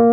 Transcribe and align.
Hallo 0.00 0.10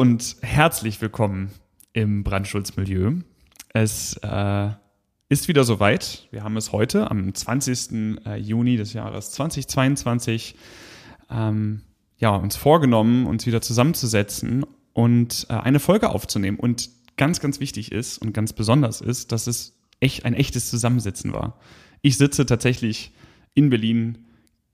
und 0.00 0.36
herzlich 0.40 0.98
willkommen 1.02 1.50
im 1.92 2.24
Brandschutzmilieu. 2.24 3.16
Es 3.74 4.18
äh, 4.22 4.70
ist 5.28 5.48
wieder 5.48 5.64
soweit. 5.64 6.26
Wir 6.30 6.42
haben 6.42 6.56
es 6.56 6.72
heute 6.72 7.10
am 7.10 7.34
20. 7.34 8.24
äh, 8.24 8.36
Juni 8.36 8.78
des 8.78 8.94
Jahres 8.94 9.32
2022 9.32 10.56
ähm, 11.30 11.82
ja, 12.16 12.34
uns 12.34 12.56
vorgenommen, 12.56 13.26
uns 13.26 13.44
wieder 13.44 13.60
zusammenzusetzen 13.60 14.64
und 14.94 15.46
äh, 15.50 15.52
eine 15.52 15.80
Folge 15.80 16.08
aufzunehmen. 16.08 16.58
Und 16.58 16.97
ganz, 17.18 17.40
ganz 17.40 17.60
wichtig 17.60 17.92
ist 17.92 18.16
und 18.16 18.32
ganz 18.32 18.54
besonders 18.54 19.02
ist, 19.02 19.32
dass 19.32 19.46
es 19.46 19.76
echt 20.00 20.24
ein 20.24 20.32
echtes 20.32 20.70
Zusammensitzen 20.70 21.34
war. 21.34 21.58
Ich 22.00 22.16
sitze 22.16 22.46
tatsächlich 22.46 23.12
in 23.52 23.68
Berlin 23.68 24.18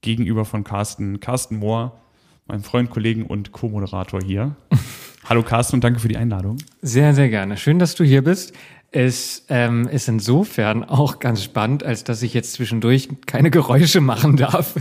gegenüber 0.02 0.45
von 0.45 0.62
Carsten, 0.62 1.19
Carsten 1.19 1.56
Mohr, 1.56 2.00
meinem 2.46 2.62
Freund, 2.62 2.91
Kollegen 2.91 3.24
und 3.24 3.52
Co-Moderator 3.52 4.20
hier. 4.22 4.55
Hallo 5.24 5.42
Carsten 5.42 5.77
und 5.77 5.84
danke 5.84 6.00
für 6.00 6.09
die 6.09 6.19
Einladung. 6.19 6.59
Sehr, 6.83 7.14
sehr 7.14 7.30
gerne. 7.30 7.56
Schön, 7.56 7.78
dass 7.78 7.95
du 7.95 8.05
hier 8.05 8.22
bist. 8.22 8.52
Es 8.97 9.47
ähm, 9.48 9.88
ist 9.88 10.06
insofern 10.08 10.84
auch 10.84 11.19
ganz 11.19 11.42
spannend, 11.42 11.83
als 11.83 12.05
dass 12.05 12.22
ich 12.22 12.33
jetzt 12.33 12.52
zwischendurch 12.52 13.08
keine 13.27 13.50
Geräusche 13.50 14.00
machen 14.00 14.36
darf. 14.36 14.74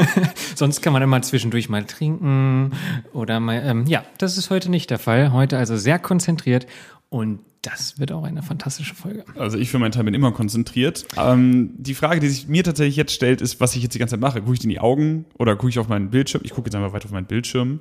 Sonst 0.56 0.80
kann 0.80 0.92
man 0.92 1.02
immer 1.02 1.22
zwischendurch 1.22 1.68
mal 1.68 1.84
trinken 1.84 2.72
oder 3.12 3.38
mal, 3.38 3.62
ähm, 3.64 3.86
ja, 3.86 4.02
das 4.18 4.38
ist 4.38 4.50
heute 4.50 4.70
nicht 4.70 4.90
der 4.90 4.98
Fall. 4.98 5.32
Heute 5.32 5.56
also 5.56 5.76
sehr 5.76 6.00
konzentriert 6.00 6.66
und 7.10 7.40
das 7.62 7.98
wird 7.98 8.10
auch 8.12 8.24
eine 8.24 8.42
fantastische 8.42 8.94
Folge. 8.94 9.24
Also 9.36 9.58
ich 9.58 9.70
für 9.70 9.78
meinen 9.78 9.92
Teil 9.92 10.04
bin 10.04 10.14
immer 10.14 10.32
konzentriert. 10.32 11.04
Ähm, 11.18 11.74
die 11.76 11.94
Frage, 11.94 12.20
die 12.20 12.28
sich 12.28 12.48
mir 12.48 12.64
tatsächlich 12.64 12.96
jetzt 12.96 13.12
stellt, 13.12 13.42
ist, 13.42 13.60
was 13.60 13.76
ich 13.76 13.82
jetzt 13.82 13.94
die 13.94 13.98
ganze 13.98 14.14
Zeit 14.14 14.20
mache. 14.20 14.40
Gucke 14.40 14.54
ich 14.54 14.64
in 14.64 14.70
die 14.70 14.80
Augen 14.80 15.26
oder 15.36 15.56
gucke 15.56 15.68
ich 15.68 15.78
auf 15.78 15.88
meinen 15.88 16.08
Bildschirm? 16.08 16.40
Ich 16.44 16.52
gucke 16.52 16.68
jetzt 16.68 16.74
einfach 16.74 16.94
weiter 16.94 17.04
auf 17.04 17.12
meinen 17.12 17.26
Bildschirm 17.26 17.80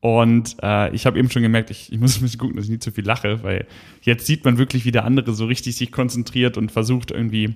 und 0.00 0.56
äh, 0.62 0.94
ich 0.94 1.06
habe 1.06 1.18
eben 1.18 1.30
schon 1.30 1.42
gemerkt, 1.42 1.70
ich, 1.70 1.92
ich 1.92 1.98
muss 1.98 2.16
ein 2.18 2.22
bisschen 2.22 2.40
gucken, 2.40 2.56
dass 2.56 2.64
ich 2.66 2.70
nicht 2.70 2.82
zu 2.82 2.92
viel 2.92 3.04
lache, 3.04 3.42
weil 3.42 3.66
jetzt 4.02 4.26
sieht 4.26 4.44
man 4.44 4.58
wirklich, 4.58 4.84
wie 4.84 4.92
der 4.92 5.04
andere 5.04 5.34
so 5.34 5.46
richtig 5.46 5.76
sich 5.76 5.92
konzentriert 5.92 6.56
und 6.56 6.72
versucht 6.72 7.10
irgendwie 7.10 7.54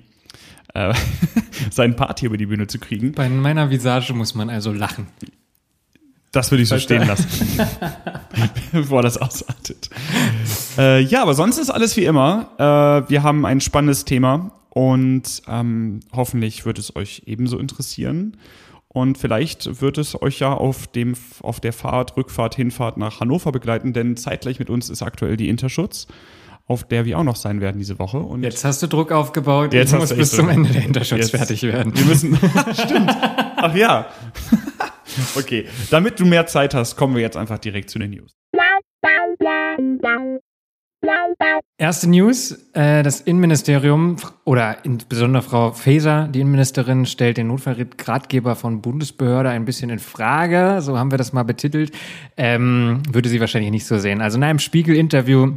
äh, 0.75 0.95
seinen 1.71 1.97
Part 1.97 2.21
hier 2.21 2.28
über 2.28 2.37
die 2.37 2.47
Bühne 2.47 2.67
zu 2.67 2.78
kriegen. 2.78 3.12
Bei 3.12 3.28
meiner 3.28 3.71
Visage 3.71 4.12
muss 4.12 4.34
man 4.34 4.50
also 4.50 4.73
lachen. 4.73 5.06
Das 6.35 6.51
würde 6.51 6.65
ich 6.65 6.69
so 6.69 6.79
stehen 6.81 7.07
lassen, 7.07 7.61
bevor 8.73 9.03
das 9.03 9.19
ausartet. 9.19 9.89
Äh, 10.77 11.01
ja, 11.01 11.23
aber 11.23 11.35
sonst 11.35 11.59
ist 11.59 11.71
alles 11.71 11.97
wie 11.97 12.05
immer. 12.05 12.49
Äh, 12.59 13.09
wir 13.09 13.23
haben 13.23 13.47
ein 13.47 13.61
spannendes 13.61 14.05
Thema 14.05 14.51
und 14.71 15.43
ähm, 15.47 16.01
hoffentlich 16.12 16.67
wird 16.67 16.81
es 16.81 16.97
euch 16.97 17.23
ebenso 17.27 17.57
interessieren. 17.59 18.37
Und 18.89 19.17
vielleicht 19.17 19.81
wird 19.81 19.97
es 19.97 20.21
euch 20.21 20.41
ja 20.41 20.53
auf, 20.53 20.89
dem, 20.89 21.15
auf 21.41 21.61
der 21.61 21.73
Fahrt, 21.73 22.17
Rückfahrt, 22.17 22.57
Hinfahrt 22.57 22.97
nach 22.97 23.21
Hannover 23.21 23.53
begleiten, 23.53 23.93
denn 23.93 24.17
zeitgleich 24.17 24.59
mit 24.59 24.71
uns 24.71 24.91
ist 24.91 25.03
aktuell 25.03 25.37
die 25.37 25.49
Interschutz, 25.49 26.09
auf 26.67 26.83
der 26.83 27.05
wir 27.05 27.19
auch 27.19 27.25
noch 27.25 27.37
sein 27.37 27.61
werden 27.61 27.79
diese 27.79 28.01
Woche. 28.01 28.19
Und 28.19 28.43
jetzt 28.43 28.65
hast 28.65 28.83
du 28.83 28.89
Druck 28.89 29.12
aufgebaut, 29.12 29.73
jetzt 29.73 29.95
muss 29.97 30.12
bis 30.12 30.33
zum 30.33 30.49
Ende 30.49 30.71
der 30.71 30.85
Interschutz 30.85 31.19
jetzt, 31.19 31.31
fertig 31.31 31.62
werden. 31.62 31.97
Wir 31.97 32.05
müssen, 32.07 32.37
stimmt. 32.73 33.17
Ach 33.57 33.75
ja. 33.77 34.07
okay, 35.37 35.67
damit 35.91 36.20
du 36.20 36.25
mehr 36.25 36.47
Zeit 36.47 36.75
hast, 36.75 36.97
kommen 36.97 37.15
wir 37.15 37.23
jetzt 37.23 37.37
einfach 37.37 37.59
direkt 37.59 37.91
zu 37.91 37.98
den 37.98 38.11
News. 38.11 38.33
Erste 41.77 42.09
News, 42.09 42.53
äh, 42.73 43.03
das 43.03 43.21
Innenministerium 43.21 44.17
oder 44.45 44.84
insbesondere 44.84 45.43
Frau 45.43 45.73
Faeser, 45.73 46.29
die 46.29 46.41
Innenministerin, 46.41 47.05
stellt 47.05 47.37
den 47.37 47.48
Notfallratgeber 47.48 48.56
von 48.56 48.81
Bundesbehörde 48.81 49.50
ein 49.50 49.66
bisschen 49.66 49.91
in 49.91 49.99
Frage, 49.99 50.81
so 50.81 50.99
haben 50.99 51.11
wir 51.11 51.19
das 51.19 51.33
mal 51.33 51.43
betitelt, 51.43 51.93
ähm, 52.37 53.03
würde 53.11 53.28
sie 53.28 53.41
wahrscheinlich 53.41 53.71
nicht 53.71 53.87
so 53.87 53.99
sehen. 53.99 54.22
Also 54.22 54.38
in 54.38 54.44
einem 54.44 54.59
Spiegel-Interview 54.59 55.53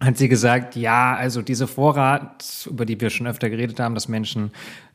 hat 0.00 0.18
sie 0.18 0.28
gesagt, 0.28 0.74
ja, 0.74 1.14
also 1.14 1.42
diese 1.42 1.68
Vorrat, 1.68 2.66
über 2.68 2.84
die 2.84 3.00
wir 3.00 3.10
schon 3.10 3.28
öfter 3.28 3.48
geredet 3.50 3.78
haben, 3.78 3.94
dass 3.94 4.08
Menschen 4.08 4.50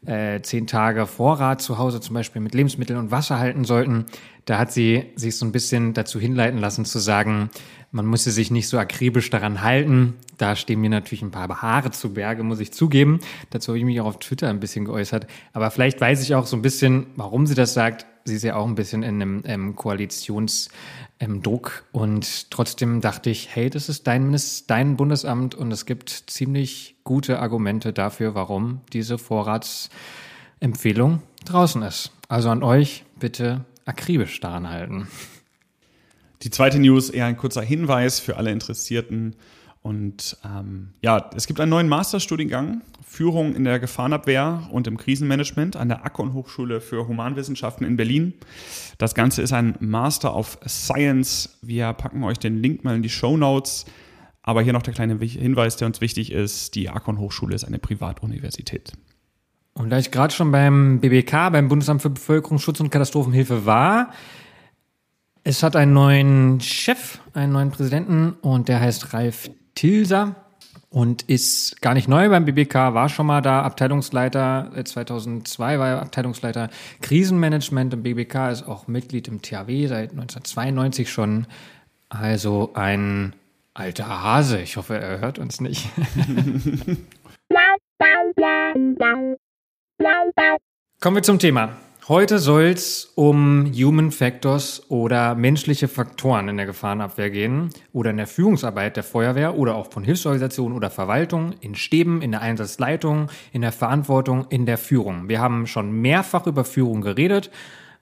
äh, 0.05 0.41
zehn 0.41 0.67
Tage 0.67 1.07
Vorrat 1.07 1.61
zu 1.61 1.77
Hause 1.77 1.99
zum 2.01 2.13
Beispiel 2.13 2.41
mit 2.41 2.53
Lebensmitteln 2.53 2.99
und 2.99 3.11
Wasser 3.11 3.39
halten 3.39 3.65
sollten, 3.65 4.05
da 4.45 4.57
hat 4.57 4.71
sie 4.71 5.11
sich 5.15 5.37
so 5.37 5.45
ein 5.45 5.51
bisschen 5.51 5.93
dazu 5.93 6.19
hinleiten 6.19 6.59
lassen 6.59 6.85
zu 6.85 6.99
sagen, 6.99 7.49
man 7.97 8.05
muss 8.05 8.23
sich 8.25 8.51
nicht 8.51 8.69
so 8.69 8.77
akribisch 8.77 9.31
daran 9.31 9.63
halten. 9.63 10.13
Da 10.37 10.55
stehen 10.55 10.79
mir 10.79 10.91
natürlich 10.91 11.23
ein 11.23 11.31
paar 11.31 11.63
Haare 11.63 11.89
zu 11.89 12.13
Berge, 12.13 12.43
muss 12.43 12.59
ich 12.59 12.71
zugeben. 12.71 13.21
Dazu 13.49 13.69
habe 13.69 13.79
ich 13.79 13.85
mich 13.85 13.99
auch 13.99 14.05
auf 14.05 14.19
Twitter 14.19 14.49
ein 14.49 14.59
bisschen 14.59 14.85
geäußert. 14.85 15.25
Aber 15.51 15.71
vielleicht 15.71 15.99
weiß 15.99 16.21
ich 16.21 16.35
auch 16.35 16.45
so 16.45 16.55
ein 16.55 16.61
bisschen, 16.61 17.07
warum 17.15 17.47
sie 17.47 17.55
das 17.55 17.73
sagt. 17.73 18.05
Sie 18.23 18.35
ist 18.35 18.43
ja 18.43 18.55
auch 18.55 18.67
ein 18.67 18.75
bisschen 18.75 19.01
in 19.01 19.19
einem 19.19 19.41
ähm, 19.45 19.75
Koalitionsdruck. 19.75 20.69
Ähm, 21.19 21.41
und 21.91 22.51
trotzdem 22.51 23.01
dachte 23.01 23.31
ich, 23.31 23.55
hey, 23.55 23.71
das 23.71 23.89
ist 23.89 24.05
dein, 24.05 24.39
dein 24.67 24.95
Bundesamt 24.95 25.55
und 25.55 25.71
es 25.71 25.87
gibt 25.87 26.09
ziemlich 26.27 26.97
gute 27.03 27.39
Argumente 27.39 27.93
dafür, 27.93 28.35
warum 28.35 28.81
diese 28.93 29.17
Vorratsempfehlung 29.17 31.23
draußen 31.45 31.81
ist. 31.81 32.11
Also 32.29 32.51
an 32.51 32.61
euch 32.61 33.05
bitte 33.19 33.65
akribisch 33.85 34.39
daran 34.39 34.69
halten. 34.69 35.07
Die 36.43 36.49
zweite 36.49 36.79
News 36.79 37.09
eher 37.09 37.25
ein 37.25 37.37
kurzer 37.37 37.61
Hinweis 37.61 38.19
für 38.19 38.37
alle 38.37 38.51
Interessierten. 38.51 39.35
Und 39.81 40.37
ähm, 40.43 40.93
ja, 41.01 41.29
es 41.35 41.47
gibt 41.47 41.59
einen 41.59 41.69
neuen 41.69 41.87
Masterstudiengang, 41.87 42.81
Führung 43.05 43.55
in 43.55 43.63
der 43.63 43.79
Gefahrenabwehr 43.79 44.67
und 44.71 44.85
im 44.85 44.97
Krisenmanagement 44.97 45.75
an 45.75 45.87
der 45.87 46.05
Akkon 46.05 46.33
Hochschule 46.33 46.81
für 46.81 47.07
Humanwissenschaften 47.07 47.87
in 47.87 47.95
Berlin. 47.95 48.33
Das 48.97 49.15
Ganze 49.15 49.41
ist 49.41 49.53
ein 49.53 49.75
Master 49.79 50.35
of 50.35 50.59
Science. 50.67 51.57
Wir 51.61 51.93
packen 51.93 52.23
euch 52.23 52.37
den 52.37 52.57
Link 52.61 52.83
mal 52.83 52.95
in 52.95 53.01
die 53.01 53.09
Show 53.09 53.37
Notes. 53.37 53.85
Aber 54.43 54.61
hier 54.61 54.73
noch 54.73 54.81
der 54.81 54.93
kleine 54.93 55.17
Hinweis, 55.17 55.77
der 55.77 55.87
uns 55.87 56.01
wichtig 56.01 56.31
ist. 56.31 56.75
Die 56.75 56.89
Akkon 56.89 57.17
Hochschule 57.19 57.55
ist 57.55 57.63
eine 57.63 57.79
Privatuniversität. 57.79 58.93
Und 59.73 59.89
da 59.89 59.99
ich 59.99 60.11
gerade 60.11 60.33
schon 60.33 60.51
beim 60.51 60.99
BBK, 60.99 61.51
beim 61.51 61.67
Bundesamt 61.67 62.01
für 62.01 62.09
Bevölkerungsschutz 62.09 62.79
und 62.79 62.89
Katastrophenhilfe 62.89 63.65
war, 63.65 64.11
es 65.47 65.63
hat 65.63 65.77
einen 65.77 65.93
neuen 65.93 66.59
Chef, 66.59 67.19
einen 67.33 67.53
neuen 67.53 67.71
Präsidenten 67.71 68.33
und 68.41 68.67
der 68.67 68.81
heißt 68.81 69.13
Ralf 69.13 69.49
Tilser 69.75 70.35
und 70.89 71.21
ist 71.21 71.81
gar 71.81 71.93
nicht 71.93 72.09
neu 72.09 72.27
beim 72.27 72.43
BBK, 72.43 72.93
war 72.93 73.07
schon 73.07 73.27
mal 73.27 73.39
da 73.39 73.61
Abteilungsleiter, 73.61 74.73
2002 74.83 75.73
äh, 75.73 75.79
war 75.79 75.87
er 75.87 76.01
Abteilungsleiter 76.01 76.69
Krisenmanagement 77.01 77.93
im 77.93 78.03
BBK, 78.03 78.51
ist 78.51 78.67
auch 78.67 78.87
Mitglied 78.87 79.29
im 79.29 79.41
THW 79.41 79.87
seit 79.87 80.11
1992 80.11 81.09
schon. 81.09 81.47
Also 82.09 82.71
ein 82.73 83.33
alter 83.73 84.23
Hase. 84.23 84.59
Ich 84.59 84.75
hoffe, 84.75 84.99
er 84.99 85.21
hört 85.21 85.39
uns 85.39 85.61
nicht. 85.61 85.87
Kommen 90.99 91.15
wir 91.15 91.23
zum 91.23 91.39
Thema. 91.39 91.77
Heute 92.09 92.39
soll 92.39 92.67
es 92.67 93.11
um 93.15 93.69
Human 93.73 94.11
Factors 94.11 94.81
oder 94.87 95.35
menschliche 95.35 95.89
Faktoren 95.89 96.47
in 96.47 96.55
der 96.55 96.65
Gefahrenabwehr 96.65 97.29
gehen 97.29 97.69
oder 97.91 98.11
in 98.11 98.15
der 98.15 98.27
Führungsarbeit 98.27 98.95
der 98.95 99.03
Feuerwehr 99.03 99.57
oder 99.57 99.75
auch 99.75 99.91
von 99.91 100.05
Hilfsorganisationen 100.05 100.77
oder 100.77 100.89
Verwaltung, 100.89 101.55
in 101.59 101.75
Stäben, 101.75 102.21
in 102.21 102.31
der 102.31 102.41
Einsatzleitung, 102.41 103.29
in 103.51 103.59
der 103.59 103.73
Verantwortung, 103.73 104.45
in 104.47 104.65
der 104.65 104.77
Führung. 104.77 105.27
Wir 105.27 105.41
haben 105.41 105.67
schon 105.67 105.91
mehrfach 105.91 106.47
über 106.47 106.63
Führung 106.63 107.01
geredet. 107.01 107.51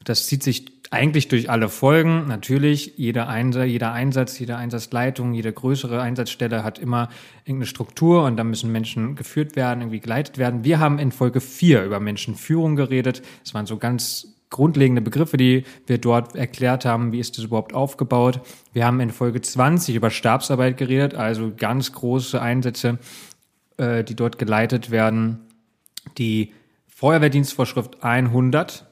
Das 0.03 0.27
zieht 0.27 0.43
sich 0.43 0.74
eigentlich 0.91 1.27
durch 1.27 1.49
alle 1.49 1.69
Folgen. 1.69 2.27
Natürlich, 2.27 2.93
jeder 2.97 3.27
Einsatz, 3.27 3.67
jeder 3.67 3.91
Einsatz, 3.91 4.39
jede 4.39 4.55
Einsatzleitung, 4.57 5.33
jede 5.33 5.51
größere 5.51 6.01
Einsatzstelle 6.01 6.63
hat 6.63 6.79
immer 6.79 7.09
irgendeine 7.43 7.65
Struktur 7.65 8.23
und 8.25 8.37
da 8.37 8.43
müssen 8.43 8.71
Menschen 8.71 9.15
geführt 9.15 9.55
werden, 9.55 9.81
irgendwie 9.81 9.99
geleitet 9.99 10.37
werden. 10.37 10.63
Wir 10.63 10.79
haben 10.79 10.99
in 10.99 11.11
Folge 11.11 11.41
4 11.41 11.83
über 11.83 11.99
Menschenführung 11.99 12.75
geredet. 12.75 13.21
Das 13.43 13.53
waren 13.53 13.65
so 13.65 13.77
ganz 13.77 14.35
grundlegende 14.49 15.01
Begriffe, 15.01 15.37
die 15.37 15.65
wir 15.87 15.97
dort 15.97 16.35
erklärt 16.35 16.85
haben. 16.85 17.11
Wie 17.11 17.19
ist 17.19 17.37
das 17.37 17.45
überhaupt 17.45 17.73
aufgebaut? 17.73 18.39
Wir 18.73 18.85
haben 18.85 18.99
in 18.99 19.09
Folge 19.09 19.41
20 19.41 19.95
über 19.95 20.11
Stabsarbeit 20.11 20.77
geredet, 20.77 21.15
also 21.15 21.51
ganz 21.55 21.91
große 21.91 22.41
Einsätze, 22.41 22.99
äh, 23.77 24.03
die 24.03 24.15
dort 24.15 24.37
geleitet 24.37 24.91
werden. 24.91 25.39
Die 26.17 26.53
Feuerwehrdienstvorschrift 26.87 28.03
100 28.03 28.85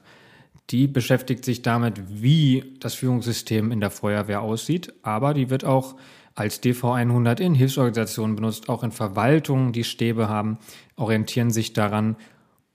die 0.70 0.86
beschäftigt 0.86 1.44
sich 1.44 1.62
damit, 1.62 2.22
wie 2.22 2.76
das 2.80 2.94
Führungssystem 2.94 3.70
in 3.70 3.80
der 3.80 3.90
Feuerwehr 3.90 4.40
aussieht, 4.40 4.92
aber 5.02 5.34
die 5.34 5.50
wird 5.50 5.64
auch 5.64 5.96
als 6.34 6.62
DV100 6.62 7.40
in 7.40 7.54
Hilfsorganisationen 7.54 8.34
benutzt, 8.34 8.68
auch 8.68 8.82
in 8.82 8.90
Verwaltungen, 8.90 9.72
die 9.72 9.84
Stäbe 9.84 10.28
haben, 10.28 10.58
orientieren 10.96 11.50
sich 11.50 11.72
daran. 11.72 12.16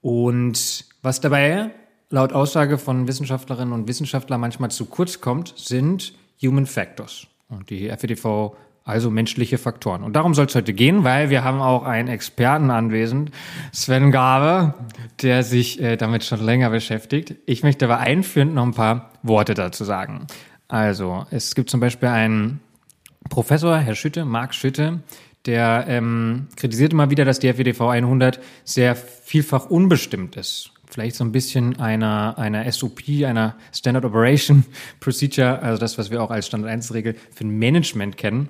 Und 0.00 0.86
was 1.02 1.20
dabei 1.20 1.70
laut 2.08 2.32
Aussage 2.32 2.78
von 2.78 3.06
Wissenschaftlerinnen 3.06 3.74
und 3.74 3.86
Wissenschaftlern 3.86 4.40
manchmal 4.40 4.70
zu 4.70 4.86
kurz 4.86 5.20
kommt, 5.20 5.52
sind 5.56 6.14
Human 6.42 6.66
Factors. 6.66 7.26
Und 7.48 7.70
die 7.70 7.90
FEDV 7.90 8.54
also 8.84 9.10
menschliche 9.10 9.58
Faktoren. 9.58 10.02
Und 10.02 10.14
darum 10.14 10.34
soll 10.34 10.46
es 10.46 10.54
heute 10.54 10.72
gehen, 10.72 11.04
weil 11.04 11.30
wir 11.30 11.44
haben 11.44 11.60
auch 11.60 11.84
einen 11.84 12.08
Experten 12.08 12.70
anwesend, 12.70 13.30
Sven 13.72 14.10
Gabe, 14.10 14.74
der 15.22 15.42
sich 15.42 15.80
äh, 15.80 15.96
damit 15.96 16.24
schon 16.24 16.40
länger 16.40 16.70
beschäftigt. 16.70 17.34
Ich 17.46 17.62
möchte 17.62 17.84
aber 17.84 17.98
einführend 17.98 18.54
noch 18.54 18.64
ein 18.64 18.74
paar 18.74 19.10
Worte 19.22 19.54
dazu 19.54 19.84
sagen. 19.84 20.26
Also, 20.68 21.26
es 21.30 21.54
gibt 21.54 21.70
zum 21.70 21.80
Beispiel 21.80 22.08
einen 22.08 22.60
Professor, 23.28 23.76
Herr 23.76 23.94
Schütte, 23.94 24.24
Marc 24.24 24.54
Schütte, 24.54 25.00
der 25.46 25.86
ähm, 25.88 26.48
kritisiert 26.56 26.92
immer 26.92 27.10
wieder, 27.10 27.24
dass 27.24 27.38
die 27.38 27.52
FEDV 27.52 27.80
100 27.80 28.40
sehr 28.64 28.94
vielfach 28.94 29.66
unbestimmt 29.66 30.36
ist 30.36 30.72
vielleicht 30.92 31.16
so 31.16 31.24
ein 31.24 31.32
bisschen 31.32 31.78
einer, 31.78 32.38
einer 32.38 32.70
SOP, 32.70 33.00
einer 33.24 33.56
Standard 33.72 34.04
Operation 34.04 34.64
Procedure, 35.00 35.60
also 35.60 35.80
das, 35.80 35.98
was 35.98 36.10
wir 36.10 36.22
auch 36.22 36.30
als 36.30 36.46
Standard 36.46 36.70
1 36.70 36.94
Regel 36.94 37.16
für 37.34 37.44
ein 37.44 37.58
Management 37.58 38.16
kennen. 38.16 38.48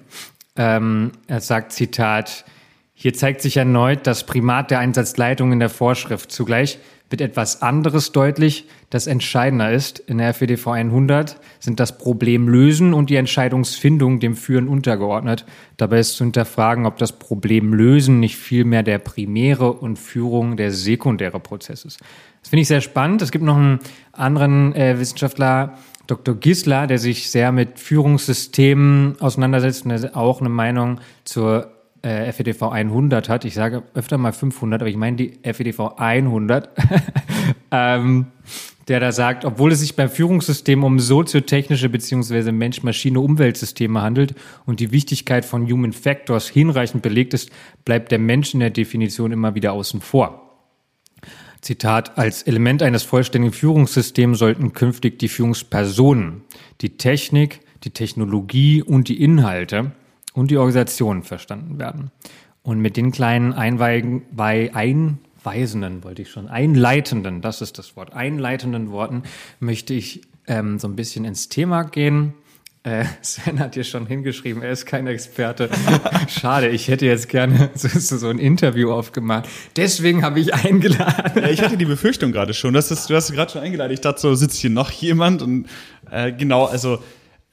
Ähm, 0.57 1.13
er 1.27 1.41
sagt, 1.41 1.73
Zitat, 1.73 2.45
hier 2.95 3.15
zeigt 3.15 3.41
sich 3.41 3.57
erneut 3.57 4.07
das 4.07 4.25
Primat 4.25 4.71
der 4.71 4.79
Einsatzleitung 4.79 5.53
in 5.53 5.59
der 5.59 5.71
Vorschrift. 5.71 6.31
Zugleich 6.31 6.79
wird 7.11 7.21
etwas 7.21 7.61
anderes 7.61 8.13
deutlich, 8.13 8.67
das 8.89 9.07
entscheidender 9.09 9.73
ist. 9.73 9.99
In 9.99 10.19
der 10.19 10.33
FWDV 10.33 10.69
100 10.69 11.37
sind 11.59 11.81
das 11.81 11.99
Problem 11.99 12.49
lösen 12.49 12.95
und 12.95 13.11
die 13.11 13.17
Entscheidungsfindung 13.17 14.21
dem 14.21 14.37
Führen 14.37 14.69
untergeordnet. 14.69 15.45
Dabei 15.77 15.99
ist 15.99 16.17
zu 16.17 16.25
hinterfragen, 16.25 16.87
ob 16.87 16.99
das 16.99 17.19
Problem 17.19 17.75
lösen 17.75 18.21
nicht 18.21 18.37
vielmehr 18.37 18.85
der 18.85 18.99
primäre 18.99 19.73
und 19.73 19.99
Führung 19.99 20.57
der 20.57 20.71
sekundäre 20.71 21.41
Prozess 21.41 21.85
ist. 21.85 22.01
Das 22.41 22.51
finde 22.51 22.63
ich 22.63 22.69
sehr 22.69 22.81
spannend. 22.81 23.23
Es 23.23 23.31
gibt 23.31 23.45
noch 23.45 23.57
einen 23.57 23.81
anderen 24.13 24.75
äh, 24.75 24.99
Wissenschaftler, 24.99 25.79
Dr. 26.07 26.35
Gisler, 26.35 26.87
der 26.87 26.99
sich 26.99 27.31
sehr 27.31 27.53
mit 27.53 27.79
Führungssystemen 27.79 29.21
auseinandersetzt 29.21 29.85
und 29.85 29.91
der 29.91 30.17
auch 30.17 30.41
eine 30.41 30.49
Meinung 30.49 31.01
zur 31.25 31.71
äh, 32.03 32.33
FEDV 32.33 32.63
100 32.63 33.29
hat. 33.29 33.45
Ich 33.45 33.55
sage 33.55 33.85
öfter 33.95 34.19
mal 34.19 34.33
500, 34.33 34.83
aber 34.83 34.91
ich 34.91 34.97
meine 34.97 35.17
die 35.17 35.39
FEDV 35.43 35.97
100. 35.97 36.71
ähm, 37.71 38.27
der 38.89 38.99
da 38.99 39.13
sagt, 39.13 39.45
obwohl 39.45 39.71
es 39.71 39.79
sich 39.79 39.95
beim 39.95 40.09
Führungssystem 40.11 40.83
um 40.83 40.99
soziotechnische 40.99 41.89
bzw. 41.89 42.51
Mensch-Maschine-Umweltsysteme 42.51 44.03
handelt 44.03 44.35
und 44.67 44.81
die 44.81 44.91
Wichtigkeit 44.91 45.45
von 45.45 45.71
Human 45.71 45.93
Factors 45.93 46.49
hinreichend 46.49 47.01
belegt 47.01 47.33
ist, 47.33 47.51
bleibt 47.85 48.11
der 48.11 48.19
Mensch 48.19 48.53
in 48.53 48.59
der 48.59 48.71
Definition 48.71 49.31
immer 49.31 49.55
wieder 49.55 49.75
außen 49.75 50.01
vor. 50.01 50.50
Zitat, 51.61 52.17
als 52.17 52.43
Element 52.43 52.83
eines 52.83 53.03
vollständigen 53.03 53.53
Führungssystems 53.53 54.39
sollten 54.39 54.73
künftig 54.73 55.19
die 55.19 55.29
Führungspersonen, 55.29 56.43
die 56.81 56.97
Technik, 56.97 57.61
die 57.85 57.91
Technologie 57.91 58.83
und 58.83 59.09
die 59.09 59.23
Inhalte 59.23 59.93
und 60.33 60.51
die 60.51 60.57
Organisation 60.57 61.23
verstanden 61.23 61.79
werden. 61.79 62.11
Und 62.62 62.81
mit 62.81 62.97
den 62.97 63.12
kleinen 63.12 63.53
Einweigen, 63.53 64.23
bei 64.33 64.75
einweisenden, 64.75 66.05
wollte 66.05 66.23
ich 66.23 66.31
schon, 66.31 66.49
einleitenden, 66.49 67.41
das 67.41 67.62
ist 67.62 67.79
das 67.79 67.97
Wort, 67.97 68.12
einleitenden 68.12 68.91
Worten 68.91 69.23
möchte 69.59 69.95
ich 69.95 70.23
ähm, 70.47 70.79
so 70.79 70.89
ein 70.89 70.97
bisschen 70.97 71.25
ins 71.25 71.49
Thema 71.49 71.85
gehen. 71.85 72.35
Äh, 72.82 73.05
Sven 73.23 73.59
hat 73.59 73.75
hier 73.75 73.85
schon 73.85 74.06
hingeschrieben, 74.06 74.62
er 74.62 74.71
ist 74.73 74.87
kein 74.87 75.06
Experte. 75.06 75.69
Schade, 76.29 76.69
ich 76.69 76.88
hätte 76.88 77.06
jetzt 77.06 77.29
gerne 77.29 77.71
so, 77.75 77.88
so 78.17 78.29
ein 78.29 78.38
Interview 78.38 78.93
aufgemacht. 78.93 79.49
Deswegen 79.77 80.23
habe 80.23 80.41
ich 80.41 80.55
eingeladen. 80.55 81.43
Ja, 81.43 81.49
ich 81.49 81.61
hatte 81.62 81.77
die 81.77 81.85
Befürchtung 81.85 82.32
gerade 82.32 82.55
schon. 82.55 82.75
Das 82.75 82.91
ist, 82.91 83.11
du 83.11 83.15
hast 83.15 83.32
gerade 83.32 83.53
schon 83.53 83.62
eingeladen. 83.62 83.93
Ich 83.93 84.00
dachte 84.00 84.21
so, 84.21 84.35
sitzt 84.35 84.56
hier 84.56 84.71
noch 84.71 84.91
jemand? 84.91 85.43
Und 85.43 85.69
äh, 86.11 86.32
genau, 86.32 86.65
also 86.65 87.03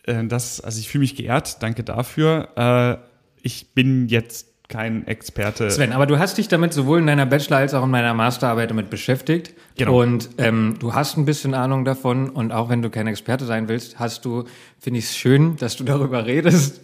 äh, 0.04 0.26
das, 0.26 0.62
also 0.62 0.80
ich 0.80 0.88
fühle 0.88 1.02
mich 1.02 1.16
geehrt. 1.16 1.62
Danke 1.62 1.84
dafür. 1.84 2.50
Äh, 2.56 3.08
ich 3.42 3.74
bin 3.74 4.08
jetzt 4.08 4.48
kein 4.70 5.08
Experte. 5.08 5.72
Sven, 5.72 5.94
aber 5.94 6.06
du 6.06 6.20
hast 6.20 6.38
dich 6.38 6.50
damit 6.50 6.74
sowohl 6.74 7.00
in 7.00 7.08
deiner 7.08 7.26
Bachelor- 7.26 7.58
als 7.58 7.74
auch 7.74 7.86
in 7.86 7.90
meiner 7.90 8.14
Masterarbeit 8.14 8.70
damit 8.70 8.90
beschäftigt. 8.90 9.54
Genau. 9.78 10.02
Und 10.02 10.30
ähm, 10.38 10.76
du 10.80 10.94
hast 10.94 11.18
ein 11.18 11.26
bisschen 11.26 11.54
Ahnung 11.54 11.86
davon. 11.86 12.30
Und 12.30 12.52
auch 12.52 12.68
wenn 12.68 12.82
du 12.82 12.90
kein 12.90 13.08
Experte 13.08 13.46
sein 13.46 13.70
willst, 13.70 13.98
hast 13.98 14.26
du, 14.26 14.44
finde 14.78 15.00
ich 15.00 15.06
es 15.06 15.16
schön, 15.16 15.56
dass 15.56 15.78
du 15.78 15.86
darüber 15.86 16.26
redest 16.26 16.82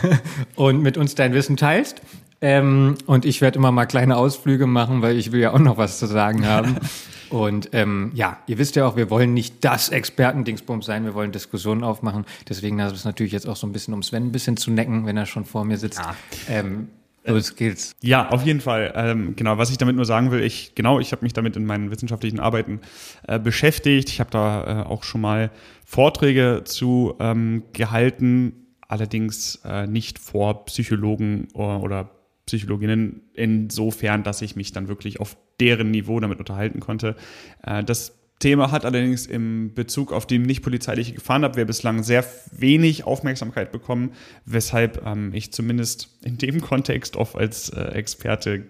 und 0.54 0.82
mit 0.82 0.96
uns 0.96 1.16
dein 1.16 1.34
Wissen 1.34 1.56
teilst. 1.56 2.02
Ähm, 2.40 2.96
und 3.06 3.24
ich 3.24 3.40
werde 3.40 3.58
immer 3.58 3.72
mal 3.72 3.86
kleine 3.86 4.16
Ausflüge 4.16 4.66
machen, 4.66 5.02
weil 5.02 5.16
ich 5.16 5.32
will 5.32 5.40
ja 5.40 5.52
auch 5.52 5.58
noch 5.58 5.76
was 5.76 5.98
zu 5.98 6.06
sagen 6.06 6.46
haben. 6.46 6.76
Und 7.30 7.70
ähm, 7.72 8.12
ja, 8.14 8.38
ihr 8.46 8.58
wisst 8.58 8.76
ja 8.76 8.86
auch, 8.86 8.96
wir 8.96 9.10
wollen 9.10 9.34
nicht 9.34 9.64
das 9.64 9.88
Expertendingsbums 9.88 10.86
sein, 10.86 11.04
wir 11.04 11.14
wollen 11.14 11.32
Diskussionen 11.32 11.82
aufmachen. 11.82 12.26
Deswegen 12.48 12.78
ist 12.78 12.92
es 12.92 13.04
natürlich 13.04 13.32
jetzt 13.32 13.48
auch 13.48 13.56
so 13.56 13.66
ein 13.66 13.72
bisschen, 13.72 13.92
um 13.92 14.04
Sven 14.04 14.26
ein 14.26 14.30
bisschen 14.30 14.56
zu 14.56 14.70
necken, 14.70 15.04
wenn 15.04 15.16
er 15.16 15.26
schon 15.26 15.44
vor 15.44 15.64
mir 15.64 15.76
sitzt. 15.76 15.98
Ja. 15.98 16.14
Ähm, 16.48 16.88
Los 17.26 17.56
geht's. 17.56 17.96
Ja, 18.02 18.28
auf 18.28 18.44
jeden 18.44 18.60
Fall. 18.60 18.92
Ähm, 18.94 19.34
genau, 19.34 19.56
was 19.56 19.70
ich 19.70 19.78
damit 19.78 19.96
nur 19.96 20.04
sagen 20.04 20.30
will, 20.30 20.42
ich 20.42 20.74
genau, 20.74 21.00
ich 21.00 21.10
habe 21.12 21.22
mich 21.24 21.32
damit 21.32 21.56
in 21.56 21.64
meinen 21.64 21.90
wissenschaftlichen 21.90 22.38
Arbeiten 22.38 22.80
äh, 23.26 23.38
beschäftigt. 23.38 24.10
Ich 24.10 24.20
habe 24.20 24.30
da 24.30 24.82
äh, 24.82 24.86
auch 24.86 25.04
schon 25.04 25.22
mal 25.22 25.50
Vorträge 25.86 26.62
zu 26.64 27.14
ähm, 27.20 27.64
gehalten, 27.72 28.66
allerdings 28.86 29.60
äh, 29.64 29.86
nicht 29.86 30.18
vor 30.18 30.66
Psychologen 30.66 31.48
oder, 31.54 31.82
oder 31.82 32.10
Psychologinnen 32.44 33.22
insofern, 33.32 34.22
dass 34.22 34.42
ich 34.42 34.54
mich 34.54 34.72
dann 34.72 34.88
wirklich 34.88 35.18
auf 35.18 35.38
deren 35.60 35.90
Niveau 35.90 36.20
damit 36.20 36.40
unterhalten 36.40 36.80
konnte. 36.80 37.16
Äh, 37.62 37.82
das 37.84 38.18
Thema 38.38 38.70
hat 38.70 38.84
allerdings 38.84 39.26
im 39.26 39.74
Bezug 39.74 40.12
auf 40.12 40.26
die 40.26 40.38
nicht 40.38 40.62
polizeiliche 40.62 41.14
Gefahrenabwehr 41.14 41.64
bislang 41.64 42.02
sehr 42.02 42.24
wenig 42.52 43.04
Aufmerksamkeit 43.04 43.72
bekommen, 43.72 44.12
weshalb 44.44 45.04
ähm, 45.06 45.32
ich 45.32 45.52
zumindest 45.52 46.18
in 46.22 46.38
dem 46.38 46.60
Kontext 46.60 47.16
oft 47.16 47.36
als 47.36 47.70
äh, 47.70 47.80
Experte 47.92 48.64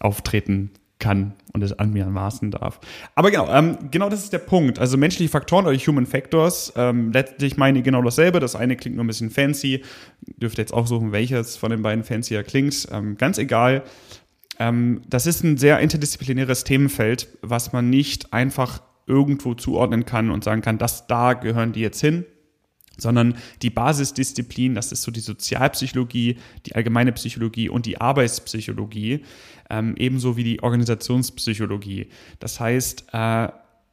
auftreten 0.00 0.70
kann 1.02 1.34
und 1.52 1.62
es 1.62 1.78
an 1.78 1.92
mir 1.92 2.06
maßen 2.06 2.52
darf. 2.52 2.80
Aber 3.16 3.30
genau, 3.30 3.52
ähm, 3.52 3.90
genau 3.90 4.08
das 4.08 4.22
ist 4.22 4.32
der 4.32 4.38
Punkt. 4.38 4.78
Also 4.78 4.96
menschliche 4.96 5.30
Faktoren 5.30 5.66
oder 5.66 5.76
Human 5.76 6.06
Factors, 6.06 6.72
ähm, 6.76 7.10
letztlich 7.12 7.56
meine 7.56 7.78
ich 7.78 7.84
genau 7.84 8.02
dasselbe. 8.02 8.38
Das 8.38 8.54
eine 8.54 8.76
klingt 8.76 8.96
nur 8.96 9.04
ein 9.04 9.08
bisschen 9.08 9.30
fancy. 9.30 9.82
Dürft 10.36 10.58
jetzt 10.58 10.72
auch 10.72 10.86
suchen, 10.86 11.10
welches 11.10 11.56
von 11.56 11.70
den 11.70 11.82
beiden 11.82 12.04
fancier 12.04 12.44
klingt. 12.44 12.86
Ähm, 12.92 13.16
ganz 13.16 13.38
egal. 13.38 13.82
Ähm, 14.62 15.02
das 15.08 15.26
ist 15.26 15.42
ein 15.42 15.56
sehr 15.56 15.80
interdisziplinäres 15.80 16.62
Themenfeld, 16.62 17.26
was 17.42 17.72
man 17.72 17.90
nicht 17.90 18.32
einfach 18.32 18.80
irgendwo 19.06 19.54
zuordnen 19.54 20.04
kann 20.06 20.30
und 20.30 20.44
sagen 20.44 20.62
kann, 20.62 20.78
das 20.78 21.08
da 21.08 21.32
gehören 21.32 21.72
die 21.72 21.80
jetzt 21.80 22.00
hin, 22.00 22.24
sondern 22.96 23.34
die 23.62 23.70
Basisdisziplin, 23.70 24.76
das 24.76 24.92
ist 24.92 25.02
so 25.02 25.10
die 25.10 25.18
Sozialpsychologie, 25.18 26.36
die 26.66 26.76
allgemeine 26.76 27.10
Psychologie 27.10 27.68
und 27.68 27.86
die 27.86 28.00
Arbeitspsychologie, 28.00 29.24
ähm, 29.68 29.96
ebenso 29.96 30.36
wie 30.36 30.44
die 30.44 30.62
Organisationspsychologie. 30.62 32.10
Das 32.38 32.60
heißt, 32.60 33.06
äh, 33.12 33.48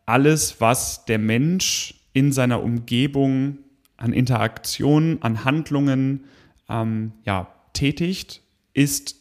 alles, 0.06 0.62
was 0.62 1.06
der 1.06 1.18
Mensch 1.18 1.96
in 2.14 2.32
seiner 2.32 2.62
Umgebung 2.62 3.58
an 3.98 4.14
Interaktionen, 4.14 5.20
an 5.24 5.46
Handlungen 5.46 6.26
ähm, 6.70 7.14
ja, 7.26 7.48
tätigt, 7.74 8.44
ist 8.74 9.19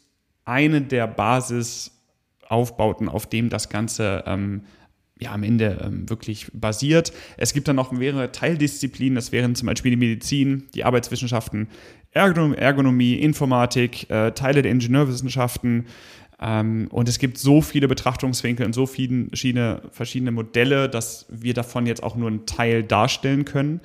eine 0.49 0.81
der 0.81 1.07
Basisaufbauten, 1.07 3.09
auf 3.09 3.27
dem 3.27 3.51
das 3.51 3.69
Ganze 3.69 4.25
ähm, 4.27 4.63
ja, 5.21 5.33
am 5.33 5.43
Ende 5.43 5.81
ähm, 5.85 6.09
wirklich 6.09 6.47
basiert. 6.53 7.13
Es 7.37 7.53
gibt 7.53 7.69
dann 7.69 7.77
noch 7.77 7.93
mehrere 7.93 8.33
Teildisziplinen, 8.33 9.17
das 9.17 9.33
wären 9.33 9.55
zum 9.55 9.67
Beispiel 9.67 9.91
die 9.91 9.97
Medizin, 9.97 10.69
die 10.75 10.85
Arbeitswissenschaften, 10.85 11.69
Ergonomie, 12.13 13.15
Informatik, 13.15 14.09
äh, 14.11 14.33
Teile 14.33 14.63
der 14.63 14.73
Ingenieurwissenschaften. 14.73 15.87
Ähm, 16.41 16.89
und 16.91 17.09
es 17.09 17.19
gibt 17.19 17.39
so 17.39 17.61
viele 17.61 17.89
Betrachtungswinkel 17.89 18.65
und 18.65 18.73
so 18.73 18.87
viele 18.87 19.27
verschiedene, 19.29 19.83
verschiedene 19.91 20.31
Modelle, 20.31 20.89
dass 20.89 21.27
wir 21.29 21.53
davon 21.53 21.87
jetzt 21.87 22.03
auch 22.03 22.17
nur 22.17 22.29
einen 22.29 22.47
Teil 22.47 22.85
darstellen 22.85 23.45
können. 23.45 23.81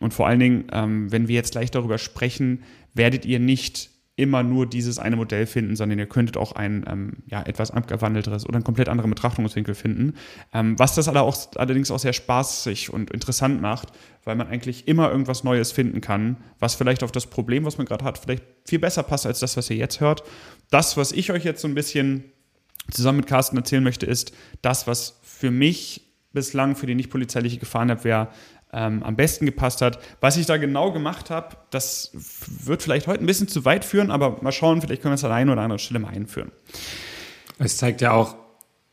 Und 0.00 0.12
vor 0.12 0.26
allen 0.26 0.40
Dingen, 0.40 0.64
ähm, 0.72 1.10
wenn 1.10 1.28
wir 1.28 1.34
jetzt 1.34 1.52
gleich 1.52 1.70
darüber 1.70 1.98
sprechen, 1.98 2.62
werdet 2.94 3.24
ihr 3.24 3.40
nicht 3.40 3.93
immer 4.16 4.44
nur 4.44 4.66
dieses 4.66 4.98
eine 4.98 5.16
Modell 5.16 5.46
finden, 5.46 5.74
sondern 5.74 5.98
ihr 5.98 6.06
könntet 6.06 6.36
auch 6.36 6.52
ein 6.52 6.84
ähm, 6.88 7.24
ja, 7.26 7.42
etwas 7.42 7.72
abgewandelteres 7.72 8.46
oder 8.46 8.56
einen 8.56 8.64
komplett 8.64 8.88
anderen 8.88 9.10
Betrachtungswinkel 9.10 9.74
finden. 9.74 10.14
Ähm, 10.52 10.78
was 10.78 10.94
das 10.94 11.08
auch, 11.08 11.36
allerdings 11.56 11.90
auch 11.90 11.98
sehr 11.98 12.12
spaßig 12.12 12.92
und 12.92 13.10
interessant 13.10 13.60
macht, 13.60 13.88
weil 14.22 14.36
man 14.36 14.46
eigentlich 14.46 14.86
immer 14.86 15.10
irgendwas 15.10 15.42
Neues 15.42 15.72
finden 15.72 16.00
kann, 16.00 16.36
was 16.60 16.76
vielleicht 16.76 17.02
auf 17.02 17.10
das 17.10 17.26
Problem, 17.26 17.64
was 17.64 17.76
man 17.76 17.86
gerade 17.86 18.04
hat, 18.04 18.18
vielleicht 18.18 18.44
viel 18.64 18.78
besser 18.78 19.02
passt 19.02 19.26
als 19.26 19.40
das, 19.40 19.56
was 19.56 19.68
ihr 19.68 19.76
jetzt 19.76 20.00
hört. 20.00 20.22
Das, 20.70 20.96
was 20.96 21.10
ich 21.10 21.32
euch 21.32 21.44
jetzt 21.44 21.60
so 21.60 21.66
ein 21.66 21.74
bisschen 21.74 22.24
zusammen 22.92 23.18
mit 23.18 23.26
Carsten 23.26 23.56
erzählen 23.56 23.82
möchte, 23.82 24.06
ist 24.06 24.32
das, 24.62 24.86
was 24.86 25.18
für 25.22 25.50
mich 25.50 26.02
bislang 26.32 26.76
für 26.76 26.86
die 26.86 26.94
nicht 26.94 27.10
polizeiliche 27.10 27.58
Gefahrenabwehr 27.58 28.28
ähm, 28.74 29.02
am 29.02 29.16
besten 29.16 29.46
gepasst 29.46 29.80
hat. 29.80 29.98
Was 30.20 30.36
ich 30.36 30.46
da 30.46 30.56
genau 30.56 30.92
gemacht 30.92 31.30
habe, 31.30 31.56
das 31.70 32.10
wird 32.64 32.82
vielleicht 32.82 33.06
heute 33.06 33.22
ein 33.22 33.26
bisschen 33.26 33.48
zu 33.48 33.64
weit 33.64 33.84
führen, 33.84 34.10
aber 34.10 34.42
mal 34.42 34.52
schauen, 34.52 34.82
vielleicht 34.82 35.02
können 35.02 35.12
wir 35.12 35.16
es 35.16 35.24
an 35.24 35.32
einer 35.32 35.52
oder 35.52 35.62
anderen 35.62 35.78
Stelle 35.78 36.00
mal 36.00 36.08
einführen. 36.08 36.50
Es 37.58 37.76
zeigt 37.76 38.00
ja 38.00 38.12
auch, 38.12 38.36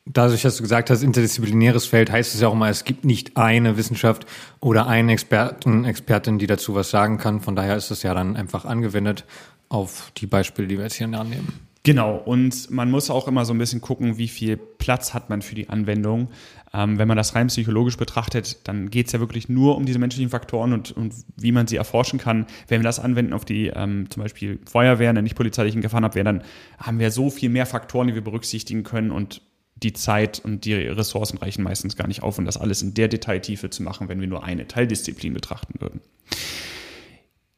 Dadurch, 0.06 0.42
dass 0.42 0.58
du 0.58 0.64
gesagt 0.64 0.90
hast, 0.90 1.04
interdisziplinäres 1.04 1.86
Feld, 1.86 2.12
heißt 2.12 2.34
es 2.34 2.42
ja 2.42 2.48
auch 2.48 2.54
immer, 2.54 2.70
es 2.70 2.86
gibt 2.86 3.06
nicht 3.06 3.38
eine 3.38 3.78
Wissenschaft 3.78 4.26
oder 4.60 4.88
einen 4.88 5.10
Experten, 5.10 5.86
Expertin, 5.86 6.40
die 6.40 6.48
dazu 6.48 6.74
was 6.74 6.90
sagen 6.90 7.20
kann. 7.20 7.40
Von 7.40 7.56
daher 7.56 7.76
ist 7.76 7.92
es 7.92 8.02
ja 8.02 8.16
dann 8.16 8.36
einfach 8.36 8.66
angewendet 8.66 9.26
auf 9.70 10.12
die 10.18 10.26
Beispiele, 10.26 10.68
die 10.68 10.78
wir 10.78 10.86
jetzt 10.86 10.96
hier 10.96 11.06
annehmen. 11.08 11.54
Genau, 11.84 12.16
und 12.16 12.70
man 12.70 12.92
muss 12.92 13.10
auch 13.10 13.28
immer 13.28 13.46
so 13.46 13.54
ein 13.54 13.58
bisschen 13.58 13.82
gucken, 13.82 14.18
wie 14.18 14.28
viel 14.28 14.58
Platz 14.58 15.14
hat 15.14 15.30
man 15.30 15.42
für 15.42 15.56
die 15.56 15.70
Anwendung. 15.70 16.30
Ähm, 16.74 16.98
wenn 16.98 17.08
man 17.08 17.18
das 17.18 17.36
rein 17.36 17.48
psychologisch 17.48 17.98
betrachtet, 17.98 18.68
dann 18.68 18.90
geht 18.90 19.08
es 19.08 19.12
ja 19.12 19.20
wirklich 19.20 19.50
nur 19.50 19.76
um 19.76 19.86
diese 19.86 20.00
menschlichen 20.00 20.30
Faktoren 20.30 20.72
und, 20.74 20.92
und 20.92 21.14
wie 21.36 21.52
man 21.52 21.68
sie 21.68 21.76
erforschen 21.76 22.18
kann. 22.18 22.46
Wenn 22.68 22.82
wir 22.82 22.86
das 22.86 23.00
anwenden 23.00 23.34
auf 23.34 23.44
die 23.44 23.68
ähm, 23.68 24.10
zum 24.10 24.24
Beispiel 24.24 24.60
Feuerwehr, 24.70 25.14
nicht 25.14 25.36
polizeilichen 25.36 25.82
Gefahrenabwehr, 25.82 26.24
dann 26.24 26.44
haben 26.78 27.00
wir 27.00 27.12
so 27.12 27.30
viel 27.30 27.50
mehr 27.50 27.66
Faktoren, 27.66 28.08
die 28.08 28.16
wir 28.16 28.24
berücksichtigen 28.24 28.84
können 28.84 29.12
und 29.12 29.42
die 29.76 29.94
Zeit 29.94 30.40
und 30.44 30.66
die 30.66 30.76
Ressourcen 30.76 31.38
reichen 31.40 31.64
meistens 31.64 31.96
gar 31.96 32.08
nicht 32.08 32.24
auf, 32.24 32.38
um 32.38 32.46
das 32.46 32.58
alles 32.58 32.82
in 32.82 32.94
der 32.94 33.08
Detailtiefe 33.08 33.70
zu 33.70 33.84
machen, 33.84 34.10
wenn 34.10 34.22
wir 34.22 34.28
nur 34.28 34.44
eine 34.44 34.68
Teildisziplin 34.68 35.34
betrachten 35.34 35.82
würden. 35.82 36.02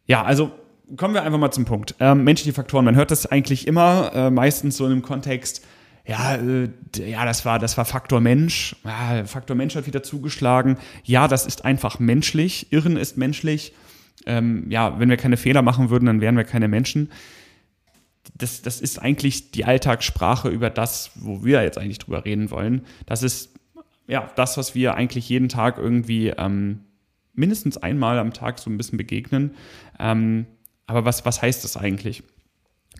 Ja, 0.05 0.24
also 0.24 0.51
kommen 0.98 1.13
wir 1.13 1.24
einfach 1.24 1.39
mal 1.39 1.51
zum 1.51 1.65
Punkt. 1.65 1.96
Ähm, 2.00 2.24
menschliche 2.24 2.53
Faktoren, 2.53 2.86
man 2.86 2.96
hört 2.96 3.12
das 3.12 3.25
eigentlich 3.25 3.67
immer, 3.67 4.12
äh, 4.13 4.29
meistens 4.32 4.77
so 4.77 4.86
in 4.86 4.91
einem 4.91 5.01
Kontext, 5.01 5.65
ja, 6.05 6.36
äh, 6.36 6.69
ja, 6.98 7.25
das 7.25 7.45
war, 7.45 7.60
das 7.60 7.77
war 7.77 7.86
Faktor 7.86 8.19
Mensch. 8.19 8.75
Ja, 8.83 9.25
Faktor 9.25 9.55
Mensch 9.55 9.75
hat 9.75 9.88
wieder 9.88 10.03
zugeschlagen. 10.03 10.77
Ja, 11.03 11.27
das 11.27 11.45
ist 11.45 11.63
einfach 11.63 12.00
menschlich. 12.00 12.72
Irren 12.72 12.98
ist 12.98 13.17
menschlich. 13.17 13.74
Ähm, 14.25 14.69
ja, 14.69 15.00
wenn 15.00 15.10
wir 15.10 15.17
keine 15.17 15.38
Fehler 15.38 15.62
machen 15.62 15.89
würden, 15.89 16.05
dann 16.05 16.22
wären 16.22 16.36
wir 16.36 16.43
keine 16.43 16.67
Menschen. 16.67 17.12
Das, 18.36 18.62
das 18.62 18.81
ist 18.81 19.00
eigentlich 19.01 19.51
die 19.51 19.65
Alltagssprache 19.65 20.50
über 20.50 20.69
das, 20.69 21.12
wo 21.15 21.43
wir 21.43 21.63
jetzt 21.63 21.77
eigentlich 21.77 22.00
drüber 22.00 22.25
reden 22.25 22.51
wollen. 22.51 22.81
Das 23.05 23.24
ist 23.24 23.53
ja 24.07 24.29
das, 24.36 24.57
was 24.57 24.75
wir 24.75 24.95
eigentlich 24.95 25.29
jeden 25.29 25.50
Tag 25.50 25.77
irgendwie 25.77 26.29
ähm, 26.29 26.81
mindestens 27.33 27.77
einmal 27.77 28.19
am 28.19 28.33
Tag 28.33 28.60
so 28.60 28.69
ein 28.69 28.77
bisschen 28.77 28.98
begegnen. 28.98 29.55
Ähm, 30.00 30.48
aber 30.86 31.05
was, 31.05 31.25
was 31.25 31.41
heißt 31.41 31.63
das 31.63 31.77
eigentlich? 31.77 32.24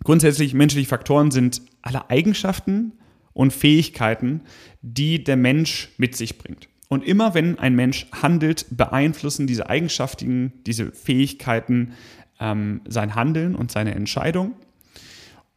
Grundsätzlich 0.02 0.54
menschliche 0.54 0.88
Faktoren 0.88 1.30
sind 1.30 1.62
alle 1.82 2.10
Eigenschaften 2.10 2.92
und 3.32 3.52
Fähigkeiten, 3.52 4.42
die 4.82 5.22
der 5.22 5.36
Mensch 5.36 5.90
mit 5.98 6.16
sich 6.16 6.38
bringt. 6.38 6.68
Und 6.88 7.04
immer 7.04 7.34
wenn 7.34 7.58
ein 7.58 7.74
Mensch 7.74 8.06
handelt, 8.12 8.66
beeinflussen 8.70 9.46
diese 9.46 9.68
Eigenschaften, 9.68 10.52
diese 10.66 10.92
Fähigkeiten 10.92 11.92
ähm, 12.40 12.82
sein 12.86 13.14
Handeln 13.14 13.54
und 13.54 13.70
seine 13.70 13.94
Entscheidung. 13.94 14.54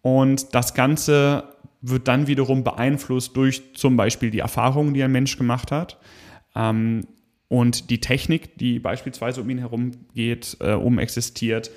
Und 0.02 0.56
das 0.56 0.74
Ganze 0.74 1.56
wird 1.82 2.08
dann 2.08 2.28
wiederum 2.28 2.64
beeinflusst 2.64 3.36
durch 3.36 3.74
zum 3.74 3.98
Beispiel 3.98 4.32
die 4.32 4.40
Erfahrungen, 4.40 4.94
die 4.94 5.04
ein 5.04 5.12
Mensch 5.12 5.38
gemacht 5.38 5.72
hat. 5.72 6.00
Ähm, 6.56 7.06
und 7.50 7.90
die 7.90 8.02
Technik, 8.02 8.58
die 8.58 8.80
beispielsweise 8.80 9.42
um 9.42 9.50
ihn 9.50 9.60
herum 9.60 9.92
geht, 10.14 10.58
äh, 10.60 10.74
um 10.74 11.00
existiert, 11.00 11.72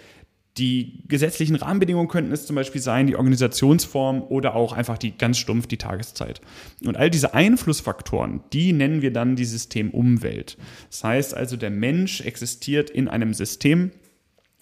die 0.58 1.04
gesetzlichen 1.08 1.56
Rahmenbedingungen 1.56 2.08
könnten 2.08 2.32
es 2.32 2.46
zum 2.46 2.56
Beispiel 2.56 2.80
sein, 2.80 3.06
die 3.06 3.16
Organisationsform 3.16 4.22
oder 4.22 4.56
auch 4.56 4.72
einfach 4.72 4.98
die 4.98 5.16
ganz 5.16 5.38
stumpf 5.38 5.66
die 5.68 5.76
Tageszeit. 5.76 6.40
Und 6.84 6.96
all 6.96 7.08
diese 7.08 7.34
Einflussfaktoren, 7.34 8.40
die 8.52 8.72
nennen 8.72 9.00
wir 9.00 9.12
dann 9.12 9.36
die 9.36 9.44
Systemumwelt. 9.44 10.58
Das 10.90 11.04
heißt 11.04 11.34
also, 11.34 11.56
der 11.56 11.70
Mensch 11.70 12.20
existiert 12.20 12.90
in 12.90 13.08
einem 13.08 13.32
System 13.32 13.92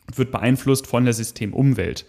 und 0.07 0.19
wird 0.19 0.31
beeinflusst 0.31 0.87
von 0.87 1.05
der 1.05 1.15
Systemumwelt. 1.15 2.05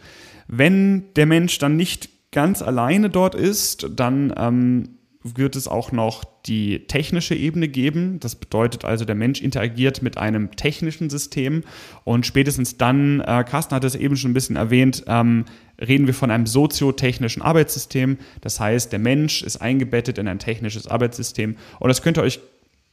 Wenn 0.47 1.13
der 1.15 1.25
Mensch 1.25 1.57
dann 1.57 1.77
nicht 1.77 2.09
ganz 2.31 2.61
alleine 2.61 3.09
dort 3.09 3.33
ist, 3.33 3.87
dann 3.95 4.33
ähm, 4.37 4.98
wird 5.23 5.55
es 5.55 5.67
auch 5.67 5.91
noch 5.91 6.23
die 6.45 6.87
technische 6.87 7.35
Ebene 7.35 7.67
geben. 7.67 8.19
Das 8.19 8.35
bedeutet 8.35 8.85
also, 8.85 9.03
der 9.03 9.15
Mensch 9.15 9.41
interagiert 9.41 10.01
mit 10.01 10.17
einem 10.17 10.55
technischen 10.55 11.09
System 11.09 11.63
und 12.05 12.25
spätestens 12.25 12.77
dann, 12.77 13.19
äh, 13.19 13.43
Carsten 13.47 13.75
hat 13.75 13.83
es 13.83 13.95
eben 13.95 14.15
schon 14.15 14.31
ein 14.31 14.33
bisschen 14.33 14.55
erwähnt, 14.55 15.03
ähm, 15.07 15.45
reden 15.79 16.07
wir 16.07 16.13
von 16.13 16.31
einem 16.31 16.45
soziotechnischen 16.45 17.41
Arbeitssystem. 17.41 18.17
Das 18.41 18.59
heißt, 18.59 18.91
der 18.91 18.99
Mensch 18.99 19.43
ist 19.43 19.57
eingebettet 19.57 20.17
in 20.17 20.27
ein 20.27 20.39
technisches 20.39 20.87
Arbeitssystem 20.87 21.57
und 21.79 21.89
das 21.89 22.01
könnt 22.01 22.17
ihr 22.17 22.23
euch 22.23 22.39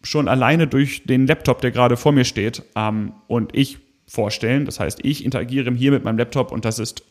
schon 0.03 0.29
alleine 0.29 0.67
durch 0.67 1.05
den 1.05 1.27
Laptop, 1.27 1.61
der 1.61 1.71
gerade 1.71 1.97
vor 1.97 2.13
mir 2.13 2.25
steht, 2.25 2.63
ähm, 2.75 3.13
und 3.29 3.55
ich 3.55 3.79
vorstellen. 4.09 4.65
Das 4.65 4.81
heißt, 4.81 5.01
ich 5.03 5.25
interagiere 5.25 5.73
hier 5.75 5.93
mit 5.93 6.05
meinem 6.05 6.19
Laptop 6.19 6.53
und 6.53 6.65
das 6.65 6.79
ist 6.79 7.03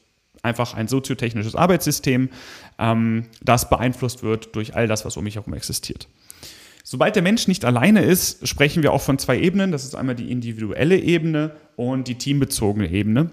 einfach 0.45 0.73
ein 0.73 0.87
soziotechnisches 0.87 1.55
Arbeitssystem, 1.55 2.29
ähm, 2.79 3.25
das 3.43 3.69
beeinflusst 3.69 4.23
wird 4.23 4.55
durch 4.55 4.75
all 4.75 4.87
das, 4.87 5.03
was 5.03 5.17
um 5.17 5.25
mich 5.25 5.35
herum 5.35 5.53
existiert. 5.53 6.07
Sobald 6.87 7.15
der 7.15 7.23
Mensch 7.23 7.47
nicht 7.47 7.65
alleine 7.65 8.03
ist, 8.03 8.47
sprechen 8.47 8.83
wir 8.83 8.93
auch 8.93 9.01
von 9.01 9.17
zwei 9.17 9.39
Ebenen. 9.39 9.71
Das 9.71 9.83
ist 9.83 9.95
einmal 9.95 10.13
die 10.13 10.31
individuelle 10.31 10.99
Ebene 10.99 11.55
und 11.75 12.07
die 12.07 12.15
teambezogene 12.15 12.89
Ebene. 12.91 13.31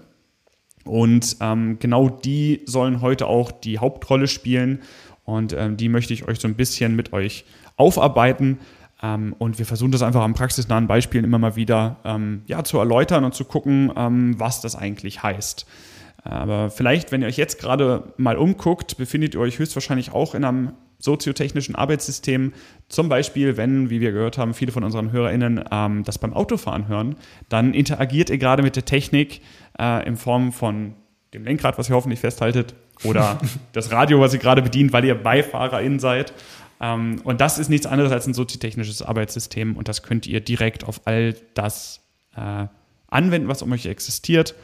Und 0.85 1.37
ähm, 1.39 1.77
genau 1.79 2.09
die 2.09 2.61
sollen 2.65 3.01
heute 3.01 3.27
auch 3.27 3.51
die 3.51 3.77
Hauptrolle 3.77 4.27
spielen. 4.27 4.81
Und 5.23 5.53
ähm, 5.53 5.77
die 5.77 5.87
möchte 5.87 6.13
ich 6.13 6.27
euch 6.27 6.39
so 6.39 6.47
ein 6.47 6.55
bisschen 6.55 6.95
mit 6.95 7.13
euch 7.13 7.45
aufarbeiten. 7.77 8.57
Ähm, 9.03 9.35
und 9.37 9.59
wir 9.59 9.67
versuchen 9.67 9.91
das 9.91 10.01
einfach 10.01 10.23
an 10.23 10.33
praxisnahen 10.33 10.87
Beispielen 10.87 11.23
immer 11.23 11.37
mal 11.37 11.55
wieder 11.55 11.97
ähm, 12.05 12.41
ja, 12.47 12.63
zu 12.63 12.79
erläutern 12.79 13.23
und 13.23 13.35
zu 13.35 13.45
gucken, 13.45 13.91
ähm, 13.95 14.39
was 14.39 14.61
das 14.61 14.75
eigentlich 14.75 15.21
heißt. 15.21 15.67
Aber 16.23 16.69
vielleicht, 16.69 17.11
wenn 17.11 17.21
ihr 17.21 17.27
euch 17.27 17.37
jetzt 17.37 17.59
gerade 17.59 18.13
mal 18.17 18.37
umguckt, 18.37 18.97
befindet 18.97 19.33
ihr 19.35 19.41
euch 19.41 19.59
höchstwahrscheinlich 19.59 20.13
auch 20.13 20.35
in 20.35 20.45
einem 20.45 20.73
soziotechnischen 20.97 21.75
Arbeitssystem. 21.75 22.53
Zum 22.87 23.09
Beispiel, 23.09 23.57
wenn, 23.57 23.89
wie 23.89 23.99
wir 23.99 24.13
gehört 24.13 24.37
haben, 24.37 24.53
viele 24.53 24.71
von 24.71 24.85
unseren 24.85 25.11
HörerInnen 25.11 25.65
ähm, 25.69 26.03
das 26.05 26.17
beim 26.17 26.33
Autofahren 26.33 26.87
hören, 26.87 27.17
dann 27.49 27.73
interagiert 27.73 28.29
ihr 28.29 28.37
gerade 28.37 28.63
mit 28.63 28.77
der 28.77 28.85
Technik 28.85 29.41
äh, 29.77 30.07
in 30.07 30.15
Form 30.15 30.53
von 30.53 30.93
dem 31.33 31.43
Lenkrad, 31.43 31.77
was 31.77 31.89
ihr 31.89 31.95
hoffentlich 31.95 32.21
festhaltet, 32.21 32.73
oder 33.03 33.37
das 33.73 33.91
Radio, 33.91 34.21
was 34.21 34.33
ihr 34.33 34.39
gerade 34.39 34.61
bedient, 34.61 34.93
weil 34.93 35.03
ihr 35.03 35.15
BeifahrerInnen 35.15 35.99
seid. 35.99 36.31
Ähm, 36.79 37.19
und 37.25 37.41
das 37.41 37.59
ist 37.59 37.67
nichts 37.67 37.85
anderes 37.85 38.13
als 38.13 38.27
ein 38.27 38.33
soziotechnisches 38.33 39.01
Arbeitssystem 39.01 39.75
und 39.75 39.89
das 39.89 40.03
könnt 40.03 40.25
ihr 40.25 40.39
direkt 40.39 40.85
auf 40.85 41.01
all 41.03 41.35
das 41.53 41.99
äh, 42.37 42.67
anwenden, 43.07 43.49
was 43.49 43.61
um 43.61 43.73
euch 43.73 43.87
existiert 43.87 44.55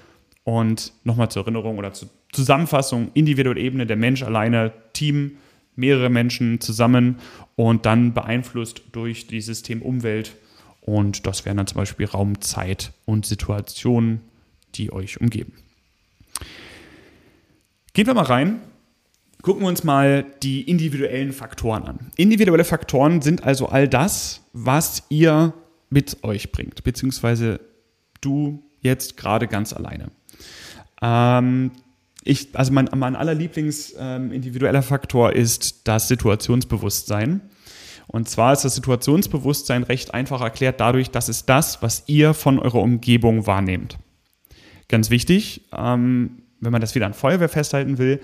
und 0.44 0.94
nochmal 1.04 1.30
zur 1.30 1.44
Erinnerung 1.44 1.78
oder 1.78 1.94
zur 1.94 2.10
Zusammenfassung, 2.32 3.12
individuelle 3.14 3.60
Ebene, 3.60 3.86
der 3.86 3.98
Mensch 3.98 4.24
alleine, 4.24 4.74
Team, 4.94 5.38
mehrere 5.76 6.10
Menschen 6.10 6.60
zusammen 6.62 7.18
und 7.56 7.86
dann 7.86 8.14
beeinflusst 8.14 8.84
durch 8.92 9.28
die 9.28 9.42
Systemumwelt. 9.42 10.36
Und 10.82 11.26
das 11.26 11.46
wären 11.46 11.58
dann 11.58 11.68
zum 11.68 11.78
Beispiel 11.78 12.06
Raum, 12.06 12.42
Zeit 12.42 12.92
und 13.06 13.26
Situationen, 13.26 14.22
die 14.76 14.92
euch 14.92 15.22
umgeben. 15.22 15.54
Gehen 17.94 18.08
wir 18.08 18.14
mal 18.14 18.24
rein. 18.24 18.60
Gucken 19.42 19.62
wir 19.64 19.70
uns 19.70 19.84
mal 19.84 20.26
die 20.44 20.64
individuellen 20.64 21.32
Faktoren 21.32 21.84
an. 21.84 22.12
Individuelle 22.18 22.66
Faktoren 22.66 23.22
sind 23.22 23.44
also 23.44 23.68
all 23.68 23.88
das, 23.88 24.42
was 24.52 25.04
ihr 25.10 25.54
mit 25.90 26.24
euch 26.24 26.52
bringt, 26.52 26.84
beziehungsweise 26.84 27.62
du 28.20 28.62
jetzt 28.82 29.16
gerade 29.16 29.48
ganz 29.48 29.72
alleine. 29.74 30.12
Ähm, 31.02 31.72
ich, 32.24 32.50
also 32.54 32.72
mein, 32.74 32.90
mein 32.96 33.16
allerlieblings 33.16 33.96
ähm, 33.98 34.32
individueller 34.32 34.82
Faktor 34.84 35.34
ist 35.34 35.88
das 35.88 36.08
Situationsbewusstsein. 36.08 37.42
Und 38.08 38.28
zwar 38.28 38.54
ist 38.54 38.66
das 38.66 38.76
Situationsbewusstsein 38.76 39.84
recht 39.84 40.14
einfach 40.14 40.42
erklärt 40.42 40.80
dadurch, 40.80 41.12
dass 41.12 41.30
es 41.30 41.46
das, 41.46 41.82
was 41.82 42.04
ihr 42.08 42.34
von 42.34 42.60
eurer 42.60 42.82
Umgebung 42.82 43.46
wahrnehmt. 43.46 43.98
Ganz 44.88 45.12
wichtig, 45.12 45.62
ähm, 45.78 46.42
wenn 46.60 46.72
man 46.72 46.82
das 46.82 46.96
wieder 46.96 47.06
an 47.06 47.14
Feuerwehr 47.14 47.50
festhalten 47.50 48.00
will, 48.00 48.20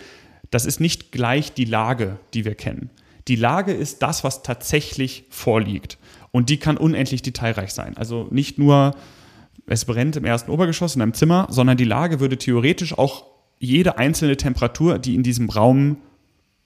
das 0.52 0.66
ist 0.66 0.80
nicht 0.80 1.12
gleich 1.12 1.54
die 1.54 1.66
Lage, 1.66 2.18
die 2.34 2.46
wir 2.46 2.56
kennen. 2.56 2.90
Die 3.28 3.36
Lage 3.36 3.74
ist 3.74 4.02
das, 4.02 4.24
was 4.24 4.44
tatsächlich 4.44 5.26
vorliegt. 5.30 5.98
Und 6.32 6.50
die 6.50 6.58
kann 6.58 6.78
unendlich 6.78 7.22
detailreich 7.22 7.74
sein. 7.74 7.96
Also 7.98 8.28
nicht 8.30 8.58
nur 8.58 8.96
es 9.68 9.86
brennt 9.86 10.16
im 10.16 10.26
ersten 10.26 10.52
Obergeschoss 10.52 10.96
in 10.96 11.02
einem 11.02 11.14
Zimmer, 11.14 11.48
sondern 11.50 11.78
die 11.78 11.86
Lage 11.86 12.20
würde 12.20 12.38
theoretisch 12.38 12.98
auch 12.98 13.26
jede 13.58 13.98
einzelne 13.98 14.38
Temperatur, 14.38 15.00
die 15.00 15.16
in 15.16 15.24
diesem 15.24 15.50
Raum 15.50 15.98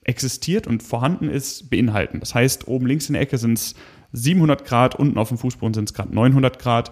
existiert 0.04 0.68
und 0.68 0.84
vorhanden 0.84 1.30
ist, 1.30 1.70
beinhalten. 1.70 2.20
Das 2.20 2.36
heißt, 2.36 2.68
oben 2.68 2.88
links 2.88 3.08
in 3.08 3.14
der 3.14 3.22
Ecke 3.22 3.38
sind 3.38 3.58
es 3.58 3.76
700 4.12 4.66
Grad, 4.66 4.96
unten 4.96 5.18
auf 5.18 5.30
dem 5.30 5.38
Fußboden 5.38 5.74
sind 5.74 5.90
es 5.90 5.94
gerade 5.94 6.14
900 6.14 6.60
Grad. 6.60 6.92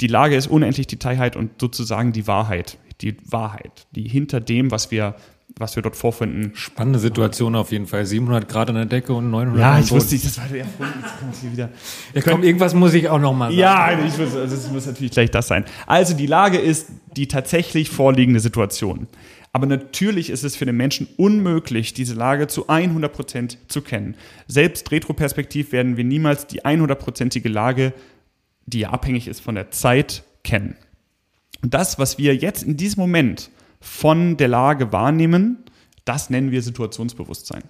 Die 0.00 0.06
Lage 0.06 0.36
ist 0.36 0.46
unendlich 0.46 0.86
Detailheit 0.86 1.36
und 1.36 1.60
sozusagen 1.60 2.12
die 2.12 2.26
Wahrheit. 2.26 2.78
Die 3.00 3.16
Wahrheit, 3.30 3.88
die 3.90 4.08
hinter 4.08 4.40
dem, 4.40 4.70
was 4.70 4.90
wir 4.90 5.16
was 5.58 5.76
wir 5.76 5.82
dort 5.82 5.96
vorfinden. 5.96 6.52
Spannende 6.54 6.98
Situation 6.98 7.54
auf 7.54 7.72
jeden 7.72 7.86
Fall. 7.86 8.06
700 8.06 8.48
Grad 8.48 8.68
an 8.70 8.76
der 8.76 8.86
Decke 8.86 9.12
und 9.12 9.30
900 9.30 9.60
Ja, 9.60 9.78
ich 9.78 9.90
wusste 9.90 10.14
nicht, 10.14 10.24
das 10.26 10.38
war 10.38 10.46
der 10.48 10.64
Punkt. 10.64 10.92
Jetzt 11.30 11.52
wieder. 11.52 11.68
Ja, 12.14 12.22
komm, 12.22 12.42
irgendwas 12.42 12.74
muss 12.74 12.94
ich 12.94 13.08
auch 13.08 13.18
noch 13.18 13.34
mal 13.34 13.46
sagen. 13.46 13.58
Ja, 13.58 13.92
ich 13.92 14.18
muss, 14.18 14.34
also 14.34 14.54
es 14.54 14.70
muss 14.70 14.86
natürlich 14.86 15.12
gleich 15.12 15.30
das 15.30 15.48
sein. 15.48 15.64
Also 15.86 16.14
die 16.14 16.26
Lage 16.26 16.58
ist 16.58 16.88
die 17.16 17.28
tatsächlich 17.28 17.90
vorliegende 17.90 18.40
Situation. 18.40 19.06
Aber 19.52 19.66
natürlich 19.66 20.30
ist 20.30 20.44
es 20.44 20.56
für 20.56 20.64
den 20.64 20.76
Menschen 20.76 21.06
unmöglich, 21.18 21.92
diese 21.92 22.14
Lage 22.14 22.46
zu 22.46 22.68
100 22.68 23.12
Prozent 23.12 23.58
zu 23.68 23.82
kennen. 23.82 24.14
Selbst 24.48 24.90
retroperspektiv 24.90 25.72
werden 25.72 25.98
wir 25.98 26.04
niemals 26.04 26.46
die 26.46 26.62
100-prozentige 26.62 27.50
Lage, 27.50 27.92
die 28.64 28.80
ja 28.80 28.90
abhängig 28.90 29.28
ist 29.28 29.40
von 29.40 29.54
der 29.54 29.70
Zeit, 29.70 30.24
kennen. 30.42 30.76
Und 31.62 31.74
das, 31.74 31.98
was 31.98 32.16
wir 32.18 32.34
jetzt 32.34 32.62
in 32.62 32.76
diesem 32.76 33.00
Moment 33.00 33.50
von 33.82 34.36
der 34.38 34.48
Lage 34.48 34.92
wahrnehmen, 34.92 35.58
das 36.04 36.30
nennen 36.30 36.50
wir 36.50 36.62
Situationsbewusstsein. 36.62 37.64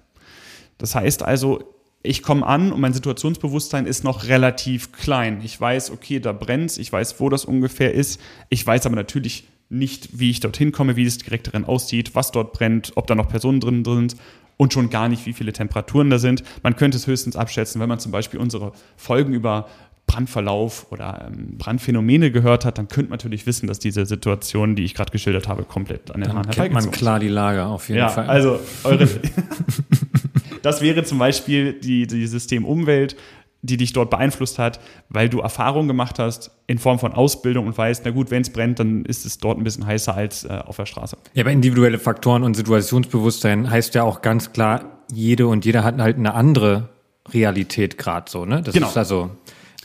Das 0.79 0.95
heißt 0.95 1.23
also, 1.23 1.75
ich 2.03 2.23
komme 2.23 2.47
an 2.47 2.73
und 2.73 2.81
mein 2.81 2.93
Situationsbewusstsein 2.93 3.87
ist 3.87 4.05
noch 4.05 4.25
relativ 4.25 4.93
klein. 4.93 5.41
Ich 5.43 5.61
weiß, 5.61 5.91
okay, 5.91 6.21
da 6.21 6.33
brennt 6.33 6.77
ich 6.77 6.93
weiß, 6.93 7.21
wo 7.21 7.29
das 7.29 7.45
ungefähr 7.45 7.95
ist. 7.95 8.21
Ich 8.49 8.67
weiß 8.67 8.87
aber 8.87 8.97
natürlich 8.97 9.49
nicht, 9.69 10.19
wie 10.19 10.31
ich 10.31 10.41
dorthin 10.41 10.73
komme, 10.73 10.97
wie 10.97 11.05
es 11.05 11.19
direkt 11.19 11.47
darin 11.47 11.65
aussieht, 11.65 12.15
was 12.15 12.31
dort 12.31 12.53
brennt, 12.53 12.93
ob 12.97 13.07
da 13.07 13.15
noch 13.15 13.29
Personen 13.29 13.61
drin 13.61 13.85
sind 13.85 14.17
und 14.57 14.73
schon 14.73 14.91
gar 14.91 15.09
nicht, 15.09 15.25
wie 15.27 15.33
viele 15.33 15.53
Temperaturen 15.53 16.11
da 16.11 16.19
sind. 16.19 16.43
Man 16.63 16.77
könnte 16.77 16.99
es 16.99 17.07
höchstens 17.07 17.37
abschätzen, 17.37 17.81
wenn 17.81 17.89
man 17.89 18.01
zum 18.01 18.13
Beispiel 18.13 18.39
unsere 18.39 18.73
Folgen 18.97 19.33
über 19.33 19.69
Brandverlauf 20.13 20.87
oder 20.91 21.29
ähm, 21.29 21.57
Brandphänomene 21.59 22.31
gehört 22.31 22.65
hat, 22.65 22.79
dann 22.79 22.89
könnte 22.89 23.11
man 23.11 23.17
natürlich 23.19 23.47
wissen, 23.47 23.67
dass 23.67 23.79
diese 23.79 24.05
Situation, 24.07 24.77
die 24.77 24.85
ich 24.85 24.95
gerade 24.95 25.11
geschildert 25.11 25.49
habe, 25.49 25.63
komplett 25.65 26.11
an 26.11 26.21
den 26.21 26.29
Dann 26.29 26.37
Haaren 26.39 26.51
kennt 26.51 26.73
man 26.73 26.91
klar 26.91 27.19
die 27.19 27.29
Lage 27.29 27.65
auf 27.65 27.89
jeden 27.89 28.01
ja, 28.01 28.09
Fall. 28.09 28.27
also 28.29 28.61
eure. 28.85 29.09
das 30.63 30.81
wäre 30.81 31.05
zum 31.05 31.19
Beispiel 31.19 31.73
die, 31.75 32.07
die 32.07 32.27
Systemumwelt, 32.27 33.17
die 33.65 33.77
dich 33.77 33.93
dort 33.93 34.11
beeinflusst 34.11 34.59
hat, 34.59 34.81
weil 35.09 35.29
du 35.29 35.39
Erfahrungen 35.41 35.87
gemacht 35.87 36.19
hast 36.19 36.51
in 36.67 36.79
Form 36.79 36.99
von 36.99 37.13
Ausbildung 37.13 37.67
und 37.69 37.79
weißt, 37.79 38.03
na 38.05 38.11
gut, 38.11 38.31
wenn 38.31 38.43
es 38.43 38.51
brennt, 38.51 38.81
dann 38.81 39.05
ist 39.05 39.25
es 39.25 39.39
dort 39.39 39.57
ein 39.59 39.65
bisschen 39.65 39.87
heißer 39.87 40.15
als 40.15 40.45
äh, 40.45 40.49
auf 40.49 40.77
der 40.77 40.87
Straße. 40.87 41.17
Ja, 41.35 41.45
aber 41.45 41.53
individuelle 41.53 41.99
Faktoren 41.99 42.43
und 42.43 42.55
Situationsbewusstsein 42.55 43.71
heißt 43.71 43.95
ja 43.95 44.03
auch 44.03 44.21
ganz 44.21 44.53
klar, 44.53 44.99
jede 45.13 45.47
und 45.47 45.65
jeder 45.65 45.85
hat 45.85 45.99
halt 45.99 46.17
eine 46.17 46.35
andere 46.35 46.89
Realität 47.33 47.99
gerade 47.99 48.29
so, 48.31 48.45
ne? 48.45 48.63
Das 48.63 48.75
Genau. 48.75 48.89
ist 48.89 48.97
also 48.97 49.31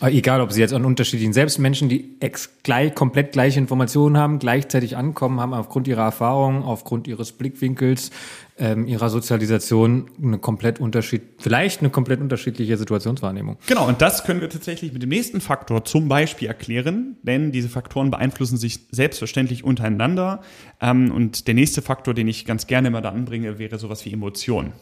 egal, 0.01 0.41
ob 0.41 0.51
sie 0.51 0.61
jetzt 0.61 0.73
an 0.73 0.85
unterschiedlichen, 0.85 1.33
selbst 1.33 1.57
Menschen, 1.57 1.89
die 1.89 2.17
ex 2.19 2.61
gleich, 2.61 2.93
komplett 2.93 3.31
gleiche 3.31 3.59
Informationen 3.59 4.17
haben, 4.17 4.37
gleichzeitig 4.37 4.95
ankommen, 4.95 5.39
haben 5.39 5.53
aufgrund 5.53 5.87
ihrer 5.87 6.03
Erfahrung, 6.03 6.63
aufgrund 6.63 7.07
ihres 7.07 7.31
Blickwinkels, 7.31 8.11
ähm, 8.59 8.85
ihrer 8.85 9.09
Sozialisation 9.09 10.09
eine 10.21 10.37
komplett 10.37 10.79
unterschied, 10.79 11.23
vielleicht 11.39 11.81
eine 11.81 11.89
komplett 11.89 12.21
unterschiedliche 12.21 12.77
Situationswahrnehmung. 12.77 13.57
Genau, 13.65 13.87
und 13.87 14.01
das 14.01 14.23
können 14.23 14.41
wir 14.41 14.49
tatsächlich 14.49 14.93
mit 14.93 15.01
dem 15.01 15.09
nächsten 15.09 15.41
Faktor 15.41 15.83
zum 15.83 16.07
Beispiel 16.07 16.47
erklären, 16.47 17.17
denn 17.23 17.51
diese 17.51 17.69
Faktoren 17.69 18.11
beeinflussen 18.11 18.57
sich 18.57 18.79
selbstverständlich 18.91 19.63
untereinander. 19.63 20.41
Ähm, 20.79 21.11
und 21.11 21.47
der 21.47 21.55
nächste 21.55 21.81
Faktor, 21.81 22.13
den 22.13 22.27
ich 22.27 22.45
ganz 22.45 22.67
gerne 22.67 22.89
immer 22.89 23.01
da 23.01 23.09
anbringe, 23.09 23.57
wäre 23.57 23.79
sowas 23.79 24.05
wie 24.05 24.13
Emotionen. 24.13 24.73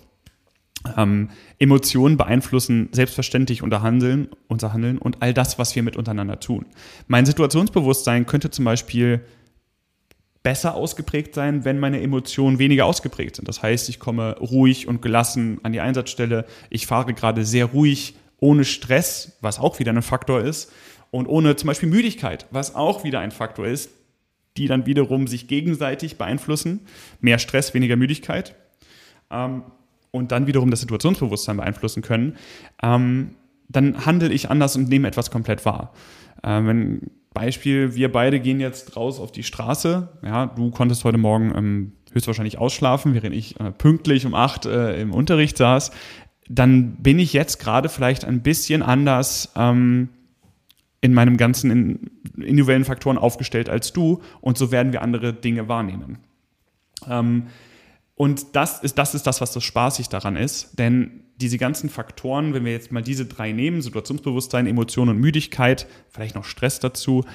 Ähm, 0.98 1.30
Emotionen 1.60 2.18
beeinflussen 2.18 2.89
selbstverständlich 2.92 3.62
unser 3.62 3.82
Handeln, 3.82 4.30
unser 4.48 4.74
Handeln 4.74 4.98
und 4.98 5.22
all 5.22 5.34
das, 5.34 5.58
was 5.58 5.75
wir 5.75 5.84
mit 5.84 5.98
untereinander 5.98 6.39
tun. 6.39 6.65
Mein 7.08 7.25
Situationsbewusstsein 7.25 8.25
könnte 8.25 8.51
zum 8.51 8.65
Beispiel 8.65 9.22
besser 10.44 10.75
ausgeprägt 10.75 11.34
sein, 11.34 11.65
wenn 11.65 11.80
meine 11.80 12.01
Emotionen 12.01 12.60
weniger 12.60 12.86
ausgeprägt 12.86 13.36
sind. 13.36 13.48
Das 13.48 13.63
heißt, 13.63 13.89
ich 13.89 14.00
komme 14.00 14.38
ruhig 14.38 14.88
und 14.88 15.01
gelassen 15.01 15.60
an 15.63 15.74
die 15.74 15.82
Einsatzstelle. 15.82 16.46
Ich 16.70 16.86
fahre 16.86 17.15
gerade 17.15 17.44
sehr 17.46 17.65
ruhig, 17.65 18.15
ohne 18.38 18.63
Stress, 18.63 19.38
was 19.42 19.58
auch 19.58 19.80
wieder 19.80 19.92
ein 19.92 20.04
Faktor 20.04 20.42
ist, 20.42 20.72
und 21.10 21.27
ohne 21.27 21.56
zum 21.56 21.68
Beispiel 21.68 21.89
Müdigkeit, 21.89 22.46
was 22.51 22.75
auch 22.75 23.04
wieder 23.04 23.22
ein 23.22 23.32
Faktor 23.32 23.65
ist, 23.65 23.89
die 24.58 24.68
dann 24.68 24.86
wiederum 24.86 25.27
sich 25.27 25.48
gegenseitig 25.48 26.18
beeinflussen. 26.18 26.82
Mehr 27.22 27.39
Stress, 27.39 27.74
weniger 27.74 27.96
Müdigkeit. 27.96 28.54
Ähm, 29.32 29.63
und 30.15 30.31
dann 30.31 30.48
wiederum 30.48 30.72
das 30.72 30.81
Situationsbewusstsein 30.81 31.57
beeinflussen 31.57 32.01
können. 32.01 32.36
Ähm, 32.81 33.31
dann 33.67 34.05
handle 34.05 34.31
ich 34.31 34.50
anders 34.50 34.75
und 34.75 34.89
nehme 34.89 35.07
etwas 35.07 35.31
komplett 35.31 35.65
wahr. 35.65 35.93
Ähm, 36.43 36.67
wenn 36.67 37.01
Beispiel, 37.34 37.95
wir 37.95 38.12
beide 38.12 38.39
gehen 38.39 38.60
jetzt 38.60 38.95
raus 38.95 39.19
auf 39.19 39.31
die 39.31 39.43
Straße. 39.43 40.07
Ja, 40.24 40.45
du 40.48 40.72
konntest 40.72 41.03
heute 41.03 41.17
Morgen 41.17 41.53
ähm, 41.55 41.91
höchstwahrscheinlich 42.13 42.57
ausschlafen, 42.57 43.13
während 43.13 43.36
ich 43.36 43.60
äh, 43.60 43.72
pünktlich 43.72 44.25
um 44.25 44.34
acht 44.34 44.65
äh, 44.65 45.00
im 45.01 45.13
Unterricht 45.13 45.57
saß. 45.57 45.91
Dann 46.48 46.95
bin 46.98 47.19
ich 47.19 47.34
jetzt 47.34 47.60
gerade 47.60 47.89
vielleicht 47.89 48.23
ein 48.23 48.41
bisschen 48.41 48.82
anders 48.84 49.51
ähm, 49.56 50.10
in 51.01 51.13
meinem 51.13 51.36
ganzen 51.36 51.71
in, 51.71 52.12
individuellen 52.38 52.86
Faktoren 52.86 53.17
aufgestellt 53.17 53.69
als 53.69 53.91
du 53.91 54.21
und 54.41 54.58
so 54.58 54.71
werden 54.71 54.93
wir 54.93 55.01
andere 55.01 55.34
Dinge 55.34 55.67
wahrnehmen. 55.67 56.19
Ähm, 57.10 57.47
und 58.15 58.56
das 58.56 58.82
ist, 58.82 58.97
das 58.97 59.13
ist 59.13 59.28
das, 59.28 59.41
was 59.41 59.54
so 59.54 59.60
spaßig 59.60 60.10
daran 60.10 60.38
ist, 60.38 60.80
denn 60.80 61.25
diese 61.38 61.58
ganzen 61.58 61.89
Faktoren, 61.89 62.54
wenn 62.54 62.63
wir 62.63 62.71
jetzt 62.71 62.91
mal 62.91 63.01
diese 63.01 63.25
drei 63.25 63.51
nehmen, 63.51 63.82
Situationsbewusstsein, 63.82 64.67
Emotion 64.67 65.10
und 65.10 65.17
Müdigkeit, 65.17 65.86
vielleicht 66.10 66.36
noch 66.36 66.45
Stress 66.45 66.80
dazu, 66.80 67.25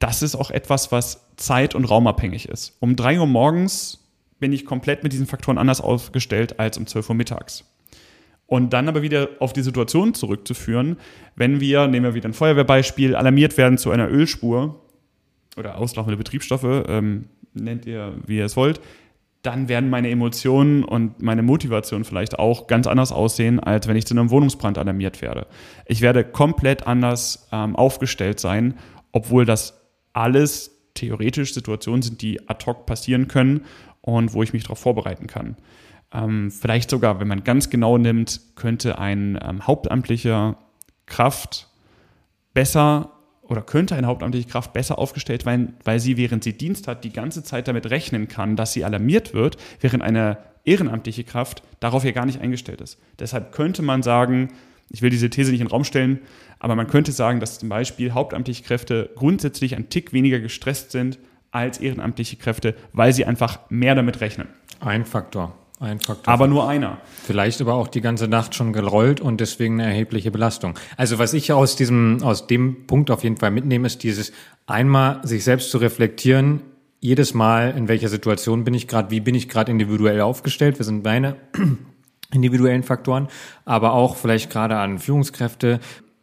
das 0.00 0.22
ist 0.22 0.34
auch 0.34 0.50
etwas, 0.50 0.90
was 0.90 1.28
zeit- 1.36 1.76
und 1.76 1.84
raumabhängig 1.84 2.48
ist. 2.48 2.76
Um 2.80 2.96
drei 2.96 3.18
Uhr 3.18 3.26
morgens 3.26 4.04
bin 4.40 4.52
ich 4.52 4.64
komplett 4.64 5.04
mit 5.04 5.12
diesen 5.12 5.26
Faktoren 5.26 5.58
anders 5.58 5.80
aufgestellt 5.80 6.58
als 6.58 6.78
um 6.78 6.86
12 6.86 7.10
Uhr 7.10 7.14
mittags. 7.14 7.64
Und 8.46 8.72
dann 8.72 8.88
aber 8.88 9.02
wieder 9.02 9.28
auf 9.40 9.52
die 9.52 9.62
Situation 9.62 10.14
zurückzuführen, 10.14 10.96
wenn 11.36 11.60
wir, 11.60 11.86
nehmen 11.86 12.06
wir 12.06 12.14
wieder 12.14 12.28
ein 12.28 12.34
Feuerwehrbeispiel, 12.34 13.14
alarmiert 13.14 13.56
werden 13.56 13.78
zu 13.78 13.90
einer 13.90 14.08
Ölspur 14.08 14.82
oder 15.56 15.76
auslaufende 15.78 16.16
Betriebsstoffe, 16.16 16.84
ähm, 16.88 17.26
nennt 17.52 17.84
ihr, 17.86 18.14
wie 18.26 18.38
ihr 18.38 18.46
es 18.46 18.56
wollt, 18.56 18.80
dann 19.48 19.70
werden 19.70 19.88
meine 19.88 20.10
Emotionen 20.10 20.84
und 20.84 21.22
meine 21.22 21.42
Motivation 21.42 22.04
vielleicht 22.04 22.38
auch 22.38 22.66
ganz 22.66 22.86
anders 22.86 23.12
aussehen, 23.12 23.60
als 23.60 23.88
wenn 23.88 23.96
ich 23.96 24.04
zu 24.04 24.12
einem 24.12 24.28
Wohnungsbrand 24.28 24.76
alarmiert 24.76 25.22
werde. 25.22 25.46
Ich 25.86 26.02
werde 26.02 26.22
komplett 26.22 26.86
anders 26.86 27.48
ähm, 27.50 27.74
aufgestellt 27.74 28.40
sein, 28.40 28.74
obwohl 29.10 29.46
das 29.46 29.80
alles 30.12 30.90
theoretisch 30.92 31.54
Situationen 31.54 32.02
sind, 32.02 32.20
die 32.20 32.46
ad 32.46 32.66
hoc 32.66 32.84
passieren 32.84 33.26
können 33.26 33.62
und 34.02 34.34
wo 34.34 34.42
ich 34.42 34.52
mich 34.52 34.64
darauf 34.64 34.80
vorbereiten 34.80 35.26
kann. 35.26 35.56
Ähm, 36.12 36.50
vielleicht 36.50 36.90
sogar, 36.90 37.18
wenn 37.18 37.28
man 37.28 37.42
ganz 37.42 37.70
genau 37.70 37.96
nimmt, 37.96 38.42
könnte 38.54 38.98
ein 38.98 39.38
ähm, 39.42 39.66
hauptamtlicher 39.66 40.58
Kraft 41.06 41.70
besser 42.52 43.12
oder 43.48 43.62
könnte 43.62 43.96
eine 43.96 44.06
hauptamtliche 44.06 44.48
Kraft 44.48 44.72
besser 44.72 44.98
aufgestellt 44.98 45.42
sein, 45.42 45.74
weil 45.84 46.00
sie, 46.00 46.16
während 46.16 46.44
sie 46.44 46.52
Dienst 46.52 46.86
hat, 46.86 47.04
die 47.04 47.12
ganze 47.12 47.42
Zeit 47.42 47.66
damit 47.66 47.90
rechnen 47.90 48.28
kann, 48.28 48.56
dass 48.56 48.72
sie 48.72 48.84
alarmiert 48.84 49.34
wird, 49.34 49.56
während 49.80 50.02
eine 50.02 50.38
ehrenamtliche 50.64 51.24
Kraft 51.24 51.62
darauf 51.80 52.04
ja 52.04 52.12
gar 52.12 52.26
nicht 52.26 52.40
eingestellt 52.40 52.80
ist. 52.80 52.98
Deshalb 53.18 53.52
könnte 53.52 53.82
man 53.82 54.02
sagen, 54.02 54.48
ich 54.90 55.02
will 55.02 55.10
diese 55.10 55.30
These 55.30 55.50
nicht 55.50 55.60
in 55.60 55.66
den 55.66 55.72
Raum 55.72 55.84
stellen, 55.84 56.20
aber 56.58 56.76
man 56.76 56.86
könnte 56.86 57.12
sagen, 57.12 57.40
dass 57.40 57.58
zum 57.58 57.68
Beispiel 57.68 58.12
hauptamtliche 58.12 58.64
Kräfte 58.64 59.10
grundsätzlich 59.16 59.76
ein 59.76 59.88
Tick 59.88 60.12
weniger 60.12 60.40
gestresst 60.40 60.90
sind 60.90 61.18
als 61.50 61.78
ehrenamtliche 61.78 62.36
Kräfte, 62.36 62.74
weil 62.92 63.12
sie 63.12 63.24
einfach 63.24 63.60
mehr 63.70 63.94
damit 63.94 64.20
rechnen. 64.20 64.48
Ein 64.80 65.04
Faktor. 65.04 65.56
Ein 65.80 66.00
Faktor. 66.00 66.32
Aber 66.32 66.48
nur 66.48 66.68
einer. 66.68 66.98
Vielleicht 67.24 67.60
aber 67.60 67.74
auch 67.74 67.86
die 67.86 68.00
ganze 68.00 68.26
Nacht 68.26 68.54
schon 68.54 68.72
gerollt 68.72 69.20
und 69.20 69.40
deswegen 69.40 69.80
eine 69.80 69.90
erhebliche 69.90 70.32
Belastung. 70.32 70.74
Also 70.96 71.20
was 71.20 71.34
ich 71.34 71.52
aus 71.52 71.76
diesem, 71.76 72.22
aus 72.22 72.48
dem 72.48 72.86
Punkt 72.86 73.12
auf 73.12 73.22
jeden 73.22 73.36
Fall 73.36 73.52
mitnehme, 73.52 73.86
ist 73.86 74.02
dieses 74.02 74.32
einmal 74.66 75.20
sich 75.24 75.44
selbst 75.44 75.70
zu 75.70 75.78
reflektieren, 75.78 76.62
jedes 77.00 77.32
Mal, 77.32 77.76
in 77.76 77.86
welcher 77.86 78.08
Situation 78.08 78.64
bin 78.64 78.74
ich 78.74 78.88
gerade, 78.88 79.10
wie 79.12 79.20
bin 79.20 79.36
ich 79.36 79.48
gerade 79.48 79.70
individuell 79.70 80.20
aufgestellt, 80.20 80.78
wir 80.78 80.84
sind 80.84 81.04
meine 81.04 81.36
individuellen 82.32 82.82
Faktoren, 82.82 83.28
aber 83.64 83.92
auch 83.92 84.16
vielleicht 84.16 84.50
gerade 84.50 84.76
an 84.76 84.98
Führungskräfte, 84.98 85.78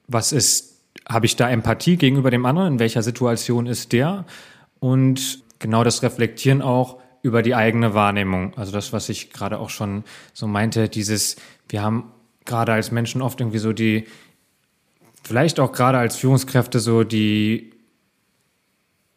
was 0.07 0.33
ist, 0.33 0.81
habe 1.07 1.25
ich 1.27 1.37
da 1.37 1.49
Empathie 1.49 1.95
gegenüber 1.95 2.29
dem 2.29 2.45
anderen, 2.45 2.73
in 2.73 2.79
welcher 2.79 3.03
Situation 3.03 3.67
ist 3.67 3.93
der 3.93 4.25
und 4.79 5.39
genau 5.59 5.85
das 5.85 6.03
Reflektieren 6.03 6.61
auch, 6.61 6.99
über 7.25 7.41
die 7.41 7.55
eigene 7.55 7.95
Wahrnehmung. 7.95 8.53
Also 8.55 8.71
das, 8.71 8.93
was 8.93 9.09
ich 9.09 9.31
gerade 9.31 9.57
auch 9.57 9.71
schon 9.71 10.03
so 10.33 10.45
meinte, 10.45 10.89
dieses, 10.89 11.37
wir 11.67 11.81
haben 11.81 12.11
gerade 12.45 12.71
als 12.71 12.91
Menschen 12.91 13.23
oft 13.23 13.41
irgendwie 13.41 13.57
so 13.57 13.73
die, 13.73 14.05
vielleicht 15.23 15.59
auch 15.59 15.71
gerade 15.71 15.97
als 15.97 16.17
Führungskräfte 16.17 16.79
so 16.79 17.03
die 17.03 17.71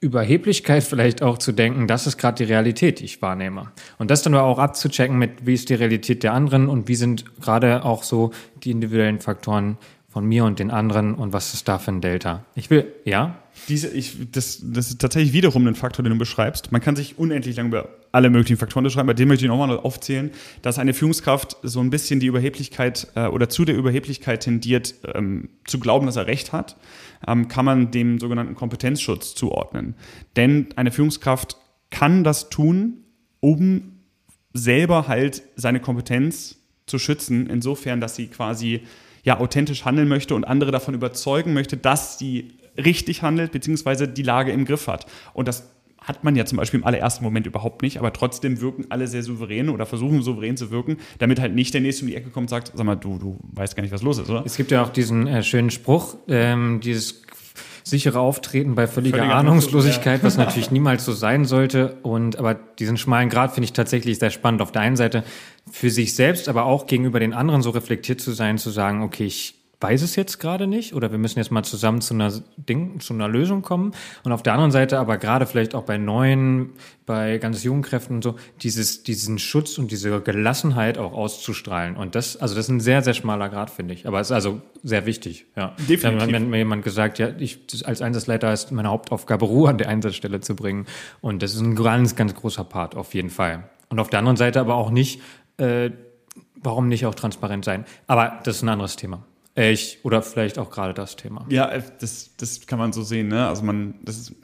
Überheblichkeit 0.01 0.85
vielleicht 0.85 1.23
auch 1.23 1.37
zu 1.37 1.53
denken, 1.53 1.87
das 1.87 2.07
ist 2.07 2.17
gerade 2.17 2.43
die 2.43 2.51
Realität, 2.51 3.01
die 3.01 3.05
ich 3.05 3.21
wahrnehme. 3.21 3.73
Und 3.99 4.11
das 4.11 4.23
dann 4.23 4.35
aber 4.35 4.45
auch 4.45 4.59
abzuchecken 4.59 5.19
mit, 5.19 5.45
wie 5.45 5.53
ist 5.53 5.69
die 5.69 5.75
Realität 5.75 6.23
der 6.23 6.33
anderen 6.33 6.71
und 6.71 6.89
wie 6.89 6.95
sind 6.95 7.39
gerade 7.43 7.85
auch 7.85 8.05
so 8.05 8.31
die 8.65 8.71
individuellen 8.71 9.21
Faktoren 9.21 9.77
von 10.09 10.25
mir 10.25 10.47
und 10.47 10.61
den 10.61 10.71
anderen 10.71 11.15
und 11.15 11.35
was 11.35 11.53
ist 11.53 11.69
da 11.69 11.79
für 11.79 11.91
ein 11.91 12.01
Delta. 12.01 12.43
Ich 12.55 12.71
will, 12.71 12.91
ja? 13.05 13.37
Diese, 13.69 13.89
ich, 13.89 14.17
das, 14.33 14.61
das 14.63 14.91
ist 14.91 15.01
tatsächlich 15.01 15.33
wiederum 15.33 15.67
ein 15.67 15.75
Faktor, 15.75 16.03
den 16.03 16.13
du 16.13 16.19
beschreibst. 16.19 16.73
Man 16.73 16.81
kann 16.81 16.97
sich 16.97 17.19
unendlich 17.19 17.57
lang 17.57 17.69
über 17.69 17.89
alle 18.13 18.31
möglichen 18.31 18.57
Faktoren 18.57 18.85
beschreiben. 18.85 19.07
Bei 19.07 19.15
dem 19.15 19.29
möchte 19.29 19.45
ich 19.45 19.49
nochmal 19.49 19.77
aufzählen, 19.79 20.31
dass 20.63 20.79
eine 20.79 20.95
Führungskraft 20.95 21.57
so 21.63 21.81
ein 21.81 21.91
bisschen 21.91 22.21
die 22.21 22.27
Überheblichkeit 22.27 23.09
äh, 23.15 23.27
oder 23.27 23.49
zu 23.49 23.65
der 23.65 23.77
Überheblichkeit 23.77 24.43
tendiert, 24.43 24.95
ähm, 25.15 25.49
zu 25.67 25.79
glauben, 25.81 26.07
dass 26.07 26.17
er 26.17 26.27
Recht 26.27 26.53
hat, 26.53 26.77
ähm, 27.27 27.49
kann 27.49 27.65
man 27.65 27.91
dem 27.91 28.19
sogenannten 28.19 28.55
Kompetenzschutz 28.55 29.35
zuordnen. 29.35 29.95
Denn 30.37 30.69
eine 30.77 30.91
Führungskraft 30.91 31.57
kann 31.91 32.25
das 32.25 32.51
tun, 32.51 33.05
um 33.41 33.99
selber 34.53 35.09
halt 35.09 35.43
seine 35.57 35.81
Kompetenz 35.81 36.57
zu 36.87 36.99
schützen, 36.99 37.49
insofern, 37.49 38.01
dass 38.01 38.17
sie 38.17 38.29
quasi 38.29 38.83
ja 39.25 39.39
authentisch 39.41 39.85
handeln 39.85 40.09
möchte 40.09 40.35
und 40.35 40.45
andere 40.45 40.71
davon 40.71 40.95
überzeugen 40.95 41.53
möchte, 41.53 41.77
dass 41.77 42.19
sie 42.19 42.55
richtig 42.79 43.23
handelt, 43.23 43.53
beziehungsweise 43.53 44.09
die 44.09 44.23
Lage 44.23 44.53
im 44.53 44.65
Griff 44.65 44.87
hat. 44.87 45.07
Und 45.35 45.49
das 45.49 45.71
hat 46.01 46.25
man 46.25 46.37
ja 46.37 46.47
zum 46.47 46.57
Beispiel 46.57 46.81
im 46.81 46.87
allerersten 46.87 47.23
Moment 47.23 47.47
überhaupt 47.47 47.83
nicht, 47.83 47.99
aber 47.99 48.13
trotzdem 48.13 48.61
wirken 48.61 48.87
alle 48.89 49.07
sehr 49.09 49.23
souverän 49.23 49.69
oder 49.69 49.85
versuchen 49.85 50.23
souverän 50.23 50.57
zu 50.57 50.71
wirken, 50.71 50.97
damit 51.19 51.41
halt 51.41 51.55
nicht 51.55 51.75
der 51.75 51.81
Nächste 51.81 52.05
um 52.05 52.09
die 52.09 52.17
Ecke 52.17 52.31
kommt 52.31 52.45
und 52.45 52.51
sagt, 52.51 52.73
sag 52.75 52.87
mal, 52.87 52.97
du, 52.97 53.19
du 53.19 53.39
weißt 53.53 53.77
gar 53.77 53.83
nicht, 53.83 53.93
was 53.93 54.03
los 54.03 54.19
ist, 54.19 54.31
oder? 54.31 54.43
Es 54.47 54.57
gibt 54.57 54.71
ja 54.71 54.83
auch 54.83 54.89
diesen 54.89 55.27
äh, 55.27 55.43
schönen 55.43 55.71
Spruch, 55.71 56.17
ähm, 56.29 56.81
dieses 56.81 57.23
sichere 57.85 58.21
Auftreten 58.21 58.75
bei 58.75 58.87
völliger 58.87 59.19
Völlige 59.19 59.35
Ahnungslosigkeit, 59.35 60.23
was 60.23 60.37
natürlich 60.39 60.71
niemals 60.71 61.05
so 61.05 61.13
sein 61.13 61.45
sollte. 61.45 61.97
Und 62.03 62.39
aber 62.39 62.55
diesen 62.55 62.97
schmalen 62.97 63.29
Grad 63.29 63.53
finde 63.53 63.65
ich 63.65 63.73
tatsächlich 63.73 64.19
sehr 64.19 64.31
spannend. 64.31 64.63
Auf 64.63 64.73
der 64.73 64.83
einen 64.83 64.97
Seite 64.97 65.25
für 65.71 65.91
sich 65.91 66.15
selbst, 66.15 66.49
aber 66.49 66.65
auch 66.65 66.87
gegenüber 66.87 67.21
den 67.21 67.33
anderen 67.33 67.63
so 67.63 67.71
reflektiert 67.71 68.21
zu 68.21 68.33
sein, 68.33 68.59
zu 68.59 68.71
sagen, 68.71 69.03
okay, 69.03 69.25
ich 69.25 69.58
weiß 69.81 70.03
es 70.03 70.17
jetzt 70.17 70.41
gerade 70.41 70.67
nicht 70.67 70.95
oder 70.95 71.13
wir 71.13 71.19
müssen 71.19 71.39
jetzt 71.39 71.53
mal 71.53 71.63
zusammen 71.63 72.01
zu 72.01 72.15
einer 72.15 72.33
Ding, 72.57 72.99
zu 72.99 73.15
einer 73.15 73.29
Lösung 73.29 73.63
kommen. 73.63 73.93
Und 74.25 74.33
auf 74.33 74.43
der 74.43 74.55
anderen 74.55 74.73
Seite 74.73 74.99
aber 74.99 75.19
gerade 75.19 75.47
vielleicht 75.47 75.75
auch 75.75 75.85
bei 75.85 75.99
neuen, 75.99 76.71
bei 77.07 77.39
ganz 77.39 77.63
jungen 77.63 77.83
Kräften 77.83 78.17
und 78.17 78.25
so, 78.25 78.35
dieses, 78.61 79.05
diesen 79.05 79.39
Schutz 79.39 79.79
und 79.79 79.93
diese 79.93 80.21
Gelassenheit 80.21 80.99
auch 80.99 81.13
auszustrahlen. 81.13 81.97
Und 81.97 82.17
das, 82.17 82.37
also 82.37 82.57
das 82.57 82.65
ist 82.65 82.71
ein 82.71 82.81
sehr, 82.81 83.03
sehr 83.03 83.15
schmaler 83.15 83.49
Grad, 83.49 83.71
finde 83.71 83.95
ich. 83.95 84.09
Aber 84.09 84.21
es 84.21 84.29
ist 84.29 84.33
also 84.33 84.61
sehr 84.83 85.07
wichtig, 85.07 85.47
ja. 85.57 85.77
Definitiv. 85.89 86.29
Da 86.29 86.39
hat 86.39 86.43
mir 86.43 86.59
jemand 86.59 86.83
gesagt, 86.83 87.21
ja, 87.21 87.31
ich, 87.39 87.61
als 87.85 88.03
Einsatzleiter 88.03 88.53
ist 88.53 88.73
meine 88.73 88.89
Hauptaufgabe, 88.89 89.45
Ruhe 89.45 89.71
an 89.71 89.79
der 89.79 89.89
Einsatzstelle 89.89 90.41
zu 90.41 90.57
bringen. 90.57 90.87
Und 91.21 91.43
das 91.43 91.55
ist 91.55 91.61
ein 91.61 91.77
ganz, 91.77 92.17
ganz 92.17 92.35
großer 92.35 92.65
Part, 92.65 92.97
auf 92.97 93.15
jeden 93.15 93.31
Fall. 93.31 93.69
Und 93.91 94.01
auf 94.01 94.11
der 94.11 94.19
anderen 94.19 94.37
Seite 94.37 94.61
aber 94.61 94.75
auch 94.75 94.91
nicht, 94.91 95.23
äh, 95.59 95.91
warum 96.57 96.89
nicht 96.89 97.07
auch 97.07 97.15
transparent 97.15 97.65
sein? 97.65 97.85
Aber 98.09 98.41
das 98.43 98.57
ist 98.57 98.63
ein 98.63 98.69
anderes 98.69 98.97
Thema. 98.97 99.25
Ich, 99.59 99.99
oder 100.05 100.23
vielleicht 100.23 100.59
auch 100.59 100.71
gerade 100.71 100.95
das 100.95 101.17
Thema. 101.17 101.45
Ja, 101.49 101.77
das, 102.01 102.31
das 102.37 102.67
kann 102.67 102.79
man 102.79 102.93
so 102.93 103.03
sehen. 103.03 103.27
Ne? 103.29 103.47
Also, 103.47 103.65
man, 103.65 103.95
das 104.03 104.17
ist, 104.19 104.35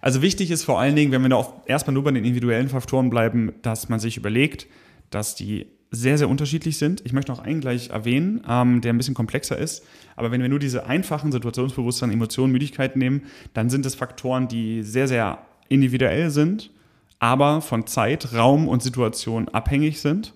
also 0.00 0.22
wichtig 0.22 0.50
ist 0.50 0.62
vor 0.62 0.78
allen 0.78 0.94
Dingen, 0.94 1.10
wenn 1.10 1.22
wir 1.22 1.28
da 1.28 1.62
erstmal 1.66 1.94
nur 1.94 2.04
bei 2.04 2.12
den 2.12 2.24
individuellen 2.24 2.68
Faktoren 2.68 3.10
bleiben, 3.10 3.52
dass 3.62 3.88
man 3.88 3.98
sich 3.98 4.16
überlegt, 4.16 4.68
dass 5.10 5.34
die 5.34 5.66
sehr, 5.90 6.18
sehr 6.18 6.28
unterschiedlich 6.28 6.78
sind. 6.78 7.02
Ich 7.04 7.12
möchte 7.12 7.32
noch 7.32 7.40
einen 7.40 7.60
gleich 7.60 7.90
erwähnen, 7.90 8.42
ähm, 8.48 8.80
der 8.80 8.92
ein 8.92 8.96
bisschen 8.96 9.14
komplexer 9.14 9.58
ist. 9.58 9.84
Aber 10.14 10.30
wenn 10.30 10.40
wir 10.40 10.48
nur 10.48 10.60
diese 10.60 10.86
einfachen 10.86 11.32
Situationsbewusstsein, 11.32 12.12
Emotionen, 12.12 12.52
Müdigkeit 12.52 12.94
nehmen, 12.94 13.22
dann 13.54 13.70
sind 13.70 13.84
es 13.86 13.96
Faktoren, 13.96 14.46
die 14.46 14.84
sehr, 14.84 15.08
sehr 15.08 15.38
individuell 15.68 16.30
sind, 16.30 16.70
aber 17.18 17.60
von 17.60 17.88
Zeit, 17.88 18.34
Raum 18.34 18.68
und 18.68 18.84
Situation 18.84 19.48
abhängig 19.48 20.00
sind 20.00 20.32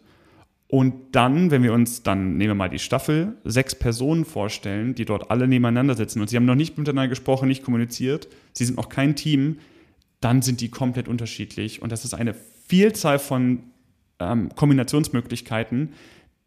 und 0.74 1.14
dann, 1.14 1.52
wenn 1.52 1.62
wir 1.62 1.72
uns 1.72 2.02
dann, 2.02 2.37
nehmen 2.37 2.50
wir 2.50 2.54
mal 2.56 2.68
die 2.68 2.80
Staffel, 2.80 3.37
sechs 3.44 3.76
Personen 3.76 4.24
vorstellen, 4.24 4.96
die 4.96 5.04
dort 5.04 5.30
alle 5.30 5.46
nebeneinander 5.46 5.94
sitzen 5.94 6.20
und 6.20 6.28
sie 6.28 6.34
haben 6.34 6.46
noch 6.46 6.56
nicht 6.56 6.76
miteinander 6.76 7.06
gesprochen, 7.06 7.46
nicht 7.46 7.62
kommuniziert, 7.62 8.26
sie 8.54 8.64
sind 8.64 8.76
noch 8.76 8.88
kein 8.88 9.14
Team, 9.14 9.58
dann 10.20 10.42
sind 10.42 10.60
die 10.60 10.70
komplett 10.70 11.06
unterschiedlich. 11.06 11.80
Und 11.80 11.92
das 11.92 12.04
ist 12.04 12.12
eine 12.12 12.34
Vielzahl 12.66 13.20
von 13.20 13.60
ähm, 14.18 14.48
Kombinationsmöglichkeiten, 14.56 15.90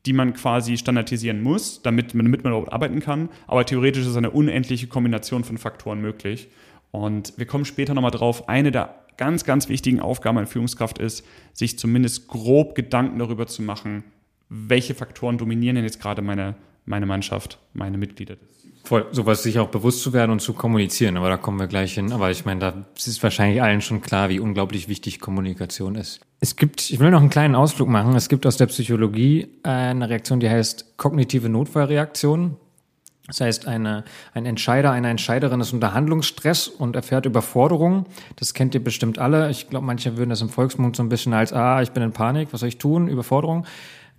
die 0.06 0.12
man 0.12 0.34
quasi 0.34 0.76
standardisieren 0.76 1.42
muss, 1.42 1.82
damit, 1.82 2.14
damit 2.14 2.44
man 2.44 2.52
überhaupt 2.52 2.74
arbeiten 2.74 3.00
kann. 3.00 3.30
Aber 3.48 3.66
theoretisch 3.66 4.06
ist 4.06 4.18
eine 4.18 4.32
unendliche 4.32 4.88
Kombination 4.88 5.46
von 5.46 5.58
Faktoren 5.58 6.02
möglich. 6.02 6.50
Und 6.92 7.32
wir 7.38 7.46
kommen 7.46 7.64
später 7.64 7.94
nochmal 7.94 8.12
drauf. 8.12 8.50
Eine 8.50 8.72
der 8.72 8.94
ganz, 9.16 9.46
ganz 9.46 9.70
wichtigen 9.70 10.02
Aufgaben 10.02 10.38
einer 10.38 10.48
Führungskraft 10.48 10.98
ist, 10.98 11.26
sich 11.54 11.80
zumindest 11.80 12.28
grob 12.28 12.76
Gedanken 12.76 13.20
darüber 13.20 13.48
zu 13.48 13.62
machen, 13.62 14.04
welche 14.50 14.96
Faktoren 14.96 15.38
dominieren 15.38 15.76
denn 15.76 15.84
jetzt 15.84 16.02
gerade 16.02 16.22
meine, 16.22 16.56
meine 16.86 17.06
Mannschaft, 17.06 17.60
meine 17.74 17.98
Mitglieder. 17.98 18.38
Voll, 18.84 19.06
sowas 19.12 19.44
sich 19.44 19.60
auch 19.60 19.68
bewusst 19.68 20.02
zu 20.02 20.14
werden 20.14 20.32
und 20.32 20.40
zu 20.40 20.54
kommunizieren, 20.54 21.18
aber 21.18 21.28
da 21.28 21.36
kommen 21.36 21.60
wir 21.60 21.68
gleich 21.68 21.96
hin. 21.96 22.14
Aber 22.14 22.32
ich 22.32 22.46
meine, 22.46 22.62
da 22.62 22.86
ist 22.96 23.22
wahrscheinlich 23.22 23.62
allen 23.62 23.82
schon 23.82 24.02
klar, 24.02 24.30
wie 24.30 24.40
unglaublich 24.40 24.88
wichtig 24.88 25.20
Kommunikation 25.20 25.96
ist. 25.96 26.22
Es 26.40 26.56
gibt, 26.56 26.90
ich 26.90 27.00
will 27.00 27.12
noch 27.12 27.20
einen 27.20 27.30
kleinen 27.30 27.56
Ausflug 27.56 27.90
machen. 27.90 28.16
Es 28.16 28.30
gibt 28.30 28.46
aus 28.46 28.56
der 28.56 28.68
Psychologie 28.68 29.50
eine 29.64 30.10
Reaktion, 30.10 30.40
die 30.40 30.50
heißt 30.50 30.96
kognitive 30.96 31.50
Notfallreaktion. 31.50 32.56
Das 33.28 33.42
heißt, 33.42 33.68
eine, 33.68 34.06
ein 34.34 34.46
Entscheider, 34.46 34.92
eine 34.92 35.10
Entscheiderin 35.10 35.60
ist 35.60 35.74
unter 35.74 35.94
Handlungsstress 35.94 36.70
und 36.70 36.96
erfährt 36.96 37.26
Überforderung. 37.26 38.06
Das 38.38 38.54
kennt 38.54 38.74
ihr 38.74 38.82
bestimmt 38.82 39.20
alle. 39.20 39.50
Ich 39.50 39.70
glaube, 39.70 39.86
manche 39.86 40.16
würden 40.16 40.30
das 40.30 40.40
im 40.40 40.48
Volksmund 40.48 40.96
so 40.96 41.04
ein 41.04 41.10
bisschen 41.10 41.34
als, 41.34 41.52
ah, 41.52 41.82
ich 41.82 41.92
bin 41.92 42.04
in 42.04 42.14
Panik, 42.14 42.54
was 42.54 42.62
soll 42.62 42.70
ich 42.70 42.78
tun? 42.78 43.10
Überforderung 43.10 43.66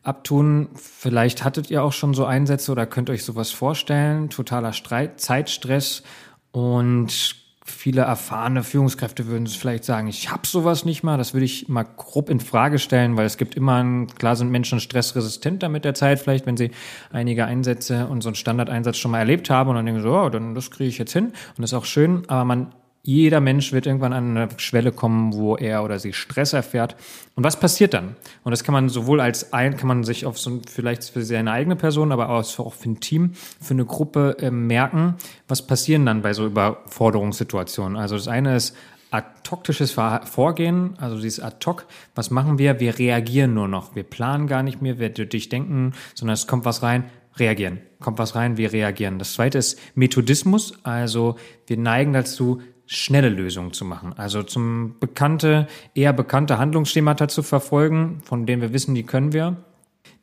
abtun. 0.08 0.68
Vielleicht 0.74 1.44
hattet 1.44 1.70
ihr 1.70 1.84
auch 1.84 1.92
schon 1.92 2.14
so 2.14 2.24
Einsätze 2.24 2.72
oder 2.72 2.86
könnt 2.86 3.10
euch 3.10 3.24
sowas 3.24 3.50
vorstellen. 3.50 4.30
Totaler 4.30 4.72
Streit, 4.72 5.20
Zeitstress 5.20 6.02
und 6.50 7.36
viele 7.70 8.00
erfahrene 8.02 8.62
Führungskräfte 8.62 9.26
würden 9.26 9.44
es 9.44 9.54
vielleicht 9.54 9.84
sagen, 9.84 10.08
ich 10.08 10.30
habe 10.30 10.46
sowas 10.46 10.84
nicht 10.84 11.02
mal. 11.02 11.18
Das 11.18 11.34
würde 11.34 11.44
ich 11.44 11.68
mal 11.68 11.84
grob 11.84 12.30
in 12.30 12.40
Frage 12.40 12.78
stellen, 12.78 13.16
weil 13.16 13.26
es 13.26 13.36
gibt 13.36 13.54
immer, 13.54 13.82
ein, 13.82 14.06
klar 14.06 14.36
sind 14.36 14.50
Menschen 14.50 14.80
stressresistenter 14.80 15.68
mit 15.68 15.84
der 15.84 15.94
Zeit, 15.94 16.18
vielleicht 16.18 16.46
wenn 16.46 16.56
sie 16.56 16.70
einige 17.12 17.44
Einsätze 17.44 18.06
und 18.06 18.22
so 18.22 18.30
einen 18.30 18.36
Standardeinsatz 18.36 18.96
schon 18.96 19.10
mal 19.10 19.18
erlebt 19.18 19.50
haben 19.50 19.70
und 19.70 19.76
dann 19.76 19.86
denken 19.86 20.02
so, 20.02 20.12
oh, 20.12 20.28
dann 20.28 20.54
das 20.54 20.70
kriege 20.70 20.88
ich 20.88 20.98
jetzt 20.98 21.12
hin 21.12 21.26
und 21.26 21.58
das 21.58 21.72
ist 21.72 21.78
auch 21.78 21.84
schön, 21.84 22.22
aber 22.28 22.44
man 22.44 22.72
jeder 23.08 23.40
Mensch 23.40 23.72
wird 23.72 23.86
irgendwann 23.86 24.12
an 24.12 24.36
eine 24.36 24.48
Schwelle 24.58 24.92
kommen, 24.92 25.32
wo 25.32 25.56
er 25.56 25.82
oder 25.82 25.98
sie 25.98 26.12
Stress 26.12 26.52
erfährt. 26.52 26.94
Und 27.36 27.42
was 27.42 27.58
passiert 27.58 27.94
dann? 27.94 28.16
Und 28.44 28.50
das 28.50 28.64
kann 28.64 28.74
man 28.74 28.90
sowohl 28.90 29.22
als 29.22 29.54
ein, 29.54 29.78
kann 29.78 29.88
man 29.88 30.04
sich 30.04 30.26
auf 30.26 30.38
so 30.38 30.60
vielleicht 30.68 31.04
für 31.04 31.22
seine 31.22 31.52
eigene 31.52 31.74
Person, 31.74 32.12
aber 32.12 32.28
auch 32.28 32.74
für 32.74 32.90
ein 32.90 33.00
Team, 33.00 33.32
für 33.62 33.72
eine 33.72 33.86
Gruppe 33.86 34.36
äh, 34.40 34.50
merken, 34.50 35.14
was 35.48 35.66
passieren 35.66 36.04
dann 36.04 36.20
bei 36.20 36.34
so 36.34 36.44
Überforderungssituationen. 36.44 37.96
Also 37.96 38.14
das 38.14 38.28
eine 38.28 38.54
ist 38.54 38.76
ad-toktisches 39.10 39.92
Vorgehen, 39.92 40.92
also 40.98 41.18
dieses 41.18 41.40
ad-hoc. 41.40 41.86
Was 42.14 42.30
machen 42.30 42.58
wir? 42.58 42.78
Wir 42.78 42.98
reagieren 42.98 43.54
nur 43.54 43.68
noch. 43.68 43.96
Wir 43.96 44.02
planen 44.02 44.48
gar 44.48 44.62
nicht 44.62 44.82
mehr, 44.82 44.98
wir 44.98 45.08
durchdenken, 45.08 45.94
sondern 46.14 46.34
es 46.34 46.46
kommt 46.46 46.66
was 46.66 46.82
rein, 46.82 47.04
reagieren. 47.38 47.78
Kommt 48.00 48.18
was 48.18 48.34
rein, 48.34 48.58
wir 48.58 48.70
reagieren. 48.70 49.18
Das 49.18 49.32
zweite 49.32 49.56
ist 49.56 49.78
Methodismus, 49.94 50.74
also 50.82 51.36
wir 51.66 51.78
neigen 51.78 52.12
dazu, 52.12 52.60
schnelle 52.88 53.28
Lösungen 53.28 53.72
zu 53.72 53.84
machen. 53.84 54.14
Also 54.16 54.42
zum 54.42 54.96
bekannte, 54.98 55.68
eher 55.94 56.14
bekannte 56.14 56.58
Handlungsschemata 56.58 57.28
zu 57.28 57.42
verfolgen, 57.42 58.20
von 58.24 58.46
denen 58.46 58.62
wir 58.62 58.72
wissen, 58.72 58.94
die 58.94 59.04
können 59.04 59.32
wir. 59.32 59.58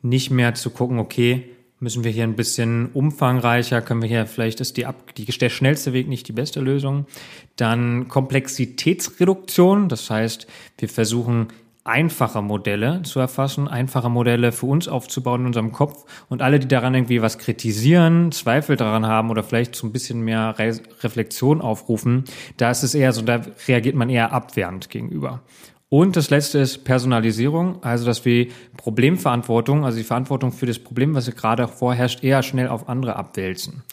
Nicht 0.02 0.30
mehr 0.30 0.54
zu 0.54 0.70
gucken, 0.70 0.98
okay, 0.98 1.44
müssen 1.78 2.02
wir 2.02 2.10
hier 2.10 2.24
ein 2.24 2.34
bisschen 2.34 2.90
umfangreicher, 2.92 3.82
können 3.82 4.02
wir 4.02 4.08
hier, 4.08 4.26
vielleicht 4.26 4.60
ist 4.60 4.76
die, 4.76 4.84
ab, 4.84 5.14
die, 5.14 5.24
der 5.26 5.48
schnellste 5.48 5.92
Weg 5.92 6.08
nicht 6.08 6.26
die 6.26 6.32
beste 6.32 6.60
Lösung. 6.60 7.06
Dann 7.54 8.08
Komplexitätsreduktion, 8.08 9.88
das 9.88 10.10
heißt, 10.10 10.48
wir 10.78 10.88
versuchen 10.88 11.48
einfache 11.86 12.42
Modelle 12.42 13.02
zu 13.02 13.20
erfassen, 13.20 13.68
einfache 13.68 14.10
Modelle 14.10 14.52
für 14.52 14.66
uns 14.66 14.88
aufzubauen 14.88 15.42
in 15.42 15.46
unserem 15.46 15.72
Kopf 15.72 16.04
und 16.28 16.42
alle, 16.42 16.58
die 16.58 16.68
daran 16.68 16.94
irgendwie 16.94 17.22
was 17.22 17.38
kritisieren, 17.38 18.32
Zweifel 18.32 18.76
daran 18.76 19.06
haben 19.06 19.30
oder 19.30 19.42
vielleicht 19.42 19.74
so 19.76 19.86
ein 19.86 19.92
bisschen 19.92 20.20
mehr 20.20 20.58
Re 20.58 20.80
Reflexion 21.02 21.60
aufrufen, 21.60 22.24
da 22.56 22.70
ist 22.70 22.82
es 22.82 22.94
eher 22.94 23.12
so, 23.12 23.22
da 23.22 23.40
reagiert 23.68 23.94
man 23.94 24.10
eher 24.10 24.32
abwehrend 24.32 24.90
gegenüber. 24.90 25.42
Und 25.88 26.16
das 26.16 26.30
letzte 26.30 26.58
ist 26.58 26.84
Personalisierung, 26.84 27.82
also 27.82 28.04
dass 28.06 28.24
wir 28.24 28.48
Problemverantwortung, 28.76 29.84
also 29.84 29.98
die 29.98 30.04
Verantwortung 30.04 30.50
für 30.50 30.66
das 30.66 30.80
Problem, 30.80 31.14
was 31.14 31.30
gerade 31.34 31.68
vorherrscht, 31.68 32.24
eher 32.24 32.42
schnell 32.42 32.68
auf 32.68 32.88
andere 32.88 33.16
abwälzen. 33.16 33.84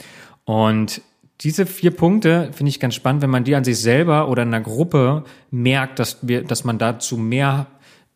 Und 0.46 1.02
diese 1.42 1.66
vier 1.66 1.92
Punkte 1.92 2.50
finde 2.54 2.70
ich 2.70 2.80
ganz 2.80 2.96
spannend, 2.96 3.22
wenn 3.22 3.30
man 3.30 3.44
die 3.44 3.56
an 3.56 3.64
sich 3.64 3.80
selber 3.80 4.30
oder 4.30 4.44
in 4.44 4.54
einer 4.54 4.64
Gruppe 4.64 5.24
merkt, 5.52 6.00
dass 6.00 6.20
wir, 6.22 6.44
dass 6.44 6.64
man 6.64 6.78
dazu 6.78 7.18
mehr 7.18 7.68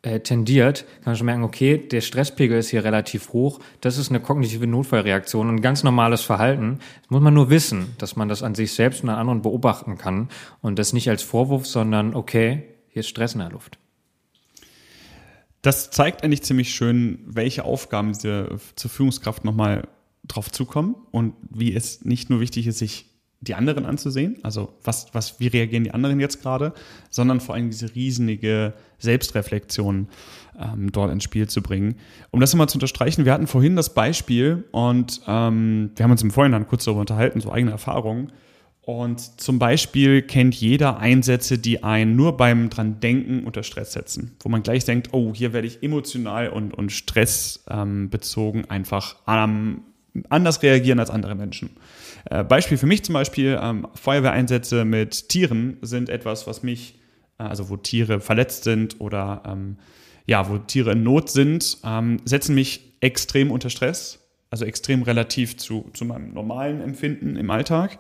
äh, 0.08 0.22
tendiert, 0.22 0.86
kann 1.02 1.12
man 1.12 1.16
schon 1.18 1.26
merken, 1.26 1.44
okay, 1.44 1.78
der 1.78 2.02
Stresspegel 2.02 2.58
ist 2.58 2.70
hier 2.70 2.84
relativ 2.84 3.34
hoch. 3.34 3.60
Das 3.82 3.98
ist 3.98 4.10
eine 4.10 4.22
kognitive 4.22 4.66
Notfallreaktion 4.66 5.50
und 5.50 5.56
ein 5.56 5.62
ganz 5.62 5.84
normales 5.84 6.22
Verhalten. 6.22 6.80
Das 7.02 7.10
muss 7.10 7.22
man 7.22 7.34
nur 7.34 7.50
wissen, 7.50 7.94
dass 7.98 8.16
man 8.16 8.30
das 8.30 8.42
an 8.42 8.56
sich 8.56 8.72
selbst 8.72 9.04
und 9.04 9.10
an 9.10 9.18
anderen 9.18 9.42
beobachten 9.42 9.98
kann 9.98 10.30
und 10.62 10.80
das 10.80 10.94
nicht 10.94 11.10
als 11.10 11.24
Vorwurf, 11.24 11.66
sondern 11.66 12.16
okay, 12.16 12.64
hier 12.88 13.02
ist 13.02 13.10
Stress 13.10 13.34
in 13.34 13.40
der 13.40 13.50
Luft. 13.50 13.80
Das 15.62 15.92
zeigt 15.92 16.24
eigentlich 16.24 16.44
ziemlich 16.44 16.74
schön, 16.74 17.20
welche 17.26 17.66
Aufgaben 17.66 18.14
diese 18.14 18.60
zur 18.76 18.90
Führungskraft 18.90 19.44
nochmal 19.44 19.90
drauf 20.26 20.52
zukommen 20.52 20.96
und 21.12 21.34
wie 21.50 21.74
es 21.74 22.06
nicht 22.06 22.30
nur 22.30 22.40
wichtig 22.40 22.68
ist, 22.68 22.78
sich 22.78 23.08
die 23.40 23.56
anderen 23.56 23.86
anzusehen, 23.86 24.38
also 24.44 24.74
was, 24.84 25.14
was, 25.14 25.40
wie 25.40 25.48
reagieren 25.48 25.84
die 25.84 25.92
anderen 25.92 26.20
jetzt 26.20 26.42
gerade, 26.42 26.74
sondern 27.10 27.40
vor 27.40 27.56
allem 27.56 27.70
diese 27.70 27.94
riesige 27.94 28.74
Selbstreflexion 29.00 30.08
ähm, 30.60 30.92
dort 30.92 31.12
ins 31.12 31.24
Spiel 31.24 31.48
zu 31.48 31.62
bringen. 31.62 31.96
Um 32.32 32.40
das 32.40 32.54
nochmal 32.54 32.70
zu 32.70 32.78
unterstreichen, 32.78 33.26
wir 33.26 33.34
hatten 33.34 33.48
vorhin 33.48 33.76
das 33.76 33.94
Beispiel 33.94 34.66
und 34.72 35.22
ähm, 35.28 35.92
wir 35.96 36.04
haben 36.04 36.12
uns 36.12 36.24
im 36.24 36.32
Vorhinein 36.32 36.68
kurz 36.68 36.86
darüber 36.86 37.02
unterhalten, 37.02 37.40
so 37.42 37.52
eigene 37.52 37.72
Erfahrungen. 37.72 38.32
Und 38.82 39.42
zum 39.42 39.60
Beispiel 39.60 40.22
kennt 40.22 40.56
jeder 40.56 40.98
Einsätze, 41.00 41.58
die 41.58 41.84
einen 41.84 42.16
nur 42.16 42.38
beim 42.38 42.70
dran 42.70 43.02
denken 43.02 43.44
unter 43.46 43.64
Stress 43.64 43.92
setzen, 43.92 44.38
wo 44.40 44.48
man 44.48 44.64
gleich 44.64 44.86
denkt, 44.86 45.10
oh, 45.12 45.34
hier 45.36 45.52
werde 45.52 45.68
ich 45.68 45.84
emotional 45.84 46.48
und, 46.48 46.74
und 46.74 46.94
stressbezogen 46.94 48.62
ähm, 48.62 48.70
einfach 48.70 49.18
ähm, 49.28 49.82
anders 50.30 50.64
reagieren 50.64 51.00
als 51.00 51.10
andere 51.10 51.36
Menschen. 51.36 51.72
Äh, 52.30 52.46
Beispiel 52.46 52.78
für 52.78 52.86
mich 52.86 53.04
zum 53.04 53.14
Beispiel, 53.14 53.60
ähm, 53.62 53.88
Feuerwehreinsätze 53.94 54.86
mit 54.86 55.28
Tieren 55.28 55.78
sind 55.82 56.10
etwas, 56.10 56.48
was 56.48 56.64
mich, 56.64 56.98
also 57.38 57.70
wo 57.70 57.78
Tiere 57.78 58.20
verletzt 58.20 58.64
sind 58.64 59.00
oder 59.00 59.44
ähm, 59.46 59.78
ja, 60.26 60.50
wo 60.50 60.58
Tiere 60.58 60.92
in 60.92 61.04
Not 61.04 61.30
sind, 61.30 61.78
ähm, 61.84 62.18
setzen 62.26 62.56
mich 62.56 62.94
extrem 63.00 63.52
unter 63.52 63.70
Stress 63.70 64.20
also 64.50 64.66
extrem 64.66 65.04
relativ 65.04 65.58
zu, 65.58 65.90
zu 65.94 66.06
meinem 66.06 66.34
normalen 66.34 66.82
Empfinden 66.82 67.36
im 67.36 67.50
Alltag. 67.50 67.98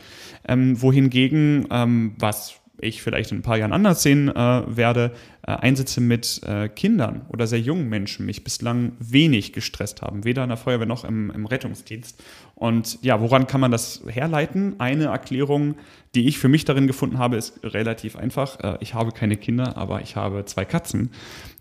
Ähm, 0.47 0.81
wohingegen, 0.81 1.67
ähm, 1.71 2.15
was 2.19 2.56
ich 2.79 3.01
vielleicht 3.01 3.31
in 3.31 3.39
ein 3.39 3.41
paar 3.41 3.57
Jahren 3.57 3.73
anders 3.73 4.03
sehen 4.03 4.29
äh, 4.29 4.63
werde, 4.67 5.11
äh, 5.43 5.51
Einsätze 5.51 6.01
mit 6.01 6.41
äh, 6.45 6.69
Kindern 6.69 7.25
oder 7.29 7.47
sehr 7.47 7.59
jungen 7.59 7.89
Menschen 7.89 8.25
mich 8.25 8.43
bislang 8.43 8.93
wenig 8.99 9.53
gestresst 9.53 10.01
haben, 10.01 10.23
weder 10.23 10.43
in 10.43 10.49
der 10.49 10.57
Feuerwehr 10.57 10.85
noch 10.85 11.03
im, 11.03 11.31
im 11.31 11.45
Rettungsdienst. 11.45 12.21
Und 12.55 12.99
ja, 13.01 13.21
woran 13.21 13.47
kann 13.47 13.61
man 13.61 13.71
das 13.71 14.01
herleiten? 14.07 14.79
Eine 14.79 15.05
Erklärung, 15.05 15.75
die 16.15 16.27
ich 16.27 16.39
für 16.39 16.49
mich 16.49 16.65
darin 16.65 16.87
gefunden 16.87 17.17
habe, 17.17 17.35
ist 17.35 17.59
relativ 17.63 18.15
einfach. 18.15 18.59
Äh, 18.59 18.77
ich 18.81 18.93
habe 18.93 19.11
keine 19.11 19.37
Kinder, 19.37 19.77
aber 19.77 20.01
ich 20.01 20.15
habe 20.15 20.45
zwei 20.45 20.65
Katzen. 20.65 21.11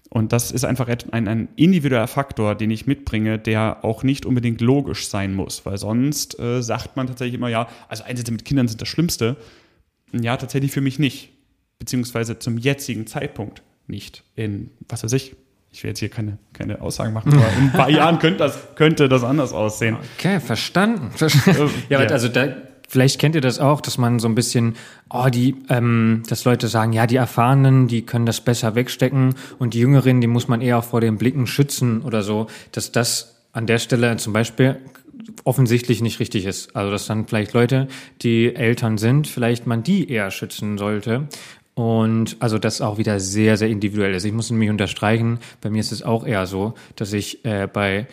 Und 0.09 0.33
das 0.33 0.51
ist 0.53 0.65
einfach 0.65 0.89
ein, 1.11 1.29
ein, 1.29 1.49
individueller 1.57 2.07
Faktor, 2.07 2.55
den 2.55 2.71
ich 2.71 2.87
mitbringe, 2.87 3.39
der 3.39 3.85
auch 3.85 4.03
nicht 4.03 4.25
unbedingt 4.25 4.61
logisch 4.61 5.09
sein 5.09 5.35
muss, 5.35 5.67
weil 5.67 5.79
sonst 5.79 6.39
äh, 6.39 6.63
sagt 6.63 6.97
man 6.97 7.07
tatsächlich 7.07 7.35
immer, 7.35 7.49
ja, 7.49 7.69
also 7.89 8.05
Einsätze 8.05 8.33
mit 8.33 8.45
Kindern 8.45 8.69
sind 8.69 8.81
das 8.81 8.89
Schlimmste. 8.89 9.37
Ja, 10.13 10.37
tatsächlich 10.37 10.73
für 10.73 10.81
mich 10.81 10.99
nicht. 10.99 11.31
Beziehungsweise 11.79 12.39
zum 12.39 12.59
jetzigen 12.59 13.07
Zeitpunkt 13.07 13.63
nicht. 13.87 14.25
In, 14.35 14.71
was 14.89 15.05
weiß 15.05 15.13
ich, 15.13 15.37
ich 15.71 15.83
will 15.83 15.91
jetzt 15.91 15.99
hier 15.99 16.09
keine, 16.09 16.39
keine 16.53 16.81
Aussagen 16.81 17.13
machen, 17.13 17.35
aber 17.35 17.49
in 17.53 17.65
ein 17.65 17.73
paar 17.73 17.91
Jahren 17.91 18.19
könnte 18.19 18.39
das, 18.39 18.75
könnte 18.77 19.09
das 19.09 19.25
anders 19.25 19.53
aussehen. 19.53 19.97
Okay, 20.19 20.41
verstanden. 20.41 21.11
Ja, 21.89 22.03
ja, 22.03 22.09
also 22.09 22.29
da 22.29 22.49
Vielleicht 22.89 23.21
kennt 23.21 23.35
ihr 23.35 23.41
das 23.41 23.59
auch, 23.59 23.81
dass 23.81 23.99
man 23.99 24.21
so 24.21 24.29
ein 24.29 24.37
bisschen, 24.37 24.77
oh, 25.11 25.27
die, 25.29 25.57
ähm, 25.69 26.23
dass 26.29 26.45
Leute 26.45 26.69
sagen, 26.69 26.93
ja, 26.93 27.09
die 27.09 27.17
Erfahrenen, 27.17 27.89
die 27.89 28.03
können 28.03 28.27
das 28.27 28.41
besser 28.41 28.77
wegstecken 28.77 29.35
und 29.59 29.75
die 29.75 29.81
Jüngeren, 29.81 30.21
die 30.21 30.29
muss 30.29 30.47
man 30.47 30.61
eher 30.61 30.79
auch 30.79 30.85
vor 30.85 31.01
den 31.01 31.19
Blicken 31.19 31.49
schützen 31.49 32.03
oder 32.03 32.23
so, 32.23 32.47
dass 32.71 32.93
das 32.93 33.43
an 33.53 33.67
der 33.67 33.79
Stelle 33.79 34.17
zum 34.19 34.33
Beispiel 34.33 34.77
offensichtlich 35.45 36.03
nicht 36.03 36.21
richtig 36.21 36.47
ist. 36.47 36.75
Also 36.77 36.91
dass 36.91 37.07
dann 37.07 37.27
vielleicht 37.27 37.53
Leute, 37.53 37.89
die 38.23 38.55
Eltern 38.55 38.99
sind, 38.99 39.27
vielleicht 39.27 39.67
man 39.67 39.83
die 39.83 40.11
eher 40.11 40.31
schützen 40.31 40.79
sollte. 40.79 41.29
Und 41.75 42.37
also 42.41 42.59
das 42.59 42.81
auch 42.81 42.97
wieder 42.97 43.21
sehr, 43.21 43.57
sehr 43.57 43.69
individuell 43.69 44.15
ist. 44.15 44.25
Ich 44.25 44.33
muss 44.33 44.51
nämlich 44.51 44.71
unterstreichen, 44.71 45.41
bei 45.61 45.69
mir 45.69 45.81
ist 45.81 45.93
es 45.93 46.03
auch 46.03 46.27
eher 46.27 46.47
so, 46.47 46.75
dass 46.97 47.13
ich 47.13 47.45
äh, 47.45 47.69
bei 47.71 48.07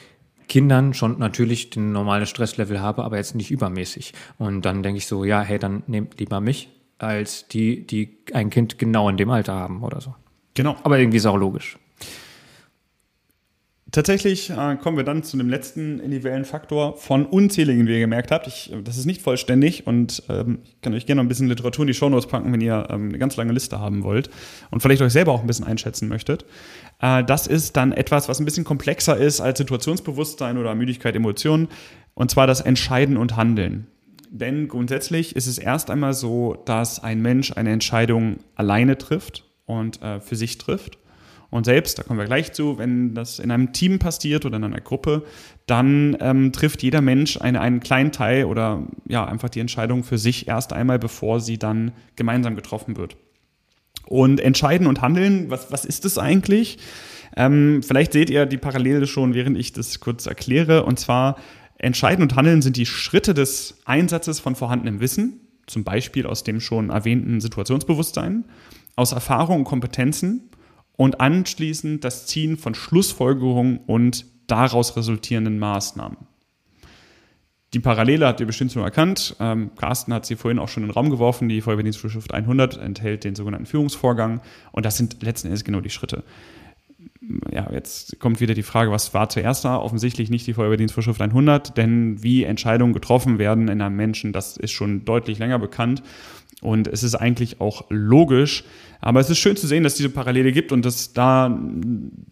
Kindern 0.49 0.93
schon 0.93 1.17
natürlich 1.17 1.69
den 1.69 1.93
normalen 1.93 2.25
Stresslevel 2.25 2.81
habe, 2.81 3.03
aber 3.03 3.17
jetzt 3.17 3.35
nicht 3.35 3.51
übermäßig. 3.51 4.13
Und 4.37 4.63
dann 4.65 4.83
denke 4.83 4.97
ich 4.97 5.07
so, 5.07 5.23
ja, 5.23 5.41
hey, 5.41 5.59
dann 5.59 5.83
nehmt 5.87 6.19
lieber 6.19 6.41
mich 6.41 6.69
als 6.99 7.47
die, 7.47 7.87
die 7.87 8.17
ein 8.33 8.49
Kind 8.49 8.77
genau 8.77 9.09
in 9.09 9.17
dem 9.17 9.29
Alter 9.29 9.53
haben 9.53 9.81
oder 9.81 10.01
so. 10.01 10.13
Genau. 10.53 10.75
Aber 10.83 10.99
irgendwie 10.99 11.17
ist 11.17 11.25
auch 11.25 11.37
logisch. 11.37 11.77
Tatsächlich 13.93 14.49
äh, 14.49 14.75
kommen 14.77 14.97
wir 14.97 15.03
dann 15.03 15.21
zu 15.21 15.37
dem 15.37 15.49
letzten 15.49 15.99
individuellen 15.99 16.45
Faktor 16.45 16.97
von 16.97 17.27
unzähligen, 17.27 17.85
wie 17.85 17.93
ihr 17.93 17.99
gemerkt 17.99 18.31
habt. 18.31 18.47
Ich, 18.47 18.73
das 18.83 18.97
ist 18.97 19.05
nicht 19.05 19.21
vollständig 19.21 19.85
und 19.85 20.23
ähm, 20.29 20.61
ich 20.63 20.81
kann 20.81 20.95
euch 20.95 21.05
gerne 21.05 21.19
noch 21.19 21.25
ein 21.25 21.27
bisschen 21.27 21.47
Literatur 21.47 21.83
in 21.83 21.87
die 21.87 21.93
Shownotes 21.93 22.25
packen, 22.25 22.51
wenn 22.51 22.59
ihr 22.59 22.87
ähm, 22.89 23.09
eine 23.09 23.19
ganz 23.19 23.37
lange 23.37 23.53
Liste 23.53 23.79
haben 23.79 24.03
wollt 24.03 24.31
und 24.71 24.81
vielleicht 24.81 25.03
euch 25.03 25.13
selber 25.13 25.31
auch 25.31 25.41
ein 25.41 25.47
bisschen 25.47 25.67
einschätzen 25.67 26.09
möchtet. 26.09 26.43
Äh, 27.01 27.23
das 27.23 27.45
ist 27.45 27.77
dann 27.77 27.91
etwas, 27.91 28.27
was 28.27 28.39
ein 28.39 28.45
bisschen 28.45 28.63
komplexer 28.63 29.15
ist 29.15 29.41
als 29.41 29.59
Situationsbewusstsein 29.59 30.57
oder 30.57 30.73
Müdigkeit, 30.73 31.15
Emotionen, 31.15 31.67
und 32.15 32.31
zwar 32.31 32.47
das 32.47 32.61
Entscheiden 32.61 33.15
und 33.15 33.37
Handeln. 33.37 33.85
Denn 34.31 34.69
grundsätzlich 34.69 35.35
ist 35.35 35.45
es 35.45 35.59
erst 35.59 35.91
einmal 35.91 36.15
so, 36.15 36.55
dass 36.65 37.03
ein 37.03 37.21
Mensch 37.21 37.51
eine 37.55 37.69
Entscheidung 37.69 38.37
alleine 38.55 38.97
trifft 38.97 39.45
und 39.67 40.01
äh, 40.01 40.19
für 40.19 40.35
sich 40.35 40.57
trifft. 40.57 40.97
Und 41.53 41.65
selbst, 41.65 41.99
da 41.99 42.03
kommen 42.03 42.17
wir 42.17 42.25
gleich 42.25 42.51
zu, 42.53 42.79
wenn 42.79 43.13
das 43.13 43.37
in 43.37 43.51
einem 43.51 43.73
Team 43.73 43.99
passiert 43.99 44.43
oder 44.43 44.57
in 44.57 44.63
einer 44.63 44.81
Gruppe, 44.81 45.23
dann 45.67 46.17
ähm, 46.19 46.51
trifft 46.51 46.81
jeder 46.81 46.99
Mensch 46.99 47.39
eine, 47.39 47.61
einen 47.61 47.79
kleinen 47.79 48.11
Teil 48.11 48.45
oder 48.45 48.81
ja, 49.07 49.23
einfach 49.23 49.49
die 49.49 49.59
Entscheidung 49.59 50.03
für 50.03 50.17
sich 50.17 50.47
erst 50.47 50.73
einmal, 50.73 50.97
bevor 50.97 51.39
sie 51.39 51.59
dann 51.59 51.91
gemeinsam 52.15 52.55
getroffen 52.55 52.97
wird. 52.97 53.17
Und 54.07 54.39
entscheiden 54.39 54.87
und 54.87 55.03
handeln, 55.03 55.51
was, 55.51 55.71
was 55.71 55.85
ist 55.85 56.05
das 56.05 56.17
eigentlich? 56.17 56.79
Ähm, 57.37 57.83
vielleicht 57.83 58.13
seht 58.13 58.31
ihr 58.31 58.47
die 58.47 58.57
Parallele 58.57 59.05
schon, 59.05 59.35
während 59.35 59.55
ich 59.55 59.73
das 59.73 59.99
kurz 59.99 60.25
erkläre. 60.25 60.85
Und 60.85 60.99
zwar, 60.99 61.37
entscheiden 61.77 62.23
und 62.23 62.35
handeln 62.35 62.63
sind 62.63 62.77
die 62.77 62.87
Schritte 62.87 63.35
des 63.35 63.77
Einsatzes 63.85 64.39
von 64.39 64.55
vorhandenem 64.55 65.01
Wissen, 65.01 65.39
zum 65.67 65.83
Beispiel 65.83 66.25
aus 66.25 66.43
dem 66.43 66.59
schon 66.59 66.89
erwähnten 66.89 67.39
Situationsbewusstsein, 67.41 68.45
aus 68.95 69.11
Erfahrung 69.11 69.59
und 69.59 69.63
Kompetenzen 69.65 70.49
und 70.95 71.19
anschließend 71.19 72.03
das 72.03 72.25
Ziehen 72.27 72.57
von 72.57 72.75
Schlussfolgerungen 72.75 73.77
und 73.85 74.25
daraus 74.47 74.95
resultierenden 74.95 75.59
Maßnahmen. 75.59 76.17
Die 77.73 77.79
Parallele 77.79 78.27
habt 78.27 78.39
ihr 78.39 78.45
bestimmt 78.45 78.71
schon 78.71 78.83
erkannt. 78.83 79.35
Ähm, 79.39 79.71
Carsten 79.75 80.13
hat 80.13 80.27
sie 80.27 80.35
vorhin 80.35 80.59
auch 80.59 80.69
schon 80.69 80.83
in 80.83 80.89
den 80.89 80.93
Raum 80.93 81.09
geworfen. 81.09 81.49
Die 81.49 81.61
Feuerwehrdienstvorschrift 81.61 82.31
100 82.31 82.77
enthält 82.77 83.23
den 83.23 83.33
sogenannten 83.33 83.65
Führungsvorgang. 83.65 84.41
Und 84.71 84.85
das 84.85 84.97
sind 84.97 85.23
letzten 85.23 85.47
Endes 85.47 85.63
genau 85.63 85.81
die 85.81 85.89
Schritte. 85.89 86.23
Ja, 87.51 87.71
jetzt 87.71 88.19
kommt 88.19 88.41
wieder 88.41 88.53
die 88.53 88.63
Frage, 88.63 88.91
was 88.91 89.13
war 89.13 89.29
zuerst 89.29 89.65
da? 89.65 89.77
Offensichtlich 89.77 90.29
nicht 90.29 90.45
die 90.45 90.53
Feuerwehrdienstvorschrift 90.53 91.21
100, 91.21 91.75
denn 91.77 92.21
wie 92.21 92.43
Entscheidungen 92.43 92.93
getroffen 92.93 93.39
werden 93.39 93.69
in 93.69 93.81
einem 93.81 93.95
Menschen, 93.95 94.33
das 94.33 94.57
ist 94.57 94.71
schon 94.71 95.03
deutlich 95.05 95.39
länger 95.39 95.57
bekannt. 95.57 96.03
Und 96.63 96.87
es 96.87 97.03
ist 97.03 97.15
eigentlich 97.15 97.59
auch 97.59 97.83
logisch. 97.89 98.63
Aber 99.01 99.19
es 99.19 99.29
ist 99.29 99.39
schön 99.39 99.57
zu 99.57 99.67
sehen, 99.67 99.83
dass 99.83 99.93
es 99.93 99.97
diese 99.97 100.09
Parallele 100.09 100.53
gibt 100.53 100.71
und 100.71 100.85
dass 100.85 101.11
da 101.11 101.59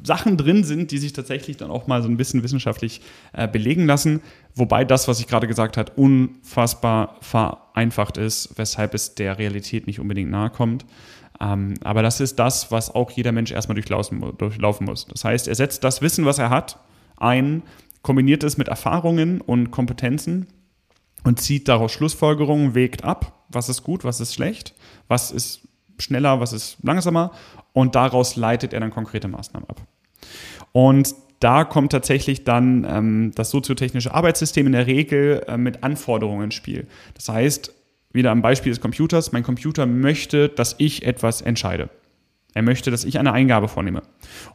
Sachen 0.02 0.38
drin 0.38 0.64
sind, 0.64 0.92
die 0.92 1.00
sich 1.00 1.12
tatsächlich 1.12 1.58
dann 1.58 1.70
auch 1.70 1.86
mal 1.86 2.02
so 2.02 2.08
ein 2.08 2.16
bisschen 2.16 2.42
wissenschaftlich 2.42 3.02
äh, 3.34 3.46
belegen 3.46 3.86
lassen. 3.86 4.22
Wobei 4.56 4.86
das, 4.86 5.10
was 5.10 5.20
ich 5.20 5.28
gerade 5.28 5.48
gesagt 5.48 5.76
habe, 5.76 5.92
unfassbar 5.98 7.18
vereinfacht 7.20 8.18
ist, 8.18 8.54
weshalb 8.56 8.94
es 8.94 9.16
der 9.16 9.38
Realität 9.38 9.86
nicht 9.86 10.00
unbedingt 10.00 10.32
nahe 10.32 10.50
kommt. 10.50 10.86
Ähm, 11.42 11.74
aber 11.84 12.02
das 12.02 12.22
ist 12.22 12.40
das, 12.40 12.72
was 12.72 12.94
auch 12.94 13.12
jeder 13.12 13.34
Mensch 13.34 13.52
erstmal 13.52 13.76
durchlaufen, 13.76 14.24
durchlaufen 14.38 14.86
muss. 14.86 15.08
Das 15.08 15.26
heißt, 15.26 15.50
er 15.50 15.56
setzt 15.56 15.84
das 15.84 16.02
Wissen, 16.02 16.24
was 16.24 16.40
er 16.40 16.50
hat, 16.50 16.80
ein, 17.18 17.64
kombiniert 18.02 18.44
es 18.44 18.58
mit 18.58 18.70
Erfahrungen 18.70 19.42
und 19.42 19.72
Kompetenzen 19.72 20.48
und 21.26 21.42
zieht 21.42 21.68
daraus 21.68 21.92
Schlussfolgerungen, 21.92 22.76
wägt 22.76 23.04
ab, 23.04 23.41
was 23.52 23.70
ist 23.70 23.84
gut, 23.84 24.04
was 24.04 24.20
ist 24.20 24.34
schlecht, 24.34 24.74
was 25.08 25.32
ist 25.32 25.62
schneller, 26.00 26.40
was 26.40 26.54
ist 26.54 26.78
langsamer 26.84 27.32
und 27.74 27.96
daraus 27.96 28.36
leitet 28.36 28.74
er 28.74 28.80
dann 28.80 28.92
konkrete 28.92 29.28
Maßnahmen 29.28 29.70
ab. 29.70 29.82
Und 30.72 31.16
da 31.40 31.64
kommt 31.64 31.92
tatsächlich 31.92 32.44
dann 32.44 32.86
ähm, 32.88 33.32
das 33.36 33.50
soziotechnische 33.50 34.14
Arbeitssystem 34.14 34.68
in 34.68 34.74
der 34.74 34.88
Regel 34.88 35.44
äh, 35.48 35.58
mit 35.58 35.84
Anforderungen 35.84 36.46
ins 36.46 36.56
Spiel. 36.56 36.88
Das 37.16 37.30
heißt, 37.30 37.74
wieder 38.14 38.32
am 38.32 38.42
Beispiel 38.42 38.72
des 38.72 38.82
Computers, 38.82 39.32
mein 39.32 39.44
Computer 39.44 39.86
möchte, 39.86 40.50
dass 40.50 40.76
ich 40.78 41.06
etwas 41.06 41.42
entscheide. 41.42 41.90
Er 42.54 42.62
möchte, 42.62 42.92
dass 42.92 43.06
ich 43.06 43.18
eine 43.18 43.34
Eingabe 43.34 43.68
vornehme. 43.68 44.04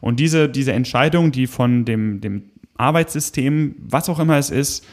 Und 0.01 0.21
diese, 0.21 0.49
diese 0.49 0.73
Entscheidung, 0.73 1.33
die 1.33 1.47
von 1.47 1.85
dem, 1.85 2.21
dem 2.21 2.51
Arbeitssystem, 2.77 3.75
was 3.79 4.09
auch 4.09 4.19
immer 4.19 4.37
es 4.37 4.51
ist, 4.51 4.85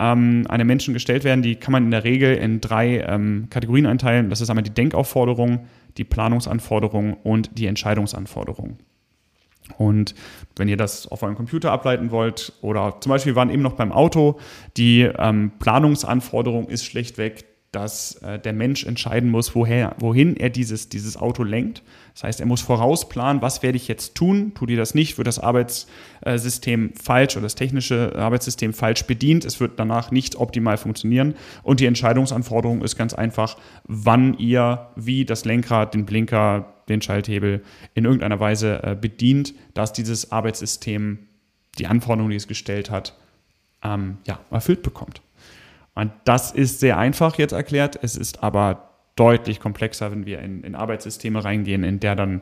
ähm, 0.00 0.46
einem 0.48 0.66
Menschen 0.66 0.94
gestellt 0.94 1.24
werden, 1.24 1.42
die 1.42 1.56
kann 1.56 1.72
man 1.72 1.84
in 1.84 1.90
der 1.90 2.04
Regel 2.04 2.34
in 2.34 2.60
drei 2.60 3.00
ähm, 3.00 3.48
Kategorien 3.50 3.86
einteilen. 3.86 4.30
Das 4.30 4.40
ist 4.40 4.48
einmal 4.48 4.62
die 4.62 4.74
Denkaufforderung, 4.74 5.66
die 5.98 6.04
Planungsanforderung 6.04 7.14
und 7.22 7.50
die 7.58 7.66
Entscheidungsanforderung. 7.66 8.78
Und 9.76 10.14
wenn 10.56 10.68
ihr 10.68 10.76
das 10.76 11.06
auf 11.06 11.22
eurem 11.22 11.36
Computer 11.36 11.70
ableiten 11.70 12.10
wollt, 12.10 12.54
oder 12.62 12.96
zum 13.00 13.10
Beispiel 13.10 13.36
waren 13.36 13.50
eben 13.50 13.62
noch 13.62 13.74
beim 13.74 13.92
Auto, 13.92 14.40
die 14.76 15.02
ähm, 15.02 15.52
Planungsanforderung 15.58 16.68
ist 16.68 16.84
schlichtweg 16.84 17.44
dass 17.72 18.16
äh, 18.16 18.40
der 18.40 18.52
Mensch 18.52 18.84
entscheiden 18.84 19.30
muss, 19.30 19.54
woher, 19.54 19.94
wohin 19.98 20.36
er 20.36 20.50
dieses, 20.50 20.88
dieses 20.88 21.16
Auto 21.16 21.44
lenkt. 21.44 21.82
Das 22.14 22.24
heißt, 22.24 22.40
er 22.40 22.46
muss 22.46 22.60
vorausplanen, 22.62 23.42
was 23.42 23.62
werde 23.62 23.76
ich 23.76 23.86
jetzt 23.86 24.16
tun? 24.16 24.52
Tut 24.54 24.70
ihr 24.70 24.76
das 24.76 24.94
nicht, 24.94 25.18
wird 25.18 25.28
das 25.28 25.38
Arbeitssystem 25.38 26.92
falsch 27.00 27.36
oder 27.36 27.44
das 27.44 27.54
technische 27.54 28.16
Arbeitssystem 28.16 28.72
falsch 28.72 29.04
bedient. 29.04 29.44
Es 29.44 29.60
wird 29.60 29.78
danach 29.78 30.10
nicht 30.10 30.34
optimal 30.34 30.78
funktionieren. 30.78 31.34
Und 31.62 31.78
die 31.78 31.86
Entscheidungsanforderung 31.86 32.82
ist 32.82 32.96
ganz 32.96 33.14
einfach, 33.14 33.56
wann 33.84 34.36
ihr 34.38 34.88
wie 34.96 35.24
das 35.24 35.44
Lenkrad, 35.44 35.94
den 35.94 36.06
Blinker, 36.06 36.74
den 36.88 37.00
Schalthebel 37.02 37.62
in 37.94 38.04
irgendeiner 38.04 38.40
Weise 38.40 38.82
äh, 38.82 38.96
bedient, 39.00 39.54
dass 39.74 39.92
dieses 39.92 40.32
Arbeitssystem 40.32 41.20
die 41.78 41.86
Anforderungen, 41.86 42.30
die 42.30 42.36
es 42.36 42.48
gestellt 42.48 42.90
hat, 42.90 43.16
ähm, 43.84 44.18
ja, 44.26 44.40
erfüllt 44.50 44.82
bekommt. 44.82 45.22
Und 45.94 46.12
das 46.24 46.52
ist 46.52 46.80
sehr 46.80 46.98
einfach 46.98 47.36
jetzt 47.38 47.52
erklärt. 47.52 47.98
Es 48.02 48.16
ist 48.16 48.42
aber 48.42 48.90
deutlich 49.16 49.60
komplexer, 49.60 50.10
wenn 50.12 50.24
wir 50.24 50.40
in, 50.40 50.62
in 50.62 50.74
Arbeitssysteme 50.74 51.44
reingehen, 51.44 51.84
in 51.84 52.00
der 52.00 52.16
dann 52.16 52.40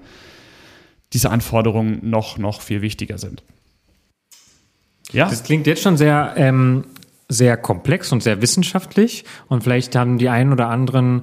diese 1.12 1.30
Anforderungen 1.30 1.98
noch, 2.02 2.38
noch 2.38 2.61
viel 2.61 2.82
wichtiger 2.82 3.18
sind. 3.18 3.42
Ja. 5.11 5.28
Das 5.28 5.42
klingt 5.42 5.66
jetzt 5.66 5.82
schon 5.82 5.96
sehr, 5.96 6.34
ähm, 6.37 6.84
sehr 7.28 7.56
komplex 7.56 8.12
und 8.12 8.22
sehr 8.22 8.42
wissenschaftlich. 8.42 9.24
Und 9.48 9.64
vielleicht 9.64 9.96
haben 9.96 10.18
die 10.18 10.28
einen 10.28 10.52
oder 10.52 10.68
anderen 10.68 11.22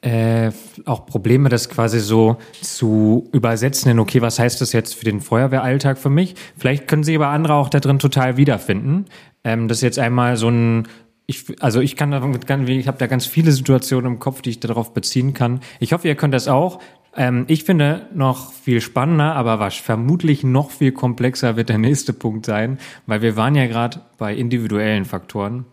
äh, 0.00 0.52
auch 0.84 1.06
Probleme, 1.06 1.48
das 1.48 1.68
quasi 1.68 2.00
so 2.00 2.38
zu 2.62 3.28
übersetzen 3.32 3.90
in, 3.90 3.98
okay, 3.98 4.22
was 4.22 4.38
heißt 4.38 4.60
das 4.60 4.72
jetzt 4.72 4.94
für 4.94 5.04
den 5.04 5.20
Feuerwehralltag 5.20 5.98
für 5.98 6.10
mich? 6.10 6.34
Vielleicht 6.56 6.88
können 6.88 7.02
sich 7.02 7.16
aber 7.16 7.28
andere 7.28 7.54
auch 7.54 7.68
da 7.68 7.80
drin 7.80 7.98
total 7.98 8.36
wiederfinden. 8.36 9.06
Ähm, 9.44 9.68
das 9.68 9.78
ist 9.78 9.82
jetzt 9.82 9.98
einmal 9.98 10.36
so 10.36 10.48
ein, 10.48 10.88
ich, 11.30 11.62
also 11.62 11.80
ich 11.80 11.94
kann 11.94 12.10
ich 12.10 12.88
habe 12.88 12.98
da 12.98 13.06
ganz 13.06 13.26
viele 13.26 13.52
Situationen 13.52 14.14
im 14.14 14.18
Kopf, 14.18 14.40
die 14.40 14.50
ich 14.50 14.60
darauf 14.60 14.94
beziehen 14.94 15.34
kann. 15.34 15.60
Ich 15.78 15.92
hoffe, 15.92 16.08
ihr 16.08 16.14
könnt 16.14 16.32
das 16.32 16.48
auch. 16.48 16.80
Ähm, 17.14 17.44
ich 17.48 17.64
finde 17.64 18.06
noch 18.14 18.54
viel 18.54 18.80
spannender, 18.80 19.34
aber 19.34 19.60
was 19.60 19.76
vermutlich 19.76 20.42
noch 20.42 20.70
viel 20.70 20.90
komplexer 20.90 21.56
wird 21.56 21.68
der 21.68 21.76
nächste 21.76 22.14
Punkt 22.14 22.46
sein, 22.46 22.78
weil 23.06 23.20
wir 23.20 23.36
waren 23.36 23.54
ja 23.54 23.66
gerade 23.66 24.00
bei 24.16 24.34
individuellen 24.34 25.04
Faktoren 25.04 25.66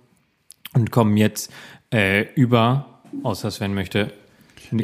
und 0.74 0.92
kommen 0.92 1.16
jetzt 1.16 1.54
äh, 1.90 2.26
über 2.36 3.02
außer 3.24 3.50
Sven 3.50 3.74
möchte 3.74 4.12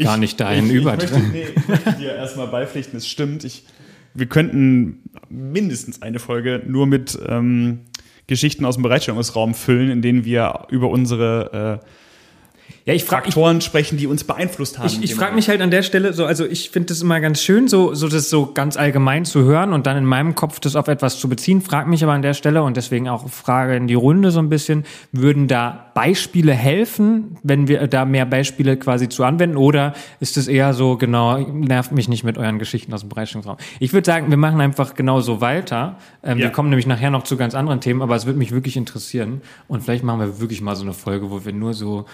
gar 0.02 0.16
nicht 0.16 0.40
dahin 0.40 0.68
ich, 0.68 0.74
über. 0.74 0.94
Ich 0.94 1.12
möchte, 1.12 1.20
nee, 1.34 1.48
ich 1.54 1.68
möchte 1.68 1.94
dir 1.94 2.16
erstmal 2.16 2.48
beipflichten, 2.48 2.98
es 2.98 3.10
stimmt. 3.10 3.44
Ich, 3.44 3.66
wir 4.14 4.28
könnten 4.28 5.04
mindestens 5.30 6.02
eine 6.02 6.20
Folge 6.20 6.62
nur 6.66 6.88
mit 6.88 7.20
ähm, 7.28 7.82
Geschichten 8.32 8.63
aus 8.63 8.76
dem 8.76 8.84
Bereitstellungsraum 8.84 9.54
füllen, 9.54 9.91
in 9.91 10.02
denen 10.02 10.24
wir 10.24 10.67
über 10.70 10.89
unsere 10.89 11.82
äh, 11.84 11.86
ja, 12.86 12.96
ich 12.96 13.04
frag, 13.04 13.26
Faktoren 13.26 13.60
ich, 13.60 13.63
sprechen, 13.63 13.98
die 13.98 14.08
uns 14.08 14.24
beeinflusst 14.24 14.80
haben. 14.80 14.88
Ich, 14.88 15.04
ich 15.04 15.15
frage 15.15 15.36
mich 15.36 15.50
halt 15.50 15.62
an 15.62 15.70
der 15.70 15.84
Stelle 15.84 16.13
so, 16.13 16.26
also 16.26 16.46
ich 16.46 16.72
finde 16.72 16.94
es 16.94 17.02
immer 17.02 17.20
ganz 17.20 17.41
schön, 17.41 17.67
so, 17.67 17.94
so 17.94 18.08
das 18.08 18.30
so 18.30 18.52
ganz 18.54 18.76
allgemein 18.76 19.24
zu 19.24 19.44
hören 19.44 19.74
und 19.74 19.86
dann 19.86 19.98
in 19.98 20.06
meinem 20.06 20.34
Kopf 20.34 20.60
das 20.60 20.76
auf 20.76 20.88
etwas 20.88 21.20
zu 21.20 21.30
beziehen. 21.30 21.62
Frag 21.62 21.88
mich 21.88 22.04
aber 22.04 22.13
an 22.13 22.24
der 22.24 22.34
Stelle 22.34 22.63
und 22.63 22.78
deswegen 22.78 23.08
auch 23.08 23.30
Frage 23.30 23.76
in 23.76 23.88
die 23.88 23.94
Runde 23.94 24.32
so 24.32 24.39
ein 24.39 24.50
bisschen, 24.50 24.86
würden 25.12 25.48
da 25.48 25.91
Beispiele 25.94 26.54
helfen, 26.54 27.38
wenn 27.44 27.67
wir 27.67 27.86
da 27.88 28.06
mehr 28.06 28.26
Beispiele 28.26 28.78
quasi 28.78 29.10
zu 29.10 29.24
anwenden 29.24 29.58
oder 29.58 29.94
ist 30.20 30.38
es 30.38 30.48
eher 30.48 30.74
so, 30.74 30.98
genau, 30.98 31.38
nervt 31.38 31.91
mich 31.91 32.08
nicht 32.08 32.24
mit 32.24 32.39
euren 32.39 32.58
Geschichten 32.58 32.94
aus 32.94 33.02
dem 33.02 33.10
Bereitstellungsraum? 33.10 33.58
Ich 33.80 33.94
würde 33.94 34.06
sagen, 34.06 34.32
wir 34.32 34.38
machen 34.38 34.60
einfach 34.60 34.96
genau 34.96 35.22
so 35.22 35.39
weiter. 35.39 35.98
Ähm, 36.24 36.39
ja. 36.39 36.46
Wir 36.46 36.52
kommen 36.52 36.70
nämlich 36.70 36.88
nachher 36.88 37.12
noch 37.12 37.24
zu 37.24 37.38
ganz 37.38 37.54
anderen 37.54 37.80
Themen, 37.80 38.02
aber 38.02 38.15
es 38.15 38.26
würde 38.26 38.39
mich 38.39 38.52
wirklich 38.52 38.76
interessieren 38.76 39.41
und 39.67 39.84
vielleicht 39.84 40.04
machen 40.04 40.20
wir 40.20 40.39
wirklich 40.39 40.62
mal 40.62 40.76
so 40.76 40.84
eine 40.84 40.94
Folge, 40.94 41.30
wo 41.30 41.46
wir 41.46 41.54
nur 41.54 41.76
so 41.76 42.06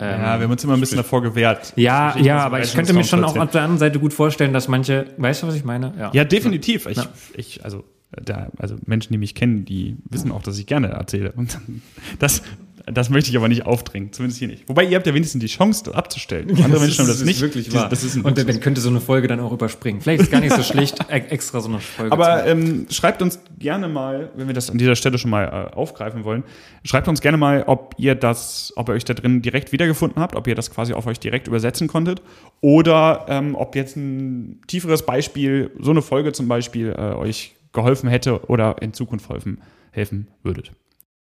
ja, 0.00 0.38
wir 0.38 0.44
haben 0.44 0.50
uns 0.50 0.62
immer 0.62 0.74
ein 0.74 0.80
bisschen 0.80 0.98
davor 0.98 1.22
gewehrt. 1.22 1.72
Ja, 1.76 2.16
ja, 2.18 2.38
aber 2.38 2.60
ich 2.60 2.74
könnte 2.74 2.92
mir 2.92 3.04
schon 3.04 3.24
auch 3.24 3.36
auf 3.36 3.50
der 3.50 3.62
anderen 3.62 3.78
Seite 3.78 3.98
gut 3.98 4.12
vorstellen, 4.12 4.52
dass 4.52 4.68
manche, 4.68 5.06
weißt 5.16 5.42
du, 5.42 5.46
was 5.46 5.54
ich 5.54 5.64
meine? 5.64 5.94
Ja, 5.98 6.10
ja 6.12 6.24
definitiv. 6.24 6.86
Ja. 6.86 7.06
Ich, 7.34 7.38
ich, 7.38 7.64
also, 7.64 7.84
da, 8.10 8.48
also 8.58 8.76
Menschen, 8.84 9.12
die 9.12 9.18
mich 9.18 9.34
kennen, 9.34 9.64
die 9.64 9.96
wissen 10.10 10.32
auch, 10.32 10.42
dass 10.42 10.58
ich 10.58 10.66
gerne 10.66 10.88
erzähle. 10.88 11.32
Und 11.32 11.58
das, 12.18 12.42
das 12.86 13.10
möchte 13.10 13.30
ich 13.30 13.36
aber 13.36 13.48
nicht 13.48 13.66
aufdrängen, 13.66 14.12
zumindest 14.12 14.38
hier 14.38 14.46
nicht. 14.46 14.68
Wobei 14.68 14.84
ihr 14.84 14.96
habt 14.96 15.06
ja 15.08 15.12
wenigstens 15.12 15.40
die 15.40 15.48
Chance, 15.48 15.82
das 15.84 15.94
abzustellen. 15.94 16.48
Andere 16.50 16.70
das 16.70 16.80
Menschen 16.80 16.98
haben 17.00 17.08
das, 17.08 17.18
das 17.18 17.26
nicht. 17.26 17.40
Wirklich 17.40 17.74
wahr. 17.74 17.88
Das 17.88 18.04
ist 18.04 18.16
Und 18.16 18.38
dann 18.38 18.60
könnte 18.60 18.80
so 18.80 18.88
eine 18.88 19.00
Folge 19.00 19.26
dann 19.26 19.40
auch 19.40 19.50
überspringen. 19.50 20.00
Vielleicht 20.00 20.22
ist 20.22 20.30
gar 20.30 20.40
nicht 20.40 20.54
so 20.54 20.62
schlecht, 20.62 21.00
e- 21.10 21.14
extra 21.14 21.60
so 21.60 21.68
eine 21.68 21.80
Folge. 21.80 22.12
Aber 22.12 22.46
ähm, 22.46 22.86
schreibt 22.88 23.22
uns 23.22 23.40
gerne 23.58 23.88
mal, 23.88 24.30
wenn 24.36 24.46
wir 24.46 24.54
das 24.54 24.70
an 24.70 24.78
dieser 24.78 24.94
Stelle 24.94 25.18
schon 25.18 25.32
mal 25.32 25.70
äh, 25.72 25.74
aufgreifen 25.74 26.22
wollen, 26.22 26.44
schreibt 26.84 27.08
uns 27.08 27.20
gerne 27.20 27.38
mal, 27.38 27.64
ob 27.66 27.96
ihr 27.98 28.14
das, 28.14 28.72
ob 28.76 28.88
ihr 28.88 28.94
euch 28.94 29.04
da 29.04 29.14
drin 29.14 29.42
direkt 29.42 29.72
wiedergefunden 29.72 30.22
habt, 30.22 30.36
ob 30.36 30.46
ihr 30.46 30.54
das 30.54 30.70
quasi 30.70 30.92
auf 30.92 31.08
euch 31.08 31.18
direkt 31.18 31.48
übersetzen 31.48 31.88
konntet 31.88 32.22
oder 32.60 33.26
ähm, 33.28 33.56
ob 33.56 33.74
jetzt 33.74 33.96
ein 33.96 34.60
tieferes 34.68 35.04
Beispiel, 35.04 35.72
so 35.80 35.90
eine 35.90 36.02
Folge 36.02 36.30
zum 36.30 36.46
Beispiel, 36.46 36.94
äh, 36.96 37.14
euch 37.14 37.56
geholfen 37.72 38.08
hätte 38.08 38.48
oder 38.48 38.80
in 38.80 38.92
Zukunft 38.92 39.28
helfen, 39.28 39.60
helfen 39.90 40.28
würdet. 40.44 40.70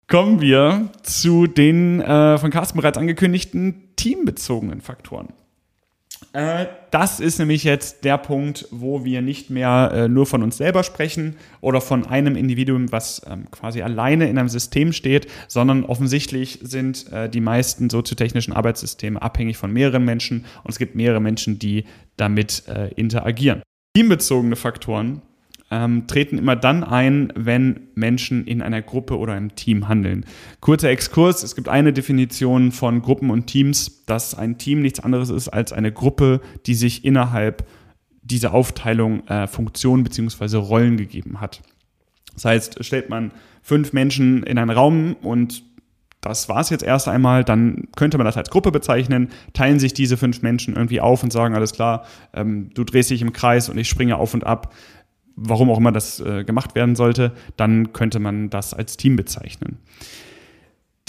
Kommen 0.06 0.40
wir 0.40 0.90
zu 1.02 1.46
den 1.46 2.00
äh, 2.00 2.38
von 2.38 2.50
Carsten 2.50 2.78
bereits 2.78 2.98
angekündigten 2.98 3.94
teambezogenen 3.96 4.80
Faktoren. 4.80 5.28
Äh, 6.32 6.66
das 6.90 7.20
ist 7.20 7.38
nämlich 7.38 7.64
jetzt 7.64 8.04
der 8.04 8.18
Punkt, 8.18 8.66
wo 8.70 9.04
wir 9.04 9.22
nicht 9.22 9.50
mehr 9.50 9.90
äh, 9.94 10.08
nur 10.08 10.26
von 10.26 10.42
uns 10.42 10.56
selber 10.56 10.82
sprechen 10.82 11.36
oder 11.60 11.80
von 11.80 12.06
einem 12.06 12.36
Individuum, 12.36 12.92
was 12.92 13.22
ähm, 13.28 13.50
quasi 13.50 13.82
alleine 13.82 14.28
in 14.28 14.38
einem 14.38 14.48
System 14.48 14.92
steht, 14.92 15.26
sondern 15.48 15.84
offensichtlich 15.84 16.58
sind 16.62 17.10
äh, 17.12 17.28
die 17.28 17.40
meisten 17.40 17.88
soziotechnischen 17.88 18.52
Arbeitssysteme 18.52 19.20
abhängig 19.20 19.56
von 19.56 19.72
mehreren 19.72 20.04
Menschen 20.04 20.44
und 20.64 20.70
es 20.70 20.78
gibt 20.78 20.94
mehrere 20.94 21.20
Menschen, 21.20 21.58
die 21.58 21.84
damit 22.16 22.64
äh, 22.68 22.88
interagieren. 22.94 23.62
Teambezogene 23.96 24.56
Faktoren 24.56 25.22
ähm, 25.74 26.06
treten 26.06 26.38
immer 26.38 26.54
dann 26.54 26.84
ein, 26.84 27.32
wenn 27.34 27.88
Menschen 27.96 28.46
in 28.46 28.62
einer 28.62 28.80
Gruppe 28.80 29.18
oder 29.18 29.32
einem 29.32 29.56
Team 29.56 29.88
handeln. 29.88 30.24
Kurzer 30.60 30.90
Exkurs, 30.90 31.42
es 31.42 31.56
gibt 31.56 31.68
eine 31.68 31.92
Definition 31.92 32.70
von 32.70 33.02
Gruppen 33.02 33.30
und 33.30 33.48
Teams, 33.48 34.04
dass 34.06 34.36
ein 34.36 34.56
Team 34.56 34.82
nichts 34.82 35.00
anderes 35.00 35.30
ist 35.30 35.48
als 35.48 35.72
eine 35.72 35.90
Gruppe, 35.90 36.40
die 36.66 36.74
sich 36.74 37.04
innerhalb 37.04 37.66
dieser 38.22 38.54
Aufteilung 38.54 39.26
äh, 39.26 39.48
Funktionen 39.48 40.04
bzw. 40.04 40.58
Rollen 40.58 40.96
gegeben 40.96 41.40
hat. 41.40 41.60
Das 42.34 42.44
heißt, 42.44 42.84
stellt 42.84 43.10
man 43.10 43.32
fünf 43.60 43.92
Menschen 43.92 44.44
in 44.44 44.58
einen 44.58 44.70
Raum 44.70 45.16
und 45.22 45.64
das 46.20 46.48
war 46.48 46.60
es 46.60 46.70
jetzt 46.70 46.82
erst 46.82 47.06
einmal, 47.06 47.44
dann 47.44 47.88
könnte 47.96 48.16
man 48.16 48.24
das 48.24 48.36
als 48.36 48.48
Gruppe 48.48 48.72
bezeichnen, 48.72 49.28
teilen 49.52 49.78
sich 49.78 49.92
diese 49.92 50.16
fünf 50.16 50.40
Menschen 50.40 50.74
irgendwie 50.74 51.00
auf 51.00 51.22
und 51.22 51.32
sagen, 51.32 51.54
alles 51.54 51.72
klar, 51.72 52.06
ähm, 52.32 52.70
du 52.72 52.84
drehst 52.84 53.10
dich 53.10 53.20
im 53.20 53.32
Kreis 53.34 53.68
und 53.68 53.76
ich 53.76 53.88
springe 53.88 54.16
auf 54.16 54.32
und 54.32 54.44
ab 54.44 54.72
warum 55.36 55.70
auch 55.70 55.78
immer 55.78 55.92
das 55.92 56.20
äh, 56.20 56.44
gemacht 56.44 56.74
werden 56.74 56.96
sollte, 56.96 57.32
dann 57.56 57.92
könnte 57.92 58.18
man 58.18 58.50
das 58.50 58.74
als 58.74 58.96
Team 58.96 59.16
bezeichnen. 59.16 59.78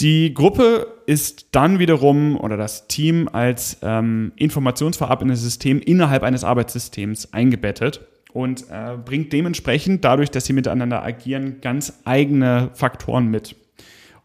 Die 0.00 0.34
Gruppe 0.34 0.86
ist 1.06 1.48
dann 1.52 1.78
wiederum 1.78 2.38
oder 2.38 2.58
das 2.58 2.86
Team 2.86 3.28
als 3.32 3.78
ähm, 3.82 4.32
informationsverarbeitendes 4.36 5.40
System 5.40 5.80
innerhalb 5.80 6.22
eines 6.22 6.44
Arbeitssystems 6.44 7.32
eingebettet 7.32 8.02
und 8.32 8.66
äh, 8.70 8.98
bringt 9.02 9.32
dementsprechend 9.32 10.04
dadurch, 10.04 10.30
dass 10.30 10.44
sie 10.44 10.52
miteinander 10.52 11.02
agieren, 11.02 11.62
ganz 11.62 12.00
eigene 12.04 12.70
Faktoren 12.74 13.28
mit. 13.28 13.56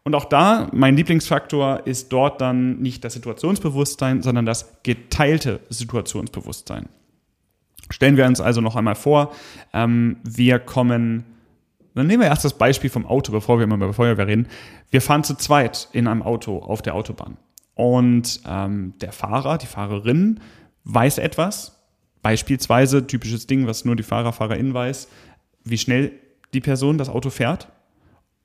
Und 0.04 0.14
auch 0.14 0.26
da, 0.26 0.68
mein 0.72 0.96
Lieblingsfaktor 0.96 1.86
ist 1.86 2.12
dort 2.12 2.42
dann 2.42 2.80
nicht 2.80 3.04
das 3.04 3.14
Situationsbewusstsein, 3.14 4.20
sondern 4.20 4.44
das 4.44 4.82
geteilte 4.82 5.60
Situationsbewusstsein. 5.70 6.88
Stellen 7.92 8.16
wir 8.16 8.26
uns 8.26 8.40
also 8.40 8.60
noch 8.60 8.76
einmal 8.76 8.94
vor, 8.94 9.32
ähm, 9.72 10.16
wir 10.24 10.58
kommen, 10.58 11.24
dann 11.94 12.06
nehmen 12.06 12.22
wir 12.22 12.28
erst 12.28 12.44
das 12.44 12.56
Beispiel 12.56 12.90
vom 12.90 13.06
Auto, 13.06 13.32
bevor 13.32 13.58
wir 13.58 13.66
mal 13.66 13.76
über 13.76 13.92
Feuerwehr 13.92 14.26
reden. 14.26 14.48
Wir 14.90 15.00
fahren 15.00 15.24
zu 15.24 15.34
zweit 15.34 15.88
in 15.92 16.06
einem 16.06 16.22
Auto 16.22 16.58
auf 16.58 16.82
der 16.82 16.94
Autobahn. 16.94 17.36
Und 17.74 18.40
ähm, 18.46 18.94
der 19.00 19.12
Fahrer, 19.12 19.58
die 19.58 19.66
Fahrerin 19.66 20.40
weiß 20.84 21.18
etwas, 21.18 21.82
beispielsweise 22.22 23.06
typisches 23.06 23.46
Ding, 23.46 23.66
was 23.66 23.84
nur 23.84 23.96
die 23.96 24.02
Fahrer, 24.02 24.32
Fahrerin 24.32 24.74
weiß, 24.74 25.08
wie 25.64 25.78
schnell 25.78 26.12
die 26.54 26.60
Person 26.60 26.98
das 26.98 27.08
Auto 27.08 27.30
fährt. 27.30 27.68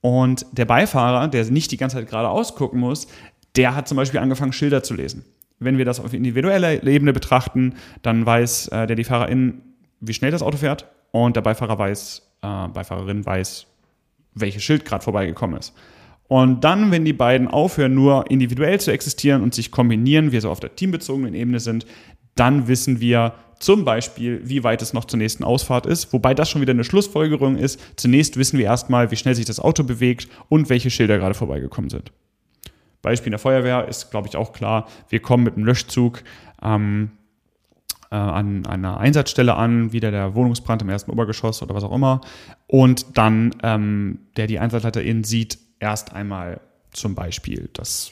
Und 0.02 0.46
der 0.52 0.66
Beifahrer, 0.66 1.28
der 1.28 1.46
nicht 1.46 1.72
die 1.72 1.78
ganze 1.78 1.98
Zeit 1.98 2.10
geradeaus 2.10 2.56
gucken 2.56 2.80
muss, 2.80 3.08
der 3.56 3.76
hat 3.76 3.88
zum 3.88 3.98
Beispiel 3.98 4.20
angefangen, 4.20 4.54
Schilder 4.54 4.84
zu 4.84 4.94
lesen. 4.94 5.26
Wenn 5.60 5.78
wir 5.78 5.86
das 5.86 6.00
auf 6.00 6.14
individueller 6.14 6.84
Ebene 6.84 7.14
betrachten, 7.14 7.76
dann 8.02 8.26
weiß 8.26 8.68
äh, 8.70 8.88
der 8.88 8.96
die 8.96 9.04
Fahrerin, 9.04 9.62
wie 10.00 10.14
schnell 10.14 10.32
das 10.32 10.44
Auto 10.44 10.58
fährt 10.58 10.86
und 11.12 11.36
der 11.36 11.42
Beifahrer 11.42 11.78
weiß, 11.78 12.30
äh, 12.42 12.68
Beifahrerin 12.68 13.26
weiß, 13.26 13.66
welches 14.36 14.64
Schild 14.64 14.86
gerade 14.86 15.04
vorbeigekommen 15.04 15.58
ist. 15.58 15.74
Und 16.28 16.64
dann, 16.64 16.92
wenn 16.92 17.06
die 17.06 17.14
beiden 17.14 17.48
aufhören, 17.48 17.94
nur 17.94 18.30
individuell 18.30 18.80
zu 18.80 18.92
existieren 18.92 19.42
und 19.42 19.54
sich 19.54 19.72
kombinieren, 19.72 20.32
wir 20.32 20.42
so 20.42 20.52
auf 20.52 20.60
der 20.60 20.76
teambezogenen 20.76 21.34
Ebene 21.34 21.60
sind, 21.60 21.86
dann 22.36 22.68
wissen 22.68 23.00
wir 23.00 23.34
zum 23.60 23.86
Beispiel, 23.86 24.42
wie 24.44 24.64
weit 24.64 24.82
es 24.82 24.94
noch 24.94 25.06
zur 25.06 25.18
nächsten 25.18 25.44
Ausfahrt 25.44 25.86
ist, 25.86 26.14
wobei 26.14 26.34
das 26.34 26.50
schon 26.50 26.62
wieder 26.62 26.74
eine 26.74 26.84
Schlussfolgerung 26.84 27.58
ist. 27.58 27.80
Zunächst 27.96 28.38
wissen 28.38 28.60
wir 28.60 28.66
erstmal, 28.66 29.10
wie 29.10 29.16
schnell 29.16 29.34
sich 29.36 29.46
das 29.46 29.60
Auto 29.60 29.84
bewegt 29.84 30.28
und 30.50 30.70
welche 30.70 30.92
Schilder 30.92 31.18
gerade 31.18 31.34
vorbeigekommen 31.34 31.90
sind. 31.90 32.12
Beispiel 33.02 33.28
in 33.28 33.32
der 33.32 33.40
Feuerwehr 33.40 33.88
ist, 33.88 34.12
glaube 34.12 34.28
ich, 34.28 34.36
auch 34.36 34.54
klar, 34.54 34.88
wir 35.10 35.22
kommen 35.22 35.44
mit 35.44 35.56
dem 35.56 35.66
Löschzug 35.66 36.24
ähm, 36.62 37.12
äh, 38.12 38.16
an 38.16 38.66
einer 38.66 39.00
Einsatzstelle 39.00 39.56
an, 39.56 39.92
wieder 39.92 40.12
der 40.12 40.36
Wohnungsbrand 40.36 40.82
im 40.82 40.90
ersten 40.90 41.12
Obergeschoss 41.12 41.62
oder 41.62 41.76
was 41.76 41.84
auch 41.84 41.94
immer. 41.94 42.22
Und 42.68 43.18
dann, 43.18 43.56
ähm, 43.64 44.20
der 44.36 44.48
die 44.48 44.60
Einsatzleiterin 44.60 45.24
sieht, 45.24 45.60
erst 45.80 46.14
einmal 46.14 46.62
zum 46.92 47.16
Beispiel 47.16 47.70
das 47.74 48.12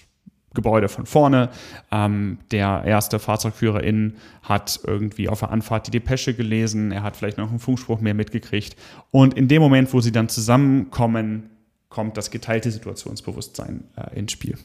Gebäude 0.56 0.90
von 0.90 1.06
vorne. 1.06 1.50
Ähm, 1.92 2.40
der 2.50 2.84
erste 2.86 3.20
Fahrzeugführerin 3.20 4.16
hat 4.42 4.80
irgendwie 4.84 5.30
auf 5.30 5.40
der 5.40 5.52
Anfahrt 5.52 5.88
die 5.88 5.92
Depesche 5.92 6.34
gelesen, 6.34 6.92
er 6.92 7.04
hat 7.04 7.16
vielleicht 7.16 7.38
noch 7.38 7.50
einen 7.50 7.60
Funkspruch 7.60 8.00
mehr 8.00 8.16
mitgekriegt. 8.16 8.76
Und 9.12 9.36
in 9.36 9.48
dem 9.48 9.62
Moment, 9.62 9.94
wo 9.94 10.02
sie 10.02 10.12
dann 10.12 10.30
zusammenkommen, 10.30 11.52
kommt 11.90 12.18
das 12.18 12.32
geteilte 12.32 12.72
Situationsbewusstsein 12.72 13.84
äh, 13.96 14.18
ins 14.18 14.32
Spiel. 14.32 14.58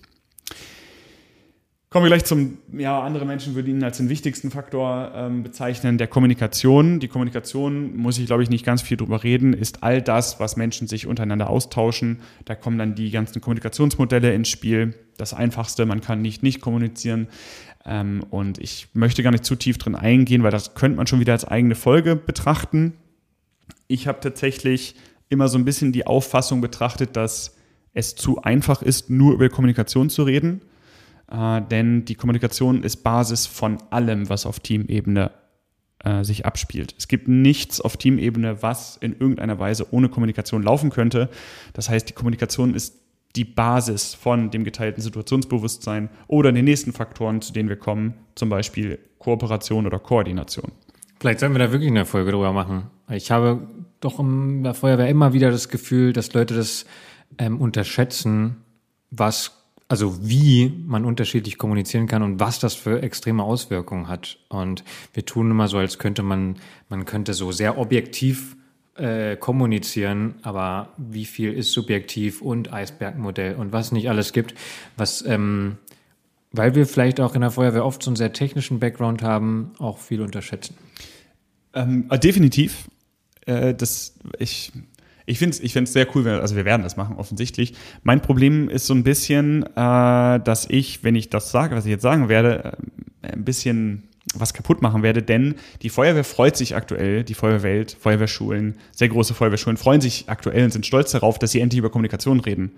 Kommen 1.93 2.05
wir 2.05 2.11
gleich 2.11 2.25
zum, 2.25 2.59
ja, 2.79 3.03
andere 3.03 3.27
Menschen 3.27 3.57
würden 3.57 3.79
ihn 3.79 3.83
als 3.83 3.97
den 3.97 4.09
wichtigsten 4.09 4.53
Faktor 4.53 5.11
ähm, 5.13 5.43
bezeichnen, 5.43 5.99
der 5.99 6.07
Kommunikation. 6.07 7.01
Die 7.01 7.09
Kommunikation, 7.09 7.97
muss 7.97 8.17
ich 8.17 8.27
glaube 8.27 8.45
ich 8.45 8.49
nicht 8.49 8.65
ganz 8.65 8.81
viel 8.81 8.97
drüber 8.97 9.25
reden, 9.25 9.55
ist 9.55 9.83
all 9.83 10.01
das, 10.01 10.39
was 10.39 10.57
Menschen 10.57 10.87
sich 10.87 11.09
untereinander 11.09 11.51
austauschen. 11.51 12.21
Da 12.45 12.55
kommen 12.55 12.79
dann 12.79 12.95
die 12.95 13.11
ganzen 13.11 13.41
Kommunikationsmodelle 13.41 14.33
ins 14.33 14.49
Spiel. 14.49 14.95
Das 15.17 15.35
Einfachste, 15.35 15.85
man 15.85 16.01
kann 16.01 16.23
nicht 16.23 16.45
nicht 16.45 16.61
kommunizieren. 16.61 17.27
Ähm, 17.85 18.23
und 18.31 18.59
ich 18.59 18.87
möchte 18.93 19.25
gar 19.25 19.33
nicht 19.33 19.45
zu 19.45 19.57
tief 19.57 19.77
drin 19.77 19.97
eingehen, 19.97 20.45
weil 20.45 20.53
das 20.53 20.75
könnte 20.75 20.97
man 20.97 21.09
schon 21.09 21.19
wieder 21.19 21.33
als 21.33 21.45
eigene 21.45 21.75
Folge 21.75 22.15
betrachten. 22.15 22.93
Ich 23.89 24.07
habe 24.07 24.21
tatsächlich 24.21 24.95
immer 25.29 25.49
so 25.49 25.59
ein 25.59 25.65
bisschen 25.65 25.91
die 25.91 26.07
Auffassung 26.07 26.61
betrachtet, 26.61 27.17
dass 27.17 27.57
es 27.95 28.15
zu 28.15 28.43
einfach 28.43 28.81
ist, 28.81 29.11
nur 29.11 29.35
über 29.35 29.49
Kommunikation 29.49 30.09
zu 30.09 30.23
reden 30.23 30.61
äh, 31.31 31.63
denn 31.63 32.05
die 32.05 32.15
Kommunikation 32.15 32.83
ist 32.83 32.99
Basis 32.99 33.47
von 33.47 33.79
allem, 33.91 34.29
was 34.29 34.47
auf 34.47 34.61
Teamebene 34.61 35.31
äh, 36.05 36.25
sich 36.25 36.47
abspielt. 36.47 36.95
Es 36.99 37.09
gibt 37.09 37.29
nichts 37.29 37.81
auf 37.81 37.97
Teamebene, 37.97 38.63
was 38.63 38.97
in 38.97 39.13
irgendeiner 39.13 39.59
Weise 39.59 39.93
ohne 39.93 40.09
Kommunikation 40.09 40.63
laufen 40.63 40.91
könnte. 40.91 41.29
Das 41.73 41.89
heißt, 41.89 42.09
die 42.09 42.15
Kommunikation 42.15 42.75
ist 42.75 42.97
die 43.37 43.45
Basis 43.45 44.15
von 44.15 44.51
dem 44.51 44.65
geteilten 44.65 45.03
Situationsbewusstsein 45.03 46.11
oder 46.27 46.53
den 46.53 46.65
nächsten 46.65 46.93
Faktoren, 46.93 47.43
zu 47.43 47.53
denen 47.53 47.69
wir 47.69 47.77
kommen, 47.77 48.15
zum 48.35 48.49
Beispiel 48.49 48.99
Kooperation 49.19 49.87
oder 49.87 49.99
Koordination. 49.99 50.73
Vielleicht 51.21 51.41
sollten 51.41 51.55
wir 51.55 51.59
da 51.61 51.71
wirklich 51.71 51.91
eine 51.91 52.07
Folge 52.07 52.33
drüber 52.33 52.53
machen. 52.53 52.87
Ich 53.11 53.31
habe 53.31 53.69
doch 54.01 54.19
in 54.19 54.65
der 54.65 54.75
Feuerwehr 54.75 55.09
immer 55.09 55.33
wieder 55.33 55.51
das 55.51 55.69
Gefühl, 55.69 56.13
dass 56.13 56.33
Leute 56.33 56.55
das 56.55 56.87
ähm, 57.39 57.61
unterschätzen, 57.61 58.57
was 59.11 59.60
also 59.91 60.17
wie 60.23 60.73
man 60.87 61.05
unterschiedlich 61.05 61.59
kommunizieren 61.59 62.07
kann 62.07 62.23
und 62.23 62.39
was 62.39 62.61
das 62.61 62.75
für 62.75 63.03
extreme 63.03 63.43
Auswirkungen 63.43 64.07
hat. 64.07 64.39
Und 64.49 64.85
wir 65.15 65.27
tun 65.27 65.51
immer 65.51 65.67
so, 65.67 65.79
als 65.79 65.99
könnte 65.99 66.23
man, 66.23 66.55
man 66.89 67.07
könnte 67.07 67.35
so 67.35 67.51
sehr 67.51 67.77
objektiv 67.77 68.57
äh, 68.95 69.35
kommunizieren, 69.35 70.37
aber 70.43 70.91
wie 70.97 71.25
viel 71.25 71.53
ist 71.53 71.73
subjektiv 71.73 72.41
und 72.41 72.73
Eisbergmodell 72.73 73.57
und 73.57 73.73
was 73.73 73.91
nicht 73.91 74.09
alles 74.09 74.33
gibt, 74.33 74.55
was, 74.97 75.27
ähm, 75.27 75.77
weil 76.53 76.77
wir 76.77 76.87
vielleicht 76.87 77.19
auch 77.19 77.35
in 77.35 77.41
der 77.41 77.51
Feuerwehr 77.51 77.85
oft 77.85 78.01
so 78.01 78.11
einen 78.11 78.17
sehr 78.17 78.33
technischen 78.33 78.79
Background 78.79 79.25
haben, 79.25 79.73
auch 79.81 79.99
viel 79.99 80.21
unterschätzen. 80.21 80.77
Ähm, 81.75 82.07
äh, 82.11 82.19
definitiv. 82.21 82.89
Äh, 83.45 83.75
das, 83.75 84.15
ich 84.39 84.71
ich 85.31 85.39
finde 85.39 85.55
es 85.55 85.61
ich 85.61 85.73
find's 85.73 85.93
sehr 85.93 86.07
cool, 86.15 86.27
also 86.27 86.57
wir 86.57 86.65
werden 86.65 86.83
das 86.83 86.97
machen, 86.97 87.17
offensichtlich. 87.17 87.75
Mein 88.03 88.21
Problem 88.21 88.69
ist 88.69 88.87
so 88.87 88.95
ein 88.95 89.05
bisschen, 89.05 89.63
äh, 89.63 90.41
dass 90.41 90.67
ich, 90.69 91.05
wenn 91.05 91.15
ich 91.15 91.31
das 91.31 91.53
sage, 91.53 91.77
was 91.77 91.85
ich 91.85 91.91
jetzt 91.91 92.03
sagen 92.03 92.29
werde, 92.29 92.77
äh, 93.23 93.33
ein 93.33 93.45
bisschen 93.45 94.09
was 94.35 94.55
kaputt 94.55 94.83
machen 94.83 95.03
werde, 95.03 95.23
denn 95.23 95.55
die 95.83 95.89
Feuerwehr 95.89 96.25
freut 96.25 96.57
sich 96.57 96.77
aktuell, 96.77 97.25
die 97.25 97.35
Feuerwehrwelt, 97.35 97.97
Feuerwehrschulen, 97.99 98.77
sehr 98.93 99.09
große 99.09 99.35
Feuerwehrschulen 99.35 99.77
freuen 99.77 100.01
sich 100.01 100.29
aktuell 100.29 100.65
und 100.65 100.73
sind 100.73 100.87
stolz 100.87 101.13
darauf, 101.13 101.39
dass 101.39 101.53
sie 101.53 101.61
endlich 101.61 101.79
über 101.79 101.91
Kommunikation 101.91 102.41
reden. 102.41 102.73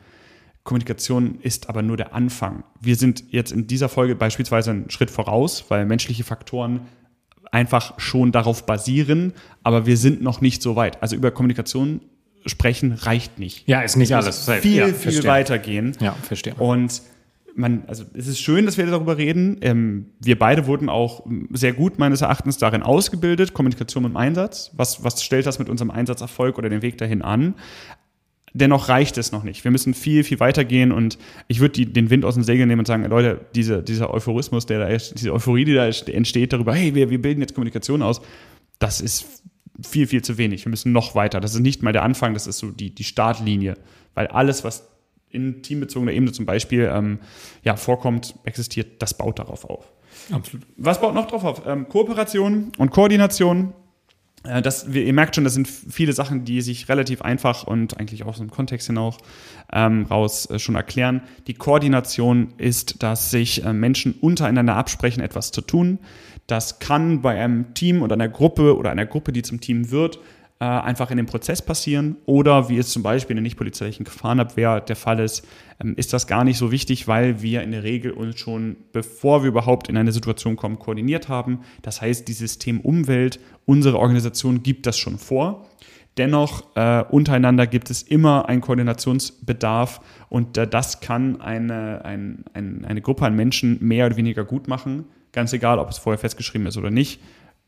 Kommunikation 0.62 1.40
ist 1.40 1.68
aber 1.68 1.82
nur 1.82 1.96
der 1.96 2.14
Anfang. 2.14 2.64
Wir 2.80 2.96
sind 2.96 3.24
jetzt 3.30 3.50
in 3.50 3.66
dieser 3.66 3.88
Folge 3.88 4.14
beispielsweise 4.14 4.70
einen 4.70 4.90
Schritt 4.90 5.10
voraus, 5.10 5.64
weil 5.68 5.86
menschliche 5.86 6.22
Faktoren 6.22 6.82
einfach 7.50 7.98
schon 7.98 8.32
darauf 8.32 8.64
basieren, 8.64 9.32
aber 9.62 9.84
wir 9.86 9.96
sind 9.96 10.22
noch 10.22 10.40
nicht 10.40 10.62
so 10.62 10.76
weit. 10.76 11.02
Also 11.02 11.16
über 11.16 11.30
Kommunikation 11.30 12.00
sprechen 12.46 12.92
reicht 12.92 13.38
nicht. 13.38 13.68
Ja, 13.68 13.82
ist 13.82 13.96
nicht 13.96 14.14
alles. 14.14 14.48
Viel, 14.60 14.74
ja, 14.74 14.86
viel 14.86 14.94
verstehe. 14.94 15.30
weitergehen. 15.30 15.96
Ja, 16.00 16.12
verstehe. 16.12 16.54
Und 16.54 17.02
man, 17.54 17.84
also 17.86 18.04
es 18.14 18.26
ist 18.26 18.40
schön, 18.40 18.66
dass 18.66 18.78
wir 18.78 18.86
darüber 18.86 19.18
reden. 19.18 19.58
Ähm, 19.60 20.06
wir 20.20 20.38
beide 20.38 20.66
wurden 20.66 20.88
auch 20.88 21.26
sehr 21.50 21.72
gut 21.72 21.98
meines 21.98 22.22
Erachtens 22.22 22.58
darin 22.58 22.82
ausgebildet, 22.82 23.54
Kommunikation 23.54 24.04
im 24.04 24.16
Einsatz. 24.16 24.70
Was, 24.74 25.04
was 25.04 25.22
stellt 25.22 25.46
das 25.46 25.58
mit 25.58 25.68
unserem 25.68 25.90
Einsatzerfolg 25.90 26.58
oder 26.58 26.68
den 26.68 26.82
Weg 26.82 26.98
dahin 26.98 27.22
an? 27.22 27.54
Dennoch 28.54 28.88
reicht 28.88 29.16
es 29.16 29.32
noch 29.32 29.44
nicht. 29.44 29.64
Wir 29.64 29.70
müssen 29.70 29.94
viel, 29.94 30.24
viel 30.24 30.38
weitergehen 30.38 30.92
und 30.92 31.18
ich 31.48 31.60
würde 31.60 31.86
den 31.86 32.10
Wind 32.10 32.24
aus 32.24 32.34
dem 32.34 32.42
Segel 32.42 32.66
nehmen 32.66 32.80
und 32.80 32.86
sagen, 32.86 33.04
Leute, 33.04 33.40
diese, 33.54 33.82
dieser 33.82 34.12
Euphorismus, 34.12 34.66
der 34.66 34.80
da 34.80 34.88
ist, 34.88 35.18
diese 35.18 35.32
Euphorie, 35.32 35.64
die 35.64 35.74
da 35.74 35.86
entsteht 35.86 36.52
darüber, 36.52 36.74
hey, 36.74 36.94
wir, 36.94 37.08
wir 37.08 37.22
bilden 37.22 37.40
jetzt 37.40 37.54
Kommunikation 37.54 38.02
aus, 38.02 38.20
das 38.78 39.00
ist 39.00 39.42
viel, 39.80 40.06
viel 40.06 40.22
zu 40.22 40.38
wenig. 40.38 40.64
Wir 40.64 40.70
müssen 40.70 40.92
noch 40.92 41.14
weiter. 41.14 41.40
Das 41.40 41.54
ist 41.54 41.60
nicht 41.60 41.82
mal 41.82 41.92
der 41.92 42.02
Anfang, 42.02 42.34
das 42.34 42.46
ist 42.46 42.58
so 42.58 42.70
die, 42.70 42.94
die 42.94 43.04
Startlinie. 43.04 43.74
Weil 44.14 44.26
alles, 44.28 44.64
was 44.64 44.88
in 45.30 45.62
teambezogener 45.62 46.12
Ebene 46.12 46.32
zum 46.32 46.46
Beispiel 46.46 46.90
ähm, 46.92 47.18
ja, 47.64 47.76
vorkommt, 47.76 48.34
existiert, 48.44 49.00
das 49.00 49.16
baut 49.16 49.38
darauf 49.38 49.64
auf. 49.64 49.90
Absolut. 50.30 50.66
Was 50.76 51.00
baut 51.00 51.14
noch 51.14 51.26
darauf 51.26 51.44
auf? 51.44 51.66
Ähm, 51.66 51.88
Kooperation 51.88 52.72
und 52.78 52.90
Koordination. 52.90 53.72
Äh, 54.44 54.62
das, 54.62 54.86
ihr 54.86 55.12
merkt 55.12 55.34
schon, 55.34 55.44
das 55.44 55.54
sind 55.54 55.68
viele 55.68 56.12
Sachen, 56.12 56.44
die 56.44 56.60
sich 56.60 56.88
relativ 56.88 57.22
einfach 57.22 57.66
und 57.66 57.98
eigentlich 57.98 58.22
auch 58.24 58.28
aus 58.28 58.38
dem 58.38 58.50
Kontext 58.50 58.86
hinaus 58.86 59.16
ähm, 59.72 60.06
raus 60.10 60.50
äh, 60.50 60.58
schon 60.58 60.74
erklären. 60.74 61.22
Die 61.46 61.54
Koordination 61.54 62.52
ist, 62.58 63.02
dass 63.02 63.30
sich 63.30 63.64
äh, 63.64 63.72
Menschen 63.72 64.14
untereinander 64.20 64.76
absprechen, 64.76 65.22
etwas 65.22 65.50
zu 65.52 65.62
tun. 65.62 65.98
Das 66.46 66.78
kann 66.78 67.22
bei 67.22 67.40
einem 67.40 67.74
Team 67.74 68.02
oder 68.02 68.14
einer 68.14 68.28
Gruppe 68.28 68.76
oder 68.76 68.90
einer 68.90 69.06
Gruppe, 69.06 69.32
die 69.32 69.42
zum 69.42 69.60
Team 69.60 69.90
wird, 69.90 70.18
äh, 70.62 70.64
einfach 70.64 71.10
in 71.10 71.16
dem 71.16 71.26
Prozess 71.26 71.60
passieren. 71.60 72.16
Oder 72.24 72.68
wie 72.68 72.78
es 72.78 72.90
zum 72.90 73.02
Beispiel 73.02 73.32
in 73.32 73.38
der 73.38 73.42
nicht-polizeilichen 73.42 74.04
Gefahrenabwehr 74.04 74.80
der 74.80 74.94
Fall 74.94 75.18
ist, 75.18 75.44
ähm, 75.80 75.94
ist 75.96 76.12
das 76.12 76.28
gar 76.28 76.44
nicht 76.44 76.56
so 76.56 76.70
wichtig, 76.70 77.08
weil 77.08 77.42
wir 77.42 77.62
in 77.62 77.72
der 77.72 77.82
Regel 77.82 78.12
uns 78.12 78.38
schon, 78.38 78.76
bevor 78.92 79.42
wir 79.42 79.48
überhaupt 79.48 79.88
in 79.88 79.96
eine 79.96 80.12
Situation 80.12 80.54
kommen, 80.54 80.78
koordiniert 80.78 81.28
haben. 81.28 81.62
Das 81.82 82.00
heißt, 82.00 82.28
die 82.28 82.32
System 82.32 82.80
Umwelt, 82.80 83.40
unsere 83.66 83.98
Organisation 83.98 84.62
gibt 84.62 84.86
das 84.86 84.98
schon 84.98 85.18
vor. 85.18 85.66
Dennoch 86.16 86.64
äh, 86.76 87.02
untereinander 87.10 87.66
gibt 87.66 87.90
es 87.90 88.02
immer 88.02 88.48
einen 88.48 88.60
Koordinationsbedarf 88.60 90.00
und 90.28 90.58
äh, 90.58 90.68
das 90.68 91.00
kann 91.00 91.40
eine, 91.40 92.04
ein, 92.04 92.44
ein, 92.52 92.84
eine 92.84 93.00
Gruppe 93.00 93.24
an 93.24 93.34
Menschen 93.34 93.78
mehr 93.80 94.06
oder 94.06 94.16
weniger 94.16 94.44
gut 94.44 94.68
machen 94.68 95.06
ganz 95.32 95.52
egal, 95.52 95.78
ob 95.78 95.88
es 95.88 95.98
vorher 95.98 96.18
festgeschrieben 96.18 96.66
ist 96.66 96.76
oder 96.76 96.90
nicht, 96.90 97.20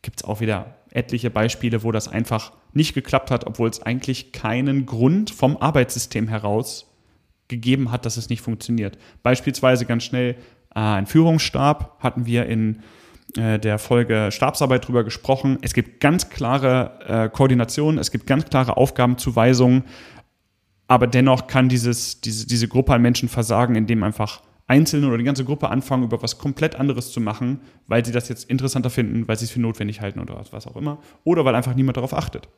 gibt 0.02 0.20
es 0.20 0.24
auch 0.24 0.40
wieder 0.40 0.76
etliche 0.90 1.30
Beispiele, 1.30 1.82
wo 1.82 1.90
das 1.90 2.08
einfach 2.08 2.52
nicht 2.72 2.94
geklappt 2.94 3.30
hat, 3.30 3.46
obwohl 3.46 3.68
es 3.68 3.82
eigentlich 3.82 4.32
keinen 4.32 4.86
Grund 4.86 5.30
vom 5.30 5.56
Arbeitssystem 5.56 6.28
heraus 6.28 6.86
gegeben 7.48 7.90
hat, 7.90 8.06
dass 8.06 8.16
es 8.16 8.28
nicht 8.28 8.42
funktioniert. 8.42 8.98
Beispielsweise 9.22 9.86
ganz 9.86 10.04
schnell 10.04 10.36
äh, 10.74 10.80
ein 10.80 11.06
Führungsstab 11.06 11.96
hatten 12.00 12.26
wir 12.26 12.46
in 12.46 12.82
äh, 13.36 13.58
der 13.58 13.78
Folge 13.78 14.30
Stabsarbeit 14.30 14.86
drüber 14.86 15.04
gesprochen. 15.04 15.58
Es 15.62 15.74
gibt 15.74 16.00
ganz 16.00 16.30
klare 16.30 17.00
äh, 17.06 17.28
Koordination, 17.28 17.98
es 17.98 18.10
gibt 18.10 18.26
ganz 18.26 18.44
klare 18.46 18.76
Aufgabenzuweisungen, 18.76 19.84
aber 20.86 21.06
dennoch 21.06 21.46
kann 21.46 21.68
dieses, 21.68 22.20
diese, 22.20 22.46
diese 22.46 22.68
Gruppe 22.68 22.92
an 22.94 23.02
Menschen 23.02 23.28
versagen, 23.28 23.74
indem 23.74 24.02
einfach 24.02 24.42
Einzelne 24.66 25.08
oder 25.08 25.18
die 25.18 25.24
ganze 25.24 25.44
Gruppe 25.44 25.68
anfangen, 25.68 26.04
über 26.04 26.22
was 26.22 26.38
komplett 26.38 26.76
anderes 26.76 27.12
zu 27.12 27.20
machen, 27.20 27.60
weil 27.86 28.04
sie 28.04 28.12
das 28.12 28.28
jetzt 28.28 28.48
interessanter 28.48 28.90
finden, 28.90 29.28
weil 29.28 29.36
sie 29.36 29.44
es 29.44 29.50
für 29.50 29.60
notwendig 29.60 30.00
halten 30.00 30.20
oder 30.20 30.42
was 30.50 30.66
auch 30.66 30.76
immer, 30.76 30.98
oder 31.24 31.44
weil 31.44 31.54
einfach 31.54 31.74
niemand 31.74 31.96
darauf 31.96 32.14
achtet. 32.14 32.48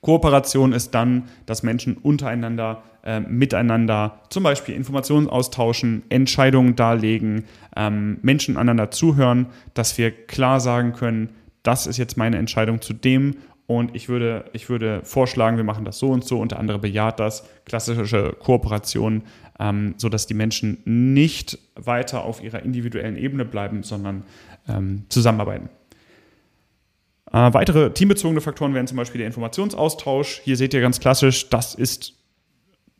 Kooperation 0.00 0.72
ist 0.72 0.92
dann, 0.92 1.24
dass 1.46 1.62
Menschen 1.62 1.96
untereinander, 1.96 2.82
äh, 3.02 3.20
miteinander 3.20 4.20
zum 4.30 4.42
Beispiel 4.42 4.74
Informationen 4.74 5.28
austauschen, 5.28 6.02
Entscheidungen 6.10 6.76
darlegen, 6.76 7.44
ähm, 7.74 8.18
Menschen 8.22 8.56
einander 8.56 8.90
zuhören, 8.90 9.46
dass 9.74 9.98
wir 9.98 10.10
klar 10.10 10.60
sagen 10.60 10.92
können, 10.92 11.30
das 11.62 11.86
ist 11.86 11.96
jetzt 11.96 12.16
meine 12.16 12.38
Entscheidung 12.38 12.80
zu 12.80 12.92
dem 12.92 13.34
und 13.66 13.96
ich 13.96 14.08
würde, 14.08 14.44
ich 14.52 14.68
würde 14.68 15.00
vorschlagen, 15.02 15.56
wir 15.56 15.64
machen 15.64 15.84
das 15.84 15.98
so 15.98 16.08
und 16.08 16.24
so 16.24 16.38
und 16.38 16.52
der 16.52 16.60
andere 16.60 16.78
bejaht 16.78 17.18
das. 17.18 17.48
Klassische 17.64 18.36
Kooperation, 18.38 19.22
ähm, 19.58 19.94
sodass 19.96 20.26
die 20.26 20.34
Menschen 20.34 20.78
nicht 20.84 21.58
weiter 21.74 22.24
auf 22.24 22.42
ihrer 22.42 22.62
individuellen 22.62 23.16
Ebene 23.16 23.44
bleiben, 23.44 23.82
sondern 23.82 24.24
ähm, 24.68 25.04
zusammenarbeiten. 25.08 25.68
Äh, 27.32 27.52
weitere 27.52 27.90
teambezogene 27.90 28.40
Faktoren 28.40 28.72
wären 28.72 28.86
zum 28.86 28.96
Beispiel 28.96 29.18
der 29.18 29.26
Informationsaustausch. 29.26 30.40
Hier 30.44 30.56
seht 30.56 30.72
ihr 30.72 30.80
ganz 30.80 31.00
klassisch, 31.00 31.48
das 31.50 31.74
ist 31.74 32.14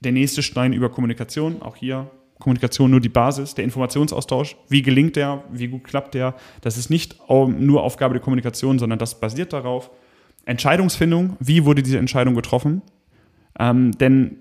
der 0.01 0.13
nächste 0.13 0.43
Stein 0.43 0.73
über 0.73 0.91
Kommunikation. 0.91 1.63
Auch 1.63 1.77
hier 1.77 2.11
Kommunikation 2.41 2.91
nur 2.91 3.01
die 3.01 3.09
Basis, 3.09 3.55
der 3.55 3.65
Informationsaustausch. 3.65 4.57
Wie 4.69 4.83
gelingt 4.83 5.17
der? 5.17 5.45
Wie 5.51 5.69
gut 5.69 5.85
klappt 5.85 6.15
der? 6.15 6.35
Das 6.61 6.77
ist 6.77 6.91
nicht 6.91 7.17
nur 7.29 7.83
Aufgabe 7.83 8.15
der 8.15 8.23
Kommunikation, 8.23 8.79
sondern 8.79 8.99
das 8.99 9.21
basiert 9.21 9.53
darauf. 9.53 9.91
Entscheidungsfindung, 10.47 11.37
wie 11.41 11.65
wurde 11.65 11.83
diese 11.83 11.99
Entscheidung 11.99 12.35
getroffen? 12.35 12.83
Ähm, 13.59 13.93
denn 13.99 14.39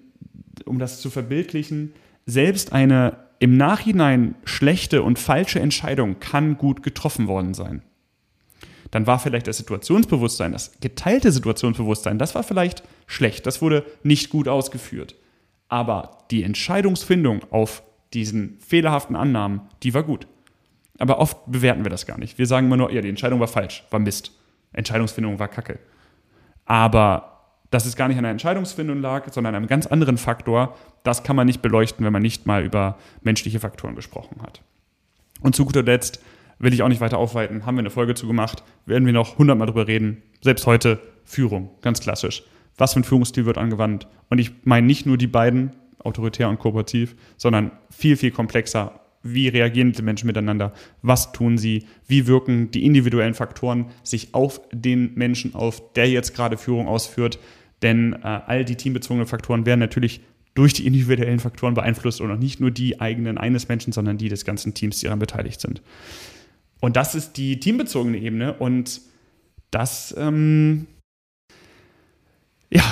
um 0.65 0.79
das 0.79 1.01
zu 1.01 1.09
verbildlichen, 1.09 1.93
selbst 2.25 2.71
eine 2.71 3.17
im 3.39 3.57
Nachhinein 3.57 4.35
schlechte 4.45 5.03
und 5.03 5.19
falsche 5.19 5.59
Entscheidung 5.59 6.19
kann 6.19 6.57
gut 6.57 6.83
getroffen 6.83 7.27
worden 7.27 7.53
sein. 7.53 7.81
Dann 8.91 9.07
war 9.07 9.19
vielleicht 9.19 9.47
das 9.47 9.57
Situationsbewusstsein, 9.57 10.53
das 10.53 10.71
geteilte 10.79 11.31
Situationsbewusstsein, 11.31 12.17
das 12.17 12.33
war 12.33 12.43
vielleicht 12.43 12.83
schlecht, 13.07 13.45
das 13.45 13.61
wurde 13.61 13.83
nicht 14.03 14.29
gut 14.29 14.47
ausgeführt. 14.47 15.15
Aber 15.67 16.19
die 16.31 16.43
Entscheidungsfindung 16.43 17.41
auf 17.51 17.83
diesen 18.13 18.57
fehlerhaften 18.59 19.15
Annahmen, 19.15 19.61
die 19.83 19.93
war 19.93 20.03
gut. 20.03 20.27
Aber 20.97 21.19
oft 21.19 21.37
bewerten 21.47 21.83
wir 21.83 21.89
das 21.89 22.05
gar 22.05 22.17
nicht. 22.17 22.37
Wir 22.37 22.47
sagen 22.47 22.67
immer 22.67 22.77
nur, 22.77 22.91
ja, 22.91 23.01
die 23.01 23.09
Entscheidung 23.09 23.39
war 23.39 23.47
falsch, 23.47 23.83
war 23.89 23.99
Mist. 23.99 24.31
Entscheidungsfindung 24.71 25.39
war 25.39 25.49
Kacke. 25.49 25.79
Aber 26.65 27.35
dass 27.71 27.85
es 27.85 27.95
gar 27.95 28.07
nicht 28.07 28.17
an 28.17 28.23
der 28.23 28.31
Entscheidungsfindung 28.31 29.01
lag, 29.01 29.31
sondern 29.31 29.55
an 29.55 29.63
einem 29.63 29.67
ganz 29.67 29.87
anderen 29.87 30.17
Faktor, 30.17 30.75
das 31.03 31.23
kann 31.23 31.35
man 31.35 31.45
nicht 31.45 31.61
beleuchten, 31.61 32.05
wenn 32.05 32.13
man 32.13 32.21
nicht 32.21 32.45
mal 32.45 32.63
über 32.63 32.97
menschliche 33.21 33.59
Faktoren 33.59 33.95
gesprochen 33.95 34.41
hat. 34.41 34.61
Und 35.41 35.55
zu 35.55 35.65
guter 35.65 35.83
Letzt 35.83 36.21
will 36.59 36.73
ich 36.73 36.83
auch 36.83 36.87
nicht 36.87 37.01
weiter 37.01 37.17
aufweiten, 37.17 37.65
haben 37.65 37.75
wir 37.75 37.81
eine 37.81 37.89
Folge 37.89 38.15
zu 38.15 38.27
gemacht, 38.27 38.63
werden 38.85 39.05
wir 39.05 39.13
noch 39.13 39.37
hundertmal 39.37 39.67
drüber 39.67 39.87
reden. 39.87 40.23
Selbst 40.41 40.65
heute 40.65 40.99
Führung, 41.25 41.69
ganz 41.81 41.99
klassisch. 41.99 42.43
Was 42.77 42.93
für 42.93 43.01
ein 43.01 43.03
Führungsstil 43.03 43.45
wird 43.45 43.57
angewandt? 43.57 44.07
Und 44.29 44.39
ich 44.39 44.51
meine 44.63 44.87
nicht 44.87 45.05
nur 45.05 45.17
die 45.17 45.27
beiden, 45.27 45.71
autoritär 45.99 46.49
und 46.49 46.59
kooperativ, 46.59 47.15
sondern 47.37 47.71
viel, 47.89 48.15
viel 48.15 48.31
komplexer. 48.31 48.99
Wie 49.27 49.47
reagieren 49.47 49.91
die 49.91 50.03
Menschen 50.03 50.27
miteinander? 50.27 50.71
Was 51.01 51.31
tun 51.31 51.57
sie? 51.57 51.85
Wie 52.07 52.27
wirken 52.27 52.69
die 52.69 52.85
individuellen 52.85 53.33
Faktoren 53.33 53.87
sich 54.03 54.35
auf 54.35 54.61
den 54.71 55.15
Menschen 55.15 55.55
auf, 55.55 55.93
der 55.93 56.07
jetzt 56.07 56.35
gerade 56.35 56.57
Führung 56.57 56.87
ausführt? 56.87 57.39
Denn 57.81 58.13
äh, 58.13 58.17
all 58.23 58.65
die 58.65 58.75
teambezogenen 58.75 59.27
Faktoren 59.27 59.65
werden 59.65 59.79
natürlich 59.79 60.21
durch 60.53 60.73
die 60.73 60.85
individuellen 60.85 61.39
Faktoren 61.39 61.73
beeinflusst 61.73 62.21
und 62.21 62.31
auch 62.31 62.37
nicht 62.37 62.59
nur 62.59 62.71
die 62.71 63.01
eigenen 63.01 63.37
eines 63.37 63.67
Menschen, 63.67 63.91
sondern 63.91 64.17
die 64.17 64.29
des 64.29 64.45
ganzen 64.45 64.73
Teams, 64.75 64.99
die 64.99 65.05
daran 65.05 65.19
beteiligt 65.19 65.59
sind. 65.59 65.81
Und 66.79 66.95
das 66.95 67.15
ist 67.15 67.33
die 67.37 67.59
teambezogene 67.59 68.17
Ebene 68.19 68.53
und 68.53 69.01
das, 69.71 70.13
ähm, 70.17 70.85
ja, 72.69 72.83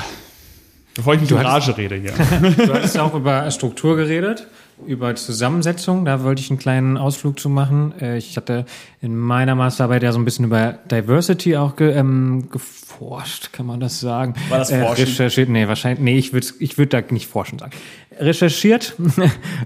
bevor 0.96 1.14
ich 1.14 1.22
mit 1.22 1.32
Rage 1.32 1.78
rede 1.78 1.96
hier. 1.96 2.12
du 2.66 2.74
hattest 2.74 2.98
auch 2.98 3.14
über 3.14 3.50
Struktur 3.52 3.96
geredet, 3.96 4.48
über 4.86 5.16
Zusammensetzung, 5.16 6.06
da 6.06 6.24
wollte 6.24 6.42
ich 6.42 6.50
einen 6.50 6.60
kleinen 6.60 6.98
Ausflug 6.98 7.40
zu 7.40 7.50
machen. 7.50 7.94
Äh, 8.00 8.18
ich 8.18 8.38
hatte 8.38 8.66
in 9.02 9.16
meiner 9.18 9.56
Masterarbeit 9.56 10.04
ja 10.04 10.12
so 10.12 10.20
ein 10.20 10.26
bisschen 10.26 10.46
über 10.46 10.74
Diversity 10.90 11.58
auch 11.58 11.76
ge, 11.76 11.94
ähm, 11.94 12.50
geforscht, 12.50 13.54
kann 13.54 13.66
man 13.66 13.80
das 13.80 14.00
sagen? 14.00 14.36
War 14.50 14.60
das 14.60 14.70
Forschen? 14.70 15.06
Äh, 15.06 15.10
recherchiert, 15.10 15.50
nee, 15.50 15.68
wahrscheinlich, 15.68 16.04
nee, 16.04 16.18
ich 16.18 16.34
würde 16.34 16.48
ich 16.60 16.78
würd 16.78 16.94
da 16.94 17.02
nicht 17.10 17.28
forschen 17.28 17.60
sagen. 17.60 17.72
Recherchiert 18.20 18.96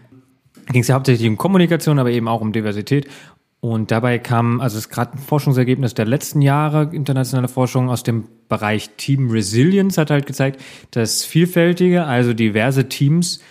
ging 0.72 0.82
es 0.82 0.88
ja 0.88 0.96
hauptsächlich 0.96 1.28
um 1.28 1.38
Kommunikation, 1.38 2.00
aber 2.00 2.12
eben 2.12 2.28
auch 2.28 2.42
um 2.42 2.54
Diversität. 2.54 3.08
Und 3.60 3.90
dabei 3.90 4.20
kam, 4.20 4.62
also 4.62 4.78
es 4.78 4.86
ist 4.86 4.90
gerade 4.90 5.14
ein 5.14 5.18
Forschungsergebnis 5.18 5.96
der 5.96 6.06
letzten 6.06 6.42
Jahre, 6.42 6.92
internationale 6.94 7.48
Forschung 7.48 7.90
aus 7.90 8.04
dem 8.04 8.26
Bereich 8.50 8.92
Team 8.98 9.32
Resilience 9.32 9.98
hat 9.98 10.12
halt 10.12 10.28
gezeigt, 10.28 10.62
dass 10.92 11.26
vielfältige, 11.26 12.06
also 12.06 12.34
diverse 12.34 12.88
Teams, 12.88 13.42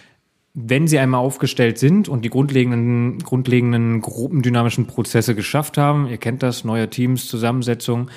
wenn 0.58 0.88
sie 0.88 0.98
einmal 0.98 1.20
aufgestellt 1.20 1.76
sind 1.76 2.08
und 2.08 2.24
die 2.24 2.30
grundlegenden, 2.30 3.18
grundlegenden 3.18 4.00
gruppendynamischen 4.00 4.86
Prozesse 4.86 5.34
geschafft 5.34 5.76
haben, 5.76 6.08
ihr 6.08 6.16
kennt 6.16 6.42
das, 6.42 6.64
neue 6.64 6.88
Teams, 6.88 7.28
Zusammensetzung, 7.28 8.10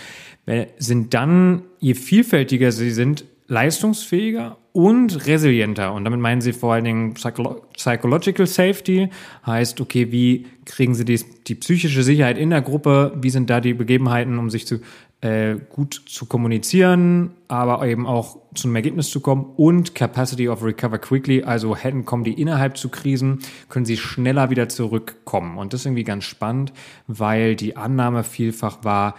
sind 0.78 1.14
dann, 1.14 1.64
je 1.80 1.96
vielfältiger 1.96 2.72
sie 2.72 2.92
sind, 2.92 3.26
leistungsfähiger 3.50 4.58
und 4.72 5.28
resilienter. 5.28 5.94
Und 5.94 6.06
damit 6.06 6.22
meinen 6.22 6.40
sie 6.40 6.54
vor 6.54 6.74
allen 6.74 6.86
Dingen 6.86 7.14
Psycholo 7.16 7.66
Psychological 7.74 8.48
Safety, 8.48 9.10
heißt, 9.46 9.82
okay, 9.82 10.12
wie 10.14 10.46
kriegen 10.66 10.96
sie 10.96 11.04
die, 11.04 11.20
die 11.48 11.56
psychische 11.56 12.04
Sicherheit 12.04 12.38
in 12.38 12.52
der 12.52 12.62
Gruppe, 12.62 13.12
wie 13.22 13.32
sind 13.32 13.50
da 13.50 13.60
die 13.60 13.74
Begebenheiten, 13.74 14.38
um 14.38 14.50
sich 14.50 14.66
zu, 14.66 14.80
äh, 15.22 15.56
gut 15.70 16.02
zu 16.08 16.26
kommunizieren, 16.26 17.32
aber 17.48 17.86
eben 17.86 18.08
auch 18.08 18.38
zu 18.56 18.68
einem 18.68 18.78
Ergebnis 18.78 19.10
zu 19.10 19.20
kommen 19.20 19.46
und 19.58 19.94
Capacity 19.94 20.48
of 20.48 20.64
Recover 20.64 20.98
Quickly, 20.98 21.44
also 21.44 21.76
hätten 21.76 22.06
kommen 22.06 22.24
die 22.24 22.40
innerhalb 22.40 22.78
zu 22.78 22.90
Krisen, 22.90 23.40
können 23.68 23.86
sie 23.86 23.98
schneller 23.98 24.50
wieder 24.50 24.70
zurückkommen. 24.70 25.58
Und 25.58 25.74
das 25.74 25.82
ist 25.82 25.86
irgendwie 25.88 26.06
ganz 26.06 26.24
spannend, 26.24 26.72
weil 27.08 27.56
die 27.56 27.76
Annahme 27.76 28.24
vielfach 28.24 28.84
war, 28.84 29.16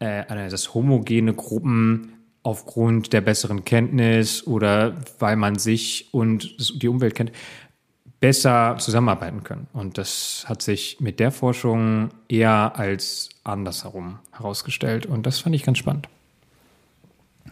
äh, 0.00 0.24
dass 0.50 0.74
homogene 0.74 1.34
Gruppen 1.34 2.14
aufgrund 2.42 3.12
der 3.12 3.20
besseren 3.20 3.64
Kenntnis 3.64 4.46
oder 4.46 4.96
weil 5.18 5.36
man 5.36 5.56
sich 5.56 6.08
und 6.12 6.82
die 6.82 6.88
Umwelt 6.88 7.14
kennt, 7.14 7.32
besser 8.20 8.76
zusammenarbeiten 8.78 9.44
können. 9.44 9.66
Und 9.72 9.98
das 9.98 10.44
hat 10.48 10.62
sich 10.62 10.98
mit 11.00 11.20
der 11.20 11.30
Forschung 11.30 12.10
eher 12.28 12.76
als 12.76 13.28
andersherum 13.44 14.18
herausgestellt. 14.32 15.06
Und 15.06 15.26
das 15.26 15.38
fand 15.38 15.54
ich 15.54 15.62
ganz 15.62 15.78
spannend. 15.78 16.08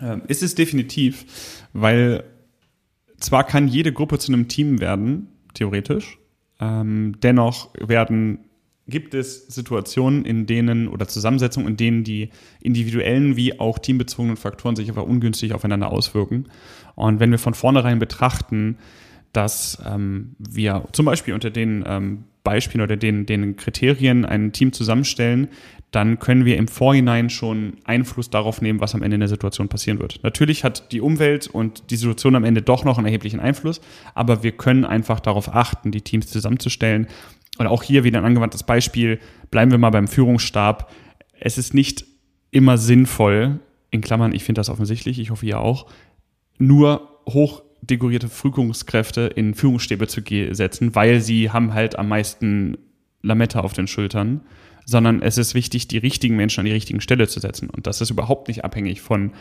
Ähm, 0.00 0.22
ist 0.26 0.42
es 0.42 0.54
definitiv, 0.54 1.64
weil 1.72 2.24
zwar 3.18 3.44
kann 3.44 3.68
jede 3.68 3.92
Gruppe 3.92 4.18
zu 4.18 4.32
einem 4.32 4.48
Team 4.48 4.80
werden, 4.80 5.28
theoretisch, 5.54 6.18
ähm, 6.60 7.16
dennoch 7.22 7.70
werden 7.78 8.40
gibt 8.88 9.14
es 9.14 9.46
Situationen, 9.46 10.24
in 10.24 10.46
denen 10.46 10.88
oder 10.88 11.06
Zusammensetzungen, 11.06 11.68
in 11.68 11.76
denen 11.76 12.04
die 12.04 12.30
individuellen 12.60 13.36
wie 13.36 13.60
auch 13.60 13.78
teambezogenen 13.78 14.36
Faktoren 14.36 14.74
sich 14.74 14.88
einfach 14.88 15.04
ungünstig 15.04 15.54
aufeinander 15.54 15.90
auswirken. 15.90 16.48
Und 16.94 17.20
wenn 17.20 17.30
wir 17.30 17.38
von 17.38 17.54
vornherein 17.54 17.98
betrachten, 17.98 18.78
dass 19.32 19.80
ähm, 19.86 20.34
wir 20.38 20.84
zum 20.92 21.06
Beispiel 21.06 21.32
unter 21.32 21.50
den 21.50 21.84
ähm, 21.86 22.24
Beispielen 22.44 22.82
oder 22.82 22.96
den, 22.96 23.26
den 23.26 23.56
Kriterien 23.56 24.24
ein 24.24 24.52
Team 24.52 24.72
zusammenstellen, 24.72 25.48
dann 25.92 26.18
können 26.18 26.46
wir 26.46 26.56
im 26.56 26.68
Vorhinein 26.68 27.28
schon 27.28 27.74
Einfluss 27.84 28.30
darauf 28.30 28.62
nehmen, 28.62 28.80
was 28.80 28.94
am 28.94 29.02
Ende 29.02 29.16
in 29.16 29.20
der 29.20 29.28
Situation 29.28 29.68
passieren 29.68 30.00
wird. 30.00 30.20
Natürlich 30.22 30.64
hat 30.64 30.90
die 30.90 31.02
Umwelt 31.02 31.46
und 31.46 31.90
die 31.90 31.96
Situation 31.96 32.34
am 32.34 32.44
Ende 32.44 32.62
doch 32.62 32.84
noch 32.84 32.96
einen 32.96 33.06
erheblichen 33.06 33.40
Einfluss, 33.40 33.80
aber 34.14 34.42
wir 34.42 34.52
können 34.52 34.84
einfach 34.84 35.20
darauf 35.20 35.54
achten, 35.54 35.90
die 35.92 36.00
Teams 36.00 36.28
zusammenzustellen 36.28 37.06
und 37.58 37.66
auch 37.66 37.82
hier 37.82 38.04
wieder 38.04 38.18
ein 38.18 38.24
angewandtes 38.24 38.62
Beispiel, 38.62 39.20
bleiben 39.50 39.70
wir 39.70 39.78
mal 39.78 39.90
beim 39.90 40.08
Führungsstab. 40.08 40.90
Es 41.38 41.58
ist 41.58 41.74
nicht 41.74 42.06
immer 42.50 42.78
sinnvoll, 42.78 43.60
in 43.90 44.00
Klammern, 44.00 44.34
ich 44.34 44.44
finde 44.44 44.60
das 44.60 44.70
offensichtlich, 44.70 45.18
ich 45.18 45.30
hoffe 45.30 45.44
ihr 45.44 45.60
auch, 45.60 45.86
nur 46.58 47.20
hochdekorierte 47.82 48.28
Führungskräfte 48.28 49.22
in 49.22 49.54
Führungsstäbe 49.54 50.06
zu 50.06 50.22
setzen, 50.52 50.94
weil 50.94 51.20
sie 51.20 51.50
haben 51.50 51.74
halt 51.74 51.98
am 51.98 52.08
meisten 52.08 52.78
Lametta 53.22 53.60
auf 53.60 53.72
den 53.72 53.86
Schultern, 53.86 54.40
sondern 54.84 55.22
es 55.22 55.38
ist 55.38 55.54
wichtig, 55.54 55.86
die 55.88 55.98
richtigen 55.98 56.36
Menschen 56.36 56.60
an 56.60 56.66
die 56.66 56.72
richtigen 56.72 57.00
Stelle 57.00 57.28
zu 57.28 57.38
setzen. 57.38 57.70
Und 57.70 57.86
das 57.86 58.00
ist 58.00 58.10
überhaupt 58.10 58.48
nicht 58.48 58.64
abhängig 58.64 59.00
von, 59.00 59.32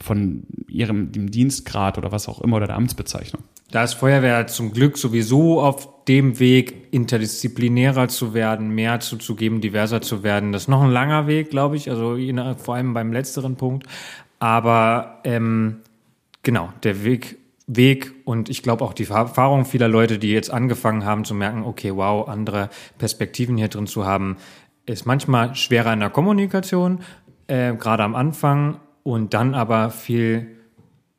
von 0.00 0.44
ihrem 0.68 1.12
dem 1.12 1.30
Dienstgrad 1.30 1.96
oder 1.96 2.12
was 2.12 2.28
auch 2.28 2.40
immer 2.42 2.56
oder 2.58 2.66
der 2.66 2.76
Amtsbezeichnung. 2.76 3.42
Da 3.70 3.84
ist 3.84 3.94
Feuerwehr 3.94 4.46
zum 4.48 4.72
Glück 4.72 4.98
sowieso 4.98 5.62
auf 5.62 6.04
dem 6.04 6.38
Weg, 6.38 6.88
interdisziplinärer 6.90 8.08
zu 8.08 8.34
werden, 8.34 8.70
mehr 8.70 9.00
zuzugeben, 9.00 9.62
diverser 9.62 10.02
zu 10.02 10.22
werden. 10.22 10.52
Das 10.52 10.62
ist 10.62 10.68
noch 10.68 10.82
ein 10.82 10.90
langer 10.90 11.26
Weg, 11.26 11.48
glaube 11.48 11.76
ich, 11.76 11.88
also 11.88 12.18
vor 12.58 12.74
allem 12.74 12.92
beim 12.92 13.12
letzteren 13.12 13.56
Punkt. 13.56 13.86
Aber 14.40 15.20
ähm, 15.24 15.76
genau, 16.42 16.70
der 16.82 17.04
Weg 17.04 17.38
Weg 17.66 18.12
und 18.24 18.48
ich 18.48 18.62
glaube 18.62 18.84
auch 18.84 18.92
die 18.92 19.08
Erfahrung 19.08 19.64
vieler 19.64 19.88
Leute, 19.88 20.18
die 20.18 20.30
jetzt 20.30 20.50
angefangen 20.50 21.04
haben 21.04 21.24
zu 21.24 21.34
merken, 21.34 21.62
okay, 21.64 21.94
wow, 21.94 22.28
andere 22.28 22.70
Perspektiven 22.98 23.56
hier 23.56 23.68
drin 23.68 23.86
zu 23.86 24.04
haben, 24.04 24.36
ist 24.86 25.06
manchmal 25.06 25.54
schwerer 25.54 25.92
in 25.92 26.00
der 26.00 26.10
Kommunikation, 26.10 27.00
äh, 27.46 27.74
gerade 27.74 28.02
am 28.02 28.14
Anfang 28.14 28.80
und 29.04 29.34
dann 29.34 29.54
aber 29.54 29.90
viel 29.90 30.56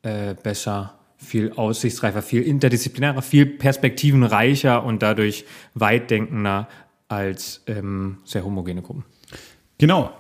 äh, 0.02 0.36
besser 0.42 1.00
viel 1.24 1.54
aussichtsreicher, 1.54 2.22
viel 2.22 2.44
interdisziplinärer, 2.44 3.22
viel 3.22 3.46
perspektivenreicher 3.46 4.84
und 4.84 5.02
dadurch 5.02 5.46
weitdenkender 5.74 6.68
als 7.08 7.64
ähm, 7.68 8.18
sehr 8.26 8.44
homogene 8.44 8.82
Gruppen. 8.82 9.06
Genau. 9.78 10.12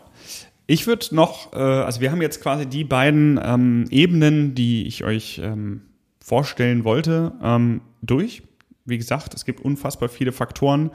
Ich 0.65 0.87
würde 0.87 1.13
noch, 1.13 1.53
äh, 1.53 1.57
also 1.57 2.01
wir 2.01 2.11
haben 2.11 2.21
jetzt 2.21 2.41
quasi 2.41 2.65
die 2.65 2.85
beiden 2.85 3.39
ähm, 3.43 3.85
Ebenen, 3.91 4.55
die 4.55 4.87
ich 4.87 5.03
euch 5.03 5.41
ähm, 5.43 5.81
vorstellen 6.23 6.85
wollte, 6.85 7.33
ähm, 7.43 7.81
durch. 8.01 8.43
Wie 8.85 8.97
gesagt, 8.97 9.33
es 9.33 9.45
gibt 9.45 9.59
unfassbar 9.59 10.09
viele 10.09 10.31
Faktoren. 10.31 10.91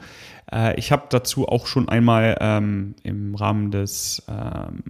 Äh, 0.51 0.77
ich 0.77 0.91
habe 0.91 1.05
dazu 1.09 1.47
auch 1.47 1.67
schon 1.67 1.87
einmal 1.87 2.35
ähm, 2.41 2.95
im 3.03 3.35
Rahmen 3.35 3.69
des 3.69 4.23
ähm, 4.27 4.83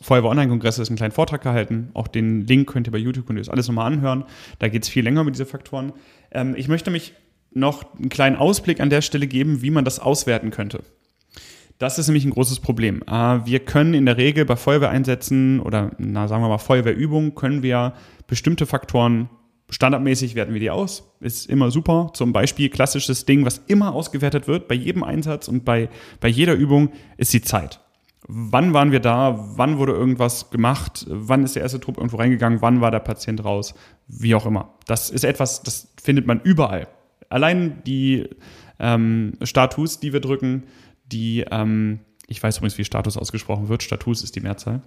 Feuerwehr 0.00 0.30
Online-Kongresses 0.30 0.88
einen 0.88 0.96
kleinen 0.96 1.12
Vortrag 1.12 1.42
gehalten. 1.42 1.90
Auch 1.94 2.08
den 2.08 2.46
Link 2.46 2.70
könnt 2.70 2.86
ihr 2.86 2.92
bei 2.92 2.98
YouTube 2.98 3.26
könnt 3.26 3.38
ihr 3.38 3.42
das 3.42 3.48
alles 3.48 3.66
nochmal 3.66 3.90
anhören. 3.90 4.24
Da 4.58 4.68
geht 4.68 4.82
es 4.82 4.88
viel 4.90 5.02
länger 5.02 5.24
mit 5.24 5.34
diese 5.34 5.46
Faktoren. 5.46 5.94
Ähm, 6.30 6.54
ich 6.56 6.68
möchte 6.68 6.90
mich 6.90 7.14
noch 7.50 7.94
einen 7.94 8.10
kleinen 8.10 8.36
Ausblick 8.36 8.80
an 8.80 8.90
der 8.90 9.00
Stelle 9.00 9.26
geben, 9.26 9.62
wie 9.62 9.70
man 9.70 9.86
das 9.86 9.98
auswerten 9.98 10.50
könnte. 10.50 10.82
Das 11.78 11.98
ist 11.98 12.06
nämlich 12.08 12.26
ein 12.26 12.30
großes 12.30 12.60
Problem. 12.60 13.02
Äh, 13.06 13.46
wir 13.46 13.60
können 13.60 13.94
in 13.94 14.04
der 14.04 14.18
Regel 14.18 14.44
bei 14.44 14.56
Feuerwehreinsätzen 14.56 15.60
oder 15.60 15.92
na, 15.96 16.28
sagen 16.28 16.42
wir 16.42 16.48
mal 16.48 16.58
Feuerwehrübungen 16.58 17.34
können 17.34 17.62
wir 17.62 17.94
bestimmte 18.26 18.66
Faktoren 18.66 19.30
standardmäßig 19.70 20.34
werten 20.34 20.52
wir 20.52 20.60
die 20.60 20.70
aus. 20.70 21.14
Ist 21.20 21.48
immer 21.48 21.70
super. 21.70 22.10
Zum 22.14 22.32
Beispiel 22.32 22.68
klassisches 22.68 23.24
Ding, 23.24 23.44
was 23.44 23.58
immer 23.66 23.94
ausgewertet 23.94 24.46
wird 24.46 24.68
bei 24.68 24.74
jedem 24.74 25.02
Einsatz 25.02 25.48
und 25.48 25.64
bei, 25.64 25.88
bei 26.20 26.28
jeder 26.28 26.54
Übung, 26.54 26.90
ist 27.16 27.32
die 27.32 27.42
Zeit 27.42 27.80
wann 28.26 28.72
waren 28.72 28.92
wir 28.92 29.00
da, 29.00 29.36
wann 29.56 29.78
wurde 29.78 29.92
irgendwas 29.92 30.50
gemacht, 30.50 31.04
wann 31.08 31.44
ist 31.44 31.56
der 31.56 31.62
erste 31.62 31.80
Trupp 31.80 31.98
irgendwo 31.98 32.16
reingegangen, 32.16 32.62
wann 32.62 32.80
war 32.80 32.90
der 32.90 33.00
Patient 33.00 33.44
raus, 33.44 33.74
wie 34.08 34.34
auch 34.34 34.46
immer. 34.46 34.74
Das 34.86 35.10
ist 35.10 35.24
etwas, 35.24 35.62
das 35.62 35.92
findet 36.02 36.26
man 36.26 36.40
überall. 36.40 36.88
Allein 37.28 37.82
die 37.84 38.28
ähm, 38.78 39.34
Status, 39.42 40.00
die 40.00 40.12
wir 40.12 40.20
drücken, 40.20 40.64
die, 41.06 41.44
ähm, 41.50 42.00
ich 42.26 42.42
weiß 42.42 42.58
übrigens, 42.58 42.78
wie 42.78 42.84
Status 42.84 43.16
ausgesprochen 43.16 43.68
wird. 43.68 43.82
Status 43.82 44.22
ist 44.22 44.36
die 44.36 44.40
Mehrzahl. 44.40 44.82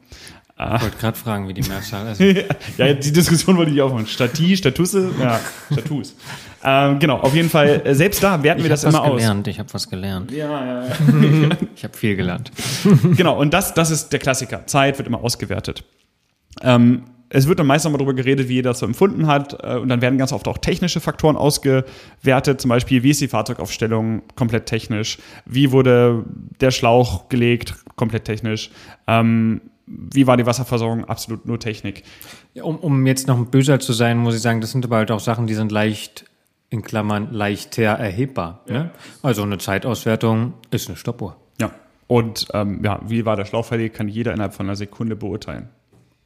Ich 0.59 0.81
wollte 0.81 0.97
gerade 0.97 1.17
fragen, 1.17 1.47
wie 1.47 1.53
die 1.53 1.61
Mehrzahl 1.69 2.11
ist. 2.11 2.19
ja, 2.77 2.91
die 2.93 3.11
Diskussion 3.11 3.57
wollte 3.57 3.71
ich 3.71 3.81
auch 3.81 3.93
machen. 3.93 4.07
Stati, 4.07 4.57
Statusse, 4.57 5.11
ja, 5.21 5.39
Status. 5.71 6.15
ähm, 6.63 6.97
genau, 6.97 7.17
auf 7.19 7.35
jeden 7.35 7.49
Fall, 7.49 7.81
äh, 7.85 7.93
selbst 7.93 8.23
da 8.23 8.41
werten 8.41 8.59
Ich 8.61 8.65
wir 8.65 8.69
das 8.71 8.83
habe 8.83 8.93
was 8.93 8.99
immer 9.03 9.11
aus. 9.13 9.19
gelernt, 9.21 9.47
ich 9.47 9.59
habe 9.59 9.71
was 9.71 9.87
gelernt. 9.87 10.31
Ja, 10.31 10.65
ja, 10.65 10.85
ja. 10.87 10.95
Ich 11.75 11.83
habe 11.83 11.95
viel 11.95 12.15
gelernt. 12.15 12.51
genau, 13.15 13.39
und 13.39 13.53
das, 13.53 13.75
das 13.75 13.91
ist 13.91 14.09
der 14.09 14.19
Klassiker. 14.19 14.65
Zeit 14.65 14.97
wird 14.97 15.07
immer 15.07 15.23
ausgewertet. 15.23 15.83
Ähm, 16.63 17.03
es 17.29 17.47
wird 17.47 17.59
dann 17.59 17.67
meist 17.67 17.85
nochmal 17.85 17.99
darüber 17.99 18.15
geredet, 18.15 18.47
wie 18.49 18.53
jeder 18.55 18.71
das 18.71 18.79
so 18.79 18.85
empfunden 18.87 19.27
hat. 19.27 19.61
äh, 19.61 19.75
Und 19.77 19.89
dann 19.89 20.01
werden 20.01 20.17
ganz 20.17 20.31
oft 20.33 20.47
auch 20.47 20.57
technische 20.57 20.99
Faktoren 21.01 21.35
ausgewertet. 21.35 22.61
Zum 22.61 22.69
Beispiel, 22.69 23.03
wie 23.03 23.11
ist 23.11 23.21
die 23.21 23.27
Fahrzeugaufstellung 23.27 24.23
komplett 24.35 24.65
technisch? 24.65 25.19
Wie 25.45 25.71
wurde 25.71 26.23
der 26.61 26.71
Schlauch 26.71 27.29
gelegt? 27.29 27.75
Komplett 27.95 28.25
technisch. 28.25 28.71
Ähm, 29.07 29.61
wie 29.87 30.27
war 30.27 30.37
die 30.37 30.45
Wasserversorgung? 30.45 31.05
Absolut 31.05 31.45
nur 31.45 31.59
Technik. 31.59 32.03
Ja, 32.53 32.63
Um, 32.63 32.77
um 32.77 33.07
jetzt 33.07 33.27
noch 33.27 33.43
böser 33.45 33.79
zu 33.79 33.93
sein, 33.93 34.17
muss 34.17 34.35
ich 34.35 34.41
sagen, 34.41 34.61
das 34.61 34.71
sind 34.71 34.85
aber 34.85 34.97
halt 34.97 35.11
auch 35.11 35.21
Sachen, 35.21 35.47
die 35.47 35.53
sind 35.53 35.71
leicht, 35.71 36.25
in 36.69 36.81
Klammern, 36.81 37.31
leichter 37.31 37.83
erhebbar. 37.83 38.63
Ne? 38.67 38.91
Also 39.23 39.43
eine 39.43 39.57
Zeitauswertung 39.57 40.53
ist 40.69 40.89
eine 40.89 40.97
Stoppuhr. 40.97 41.37
Ja. 41.61 41.71
Und 42.07 42.47
ähm, 42.53 42.83
ja, 42.83 42.99
wie 43.05 43.25
war 43.25 43.35
der 43.37 43.45
Schlauch 43.45 43.65
verlegt, 43.65 43.95
kann 43.95 44.09
jeder 44.09 44.33
innerhalb 44.33 44.53
von 44.53 44.65
einer 44.65 44.75
Sekunde 44.75 45.15
beurteilen. 45.15 45.69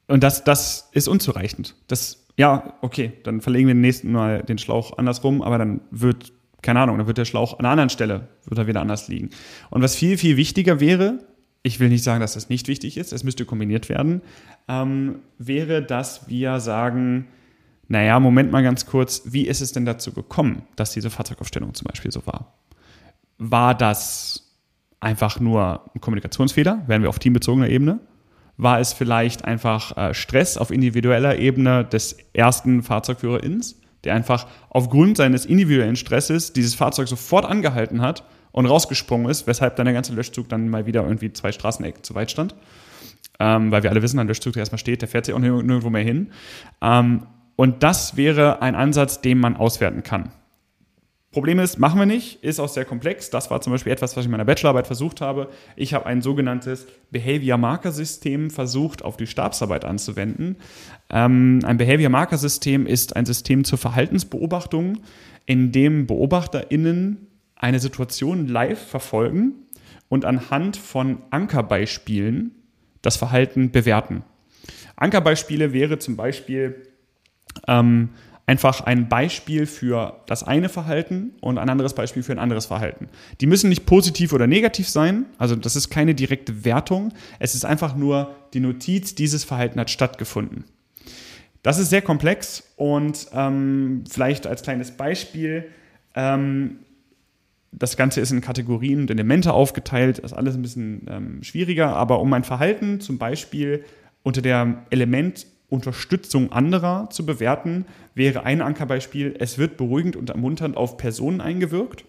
Und 0.07 0.23
das, 0.23 0.43
das 0.43 0.89
ist 0.93 1.07
unzureichend. 1.07 1.75
Das, 1.87 2.25
ja, 2.37 2.73
okay, 2.81 3.13
dann 3.23 3.41
verlegen 3.41 3.67
wir 3.67 3.75
den 3.75 3.81
nächsten 3.81 4.11
Mal 4.11 4.41
den 4.41 4.57
Schlauch 4.57 4.97
andersrum, 4.97 5.41
aber 5.41 5.57
dann 5.59 5.81
wird, 5.91 6.33
keine 6.61 6.79
Ahnung, 6.79 6.97
dann 6.97 7.07
wird 7.07 7.19
der 7.19 7.25
Schlauch 7.25 7.53
an 7.53 7.59
einer 7.59 7.69
anderen 7.69 7.89
Stelle, 7.89 8.27
wird 8.45 8.57
er 8.57 8.67
wieder 8.67 8.81
anders 8.81 9.07
liegen. 9.07 9.29
Und 9.69 9.83
was 9.83 9.95
viel, 9.95 10.17
viel 10.17 10.37
wichtiger 10.37 10.79
wäre, 10.79 11.19
ich 11.63 11.79
will 11.79 11.89
nicht 11.89 12.03
sagen, 12.03 12.21
dass 12.21 12.33
das 12.33 12.49
nicht 12.49 12.67
wichtig 12.67 12.97
ist, 12.97 13.13
es 13.13 13.23
müsste 13.23 13.45
kombiniert 13.45 13.89
werden, 13.89 14.21
ähm, 14.67 15.19
wäre, 15.37 15.83
dass 15.83 16.27
wir 16.27 16.59
sagen, 16.59 17.27
naja, 17.87 18.19
Moment 18.19 18.51
mal 18.51 18.63
ganz 18.63 18.85
kurz, 18.85 19.23
wie 19.25 19.47
ist 19.47 19.61
es 19.61 19.71
denn 19.71 19.85
dazu 19.85 20.13
gekommen, 20.13 20.63
dass 20.75 20.91
diese 20.91 21.09
Fahrzeugaufstellung 21.09 21.73
zum 21.73 21.85
Beispiel 21.85 22.11
so 22.11 22.25
war? 22.25 22.53
War 23.37 23.75
das 23.75 24.57
einfach 24.99 25.39
nur 25.39 25.89
ein 25.93 26.01
Kommunikationsfehler? 26.01 26.83
Wären 26.87 27.01
wir 27.01 27.09
auf 27.09 27.19
teambezogener 27.19 27.69
Ebene? 27.69 27.99
War 28.57 28.79
es 28.79 28.93
vielleicht 28.93 29.45
einfach 29.45 29.97
äh, 29.97 30.13
Stress 30.13 30.57
auf 30.57 30.71
individueller 30.71 31.37
Ebene 31.37 31.83
des 31.83 32.17
ersten 32.33 32.83
Fahrzeugführerins, 32.83 33.79
der 34.03 34.15
einfach 34.15 34.47
aufgrund 34.69 35.17
seines 35.17 35.45
individuellen 35.45 35.95
Stresses 35.95 36.53
dieses 36.53 36.75
Fahrzeug 36.75 37.07
sofort 37.07 37.45
angehalten 37.45 38.01
hat 38.01 38.23
und 38.51 38.65
rausgesprungen 38.65 39.29
ist, 39.29 39.47
weshalb 39.47 39.75
dann 39.75 39.85
der 39.85 39.93
ganze 39.93 40.13
Löschzug 40.13 40.49
dann 40.49 40.69
mal 40.69 40.85
wieder 40.85 41.03
irgendwie 41.03 41.31
zwei 41.33 41.51
Straßenecken 41.51 42.03
zu 42.03 42.15
weit 42.15 42.31
stand? 42.31 42.55
Ähm, 43.39 43.71
weil 43.71 43.83
wir 43.83 43.89
alle 43.89 44.01
wissen, 44.01 44.19
ein 44.19 44.27
Löschzug, 44.27 44.53
der 44.53 44.61
erstmal 44.61 44.79
steht, 44.79 45.01
der 45.01 45.09
fährt 45.09 45.25
sich 45.25 45.33
auch 45.33 45.39
nirg- 45.39 45.63
nirgendwo 45.63 45.89
mehr 45.89 46.03
hin. 46.03 46.31
Ähm, 46.81 47.23
und 47.55 47.83
das 47.83 48.17
wäre 48.17 48.61
ein 48.61 48.75
Ansatz, 48.75 49.21
den 49.21 49.39
man 49.39 49.55
auswerten 49.55 50.03
kann. 50.03 50.31
Problem 51.31 51.59
ist, 51.59 51.79
machen 51.79 51.97
wir 51.97 52.05
nicht, 52.05 52.43
ist 52.43 52.59
auch 52.59 52.67
sehr 52.67 52.83
komplex. 52.83 53.29
Das 53.29 53.49
war 53.49 53.61
zum 53.61 53.71
Beispiel 53.71 53.93
etwas, 53.93 54.17
was 54.17 54.23
ich 54.23 54.25
in 54.25 54.31
meiner 54.31 54.43
Bachelorarbeit 54.43 54.85
versucht 54.85 55.21
habe. 55.21 55.47
Ich 55.77 55.93
habe 55.93 56.05
ein 56.05 56.21
sogenanntes 56.21 56.87
Behavior 57.09 57.57
Marker 57.57 57.93
System 57.93 58.49
versucht, 58.49 59.01
auf 59.01 59.15
die 59.15 59.27
Stabsarbeit 59.27 59.85
anzuwenden. 59.85 60.57
Ähm, 61.09 61.59
ein 61.63 61.77
Behavior 61.77 62.09
Marker 62.09 62.37
System 62.37 62.85
ist 62.85 63.15
ein 63.15 63.25
System 63.25 63.63
zur 63.63 63.77
Verhaltensbeobachtung, 63.77 64.97
in 65.45 65.71
dem 65.71 66.05
BeobachterInnen 66.05 67.27
eine 67.61 67.79
Situation 67.79 68.47
live 68.47 68.85
verfolgen 68.85 69.53
und 70.09 70.25
anhand 70.25 70.75
von 70.75 71.19
Ankerbeispielen 71.29 72.51
das 73.01 73.15
Verhalten 73.15 73.71
bewerten. 73.71 74.23
Ankerbeispiele 74.95 75.71
wäre 75.71 75.97
zum 75.99 76.17
Beispiel 76.17 76.87
ähm, 77.67 78.09
einfach 78.45 78.81
ein 78.81 79.07
Beispiel 79.07 79.65
für 79.65 80.21
das 80.27 80.43
eine 80.43 80.69
Verhalten 80.69 81.33
und 81.39 81.57
ein 81.57 81.69
anderes 81.69 81.93
Beispiel 81.93 82.23
für 82.23 82.33
ein 82.33 82.39
anderes 82.39 82.65
Verhalten. 82.65 83.07
Die 83.39 83.47
müssen 83.47 83.69
nicht 83.69 83.85
positiv 83.85 84.33
oder 84.33 84.47
negativ 84.47 84.89
sein, 84.89 85.25
also 85.37 85.55
das 85.55 85.75
ist 85.75 85.89
keine 85.89 86.15
direkte 86.15 86.65
Wertung, 86.65 87.13
es 87.39 87.55
ist 87.55 87.63
einfach 87.63 87.95
nur 87.95 88.35
die 88.53 88.59
Notiz, 88.59 89.15
dieses 89.15 89.43
Verhalten 89.43 89.79
hat 89.79 89.89
stattgefunden. 89.89 90.65
Das 91.63 91.77
ist 91.77 91.89
sehr 91.89 92.01
komplex 92.01 92.63
und 92.75 93.27
ähm, 93.33 94.03
vielleicht 94.09 94.47
als 94.47 94.63
kleines 94.63 94.91
Beispiel, 94.91 95.69
ähm, 96.15 96.79
das 97.71 97.97
Ganze 97.97 98.19
ist 98.21 98.31
in 98.31 98.41
Kategorien 98.41 99.01
und 99.01 99.11
Elemente 99.11 99.53
aufgeteilt, 99.53 100.19
ist 100.19 100.33
alles 100.33 100.55
ein 100.55 100.61
bisschen 100.61 101.07
ähm, 101.09 101.43
schwieriger, 101.43 101.95
aber 101.95 102.19
um 102.19 102.31
ein 102.33 102.43
Verhalten 102.43 102.99
zum 102.99 103.17
Beispiel 103.17 103.85
unter 104.23 104.41
der 104.41 104.85
Element 104.89 105.47
Unterstützung 105.69 106.51
anderer 106.51 107.09
zu 107.11 107.25
bewerten, 107.25 107.85
wäre 108.13 108.43
ein 108.43 108.61
Ankerbeispiel, 108.61 109.35
es 109.39 109.57
wird 109.57 109.77
beruhigend 109.77 110.17
und 110.17 110.29
ermunternd 110.29 110.75
auf 110.75 110.97
Personen 110.97 111.39
eingewirkt. 111.39 112.03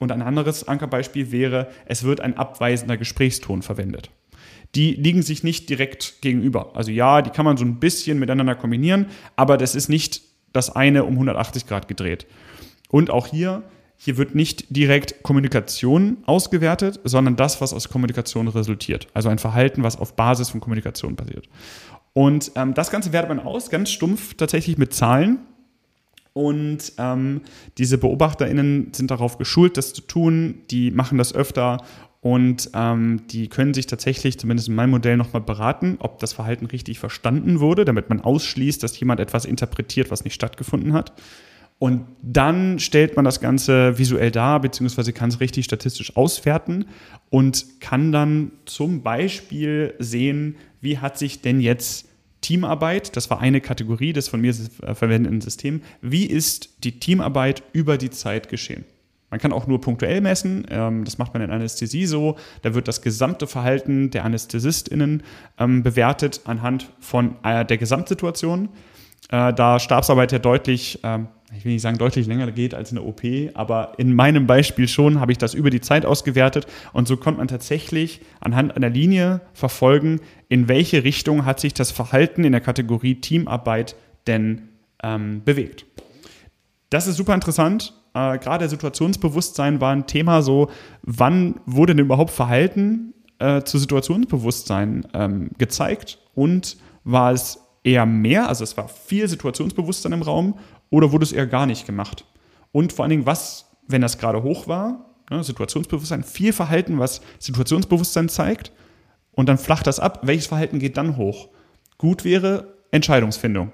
Und 0.00 0.10
ein 0.10 0.22
anderes 0.22 0.66
Ankerbeispiel 0.66 1.30
wäre, 1.30 1.68
es 1.86 2.02
wird 2.02 2.20
ein 2.20 2.36
abweisender 2.36 2.96
Gesprächston 2.96 3.62
verwendet. 3.62 4.10
Die 4.74 4.92
liegen 4.94 5.22
sich 5.22 5.44
nicht 5.44 5.70
direkt 5.70 6.20
gegenüber. 6.20 6.74
Also 6.74 6.90
ja, 6.90 7.22
die 7.22 7.30
kann 7.30 7.44
man 7.44 7.56
so 7.56 7.64
ein 7.64 7.78
bisschen 7.78 8.18
miteinander 8.18 8.56
kombinieren, 8.56 9.06
aber 9.36 9.56
das 9.56 9.76
ist 9.76 9.88
nicht 9.88 10.22
das 10.52 10.74
eine 10.74 11.04
um 11.04 11.12
180 11.12 11.68
Grad 11.68 11.86
gedreht. 11.86 12.26
Und 12.88 13.08
auch 13.10 13.28
hier, 13.28 13.62
hier 13.96 14.16
wird 14.16 14.34
nicht 14.34 14.66
direkt 14.74 15.22
Kommunikation 15.22 16.18
ausgewertet, 16.26 17.00
sondern 17.04 17.36
das, 17.36 17.60
was 17.60 17.72
aus 17.72 17.88
Kommunikation 17.88 18.48
resultiert. 18.48 19.08
Also 19.14 19.28
ein 19.28 19.38
Verhalten, 19.38 19.82
was 19.82 19.96
auf 19.96 20.14
Basis 20.14 20.50
von 20.50 20.60
Kommunikation 20.60 21.16
basiert. 21.16 21.48
Und 22.12 22.52
ähm, 22.54 22.74
das 22.74 22.90
Ganze 22.90 23.12
wertet 23.12 23.28
man 23.28 23.40
aus, 23.40 23.70
ganz 23.70 23.90
stumpf 23.90 24.34
tatsächlich 24.34 24.78
mit 24.78 24.94
Zahlen. 24.94 25.38
Und 26.32 26.92
ähm, 26.98 27.42
diese 27.78 27.98
BeobachterInnen 27.98 28.92
sind 28.92 29.10
darauf 29.10 29.38
geschult, 29.38 29.76
das 29.76 29.92
zu 29.94 30.02
tun. 30.02 30.62
Die 30.70 30.90
machen 30.90 31.16
das 31.16 31.34
öfter 31.34 31.78
und 32.24 32.70
ähm, 32.72 33.20
die 33.30 33.48
können 33.48 33.74
sich 33.74 33.86
tatsächlich, 33.86 34.38
zumindest 34.38 34.68
in 34.68 34.74
meinem 34.74 34.92
Modell, 34.92 35.18
nochmal 35.18 35.42
beraten, 35.42 35.96
ob 35.98 36.18
das 36.20 36.32
Verhalten 36.32 36.64
richtig 36.64 36.98
verstanden 36.98 37.60
wurde, 37.60 37.84
damit 37.84 38.08
man 38.08 38.22
ausschließt, 38.22 38.82
dass 38.82 38.98
jemand 38.98 39.20
etwas 39.20 39.44
interpretiert, 39.44 40.10
was 40.10 40.24
nicht 40.24 40.32
stattgefunden 40.32 40.94
hat. 40.94 41.12
Und 41.78 42.06
dann 42.22 42.78
stellt 42.78 43.16
man 43.16 43.24
das 43.24 43.40
Ganze 43.40 43.98
visuell 43.98 44.30
dar, 44.30 44.60
beziehungsweise 44.60 45.12
kann 45.12 45.28
es 45.28 45.40
richtig 45.40 45.64
statistisch 45.64 46.16
auswerten 46.16 46.86
und 47.30 47.80
kann 47.80 48.12
dann 48.12 48.52
zum 48.64 49.02
Beispiel 49.02 49.94
sehen, 49.98 50.56
wie 50.80 50.98
hat 50.98 51.18
sich 51.18 51.42
denn 51.42 51.60
jetzt 51.60 52.08
Teamarbeit, 52.40 53.16
das 53.16 53.30
war 53.30 53.40
eine 53.40 53.60
Kategorie 53.60 54.12
des 54.12 54.28
von 54.28 54.40
mir 54.40 54.54
äh, 54.82 54.94
verwendeten 54.94 55.40
Systems, 55.40 55.82
wie 56.02 56.26
ist 56.26 56.84
die 56.84 57.00
Teamarbeit 57.00 57.62
über 57.72 57.98
die 57.98 58.10
Zeit 58.10 58.48
geschehen? 58.48 58.84
Man 59.30 59.40
kann 59.40 59.52
auch 59.52 59.66
nur 59.66 59.80
punktuell 59.80 60.20
messen, 60.20 60.66
ähm, 60.70 61.04
das 61.04 61.18
macht 61.18 61.32
man 61.32 61.42
in 61.42 61.50
Anästhesie 61.50 62.06
so, 62.06 62.36
da 62.62 62.74
wird 62.74 62.86
das 62.86 63.02
gesamte 63.02 63.46
Verhalten 63.46 64.10
der 64.10 64.24
AnästhesistInnen 64.24 65.22
ähm, 65.58 65.82
bewertet 65.82 66.42
anhand 66.44 66.90
von 67.00 67.36
äh, 67.42 67.64
der 67.64 67.78
Gesamtsituation. 67.78 68.68
Äh, 69.30 69.52
da 69.54 69.78
Stabsarbeit 69.78 70.32
ja 70.32 70.38
deutlich, 70.38 71.00
ähm, 71.02 71.28
ich 71.56 71.64
will 71.64 71.72
nicht 71.72 71.82
sagen 71.82 71.98
deutlich 71.98 72.26
länger 72.26 72.50
geht 72.50 72.74
als 72.74 72.90
eine 72.90 73.02
OP, 73.02 73.22
aber 73.54 73.92
in 73.98 74.14
meinem 74.14 74.46
Beispiel 74.46 74.88
schon 74.88 75.20
habe 75.20 75.32
ich 75.32 75.38
das 75.38 75.54
über 75.54 75.70
die 75.70 75.80
Zeit 75.80 76.04
ausgewertet 76.04 76.66
und 76.92 77.08
so 77.08 77.16
konnte 77.16 77.38
man 77.38 77.48
tatsächlich 77.48 78.20
anhand 78.40 78.76
einer 78.76 78.90
Linie 78.90 79.40
verfolgen, 79.52 80.20
in 80.48 80.68
welche 80.68 81.04
Richtung 81.04 81.44
hat 81.44 81.60
sich 81.60 81.74
das 81.74 81.90
Verhalten 81.90 82.44
in 82.44 82.52
der 82.52 82.60
Kategorie 82.60 83.16
Teamarbeit 83.16 83.96
denn 84.26 84.68
ähm, 85.02 85.42
bewegt. 85.44 85.86
Das 86.90 87.06
ist 87.06 87.16
super 87.16 87.34
interessant. 87.34 87.94
Äh, 88.14 88.38
Gerade 88.38 88.68
Situationsbewusstsein 88.68 89.80
war 89.80 89.92
ein 89.92 90.06
Thema 90.06 90.42
so, 90.42 90.70
wann 91.02 91.60
wurde 91.66 91.94
denn 91.94 92.04
überhaupt 92.04 92.30
Verhalten 92.30 93.14
äh, 93.38 93.62
zu 93.62 93.78
Situationsbewusstsein 93.78 95.06
ähm, 95.12 95.50
gezeigt 95.58 96.18
und 96.34 96.76
war 97.04 97.32
es 97.32 97.63
eher 97.84 98.06
mehr, 98.06 98.48
also 98.48 98.64
es 98.64 98.76
war 98.76 98.88
viel 98.88 99.28
Situationsbewusstsein 99.28 100.12
im 100.12 100.22
Raum 100.22 100.58
oder 100.90 101.12
wurde 101.12 101.24
es 101.24 101.32
eher 101.32 101.46
gar 101.46 101.66
nicht 101.66 101.86
gemacht? 101.86 102.24
Und 102.72 102.92
vor 102.92 103.04
allen 103.04 103.10
Dingen, 103.10 103.26
was, 103.26 103.70
wenn 103.86 104.00
das 104.00 104.18
gerade 104.18 104.42
hoch 104.42 104.66
war, 104.66 105.14
ne, 105.30 105.44
Situationsbewusstsein, 105.44 106.24
viel 106.24 106.52
Verhalten, 106.52 106.98
was 106.98 107.20
Situationsbewusstsein 107.38 108.28
zeigt 108.28 108.72
und 109.32 109.48
dann 109.48 109.58
flacht 109.58 109.86
das 109.86 110.00
ab, 110.00 110.20
welches 110.22 110.46
Verhalten 110.46 110.78
geht 110.78 110.96
dann 110.96 111.16
hoch? 111.16 111.50
Gut 111.98 112.24
wäre 112.24 112.74
Entscheidungsfindung. 112.90 113.70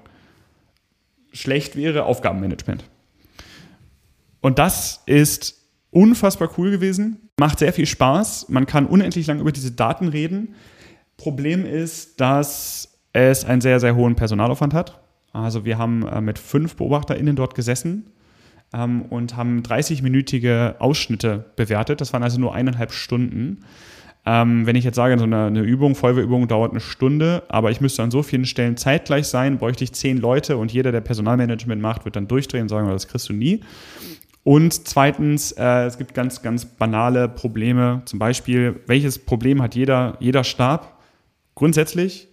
Schlecht 1.31 1.75
wäre 1.75 2.03
Aufgabenmanagement. 2.03 2.83
Und 4.41 4.59
das 4.59 5.01
ist 5.05 5.61
unfassbar 5.91 6.49
cool 6.57 6.71
gewesen, 6.71 7.29
macht 7.39 7.59
sehr 7.59 7.73
viel 7.73 7.85
Spaß, 7.85 8.49
man 8.49 8.65
kann 8.65 8.85
unendlich 8.85 9.27
lang 9.27 9.39
über 9.39 9.51
diese 9.51 9.71
Daten 9.71 10.09
reden. 10.09 10.55
Problem 11.17 11.65
ist, 11.65 12.19
dass 12.19 12.90
es 13.13 13.45
einen 13.45 13.61
sehr, 13.61 13.79
sehr 13.79 13.95
hohen 13.95 14.15
Personalaufwand 14.15 14.73
hat. 14.73 14.99
Also 15.33 15.65
wir 15.65 15.77
haben 15.77 16.07
äh, 16.07 16.21
mit 16.21 16.39
fünf 16.39 16.75
BeobachterInnen 16.75 17.35
dort 17.35 17.55
gesessen. 17.55 18.11
ähm, 18.73 19.03
und 19.03 19.35
haben 19.35 19.61
30-minütige 19.61 20.77
Ausschnitte 20.79 21.45
bewertet. 21.55 22.01
Das 22.01 22.13
waren 22.13 22.23
also 22.23 22.39
nur 22.39 22.55
eineinhalb 22.55 22.91
Stunden. 22.91 23.65
Ähm, 24.25 24.67
wenn 24.67 24.75
ich 24.75 24.83
jetzt 24.83 24.95
sage, 24.95 25.17
so 25.17 25.23
eine, 25.23 25.45
eine, 25.45 25.61
Übung, 25.61 25.95
Feuerwehrübung 25.95 26.47
dauert 26.47 26.71
eine 26.71 26.79
Stunde, 26.79 27.43
aber 27.49 27.71
ich 27.71 27.81
müsste 27.81 28.03
an 28.03 28.11
so 28.11 28.21
vielen 28.21 28.45
Stellen 28.45 28.77
zeitgleich 28.77 29.27
sein, 29.27 29.57
bräuchte 29.57 29.83
ich 29.83 29.93
zehn 29.93 30.17
Leute 30.17 30.57
und 30.57 30.71
jeder, 30.71 30.91
der 30.91 31.01
Personalmanagement 31.01 31.81
macht, 31.81 32.05
wird 32.05 32.15
dann 32.15 32.27
durchdrehen 32.27 32.63
und 32.63 32.69
sagen, 32.69 32.87
das 32.87 33.07
kriegst 33.07 33.27
du 33.29 33.33
nie. 33.33 33.61
Und 34.43 34.87
zweitens, 34.87 35.51
äh, 35.53 35.85
es 35.85 35.97
gibt 35.97 36.13
ganz, 36.13 36.41
ganz 36.41 36.65
banale 36.65 37.29
Probleme. 37.29 38.03
Zum 38.05 38.19
Beispiel, 38.19 38.79
welches 38.85 39.19
Problem 39.19 39.61
hat 39.61 39.75
jeder, 39.75 40.17
jeder 40.19 40.43
Stab? 40.43 40.99
Grundsätzlich, 41.55 42.27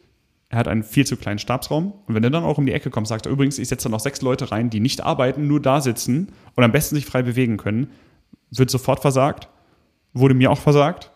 er 0.51 0.59
hat 0.59 0.69
einen 0.69 0.83
viel 0.83 1.07
zu 1.07 1.17
kleinen 1.17 1.39
Stabsraum. 1.39 1.93
Und 2.07 2.15
wenn 2.15 2.25
er 2.25 2.31
dann 2.31 2.45
auch 2.45 2.59
um 2.59 2.67
die 2.67 2.73
Ecke 2.73 2.91
kommt, 2.91 3.07
sagt 3.07 3.27
er 3.27 3.33
übrigens, 3.33 3.59
ich 3.59 3.69
setze 3.69 3.89
da 3.89 3.91
noch 3.91 4.01
sechs 4.01 4.23
Leute 4.23 4.51
rein, 4.51 4.71
die 4.71 4.81
nicht 4.81 5.03
arbeiten, 5.03 5.47
nur 5.47 5.61
da 5.61 5.81
sitzen 5.81 6.33
und 6.55 6.65
am 6.65 6.73
besten 6.73 6.95
sich 6.95 7.07
frei 7.07 7.23
bewegen 7.23 7.59
können, 7.59 7.91
wird 8.51 8.71
sofort 8.71 9.01
versagt. 9.01 9.49
Wurde 10.15 10.35
mir 10.35 10.51
auch 10.51 10.59
versagt. 10.59 11.11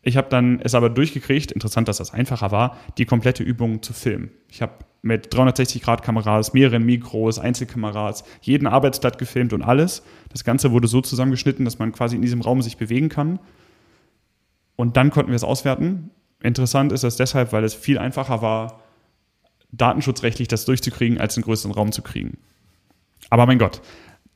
Ich 0.00 0.16
habe 0.16 0.28
dann 0.30 0.58
es 0.60 0.74
aber 0.74 0.88
durchgekriegt, 0.90 1.52
interessant, 1.52 1.86
dass 1.86 1.98
das 1.98 2.12
einfacher 2.12 2.50
war, 2.50 2.76
die 2.98 3.04
komplette 3.04 3.44
Übung 3.44 3.82
zu 3.82 3.92
filmen. 3.92 4.30
Ich 4.48 4.62
habe 4.62 4.72
mit 5.02 5.32
360-Grad-Kameras, 5.34 6.54
mehreren 6.54 6.84
Mikros, 6.84 7.38
Einzelkameras, 7.38 8.24
jeden 8.40 8.66
Arbeitsplatz 8.66 9.18
gefilmt 9.18 9.52
und 9.52 9.62
alles. 9.62 10.02
Das 10.30 10.44
Ganze 10.44 10.72
wurde 10.72 10.88
so 10.88 11.00
zusammengeschnitten, 11.00 11.64
dass 11.64 11.78
man 11.78 11.92
quasi 11.92 12.16
in 12.16 12.22
diesem 12.22 12.40
Raum 12.40 12.62
sich 12.62 12.78
bewegen 12.78 13.10
kann. 13.10 13.38
Und 14.76 14.96
dann 14.96 15.10
konnten 15.10 15.30
wir 15.30 15.36
es 15.36 15.44
auswerten. 15.44 16.10
Interessant 16.42 16.92
ist 16.92 17.04
das 17.04 17.16
deshalb, 17.16 17.52
weil 17.52 17.64
es 17.64 17.74
viel 17.74 17.98
einfacher 17.98 18.42
war, 18.42 18.80
datenschutzrechtlich 19.70 20.48
das 20.48 20.64
durchzukriegen, 20.64 21.18
als 21.18 21.36
einen 21.36 21.44
größeren 21.44 21.72
Raum 21.72 21.92
zu 21.92 22.02
kriegen. 22.02 22.38
Aber 23.30 23.46
mein 23.46 23.58
Gott, 23.58 23.80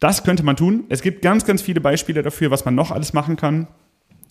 das 0.01 0.25
könnte 0.25 0.43
man 0.43 0.57
tun. 0.57 0.85
Es 0.89 1.03
gibt 1.03 1.23
ganz, 1.23 1.45
ganz 1.45 1.63
viele 1.63 1.81
Beispiele 1.81 2.23
dafür, 2.23 2.51
was 2.51 2.65
man 2.65 2.75
noch 2.75 2.91
alles 2.91 3.13
machen 3.13 3.37
kann. 3.37 3.67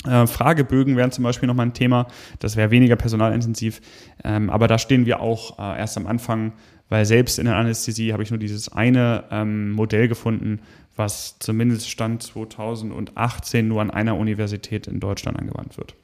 Äh, 0.05 0.27
Fragebögen 0.27 0.95
wären 0.95 1.11
zum 1.11 1.23
Beispiel 1.23 1.47
nochmal 1.47 1.67
ein 1.67 1.73
Thema. 1.73 2.07
Das 2.39 2.55
wäre 2.55 2.71
weniger 2.71 2.95
personalintensiv. 2.95 3.81
Ähm, 4.23 4.49
aber 4.49 4.67
da 4.67 4.77
stehen 4.77 5.05
wir 5.05 5.19
auch 5.19 5.59
äh, 5.59 5.79
erst 5.79 5.97
am 5.97 6.07
Anfang, 6.07 6.53
weil 6.89 7.05
selbst 7.05 7.39
in 7.39 7.45
der 7.45 7.55
Anästhesie 7.55 8.13
habe 8.13 8.23
ich 8.23 8.29
nur 8.29 8.39
dieses 8.39 8.71
eine 8.71 9.25
ähm, 9.31 9.71
Modell 9.71 10.07
gefunden, 10.07 10.61
was 10.95 11.37
zumindest 11.39 11.89
Stand 11.89 12.23
2018 12.23 13.67
nur 13.67 13.81
an 13.81 13.91
einer 13.91 14.17
Universität 14.17 14.87
in 14.87 14.99
Deutschland 14.99 15.37
angewandt 15.37 15.77
wird. 15.77 15.95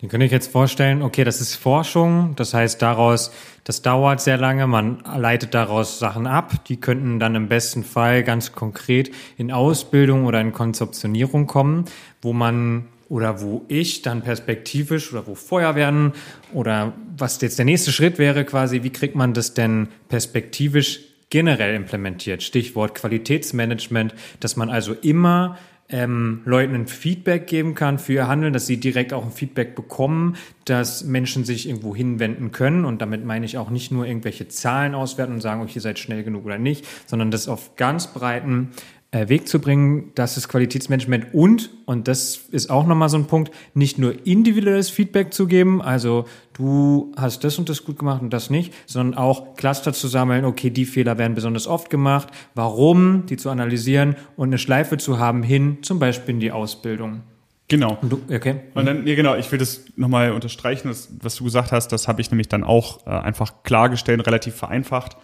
Den 0.00 0.08
könnte 0.08 0.24
ich 0.24 0.32
jetzt 0.32 0.50
vorstellen, 0.50 1.02
okay, 1.02 1.24
das 1.24 1.42
ist 1.42 1.56
Forschung, 1.56 2.34
das 2.36 2.54
heißt 2.54 2.80
daraus, 2.80 3.32
das 3.64 3.82
dauert 3.82 4.22
sehr 4.22 4.38
lange, 4.38 4.66
man 4.66 5.02
leitet 5.16 5.52
daraus 5.52 5.98
Sachen 5.98 6.26
ab, 6.26 6.64
die 6.64 6.78
könnten 6.78 7.18
dann 7.18 7.34
im 7.34 7.48
besten 7.48 7.84
Fall 7.84 8.22
ganz 8.22 8.52
konkret 8.52 9.10
in 9.36 9.52
Ausbildung 9.52 10.24
oder 10.24 10.40
in 10.40 10.52
Konzeptionierung 10.52 11.46
kommen, 11.46 11.84
wo 12.22 12.32
man 12.32 12.86
oder 13.10 13.42
wo 13.42 13.64
ich 13.68 14.02
dann 14.02 14.22
perspektivisch 14.22 15.12
oder 15.12 15.26
wo 15.26 15.34
Feuerwehren 15.34 16.12
oder 16.54 16.94
was 17.18 17.40
jetzt 17.42 17.58
der 17.58 17.66
nächste 17.66 17.92
Schritt 17.92 18.18
wäre 18.18 18.44
quasi, 18.44 18.82
wie 18.82 18.90
kriegt 18.90 19.16
man 19.16 19.34
das 19.34 19.52
denn 19.52 19.88
perspektivisch 20.08 21.00
generell 21.28 21.74
implementiert? 21.74 22.42
Stichwort 22.42 22.94
Qualitätsmanagement, 22.94 24.14
dass 24.38 24.56
man 24.56 24.70
also 24.70 24.94
immer 24.94 25.58
ähm, 25.90 26.42
Leuten 26.44 26.74
ein 26.74 26.86
Feedback 26.86 27.46
geben 27.46 27.74
kann 27.74 27.98
für 27.98 28.12
ihr 28.12 28.28
Handeln, 28.28 28.52
dass 28.52 28.66
sie 28.66 28.78
direkt 28.78 29.12
auch 29.12 29.24
ein 29.24 29.32
Feedback 29.32 29.74
bekommen, 29.74 30.36
dass 30.64 31.04
Menschen 31.04 31.44
sich 31.44 31.68
irgendwo 31.68 31.94
hinwenden 31.94 32.52
können. 32.52 32.84
Und 32.84 33.02
damit 33.02 33.24
meine 33.24 33.44
ich 33.44 33.58
auch 33.58 33.70
nicht 33.70 33.90
nur 33.90 34.06
irgendwelche 34.06 34.48
Zahlen 34.48 34.94
auswerten 34.94 35.34
und 35.34 35.40
sagen, 35.40 35.62
oh, 35.62 35.68
ihr 35.72 35.80
seid 35.80 35.98
schnell 35.98 36.22
genug 36.22 36.44
oder 36.46 36.58
nicht, 36.58 36.86
sondern 37.06 37.30
das 37.30 37.48
auf 37.48 37.76
ganz 37.76 38.06
breiten 38.12 38.70
äh, 39.10 39.28
Weg 39.28 39.48
zu 39.48 39.60
bringen, 39.60 40.12
das 40.14 40.48
Qualitätsmanagement 40.48 41.34
und, 41.34 41.70
und 41.84 42.06
das 42.06 42.42
ist 42.52 42.70
auch 42.70 42.86
nochmal 42.86 43.08
so 43.08 43.16
ein 43.16 43.26
Punkt, 43.26 43.52
nicht 43.74 43.98
nur 43.98 44.14
individuelles 44.24 44.88
Feedback 44.90 45.34
zu 45.34 45.46
geben, 45.48 45.82
also 45.82 46.26
du 46.60 47.12
hast 47.16 47.42
das 47.42 47.58
und 47.58 47.68
das 47.68 47.84
gut 47.84 47.98
gemacht 47.98 48.22
und 48.22 48.30
das 48.32 48.50
nicht, 48.50 48.72
sondern 48.86 49.18
auch 49.18 49.54
Cluster 49.56 49.92
zu 49.92 50.08
sammeln, 50.08 50.44
okay, 50.44 50.70
die 50.70 50.84
Fehler 50.84 51.18
werden 51.18 51.34
besonders 51.34 51.66
oft 51.66 51.90
gemacht, 51.90 52.28
warum, 52.54 53.26
die 53.26 53.36
zu 53.36 53.50
analysieren 53.50 54.16
und 54.36 54.50
eine 54.50 54.58
Schleife 54.58 54.98
zu 54.98 55.18
haben 55.18 55.42
hin, 55.42 55.78
zum 55.82 55.98
Beispiel 55.98 56.34
in 56.34 56.40
die 56.40 56.52
Ausbildung. 56.52 57.22
Genau. 57.68 57.98
Und 58.02 58.12
du, 58.12 58.20
okay. 58.34 58.56
Und 58.74 58.86
dann, 58.86 59.06
ja, 59.06 59.14
genau, 59.14 59.36
ich 59.36 59.50
will 59.50 59.58
das 59.58 59.84
nochmal 59.96 60.32
unterstreichen, 60.32 60.88
das, 60.88 61.08
was 61.22 61.36
du 61.36 61.44
gesagt 61.44 61.72
hast, 61.72 61.88
das 61.88 62.08
habe 62.08 62.20
ich 62.20 62.30
nämlich 62.30 62.48
dann 62.48 62.64
auch 62.64 63.06
äh, 63.06 63.10
einfach 63.10 63.62
klargestellt, 63.62 64.26
relativ 64.26 64.54
vereinfacht 64.56 65.16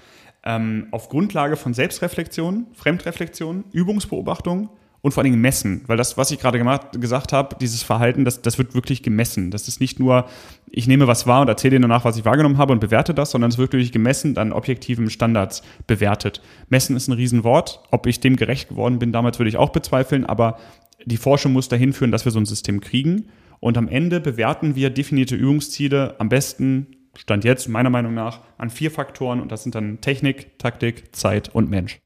ähm, 0.44 0.86
auf 0.92 1.08
Grundlage 1.08 1.56
von 1.56 1.74
Selbstreflexion, 1.74 2.68
Fremdreflexion, 2.72 3.64
Übungsbeobachtung 3.72 4.70
und 5.00 5.12
vor 5.12 5.22
allen 5.22 5.30
Dingen 5.30 5.40
messen. 5.40 5.82
Weil 5.86 5.96
das, 5.96 6.16
was 6.16 6.30
ich 6.30 6.38
gerade 6.38 6.58
gemacht, 6.58 7.00
gesagt 7.00 7.32
habe, 7.32 7.56
dieses 7.60 7.82
Verhalten, 7.82 8.24
das, 8.24 8.42
das 8.42 8.58
wird 8.58 8.74
wirklich 8.74 9.02
gemessen. 9.02 9.50
Das 9.50 9.68
ist 9.68 9.80
nicht 9.80 10.00
nur, 10.00 10.26
ich 10.70 10.86
nehme 10.86 11.06
was 11.06 11.26
wahr 11.26 11.42
und 11.42 11.48
erzähle 11.48 11.76
dir 11.76 11.80
danach, 11.80 12.04
was 12.04 12.16
ich 12.16 12.24
wahrgenommen 12.24 12.58
habe 12.58 12.72
und 12.72 12.80
bewerte 12.80 13.14
das, 13.14 13.30
sondern 13.30 13.50
es 13.50 13.58
wird 13.58 13.72
wirklich 13.72 13.92
gemessen, 13.92 14.34
dann 14.34 14.52
objektiven 14.52 15.10
Standards 15.10 15.62
bewertet. 15.86 16.42
Messen 16.68 16.96
ist 16.96 17.08
ein 17.08 17.12
Riesenwort. 17.12 17.80
Ob 17.90 18.06
ich 18.06 18.20
dem 18.20 18.36
gerecht 18.36 18.68
geworden 18.68 18.98
bin, 18.98 19.12
damals 19.12 19.38
würde 19.38 19.48
ich 19.48 19.56
auch 19.56 19.70
bezweifeln, 19.70 20.24
aber 20.24 20.58
die 21.04 21.16
Forschung 21.16 21.52
muss 21.52 21.68
dahin 21.68 21.92
führen, 21.92 22.10
dass 22.10 22.24
wir 22.24 22.32
so 22.32 22.40
ein 22.40 22.46
System 22.46 22.80
kriegen. 22.80 23.28
Und 23.60 23.78
am 23.78 23.88
Ende 23.88 24.20
bewerten 24.20 24.74
wir 24.76 24.90
definierte 24.90 25.36
Übungsziele 25.36 26.16
am 26.18 26.28
besten 26.28 26.88
Stand 27.16 27.44
jetzt 27.44 27.68
meiner 27.68 27.90
Meinung 27.90 28.14
nach 28.14 28.40
an 28.58 28.70
vier 28.70 28.90
Faktoren 28.90 29.40
und 29.40 29.50
das 29.50 29.62
sind 29.62 29.74
dann 29.74 30.00
Technik, 30.00 30.58
Taktik, 30.58 31.14
Zeit 31.14 31.54
und 31.54 31.70
Mensch. 31.70 31.98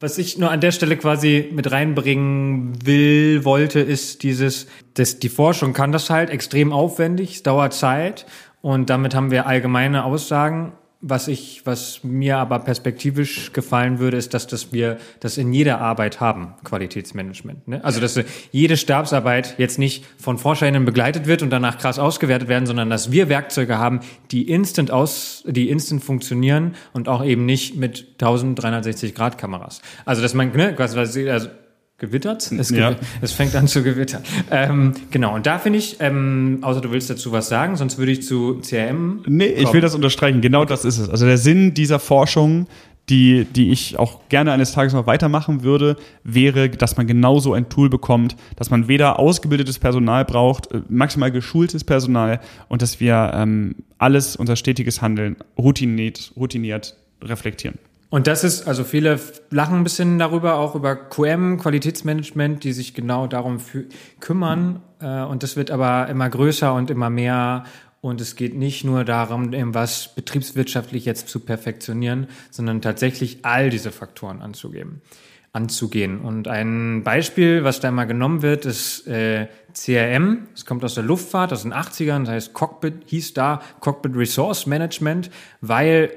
Was 0.00 0.16
ich 0.16 0.38
nur 0.38 0.52
an 0.52 0.60
der 0.60 0.70
Stelle 0.70 0.96
quasi 0.96 1.50
mit 1.52 1.72
reinbringen 1.72 2.86
will, 2.86 3.44
wollte, 3.44 3.80
ist 3.80 4.22
dieses, 4.22 4.68
dass 4.94 5.18
die 5.18 5.28
Forschung 5.28 5.72
kann 5.72 5.90
das 5.90 6.08
halt 6.08 6.30
extrem 6.30 6.72
aufwendig, 6.72 7.34
es 7.34 7.42
dauert 7.42 7.74
Zeit 7.74 8.24
und 8.60 8.90
damit 8.90 9.16
haben 9.16 9.32
wir 9.32 9.46
allgemeine 9.46 10.04
Aussagen 10.04 10.72
was 11.00 11.28
ich, 11.28 11.62
was 11.64 12.02
mir 12.02 12.38
aber 12.38 12.58
perspektivisch 12.58 13.52
gefallen 13.52 14.00
würde, 14.00 14.16
ist, 14.16 14.34
dass, 14.34 14.48
dass 14.48 14.72
wir 14.72 14.98
das 15.20 15.38
in 15.38 15.52
jeder 15.52 15.80
Arbeit 15.80 16.18
haben, 16.18 16.54
Qualitätsmanagement. 16.64 17.68
Ne? 17.68 17.84
Also, 17.84 18.00
dass 18.00 18.18
jede 18.50 18.76
Stabsarbeit 18.76 19.54
jetzt 19.58 19.78
nicht 19.78 20.04
von 20.18 20.38
ForscherInnen 20.38 20.84
begleitet 20.84 21.26
wird 21.26 21.42
und 21.42 21.50
danach 21.50 21.78
krass 21.78 22.00
ausgewertet 22.00 22.48
werden, 22.48 22.66
sondern 22.66 22.90
dass 22.90 23.12
wir 23.12 23.28
Werkzeuge 23.28 23.78
haben, 23.78 24.00
die 24.32 24.50
instant 24.50 24.90
aus, 24.90 25.44
die 25.46 25.70
instant 25.70 26.02
funktionieren 26.02 26.74
und 26.92 27.08
auch 27.08 27.24
eben 27.24 27.46
nicht 27.46 27.76
mit 27.76 28.08
1360 28.14 29.14
Grad 29.14 29.38
Kameras. 29.38 29.82
Also, 30.04 30.20
dass 30.20 30.34
man, 30.34 30.50
ne, 30.50 30.74
also, 30.78 31.48
Gewittert? 31.98 32.52
Es, 32.52 32.70
ja. 32.70 32.94
es 33.20 33.32
fängt 33.32 33.56
an 33.56 33.66
zu 33.66 33.82
gewittern. 33.82 34.22
Ähm, 34.52 34.92
genau, 35.10 35.34
und 35.34 35.46
da 35.46 35.58
finde 35.58 35.80
ich, 35.80 35.96
ähm, 35.98 36.58
außer 36.62 36.80
du 36.80 36.92
willst 36.92 37.10
dazu 37.10 37.32
was 37.32 37.48
sagen, 37.48 37.74
sonst 37.74 37.98
würde 37.98 38.12
ich 38.12 38.22
zu 38.22 38.60
CRM. 38.60 39.24
Nee, 39.26 39.50
kommen. 39.50 39.66
ich 39.66 39.72
will 39.72 39.80
das 39.80 39.96
unterstreichen. 39.96 40.40
Genau 40.40 40.64
das 40.64 40.84
ist 40.84 40.98
es. 40.98 41.10
Also 41.10 41.26
der 41.26 41.38
Sinn 41.38 41.74
dieser 41.74 41.98
Forschung, 41.98 42.68
die, 43.08 43.46
die 43.46 43.72
ich 43.72 43.98
auch 43.98 44.28
gerne 44.28 44.52
eines 44.52 44.70
Tages 44.70 44.92
noch 44.92 45.08
weitermachen 45.08 45.64
würde, 45.64 45.96
wäre, 46.22 46.68
dass 46.68 46.96
man 46.96 47.08
genauso 47.08 47.52
ein 47.52 47.68
Tool 47.68 47.90
bekommt, 47.90 48.36
dass 48.54 48.70
man 48.70 48.86
weder 48.86 49.18
ausgebildetes 49.18 49.80
Personal 49.80 50.24
braucht, 50.24 50.70
äh, 50.70 50.82
maximal 50.88 51.32
geschultes 51.32 51.82
Personal 51.82 52.38
und 52.68 52.80
dass 52.80 53.00
wir 53.00 53.32
ähm, 53.34 53.74
alles 53.98 54.36
unser 54.36 54.54
stetiges 54.54 55.02
Handeln 55.02 55.34
routiniert, 55.58 56.32
routiniert 56.36 56.96
reflektieren. 57.22 57.78
Und 58.10 58.26
das 58.26 58.42
ist, 58.42 58.66
also 58.66 58.84
viele 58.84 59.20
lachen 59.50 59.76
ein 59.76 59.84
bisschen 59.84 60.18
darüber, 60.18 60.54
auch 60.54 60.74
über 60.74 60.96
QM, 60.96 61.58
Qualitätsmanagement, 61.58 62.64
die 62.64 62.72
sich 62.72 62.94
genau 62.94 63.26
darum 63.26 63.58
kümmern. 64.20 64.80
Äh, 65.00 65.22
und 65.24 65.42
das 65.42 65.56
wird 65.56 65.70
aber 65.70 66.08
immer 66.08 66.28
größer 66.30 66.72
und 66.72 66.90
immer 66.90 67.10
mehr. 67.10 67.64
Und 68.00 68.20
es 68.20 68.36
geht 68.36 68.54
nicht 68.54 68.84
nur 68.84 69.04
darum, 69.04 69.52
was 69.74 70.14
betriebswirtschaftlich 70.14 71.04
jetzt 71.04 71.28
zu 71.28 71.40
perfektionieren, 71.40 72.28
sondern 72.50 72.80
tatsächlich 72.80 73.40
all 73.42 73.70
diese 73.70 73.90
Faktoren 73.90 74.40
anzugeben, 74.40 75.02
anzugehen. 75.52 76.20
Und 76.20 76.46
ein 76.46 77.02
Beispiel, 77.02 77.64
was 77.64 77.80
da 77.80 77.88
immer 77.88 78.06
genommen 78.06 78.40
wird, 78.40 78.66
ist 78.66 79.06
äh, 79.08 79.48
CRM. 79.74 80.46
Es 80.54 80.64
kommt 80.64 80.84
aus 80.84 80.94
der 80.94 81.02
Luftfahrt, 81.02 81.52
aus 81.52 81.62
den 81.62 81.74
80ern, 81.74 82.20
das 82.20 82.34
heißt 82.34 82.54
Cockpit, 82.54 83.02
hieß 83.06 83.34
da 83.34 83.60
Cockpit 83.80 84.14
Resource 84.14 84.66
Management, 84.66 85.28
weil 85.60 86.10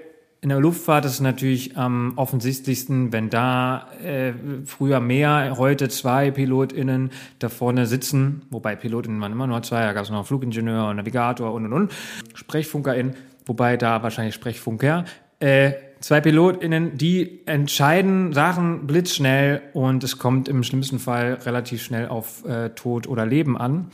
in 0.43 0.49
der 0.49 0.59
Luftfahrt 0.59 1.05
ist 1.05 1.13
es 1.13 1.19
natürlich 1.19 1.77
am 1.77 2.13
offensichtlichsten, 2.15 3.13
wenn 3.13 3.29
da 3.29 3.87
äh, 4.03 4.33
früher 4.65 4.99
mehr, 4.99 5.53
heute 5.57 5.87
zwei 5.87 6.31
PilotInnen 6.31 7.11
da 7.37 7.47
vorne 7.49 7.85
sitzen, 7.85 8.41
wobei 8.49 8.75
PilotInnen 8.75 9.21
waren 9.21 9.33
immer 9.33 9.45
nur 9.45 9.61
zwei, 9.61 9.81
da 9.81 9.93
gab 9.93 10.03
es 10.03 10.09
noch 10.09 10.25
Flugingenieur 10.25 10.89
und 10.89 10.95
Navigator 10.95 11.53
und 11.53 11.65
und 11.65 11.73
und, 11.73 11.91
SprechfunkerInnen, 12.33 13.15
wobei 13.45 13.77
da 13.77 14.01
wahrscheinlich 14.01 14.33
Sprechfunker, 14.33 15.05
äh, 15.39 15.73
zwei 15.99 16.21
PilotInnen, 16.21 16.97
die 16.97 17.41
entscheiden 17.45 18.33
Sachen 18.33 18.87
blitzschnell 18.87 19.61
und 19.73 20.03
es 20.03 20.17
kommt 20.17 20.49
im 20.49 20.63
schlimmsten 20.63 20.97
Fall 20.97 21.35
relativ 21.45 21.83
schnell 21.83 22.07
auf 22.07 22.45
äh, 22.45 22.69
Tod 22.69 23.07
oder 23.07 23.27
Leben 23.27 23.59
an. 23.59 23.91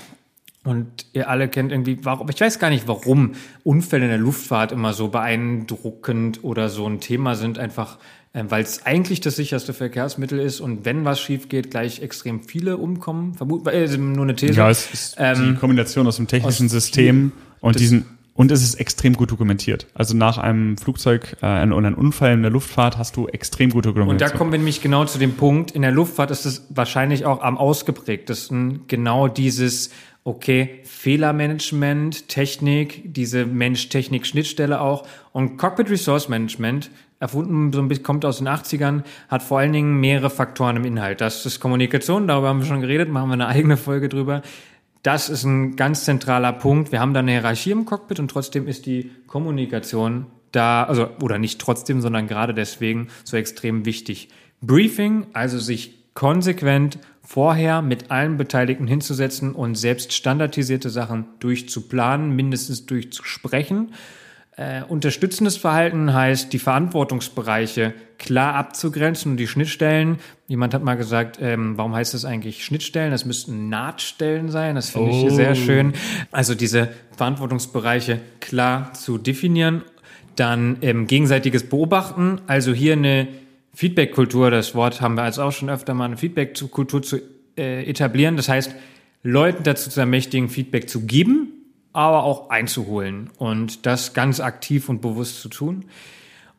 Und 0.67 1.05
ihr 1.13 1.29
alle 1.29 1.47
kennt 1.47 1.71
irgendwie, 1.71 1.99
warum, 2.03 2.29
ich 2.29 2.41
weiß 2.41 2.59
gar 2.59 2.69
nicht, 2.69 2.89
warum 2.89 3.35
Unfälle 3.63 4.03
in 4.03 4.09
der 4.09 4.17
Luftfahrt 4.17 4.73
immer 4.73 4.91
so 4.91 5.07
beeindruckend 5.07 6.43
oder 6.43 6.67
so 6.67 6.85
ein 6.85 6.99
Thema 6.99 7.35
sind, 7.35 7.57
einfach 7.57 7.99
äh, 8.33 8.43
weil 8.49 8.63
es 8.63 8.85
eigentlich 8.85 9.21
das 9.21 9.37
sicherste 9.37 9.73
Verkehrsmittel 9.73 10.39
ist 10.39 10.59
und 10.59 10.83
wenn 10.83 11.05
was 11.05 11.21
schief 11.21 11.47
geht, 11.47 11.71
gleich 11.71 12.01
extrem 12.01 12.43
viele 12.43 12.75
umkommen. 12.75 13.33
Vermutlich 13.35 13.73
äh, 13.73 13.97
nur 13.97 14.23
eine 14.23 14.35
These. 14.35 14.55
Ja, 14.55 14.69
es 14.69 14.93
ist 14.93 15.15
ähm, 15.17 15.53
die 15.53 15.59
Kombination 15.59 16.05
aus 16.05 16.17
dem 16.17 16.27
technischen 16.27 16.67
System 16.67 17.31
und 17.61 17.79
diesen 17.79 18.16
und 18.37 18.51
es 18.51 18.63
ist 18.63 18.75
extrem 18.75 19.13
gut 19.13 19.31
dokumentiert. 19.31 19.87
Also 19.95 20.15
nach 20.15 20.37
einem 20.37 20.77
Flugzeug 20.77 21.35
äh, 21.41 21.63
und 21.63 21.73
einem 21.73 21.95
Unfall 21.95 22.33
in 22.33 22.43
der 22.43 22.51
Luftfahrt 22.51 22.97
hast 22.97 23.17
du 23.17 23.27
extrem 23.27 23.71
gute 23.71 23.89
Dokumentation. 23.89 24.13
Und 24.13 24.21
da 24.21 24.37
kommen 24.37 24.51
wir 24.51 24.59
nämlich 24.59 24.81
genau 24.81 25.05
zu 25.05 25.17
dem 25.17 25.33
Punkt. 25.33 25.71
In 25.71 25.81
der 25.81 25.91
Luftfahrt 25.91 26.29
ist 26.29 26.45
es 26.45 26.65
wahrscheinlich 26.69 27.25
auch 27.25 27.41
am 27.41 27.57
ausgeprägtesten 27.57 28.81
genau 28.87 29.27
dieses, 29.27 29.89
okay, 30.23 30.81
Fehlermanagement, 30.83 32.29
Technik, 32.29 33.11
diese 33.11 33.47
Mensch-Technik-Schnittstelle 33.47 34.79
auch 34.81 35.07
und 35.33 35.57
Cockpit 35.57 35.89
Resource 35.89 36.29
Management 36.29 36.91
erfunden, 37.19 37.73
so 37.73 37.79
ein 37.79 37.87
bisschen 37.87 38.03
kommt 38.03 38.23
aus 38.23 38.37
den 38.37 38.47
80ern, 38.47 39.01
hat 39.29 39.41
vor 39.41 39.57
allen 39.57 39.73
Dingen 39.73 39.99
mehrere 39.99 40.29
Faktoren 40.29 40.77
im 40.77 40.85
Inhalt. 40.85 41.21
Das 41.21 41.43
ist 41.47 41.59
Kommunikation, 41.59 42.27
darüber 42.27 42.49
haben 42.49 42.59
wir 42.59 42.67
schon 42.67 42.81
geredet, 42.81 43.09
machen 43.09 43.29
wir 43.29 43.33
eine 43.33 43.47
eigene 43.47 43.77
Folge 43.77 44.09
drüber. 44.09 44.43
Das 45.07 45.29
ist 45.29 45.45
ein 45.45 45.77
ganz 45.77 46.03
zentraler 46.03 46.51
Punkt. 46.51 46.91
Wir 46.91 46.99
haben 46.99 47.13
da 47.13 47.21
eine 47.21 47.31
Hierarchie 47.31 47.71
im 47.71 47.85
Cockpit 47.85 48.19
und 48.19 48.29
trotzdem 48.29 48.67
ist 48.67 48.85
die 48.85 49.09
Kommunikation 49.25 50.25
da, 50.51 50.83
also, 50.83 51.07
oder 51.21 51.37
nicht 51.37 51.61
trotzdem, 51.61 52.01
sondern 52.01 52.27
gerade 52.27 52.53
deswegen 52.53 53.07
so 53.23 53.37
extrem 53.37 53.85
wichtig. 53.85 54.27
Briefing, 54.59 55.27
also 55.31 55.59
sich 55.59 56.13
konsequent 56.13 56.99
vorher 57.21 57.81
mit 57.81 58.11
allen 58.11 58.35
Beteiligten 58.35 58.85
hinzusetzen 58.85 59.55
und 59.55 59.75
selbst 59.75 60.11
standardisierte 60.11 60.89
Sachen 60.89 61.27
durchzuplanen, 61.39 62.35
mindestens 62.35 62.85
durchzusprechen 62.85 63.93
äh, 64.57 64.81
unterstützendes 64.81 65.55
Verhalten 65.55 66.13
heißt, 66.13 66.51
die 66.51 66.57
Verantwortungsbereiche 66.57 67.93
klar 68.17 68.55
abzugrenzen 68.55 69.31
und 69.31 69.37
die 69.37 69.47
Schnittstellen. 69.47 70.17
Jemand 70.47 70.73
hat 70.73 70.83
mal 70.83 70.95
gesagt, 70.95 71.37
ähm, 71.39 71.77
warum 71.77 71.93
heißt 71.93 72.15
das 72.15 72.25
eigentlich 72.25 72.65
Schnittstellen? 72.65 73.11
Das 73.11 73.23
müssten 73.23 73.69
Nahtstellen 73.69 74.49
sein. 74.49 74.73
Das 74.73 74.89
finde 74.89 75.11
oh. 75.11 75.27
ich 75.27 75.33
sehr 75.33 75.53
schön. 75.53 75.93
Also 76.31 76.55
diese 76.55 76.89
Verantwortungsbereiche 77.15 78.19
klar 78.39 78.93
zu 78.93 79.19
definieren. 79.19 79.83
Dann 80.35 80.77
ähm, 80.81 81.05
gegenseitiges 81.05 81.69
Beobachten. 81.69 82.41
Also 82.47 82.73
hier 82.73 82.93
eine 82.93 83.27
Feedback-Kultur, 83.75 84.49
das 84.49 84.73
Wort 84.73 85.01
haben 85.01 85.13
wir 85.13 85.21
als 85.21 85.37
auch 85.37 85.51
schon 85.51 85.69
öfter 85.69 85.93
mal, 85.93 86.05
eine 86.05 86.17
Feedback-Kultur 86.17 87.03
zu 87.03 87.17
äh, 87.59 87.87
etablieren. 87.87 88.37
Das 88.37 88.49
heißt, 88.49 88.73
Leuten 89.21 89.61
dazu 89.61 89.91
zu 89.91 89.99
ermächtigen, 89.99 90.49
Feedback 90.49 90.89
zu 90.89 91.01
geben 91.01 91.56
aber 91.97 92.25
auch 92.25 92.51
einzuholen 92.51 93.31
und 93.39 93.87
das 93.87 94.13
ganz 94.13 94.39
aktiv 94.39 94.87
und 94.87 95.01
bewusst 95.01 95.41
zu 95.41 95.49
tun 95.49 95.85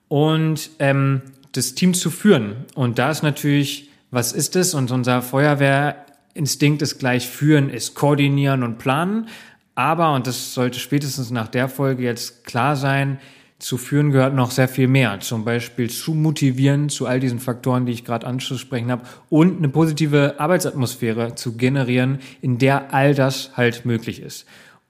und 0.09 0.70
ähm, 0.80 1.22
das 1.53 1.76
Team 1.76 1.95
zu 1.95 2.11
führen. 2.11 2.64
Und 2.74 2.99
da 2.99 3.09
ist 3.12 3.22
natürlich, 3.22 3.89
was 4.11 4.32
ist 4.32 4.57
es? 4.57 4.74
Und 4.74 4.91
unser 4.91 5.22
Feuerwehrinstinkt 5.22 6.82
ist 6.82 6.99
gleich 6.99 7.28
führen, 7.28 7.70
ist 7.70 7.95
koordinieren 7.95 8.64
und 8.64 8.78
planen. 8.78 9.28
Aber, 9.76 10.12
und 10.12 10.26
das 10.26 10.55
sollte 10.55 10.80
spätestens 10.80 11.30
nach 11.30 11.47
der 11.47 11.68
Folge 11.68 12.03
jetzt 12.03 12.45
klar 12.45 12.74
sein, 12.74 13.20
zu 13.61 13.76
führen 13.76 14.11
gehört 14.11 14.34
noch 14.34 14.51
sehr 14.51 14.68
viel 14.68 14.89
mehr. 14.89 15.20
Zum 15.20 15.45
Beispiel 15.45 15.89
zu 15.89 16.14
motivieren 16.14 16.89
zu 16.89 17.07
all 17.07 17.20
diesen 17.20 17.39
Faktoren, 17.39 17.86
die 17.86 17.93
ich 17.93 18.05
gerade 18.05 18.26
anzusprechen 18.26 18.91
habe 18.91 19.05
und 19.30 19.59
eine 19.59 19.68
positive 19.68 20.34
Arbeitsatmosphäre 20.39 21.36
zu 21.36 21.57
generieren, 21.57 22.18
in 22.41 22.59
der 22.59 22.93
all 22.93 23.14
das 23.14 23.57
halt 23.57 23.84
möglich 23.84 24.20
ist 24.20 24.45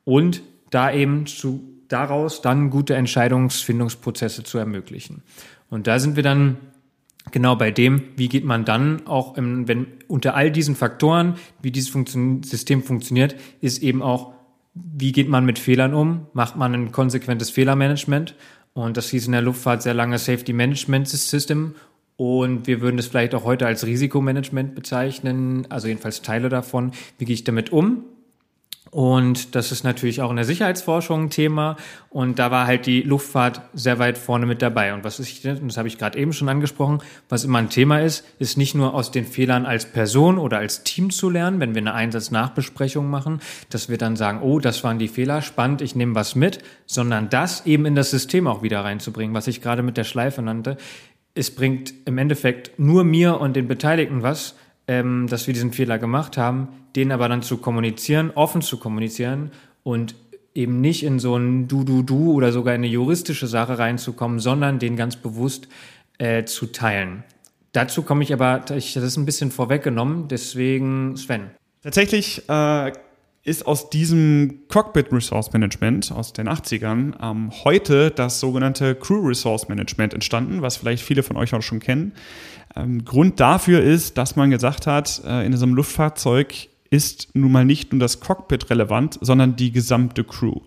und 0.08 0.42
da 0.70 0.90
eben 0.90 1.26
zu, 1.26 1.60
daraus 1.88 2.40
dann 2.40 2.70
gute 2.70 2.94
Entscheidungsfindungsprozesse 2.94 4.42
zu 4.42 4.56
ermöglichen. 4.56 5.22
Und 5.68 5.86
da 5.86 5.98
sind 5.98 6.16
wir 6.16 6.22
dann 6.22 6.56
genau 7.30 7.56
bei 7.56 7.70
dem, 7.70 8.04
wie 8.16 8.30
geht 8.30 8.46
man 8.46 8.64
dann 8.64 9.06
auch, 9.06 9.36
im, 9.36 9.68
wenn 9.68 9.86
unter 10.06 10.34
all 10.34 10.50
diesen 10.50 10.76
Faktoren, 10.76 11.34
wie 11.60 11.70
dieses 11.70 11.90
Funktion 11.90 12.42
System 12.42 12.82
funktioniert, 12.82 13.36
ist 13.60 13.82
eben 13.82 14.00
auch, 14.00 14.32
wie 14.72 15.12
geht 15.12 15.28
man 15.28 15.44
mit 15.44 15.58
Fehlern 15.58 15.92
um? 15.92 16.26
Macht 16.32 16.56
man 16.56 16.72
ein 16.72 16.90
konsequentes 16.90 17.50
Fehlermanagement? 17.50 18.34
Und 18.72 18.96
das 18.96 19.10
hieß 19.10 19.26
in 19.26 19.32
der 19.32 19.42
Luftfahrt 19.42 19.82
sehr 19.82 19.92
lange 19.92 20.16
Safety 20.16 20.54
Management 20.54 21.06
System. 21.06 21.74
Und 22.16 22.66
wir 22.66 22.80
würden 22.80 22.98
es 22.98 23.08
vielleicht 23.08 23.34
auch 23.34 23.44
heute 23.44 23.66
als 23.66 23.84
Risikomanagement 23.84 24.74
bezeichnen, 24.74 25.66
also 25.68 25.86
jedenfalls 25.86 26.22
Teile 26.22 26.48
davon. 26.48 26.92
Wie 27.18 27.26
gehe 27.26 27.34
ich 27.34 27.44
damit 27.44 27.72
um? 27.72 28.04
Und 28.90 29.54
das 29.54 29.70
ist 29.70 29.84
natürlich 29.84 30.22
auch 30.22 30.30
in 30.30 30.36
der 30.36 30.44
Sicherheitsforschung 30.44 31.24
ein 31.24 31.30
Thema. 31.30 31.76
Und 32.08 32.38
da 32.38 32.50
war 32.50 32.66
halt 32.66 32.86
die 32.86 33.02
Luftfahrt 33.02 33.60
sehr 33.74 33.98
weit 33.98 34.16
vorne 34.16 34.46
mit 34.46 34.62
dabei. 34.62 34.94
Und 34.94 35.04
was 35.04 35.18
ich, 35.20 35.42
das 35.42 35.76
habe 35.76 35.88
ich 35.88 35.98
gerade 35.98 36.18
eben 36.18 36.32
schon 36.32 36.48
angesprochen, 36.48 37.00
was 37.28 37.44
immer 37.44 37.58
ein 37.58 37.68
Thema 37.68 38.00
ist, 38.00 38.24
ist 38.38 38.56
nicht 38.56 38.74
nur 38.74 38.94
aus 38.94 39.10
den 39.10 39.26
Fehlern 39.26 39.66
als 39.66 39.86
Person 39.86 40.38
oder 40.38 40.58
als 40.58 40.84
Team 40.84 41.10
zu 41.10 41.28
lernen, 41.28 41.60
wenn 41.60 41.74
wir 41.74 41.82
eine 41.82 41.94
Einsatznachbesprechung 41.94 43.08
machen, 43.10 43.40
dass 43.68 43.88
wir 43.88 43.98
dann 43.98 44.16
sagen, 44.16 44.40
oh, 44.42 44.58
das 44.58 44.82
waren 44.84 44.98
die 44.98 45.08
Fehler, 45.08 45.42
spannend, 45.42 45.82
ich 45.82 45.94
nehme 45.94 46.14
was 46.14 46.34
mit, 46.34 46.60
sondern 46.86 47.28
das 47.28 47.66
eben 47.66 47.84
in 47.84 47.94
das 47.94 48.10
System 48.10 48.46
auch 48.46 48.62
wieder 48.62 48.80
reinzubringen, 48.80 49.34
was 49.34 49.48
ich 49.48 49.60
gerade 49.60 49.82
mit 49.82 49.96
der 49.96 50.04
Schleife 50.04 50.40
nannte. 50.40 50.78
Es 51.34 51.54
bringt 51.54 51.92
im 52.06 52.16
Endeffekt 52.16 52.78
nur 52.78 53.04
mir 53.04 53.38
und 53.38 53.54
den 53.54 53.68
Beteiligten 53.68 54.22
was, 54.22 54.56
ähm, 54.88 55.26
dass 55.28 55.46
wir 55.46 55.54
diesen 55.54 55.72
Fehler 55.72 55.98
gemacht 55.98 56.36
haben, 56.36 56.68
den 56.96 57.12
aber 57.12 57.28
dann 57.28 57.42
zu 57.42 57.58
kommunizieren, 57.58 58.32
offen 58.34 58.62
zu 58.62 58.78
kommunizieren 58.78 59.52
und 59.84 60.14
eben 60.54 60.80
nicht 60.80 61.04
in 61.04 61.18
so 61.20 61.36
ein 61.36 61.68
Du-Du-Du 61.68 62.32
oder 62.32 62.50
sogar 62.50 62.74
in 62.74 62.80
eine 62.80 62.88
juristische 62.88 63.46
Sache 63.46 63.78
reinzukommen, 63.78 64.40
sondern 64.40 64.78
den 64.78 64.96
ganz 64.96 65.14
bewusst 65.14 65.68
äh, 66.18 66.44
zu 66.44 66.66
teilen. 66.66 67.22
Dazu 67.72 68.02
komme 68.02 68.24
ich 68.24 68.32
aber, 68.32 68.64
ich, 68.74 68.94
das 68.94 69.04
ist 69.04 69.16
ein 69.18 69.26
bisschen 69.26 69.52
vorweggenommen, 69.52 70.26
deswegen 70.26 71.16
Sven. 71.16 71.50
Tatsächlich 71.82 72.48
äh, 72.48 72.92
ist 73.44 73.66
aus 73.66 73.90
diesem 73.90 74.62
Cockpit 74.68 75.12
Resource 75.12 75.52
Management 75.52 76.10
aus 76.12 76.32
den 76.32 76.48
80ern 76.48 77.14
ähm, 77.22 77.50
heute 77.64 78.10
das 78.10 78.40
sogenannte 78.40 78.94
Crew 78.94 79.26
Resource 79.26 79.68
Management 79.68 80.12
entstanden, 80.12 80.60
was 80.62 80.76
vielleicht 80.76 81.02
viele 81.02 81.22
von 81.22 81.36
euch 81.36 81.54
auch 81.54 81.62
schon 81.62 81.78
kennen. 81.78 82.12
Ähm, 82.78 83.04
Grund 83.04 83.40
dafür 83.40 83.82
ist, 83.82 84.16
dass 84.18 84.36
man 84.36 84.50
gesagt 84.50 84.86
hat, 84.86 85.22
äh, 85.24 85.44
in 85.44 85.54
einem 85.54 85.74
Luftfahrzeug 85.74 86.68
ist 86.90 87.34
nun 87.34 87.52
mal 87.52 87.64
nicht 87.64 87.92
nur 87.92 88.00
das 88.00 88.20
Cockpit 88.20 88.70
relevant, 88.70 89.18
sondern 89.20 89.56
die 89.56 89.72
gesamte 89.72 90.24
Crew. 90.24 90.60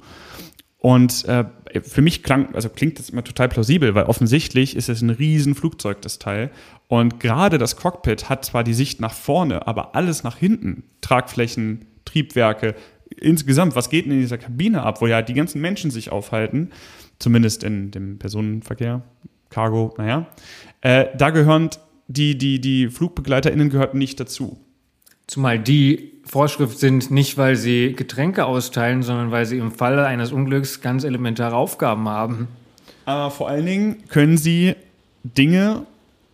Und 0.78 1.26
äh, 1.26 1.45
für 1.84 2.01
mich 2.01 2.24
klang, 2.24 2.53
also 2.55 2.68
klingt 2.70 2.97
das 2.99 3.12
immer 3.12 3.24
total 3.24 3.49
plausibel, 3.49 3.93
weil 3.95 4.05
offensichtlich 4.05 4.76
ist 4.76 4.89
es 4.89 5.01
ein 5.01 5.12
riesen 5.12 5.55
Flugzeug, 5.55 6.01
das 6.01 6.20
Teil. 6.20 6.51
Und 6.88 7.20
gerade 7.20 7.57
das 7.57 7.76
Cockpit 7.76 8.30
hat 8.30 8.43
zwar 8.45 8.64
die 8.64 8.74
Sicht 8.74 8.99
nach 8.99 9.14
vorne, 9.14 9.68
aber 9.68 9.95
alles 9.95 10.24
nach 10.24 10.38
hinten, 10.38 10.84
Tragflächen, 11.01 11.86
Triebwerke, 12.03 12.76
insgesamt, 13.16 13.76
was 13.76 13.89
geht 13.89 14.05
denn 14.05 14.14
in 14.14 14.20
dieser 14.22 14.38
Kabine 14.38 14.84
ab, 14.84 15.01
wo 15.01 15.07
ja 15.07 15.22
die 15.22 15.34
ganzen 15.34 15.62
Menschen 15.62 15.91
sich 15.91 16.12
aufhalten, 16.12 16.72
zumindest 17.20 17.64
in 17.64 17.91
dem 17.91 18.18
Personenverkehr, 18.18 19.03
Cargo, 19.49 19.93
naja, 19.97 20.28
äh, 20.82 21.07
da 21.16 21.30
gehören 21.30 21.70
die, 22.14 22.38
die, 22.38 22.59
die 22.59 22.89
FlugbegleiterInnen 22.89 23.70
gehörten 23.70 23.97
nicht 23.97 24.20
dazu. 24.20 24.59
Zumal 25.28 25.59
die 25.59 26.12
Vorschrift 26.26 26.78
sind 26.80 27.12
nicht, 27.12 27.38
weil 27.38 27.55
sie 27.55 27.93
Getränke 27.93 28.45
austeilen, 28.45 29.03
sondern 29.03 29.32
weil 29.32 29.45
sie 29.45 29.57
im 29.57 29.72
Falle 29.72 30.05
eines 30.05 30.32
Unglücks 30.32 30.82
ganz 30.82 31.03
elementare 31.03 31.55
Aufgaben 31.55 32.07
haben. 32.09 32.47
Aber 33.05 33.32
vor 33.32 33.49
allen 33.49 33.66
Dingen 33.66 34.03
können 34.09 34.38
sie 34.38 34.76
Dinge 35.24 35.86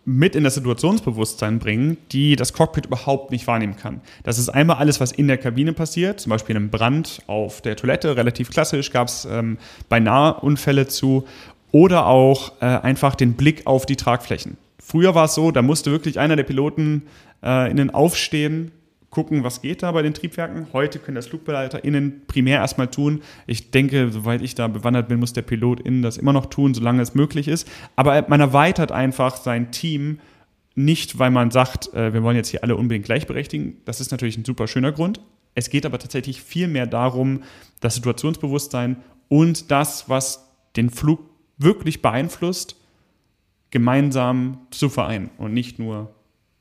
mit 0.04 0.34
in 0.34 0.42
das 0.42 0.54
Situationsbewusstsein 0.54 1.58
bringen, 1.58 1.98
die 2.12 2.34
das 2.34 2.54
Cockpit 2.54 2.86
überhaupt 2.86 3.30
nicht 3.30 3.46
wahrnehmen 3.46 3.76
kann. 3.76 4.00
Das 4.22 4.38
ist 4.38 4.48
einmal 4.48 4.76
alles, 4.76 5.00
was 5.00 5.12
in 5.12 5.28
der 5.28 5.36
Kabine 5.36 5.74
passiert, 5.74 6.20
zum 6.20 6.30
Beispiel 6.30 6.56
ein 6.56 6.70
Brand 6.70 7.20
auf 7.26 7.60
der 7.60 7.76
Toilette, 7.76 8.16
relativ 8.16 8.50
klassisch, 8.50 8.90
gab 8.90 9.08
es 9.08 9.26
ähm, 9.30 9.58
beinahe 9.90 10.34
Unfälle 10.40 10.88
zu, 10.88 11.26
oder 11.72 12.06
auch 12.06 12.52
äh, 12.60 12.64
einfach 12.64 13.14
den 13.14 13.34
Blick 13.34 13.66
auf 13.66 13.84
die 13.84 13.96
Tragflächen. 13.96 14.56
Früher 14.88 15.14
war 15.14 15.26
es 15.26 15.34
so, 15.34 15.50
da 15.50 15.60
musste 15.60 15.90
wirklich 15.90 16.18
einer 16.18 16.34
der 16.34 16.44
Piloten 16.44 17.02
äh, 17.44 17.70
innen 17.70 17.90
aufstehen, 17.90 18.72
gucken, 19.10 19.44
was 19.44 19.60
geht 19.60 19.82
da 19.82 19.92
bei 19.92 20.00
den 20.00 20.14
Triebwerken. 20.14 20.68
Heute 20.72 20.98
können 20.98 21.16
das 21.16 21.26
FlugbegleiterInnen 21.26 22.22
primär 22.26 22.60
erstmal 22.60 22.88
tun. 22.88 23.20
Ich 23.46 23.70
denke, 23.70 24.10
soweit 24.10 24.40
ich 24.40 24.54
da 24.54 24.66
bewandert 24.66 25.08
bin, 25.08 25.18
muss 25.18 25.34
der 25.34 25.42
Pilot 25.42 25.80
innen 25.80 26.00
das 26.00 26.16
immer 26.16 26.32
noch 26.32 26.46
tun, 26.46 26.72
solange 26.72 27.02
es 27.02 27.14
möglich 27.14 27.48
ist. 27.48 27.68
Aber 27.96 28.24
man 28.28 28.40
erweitert 28.40 28.90
einfach 28.90 29.36
sein 29.36 29.72
Team 29.72 30.20
nicht, 30.74 31.18
weil 31.18 31.32
man 31.32 31.50
sagt, 31.50 31.92
äh, 31.92 32.14
wir 32.14 32.22
wollen 32.22 32.36
jetzt 32.36 32.48
hier 32.48 32.64
alle 32.64 32.74
unbedingt 32.74 33.04
gleichberechtigen. 33.04 33.82
Das 33.84 34.00
ist 34.00 34.10
natürlich 34.10 34.38
ein 34.38 34.46
super 34.46 34.66
schöner 34.68 34.92
Grund. 34.92 35.20
Es 35.54 35.68
geht 35.68 35.84
aber 35.84 35.98
tatsächlich 35.98 36.40
viel 36.40 36.66
mehr 36.66 36.86
darum, 36.86 37.42
das 37.80 37.96
Situationsbewusstsein 37.96 38.96
und 39.28 39.70
das, 39.70 40.08
was 40.08 40.48
den 40.76 40.88
Flug 40.88 41.20
wirklich 41.58 42.00
beeinflusst, 42.00 42.77
gemeinsam 43.70 44.58
zu 44.70 44.88
vereinen 44.88 45.30
und 45.38 45.52
nicht 45.52 45.78
nur 45.78 46.14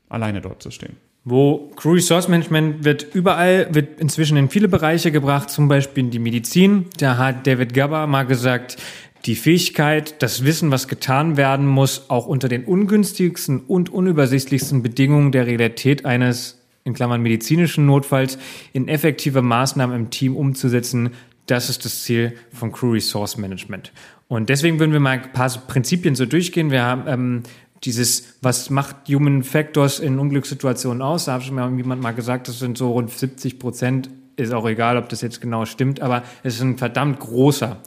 alleine 0.10 0.42
dort 0.42 0.62
zu 0.62 0.72
stehen. 0.72 0.98
Wo 1.24 1.72
Crew 1.76 1.94
Resource 1.94 2.30
Management 2.30 2.86
wird 2.86 3.14
überall, 3.14 3.68
wird 3.72 4.00
inzwischen 4.00 4.38
in 4.38 4.50
viele 4.50 4.70
Bereiche 4.70 5.12
gebracht, 5.12 5.50
zum 5.50 5.68
Beispiel 5.68 6.06
in 6.06 6.12
die 6.12 6.20
Medizin. 6.20 6.86
Da 7.00 7.18
hat 7.18 7.46
David 7.46 7.74
Gabber 7.74 8.08
mal 8.08 8.24
gesagt, 8.24 8.78
die 9.26 9.36
Fähigkeit, 9.36 10.22
das 10.22 10.46
Wissen, 10.46 10.72
was 10.72 10.88
getan 10.88 11.36
werden 11.36 11.66
muss, 11.66 12.10
auch 12.10 12.28
unter 12.28 12.48
den 12.48 12.64
ungünstigsten 12.64 13.60
und 13.60 13.90
unübersichtlichsten 13.90 14.82
Bedingungen 14.82 15.34
der 15.34 15.48
Realität 15.48 16.06
eines, 16.06 16.62
in 16.86 16.94
Klammern 16.94 17.22
medizinischen 17.22 17.86
Notfalls, 17.86 18.38
in 18.72 18.88
effektive 18.88 19.42
Maßnahmen 19.42 19.96
im 19.96 20.10
Team 20.10 20.38
umzusetzen, 20.38 21.10
das 21.46 21.70
ist 21.70 21.84
das 21.84 22.04
Ziel 22.04 22.34
von 22.54 22.72
Crew 22.72 22.92
Resource 22.92 23.38
Management. 23.38 23.92
Und 24.28 24.50
deswegen 24.50 24.80
würden 24.80 24.92
wir 24.92 25.00
mal 25.00 25.12
ein 25.12 25.32
paar 25.32 25.50
Prinzipien 25.50 26.16
so 26.16 26.26
durchgehen. 26.26 26.70
Wir 26.70 26.84
haben 26.84 27.04
ähm, 27.08 27.44
dieses, 27.84 28.38
was 28.42 28.70
macht 28.70 29.08
Human 29.10 29.44
Factors 29.44 30.00
in 30.00 30.20
Unglückssituationen 30.20 31.02
aus? 31.02 31.26
Da 31.26 31.34
hat 31.34 31.44
schon 31.44 31.56
mal 31.56 31.74
jemand 31.76 32.02
mal 32.02 32.12
gesagt, 32.12 32.48
das 32.48 32.60
sind 32.60 32.78
so 32.78 32.92
rund 32.92 33.10
70 33.10 33.60
Prozent. 33.60 34.10
Ist 34.36 34.54
auch 34.54 34.68
egal, 34.68 34.98
ob 34.98 35.10
das 35.10 35.22
jetzt 35.22 35.42
genau 35.42 35.66
stimmt, 35.66 36.02
aber 36.02 36.24
es 36.44 36.56
ist 36.56 36.62
ein 36.62 36.78
verdammt 36.78 37.20
großer, 37.20 37.78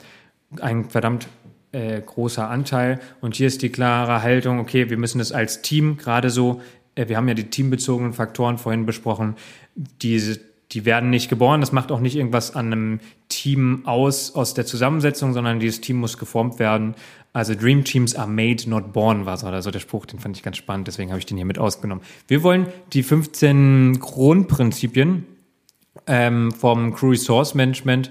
ein 0.60 0.90
verdammt 0.90 1.28
äh, 1.72 2.00
großer 2.00 2.48
Anteil. 2.48 2.98
Und 3.20 3.36
hier 3.36 3.46
ist 3.46 3.62
die 3.62 3.70
klare 3.70 4.22
Haltung, 4.22 4.58
okay, 4.58 4.90
wir 4.90 4.96
müssen 4.96 5.18
das 5.18 5.30
als 5.30 5.62
Team 5.62 5.96
gerade 5.96 6.30
so, 6.30 6.60
äh, 6.94 7.08
wir 7.08 7.16
haben 7.16 7.28
ja 7.28 7.34
die 7.34 7.50
teambezogenen 7.50 8.12
Faktoren 8.12 8.58
vorhin 8.58 8.86
besprochen, 8.86 9.36
diese 9.76 10.40
die 10.72 10.84
werden 10.84 11.10
nicht 11.10 11.28
geboren. 11.28 11.60
Das 11.60 11.72
macht 11.72 11.90
auch 11.90 12.00
nicht 12.00 12.16
irgendwas 12.16 12.54
an 12.54 12.66
einem 12.66 13.00
Team 13.28 13.82
aus, 13.86 14.34
aus 14.34 14.54
der 14.54 14.66
Zusammensetzung, 14.66 15.32
sondern 15.32 15.60
dieses 15.60 15.80
Team 15.80 15.96
muss 15.96 16.18
geformt 16.18 16.58
werden. 16.58 16.94
Also 17.32 17.54
Dream 17.54 17.84
Teams 17.84 18.16
are 18.16 18.28
made, 18.28 18.68
not 18.68 18.92
born 18.92 19.24
war 19.24 19.36
so 19.36 19.46
also 19.46 19.70
der 19.70 19.78
Spruch, 19.78 20.06
den 20.06 20.18
fand 20.18 20.36
ich 20.36 20.42
ganz 20.42 20.56
spannend, 20.56 20.88
deswegen 20.88 21.10
habe 21.10 21.20
ich 21.20 21.26
den 21.26 21.36
hier 21.36 21.46
mit 21.46 21.58
ausgenommen. 21.58 22.02
Wir 22.26 22.42
wollen 22.42 22.66
die 22.92 23.04
15 23.04 24.00
Grundprinzipien 24.00 25.26
ähm, 26.06 26.50
vom 26.50 26.92
Crew 26.92 27.10
Resource 27.10 27.54
Management 27.54 28.10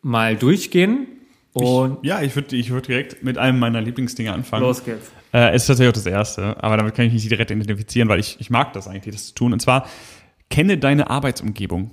mal 0.00 0.36
durchgehen. 0.36 1.06
Und 1.52 1.98
ich, 2.02 2.08
ja, 2.08 2.22
ich 2.22 2.34
würde 2.34 2.56
ich 2.56 2.70
würd 2.70 2.88
direkt 2.88 3.22
mit 3.22 3.38
einem 3.38 3.58
meiner 3.58 3.80
Lieblingsdinge 3.80 4.32
anfangen. 4.32 4.62
Los 4.62 4.84
geht's. 4.84 5.10
Äh, 5.32 5.54
ist 5.54 5.66
tatsächlich 5.66 5.90
auch 5.90 5.94
das 5.94 6.06
erste, 6.06 6.62
aber 6.62 6.76
damit 6.76 6.94
kann 6.94 7.06
ich 7.06 7.12
mich 7.12 7.28
direkt 7.28 7.50
identifizieren, 7.50 8.08
weil 8.08 8.20
ich, 8.20 8.36
ich 8.38 8.50
mag 8.50 8.72
das 8.72 8.88
eigentlich, 8.88 9.14
das 9.14 9.26
zu 9.28 9.34
tun. 9.34 9.52
Und 9.52 9.60
zwar 9.60 9.86
Kenne 10.50 10.78
deine 10.78 11.10
Arbeitsumgebung. 11.10 11.90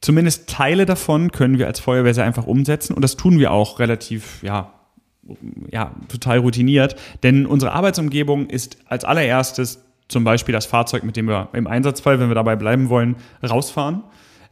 Zumindest 0.00 0.48
Teile 0.50 0.84
davon 0.84 1.32
können 1.32 1.58
wir 1.58 1.66
als 1.66 1.80
Feuerwehr 1.80 2.14
sehr 2.14 2.24
einfach 2.24 2.46
umsetzen 2.46 2.94
und 2.94 3.02
das 3.02 3.16
tun 3.16 3.38
wir 3.38 3.52
auch 3.52 3.78
relativ, 3.78 4.42
ja, 4.42 4.74
ja, 5.70 5.94
total 6.08 6.38
routiniert, 6.38 6.96
denn 7.22 7.46
unsere 7.46 7.72
Arbeitsumgebung 7.72 8.50
ist 8.50 8.76
als 8.86 9.04
allererstes 9.04 9.82
zum 10.08 10.24
Beispiel 10.24 10.52
das 10.52 10.66
Fahrzeug, 10.66 11.04
mit 11.04 11.16
dem 11.16 11.26
wir 11.26 11.48
im 11.54 11.66
Einsatzfall, 11.66 12.20
wenn 12.20 12.28
wir 12.28 12.34
dabei 12.34 12.56
bleiben 12.56 12.90
wollen, 12.90 13.16
rausfahren. 13.42 14.02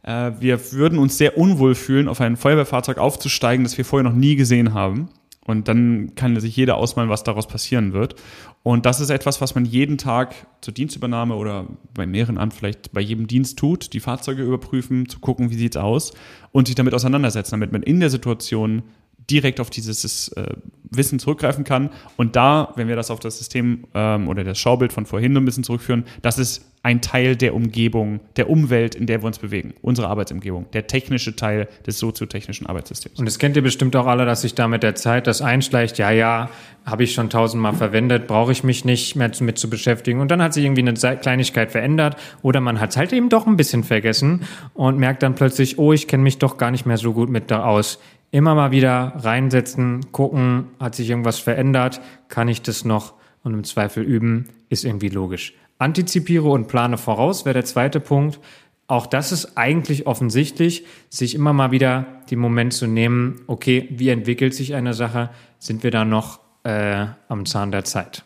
Äh, 0.01 0.31
wir 0.39 0.73
würden 0.73 0.97
uns 0.97 1.17
sehr 1.17 1.37
unwohl 1.37 1.75
fühlen, 1.75 2.07
auf 2.07 2.19
ein 2.21 2.37
Feuerwehrfahrzeug 2.37 2.97
aufzusteigen, 2.97 3.63
das 3.63 3.77
wir 3.77 3.85
vorher 3.85 4.09
noch 4.09 4.17
nie 4.17 4.35
gesehen 4.35 4.73
haben. 4.73 5.09
Und 5.45 5.67
dann 5.67 6.15
kann 6.15 6.39
sich 6.39 6.55
jeder 6.55 6.77
ausmalen, 6.77 7.09
was 7.09 7.23
daraus 7.23 7.47
passieren 7.47 7.93
wird. 7.93 8.15
Und 8.63 8.85
das 8.85 9.01
ist 9.01 9.09
etwas, 9.09 9.41
was 9.41 9.55
man 9.55 9.65
jeden 9.65 9.97
Tag 9.97 10.35
zur 10.61 10.73
Dienstübernahme 10.73 11.35
oder 11.35 11.67
bei 11.93 12.05
mehreren 12.05 12.37
Amt 12.37 12.53
vielleicht 12.53 12.93
bei 12.93 13.01
jedem 13.01 13.27
Dienst 13.27 13.59
tut, 13.59 13.91
die 13.93 13.99
Fahrzeuge 13.99 14.43
überprüfen, 14.43 15.09
zu 15.09 15.19
gucken, 15.19 15.49
wie 15.49 15.55
sieht's 15.55 15.75
aus 15.75 16.13
und 16.51 16.67
sich 16.67 16.75
damit 16.75 16.93
auseinandersetzen, 16.93 17.51
damit 17.51 17.73
man 17.73 17.83
in 17.83 17.99
der 17.99 18.09
Situation 18.09 18.83
direkt 19.29 19.59
auf 19.59 19.69
dieses 19.69 20.29
äh, 20.29 20.55
Wissen 20.89 21.19
zurückgreifen 21.19 21.63
kann. 21.63 21.89
Und 22.17 22.35
da, 22.35 22.73
wenn 22.75 22.87
wir 22.87 22.95
das 22.95 23.11
auf 23.11 23.19
das 23.19 23.37
System 23.37 23.85
ähm, 23.93 24.27
oder 24.27 24.43
das 24.43 24.59
Schaubild 24.59 24.93
von 24.93 25.05
vorhin 25.05 25.35
ein 25.35 25.45
bisschen 25.45 25.63
zurückführen, 25.63 26.05
das 26.21 26.39
ist 26.39 26.72
ein 26.83 26.99
Teil 26.99 27.37
der 27.37 27.55
Umgebung, 27.55 28.19
der 28.35 28.49
Umwelt, 28.49 28.93
in 28.93 29.05
der 29.05 29.21
wir 29.23 29.27
uns 29.27 29.39
bewegen, 29.39 29.73
unsere 29.81 30.09
Arbeitsumgebung, 30.09 30.69
der 30.73 30.85
technische 30.85 31.33
Teil 31.33 31.69
des 31.87 31.97
soziotechnischen 31.97 32.67
Arbeitssystems. 32.67 33.17
Und 33.17 33.25
das 33.25 33.39
kennt 33.39 33.55
ihr 33.55 33.61
bestimmt 33.61 33.95
auch 33.95 34.05
alle, 34.05 34.25
dass 34.25 34.41
sich 34.41 34.53
da 34.53 34.67
mit 34.67 34.83
der 34.83 34.93
Zeit 34.93 35.25
das 35.25 35.41
einschleicht, 35.41 35.97
ja, 35.97 36.11
ja, 36.11 36.49
habe 36.85 37.05
ich 37.05 37.13
schon 37.13 37.29
tausendmal 37.29 37.73
verwendet, 37.73 38.27
brauche 38.27 38.51
ich 38.51 38.65
mich 38.65 38.83
nicht 38.83 39.15
mehr 39.15 39.31
mit 39.39 39.57
zu 39.57 39.69
beschäftigen. 39.69 40.19
Und 40.19 40.29
dann 40.29 40.41
hat 40.41 40.53
sich 40.53 40.65
irgendwie 40.65 40.81
eine 40.81 40.93
Kleinigkeit 40.93 41.71
verändert 41.71 42.17
oder 42.41 42.59
man 42.59 42.81
hat 42.81 42.89
es 42.89 42.97
halt 42.97 43.13
eben 43.13 43.29
doch 43.29 43.47
ein 43.47 43.55
bisschen 43.55 43.85
vergessen 43.85 44.41
und 44.73 44.99
merkt 44.99 45.23
dann 45.23 45.35
plötzlich, 45.35 45.79
oh, 45.79 45.93
ich 45.93 46.09
kenne 46.09 46.23
mich 46.23 46.37
doch 46.37 46.57
gar 46.57 46.69
nicht 46.69 46.85
mehr 46.85 46.97
so 46.97 47.13
gut 47.13 47.29
mit 47.29 47.49
da 47.49 47.63
aus 47.63 47.99
immer 48.31 48.55
mal 48.55 48.71
wieder 48.71 49.13
reinsetzen, 49.17 50.11
gucken, 50.11 50.69
hat 50.79 50.95
sich 50.95 51.09
irgendwas 51.09 51.37
verändert, 51.37 52.01
kann 52.27 52.47
ich 52.47 52.63
das 52.63 52.83
noch 52.83 53.13
und 53.43 53.53
im 53.53 53.63
Zweifel 53.63 54.03
üben, 54.03 54.49
ist 54.69 54.85
irgendwie 54.85 55.09
logisch. 55.09 55.53
Antizipiere 55.83 56.49
und 56.49 56.67
plane 56.67 56.97
voraus 56.97 57.45
wäre 57.45 57.53
der 57.53 57.65
zweite 57.65 57.99
Punkt. 57.99 58.39
Auch 58.87 59.05
das 59.05 59.31
ist 59.31 59.57
eigentlich 59.57 60.07
offensichtlich, 60.07 60.85
sich 61.09 61.35
immer 61.35 61.53
mal 61.53 61.71
wieder 61.71 62.05
den 62.31 62.39
Moment 62.39 62.73
zu 62.73 62.87
nehmen, 62.87 63.41
okay, 63.47 63.87
wie 63.91 64.09
entwickelt 64.09 64.53
sich 64.53 64.75
eine 64.75 64.93
Sache, 64.93 65.29
sind 65.59 65.83
wir 65.83 65.91
da 65.91 66.05
noch 66.05 66.39
äh, 66.63 67.05
am 67.27 67.45
Zahn 67.45 67.71
der 67.71 67.83
Zeit. 67.83 68.23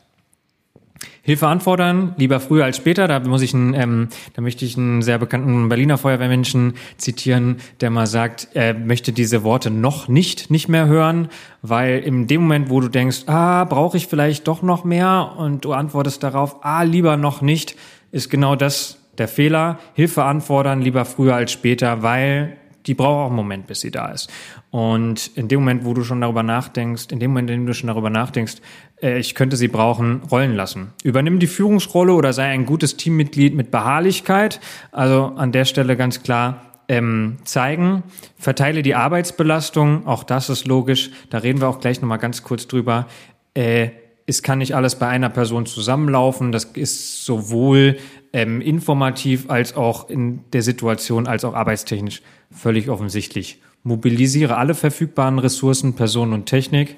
Hilfe 1.22 1.48
anfordern, 1.48 2.16
lieber 2.18 2.40
früher 2.40 2.66
als 2.66 2.78
später. 2.78 3.08
Da 3.08 3.20
muss 3.20 3.42
ich 3.42 3.54
einen, 3.54 3.74
ähm, 3.74 4.08
da 4.34 4.42
möchte 4.42 4.66
ich 4.66 4.78
einen 4.78 5.02
sehr 5.02 5.18
bekannten 5.18 5.70
Berliner 5.70 5.98
Feuerwehrmenschen 5.98 6.74
zitieren, 6.98 7.58
der 7.82 7.90
mal 7.90 8.08
sagt, 8.08 8.50
er 8.54 8.74
möchte 8.74 9.12
diese 9.12 9.44
Worte 9.44 9.70
noch 9.70 10.08
nicht 10.08 10.50
nicht 10.50 10.70
mehr 10.70 10.88
hören, 10.88 11.30
weil 11.62 12.00
in 12.00 12.28
dem 12.28 12.42
Moment, 12.42 12.70
wo 12.70 12.80
du 12.80 12.88
denkst, 12.88 13.24
ah, 13.28 13.66
brauche 13.66 13.98
ich 13.98 14.08
vielleicht 14.08 14.48
doch 14.48 14.62
noch 14.62 14.84
mehr 14.84 15.34
und 15.38 15.66
du 15.66 15.74
antwortest 15.74 16.24
darauf, 16.24 16.64
ah, 16.64 16.84
lieber 16.84 17.18
noch 17.18 17.42
nicht, 17.42 17.76
ist 18.12 18.30
genau 18.30 18.56
das 18.56 18.98
der 19.18 19.28
Fehler. 19.28 19.80
Hilfe 19.94 20.24
anfordern, 20.24 20.82
lieber 20.82 21.06
früher 21.06 21.36
als 21.36 21.52
später, 21.52 22.04
weil 22.04 22.58
die 22.86 22.94
braucht 22.94 23.26
auch 23.26 23.28
einen 23.28 23.36
Moment, 23.36 23.68
bis 23.68 23.82
sie 23.82 23.92
da 23.92 24.08
ist. 24.08 24.30
Und 24.70 25.32
in 25.36 25.48
dem 25.48 25.62
Moment, 25.62 25.86
wo 25.86 25.94
du 25.94 26.04
schon 26.04 26.22
darüber 26.22 26.44
nachdenkst, 26.44 27.12
in 27.12 27.20
dem 27.20 27.32
Moment, 27.32 27.50
in 27.50 27.62
dem 27.62 27.66
du 27.66 27.74
schon 27.74 27.88
darüber 27.88 28.10
nachdenkst, 28.10 28.56
äh, 29.02 29.18
ich 29.18 29.34
könnte 29.34 29.56
sie 29.56 29.70
brauchen, 29.70 30.22
rollen 30.30 30.56
lassen. 30.56 30.94
Übernimm 31.04 31.40
die 31.40 31.48
Führungsrolle 31.48 32.14
oder 32.14 32.34
sei 32.34 32.46
ein 32.46 32.66
gutes 32.66 32.98
Teammitglied 32.98 33.56
mit 33.56 33.72
Beharrlichkeit. 33.72 34.60
Also 34.92 35.34
an 35.36 35.52
der 35.52 35.66
Stelle 35.66 35.96
ganz 35.96 36.22
klar 36.22 36.62
ähm, 36.90 37.38
zeigen. 37.44 38.04
Verteile 38.38 38.84
die 38.84 38.96
Arbeitsbelastung, 38.96 40.06
auch 40.06 40.24
das 40.24 40.50
ist 40.50 40.68
logisch. 40.68 41.12
Da 41.30 41.40
reden 41.40 41.62
wir 41.62 41.70
auch 41.70 41.80
gleich 41.80 42.02
nochmal 42.02 42.20
ganz 42.20 42.44
kurz 42.44 42.68
drüber. 42.68 43.08
Äh, 43.54 43.90
es 44.26 44.44
kann 44.44 44.60
nicht 44.60 44.76
alles 44.76 44.96
bei 44.96 45.08
einer 45.08 45.30
Person 45.30 45.66
zusammenlaufen. 45.66 46.52
Das 46.52 46.66
ist 46.66 47.24
sowohl 47.24 47.98
ähm, 48.34 48.60
informativ 48.60 49.50
als 49.50 49.76
auch 49.76 50.10
in 50.10 50.44
der 50.52 50.62
Situation, 50.62 51.28
als 51.28 51.46
auch 51.46 51.54
arbeitstechnisch 51.54 52.22
völlig 52.52 52.90
offensichtlich. 52.90 53.62
Mobilisiere 53.88 54.58
alle 54.58 54.76
verfügbaren 54.76 55.40
Ressourcen, 55.40 55.96
Personen 55.96 56.34
und 56.34 56.46
Technik. 56.46 56.96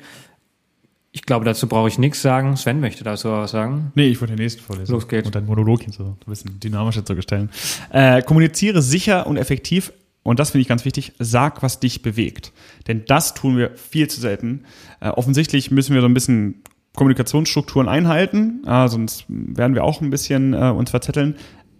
Ich 1.12 1.24
glaube, 1.24 1.46
dazu 1.46 1.68
brauche 1.68 1.88
ich 1.88 1.98
nichts 1.98 2.22
sagen. 2.22 2.56
Sven 2.58 2.80
möchte 2.80 3.04
dazu 3.04 3.30
was 3.30 3.52
sagen. 3.52 3.92
Nee, 3.96 4.08
ich 4.08 4.22
wollte 4.22 4.36
den 4.36 4.44
nächsten 4.44 4.62
vorlesen. 4.62 4.92
Los 4.92 5.08
geht's. 5.08 5.26
Und 5.26 5.36
dein 5.36 5.46
Monolog 5.46 5.82
hin 5.82 5.92
so 5.92 6.04
ein 6.04 6.18
bisschen 6.28 6.60
dynamischer 6.60 7.06
zu 7.06 7.16
gestalten. 7.16 7.50
Äh, 7.92 8.22
kommuniziere 8.22 8.82
sicher 8.82 9.26
und 9.28 9.38
effektiv 9.38 9.92
und 10.24 10.40
das 10.40 10.52
finde 10.52 10.62
ich 10.62 10.68
ganz 10.68 10.86
wichtig, 10.86 11.14
sag, 11.18 11.64
was 11.64 11.80
dich 11.80 12.02
bewegt. 12.02 12.52
Denn 12.88 13.04
das 13.06 13.34
tun 13.34 13.58
wir 13.58 13.72
viel 13.76 14.08
zu 14.10 14.20
selten. 14.20 14.66
Äh, 15.00 15.10
offensichtlich 15.10 15.72
müssen 15.72 15.94
wir 15.94 16.02
so 16.02 16.08
ein 16.08 16.14
bisschen 16.14 16.62
Kommunikationsstrukturen 16.96 17.88
einhalten, 17.88 18.62
äh, 18.68 18.88
sonst 18.90 19.26
werden 19.28 19.76
wir 19.76 19.84
auch 19.84 20.02
ein 20.02 20.10
bisschen 20.10 20.54
äh, 20.54 20.70
uns 20.70 20.90
verzetteln. 20.90 21.36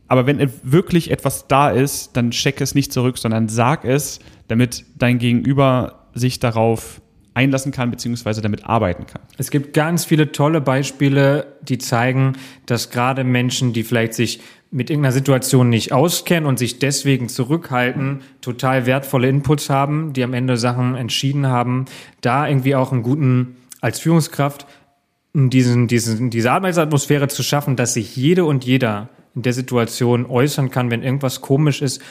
Aber 0.10 0.26
wenn 0.26 0.52
wirklich 0.64 1.12
etwas 1.12 1.48
da 1.48 1.70
ist, 1.70 2.18
dann 2.18 2.32
check 2.32 2.60
es 2.62 2.76
nicht 2.76 2.92
zurück, 2.92 3.18
sondern 3.18 3.48
sag 3.48 3.86
es, 3.86 4.20
damit 4.48 4.84
dein 4.98 5.20
Gegenüber 5.20 6.08
sich 6.14 6.40
darauf 6.40 7.02
einlassen 7.36 7.72
kann, 7.72 7.92
beziehungsweise 7.92 8.42
damit 8.42 8.66
arbeiten 8.66 9.06
kann. 9.06 9.22
Es 9.38 9.52
gibt 9.52 9.74
ganz 9.74 10.04
viele 10.04 10.32
tolle 10.32 10.62
Beispiele, 10.62 11.56
die 11.62 11.78
zeigen, 11.78 12.34
dass 12.66 12.90
gerade 12.90 13.24
Menschen, 13.24 13.72
die 13.72 13.84
vielleicht 13.84 14.16
sich 14.16 14.42
mit 14.72 14.90
irgendeiner 14.90 15.14
Situation 15.14 15.70
nicht 15.70 15.94
auskennen 15.94 16.48
und 16.48 16.60
sich 16.60 16.80
deswegen 16.80 17.30
zurückhalten, 17.30 18.22
total 18.42 18.86
wertvolle 18.86 19.30
Inputs 19.30 19.70
haben, 19.70 20.14
die 20.14 20.24
am 20.24 20.34
Ende 20.34 20.58
Sachen 20.58 20.96
entschieden 20.96 21.48
haben, 21.48 21.86
da 22.22 22.48
irgendwie 22.48 22.76
auch 22.76 22.92
einen 22.92 23.04
guten, 23.04 23.58
als 23.80 24.00
Führungskraft, 24.00 24.66
diesen, 25.34 25.88
diesen, 25.88 26.30
diese 26.30 26.52
Arbeitsatmosphäre 26.52 27.28
zu 27.28 27.44
schaffen, 27.44 27.76
dass 27.76 27.94
sich 27.94 28.16
jede 28.16 28.46
und 28.46 28.66
jeder 28.66 29.10
in 29.36 29.42
der 29.44 29.54
Situation 29.54 30.26
äußern 30.26 30.72
kann, 30.72 30.92
wenn 30.92 31.04
irgendwas 31.04 31.42
komisch 31.42 31.82
ist 31.82 32.02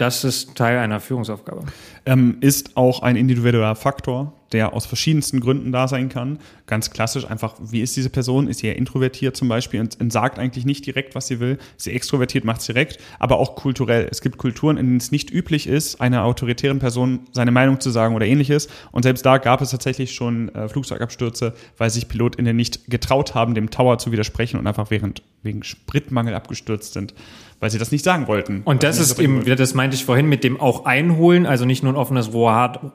das 0.00 0.24
ist 0.24 0.54
Teil 0.54 0.78
einer 0.78 0.98
Führungsaufgabe. 0.98 1.66
Ähm, 2.06 2.38
ist 2.40 2.76
auch 2.76 3.02
ein 3.02 3.16
individueller 3.16 3.74
Faktor, 3.74 4.32
der 4.52 4.72
aus 4.72 4.86
verschiedensten 4.86 5.40
Gründen 5.40 5.72
da 5.72 5.88
sein 5.88 6.08
kann. 6.08 6.38
Ganz 6.66 6.90
klassisch 6.90 7.24
einfach, 7.24 7.54
wie 7.60 7.80
ist 7.80 7.96
diese 7.96 8.10
Person? 8.10 8.48
Ist 8.48 8.60
sie 8.60 8.66
eher 8.66 8.76
introvertiert 8.76 9.36
zum 9.36 9.48
Beispiel 9.48 9.80
und, 9.80 10.00
und 10.00 10.12
sagt 10.12 10.38
eigentlich 10.38 10.64
nicht 10.64 10.86
direkt, 10.86 11.14
was 11.14 11.28
sie 11.28 11.40
will? 11.40 11.58
Ist 11.76 11.84
sie 11.84 11.92
extrovertiert, 11.92 12.44
macht 12.44 12.60
es 12.60 12.66
direkt, 12.66 12.98
aber 13.18 13.38
auch 13.38 13.54
kulturell. 13.54 14.08
Es 14.10 14.20
gibt 14.20 14.38
Kulturen, 14.38 14.76
in 14.76 14.86
denen 14.86 14.96
es 14.98 15.12
nicht 15.12 15.30
üblich 15.30 15.66
ist, 15.66 16.00
einer 16.00 16.24
autoritären 16.24 16.78
Person 16.78 17.20
seine 17.32 17.52
Meinung 17.52 17.80
zu 17.80 17.90
sagen 17.90 18.14
oder 18.14 18.26
ähnliches. 18.26 18.68
Und 18.92 19.04
selbst 19.04 19.24
da 19.24 19.38
gab 19.38 19.60
es 19.60 19.70
tatsächlich 19.70 20.14
schon 20.14 20.48
äh, 20.54 20.68
Flugzeugabstürze, 20.68 21.54
weil 21.78 21.90
sich 21.90 22.08
PilotInnen 22.08 22.56
nicht 22.56 22.90
getraut 22.90 23.34
haben, 23.34 23.54
dem 23.54 23.70
Tower 23.70 23.98
zu 23.98 24.10
widersprechen 24.12 24.58
und 24.58 24.66
einfach 24.66 24.90
während, 24.90 25.22
wegen 25.42 25.62
Spritmangel 25.62 26.34
abgestürzt 26.34 26.92
sind 26.92 27.14
weil 27.60 27.70
sie 27.70 27.78
das 27.78 27.92
nicht 27.92 28.04
sagen 28.04 28.26
wollten. 28.26 28.62
Und 28.64 28.82
das 28.82 28.98
ist 28.98 29.18
eben, 29.18 29.44
das 29.44 29.74
meinte 29.74 29.94
ich 29.94 30.06
vorhin 30.06 30.30
mit 30.30 30.44
dem 30.44 30.58
auch 30.58 30.86
einholen, 30.86 31.44
also 31.44 31.66
nicht 31.66 31.82
nur 31.82 31.92
ein 31.92 31.96
offenes 31.96 32.32
Ohr, 32.32 32.94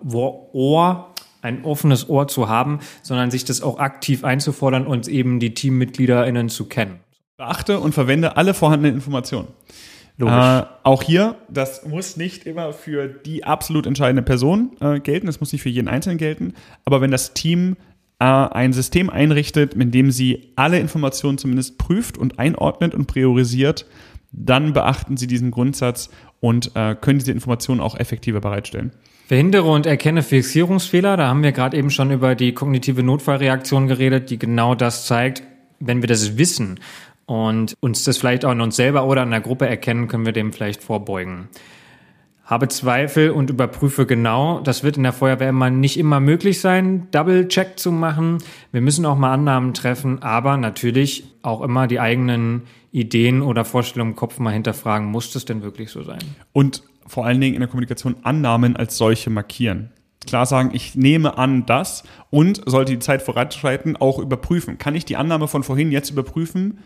Ohr 0.53 1.14
ein 1.45 1.63
offenes 1.63 2.09
Ohr 2.09 2.27
zu 2.27 2.49
haben, 2.49 2.79
sondern 3.03 3.31
sich 3.31 3.45
das 3.45 3.61
auch 3.61 3.79
aktiv 3.79 4.23
einzufordern 4.23 4.85
und 4.85 5.07
eben 5.07 5.39
die 5.39 5.53
TeammitgliederInnen 5.53 6.49
zu 6.49 6.65
kennen. 6.65 6.99
Beachte 7.37 7.79
und 7.79 7.93
verwende 7.93 8.35
alle 8.35 8.53
vorhandenen 8.53 8.95
Informationen. 8.95 9.47
Logisch. 10.17 10.35
Äh, 10.35 10.63
auch 10.83 11.03
hier, 11.03 11.35
das 11.49 11.85
muss 11.85 12.15
nicht 12.15 12.45
immer 12.45 12.73
für 12.73 13.07
die 13.07 13.43
absolut 13.43 13.85
entscheidende 13.85 14.23
Person 14.23 14.71
äh, 14.79 14.99
gelten, 14.99 15.27
das 15.27 15.39
muss 15.39 15.51
nicht 15.51 15.61
für 15.61 15.69
jeden 15.69 15.89
Einzelnen 15.89 16.17
gelten, 16.17 16.53
aber 16.85 17.01
wenn 17.01 17.11
das 17.11 17.33
Team 17.33 17.75
äh, 18.19 18.23
ein 18.25 18.71
System 18.71 19.09
einrichtet, 19.09 19.75
mit 19.75 19.93
dem 19.93 20.11
sie 20.11 20.53
alle 20.55 20.79
Informationen 20.79 21.37
zumindest 21.37 21.77
prüft 21.77 22.17
und 22.17 22.39
einordnet 22.39 22.95
und 22.95 23.07
priorisiert, 23.07 23.85
dann 24.31 24.73
beachten 24.73 25.17
sie 25.17 25.27
diesen 25.27 25.51
Grundsatz 25.51 26.09
und 26.39 26.71
äh, 26.75 26.95
können 26.95 27.19
diese 27.19 27.33
Informationen 27.33 27.81
auch 27.81 27.97
effektiver 27.97 28.39
bereitstellen. 28.39 28.91
Verhindere 29.27 29.71
und 29.71 29.87
erkenne 29.87 30.21
Fixierungsfehler. 30.21 31.17
Da 31.17 31.27
haben 31.27 31.41
wir 31.41 31.51
gerade 31.51 31.75
eben 31.75 31.89
schon 31.89 32.11
über 32.11 32.35
die 32.35 32.53
kognitive 32.53 33.01
Notfallreaktion 33.01 33.87
geredet, 33.87 34.29
die 34.29 34.37
genau 34.37 34.75
das 34.75 35.07
zeigt. 35.07 35.41
Wenn 35.79 36.03
wir 36.03 36.07
das 36.07 36.37
wissen 36.37 36.79
und 37.25 37.75
uns 37.79 38.03
das 38.03 38.19
vielleicht 38.19 38.45
auch 38.45 38.51
in 38.51 38.61
uns 38.61 38.75
selber 38.75 39.05
oder 39.05 39.23
in 39.23 39.31
der 39.31 39.41
Gruppe 39.41 39.67
erkennen, 39.67 40.07
können 40.07 40.27
wir 40.27 40.31
dem 40.31 40.53
vielleicht 40.53 40.83
vorbeugen. 40.83 41.49
Habe 42.43 42.67
Zweifel 42.67 43.31
und 43.31 43.49
überprüfe 43.49 44.05
genau. 44.05 44.59
Das 44.59 44.83
wird 44.83 44.97
in 44.97 45.03
der 45.03 45.11
Feuerwehr 45.11 45.49
immer 45.49 45.71
nicht 45.71 45.97
immer 45.97 46.19
möglich 46.19 46.61
sein, 46.61 47.07
Double-Check 47.09 47.79
zu 47.79 47.91
machen. 47.91 48.37
Wir 48.71 48.81
müssen 48.81 49.07
auch 49.07 49.17
mal 49.17 49.33
Annahmen 49.33 49.73
treffen, 49.73 50.21
aber 50.21 50.55
natürlich 50.55 51.23
auch 51.41 51.61
immer 51.61 51.87
die 51.87 51.99
eigenen 51.99 52.61
Ideen 52.91 53.41
oder 53.41 53.65
Vorstellungen 53.65 54.11
im 54.11 54.15
Kopf 54.15 54.37
mal 54.37 54.53
hinterfragen. 54.53 55.07
Muss 55.07 55.33
das 55.33 55.45
denn 55.45 55.63
wirklich 55.63 55.89
so 55.89 56.03
sein? 56.03 56.21
Und 56.53 56.83
vor 57.07 57.25
allen 57.25 57.39
Dingen 57.39 57.55
in 57.55 57.61
der 57.61 57.69
Kommunikation 57.69 58.15
Annahmen 58.23 58.75
als 58.75 58.97
solche 58.97 59.29
markieren. 59.29 59.91
Klar 60.25 60.45
sagen, 60.45 60.71
ich 60.73 60.95
nehme 60.95 61.37
an 61.37 61.65
das 61.65 62.03
und 62.29 62.61
sollte 62.65 62.93
die 62.93 62.99
Zeit 62.99 63.21
voranschreiten, 63.21 63.95
auch 63.95 64.19
überprüfen. 64.19 64.77
Kann 64.77 64.95
ich 64.95 65.05
die 65.05 65.17
Annahme 65.17 65.47
von 65.47 65.63
vorhin 65.63 65.91
jetzt 65.91 66.09
überprüfen? 66.09 66.79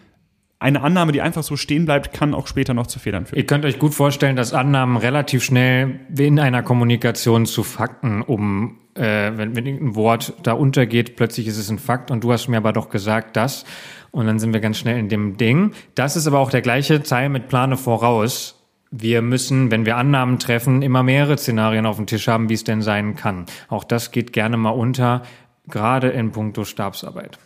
Eine 0.62 0.82
Annahme, 0.82 1.14
die 1.14 1.22
einfach 1.22 1.44
so 1.44 1.56
stehen 1.56 1.86
bleibt, 1.86 2.12
kann 2.12 2.34
auch 2.34 2.48
später 2.48 2.74
noch 2.74 2.88
zu 2.88 3.00
Fehlern 3.00 3.26
führen. 3.26 3.40
Ihr 3.40 3.46
könnt 3.46 3.64
euch 3.64 3.80
gut 3.80 3.94
vorstellen, 3.94 4.36
dass 4.36 4.54
Annahmen 4.54 4.98
relativ 4.98 5.42
schnell 5.42 6.02
in 6.18 6.38
einer 6.38 6.64
Kommunikation 6.64 7.46
zu 7.46 7.64
Fakten 7.64 8.22
um, 8.22 8.78
äh, 8.96 9.32
wenn, 9.38 9.56
wenn 9.56 9.66
irgendein 9.66 9.96
Wort 9.96 10.34
da 10.44 10.52
untergeht, 10.52 11.16
plötzlich 11.16 11.48
ist 11.48 11.58
es 11.58 11.70
ein 11.70 11.80
Fakt 11.80 12.12
und 12.12 12.26
du 12.26 12.34
hast 12.34 12.50
mir 12.50 12.58
aber 12.58 12.74
doch 12.74 12.90
gesagt, 12.90 13.38
das. 13.38 13.64
Und 14.12 14.26
dann 14.26 14.38
sind 14.38 14.52
wir 14.52 14.60
ganz 14.60 14.78
schnell 14.78 15.00
in 15.00 15.08
dem 15.08 15.38
Ding. 15.38 15.72
Das 15.96 16.18
ist 16.18 16.28
aber 16.28 16.40
auch 16.40 16.50
der 16.50 16.62
gleiche 16.62 17.02
Teil 17.04 17.30
mit 17.30 17.48
Plane 17.48 17.78
voraus 17.78 18.59
wir 18.92 19.22
müssen, 19.22 19.72
wenn 19.72 19.86
wir 19.86 19.98
Annahmen 19.98 20.40
treffen, 20.40 20.82
immer 20.82 21.04
mehrere 21.04 21.38
Szenarien 21.38 21.86
auf 21.86 21.98
dem 21.98 22.08
Tisch 22.08 22.28
haben, 22.28 22.50
wie 22.50 22.56
es 22.56 22.64
denn 22.64 22.82
sein 22.82 23.16
kann. 23.16 23.46
Auch 23.68 23.84
das 23.84 24.12
geht 24.12 24.34
gerne 24.34 24.58
mal 24.58 24.72
unter, 24.72 25.24
gerade 25.68 26.10
in 26.10 26.32
puncto 26.32 26.66
Stabsarbeit. 26.66 27.38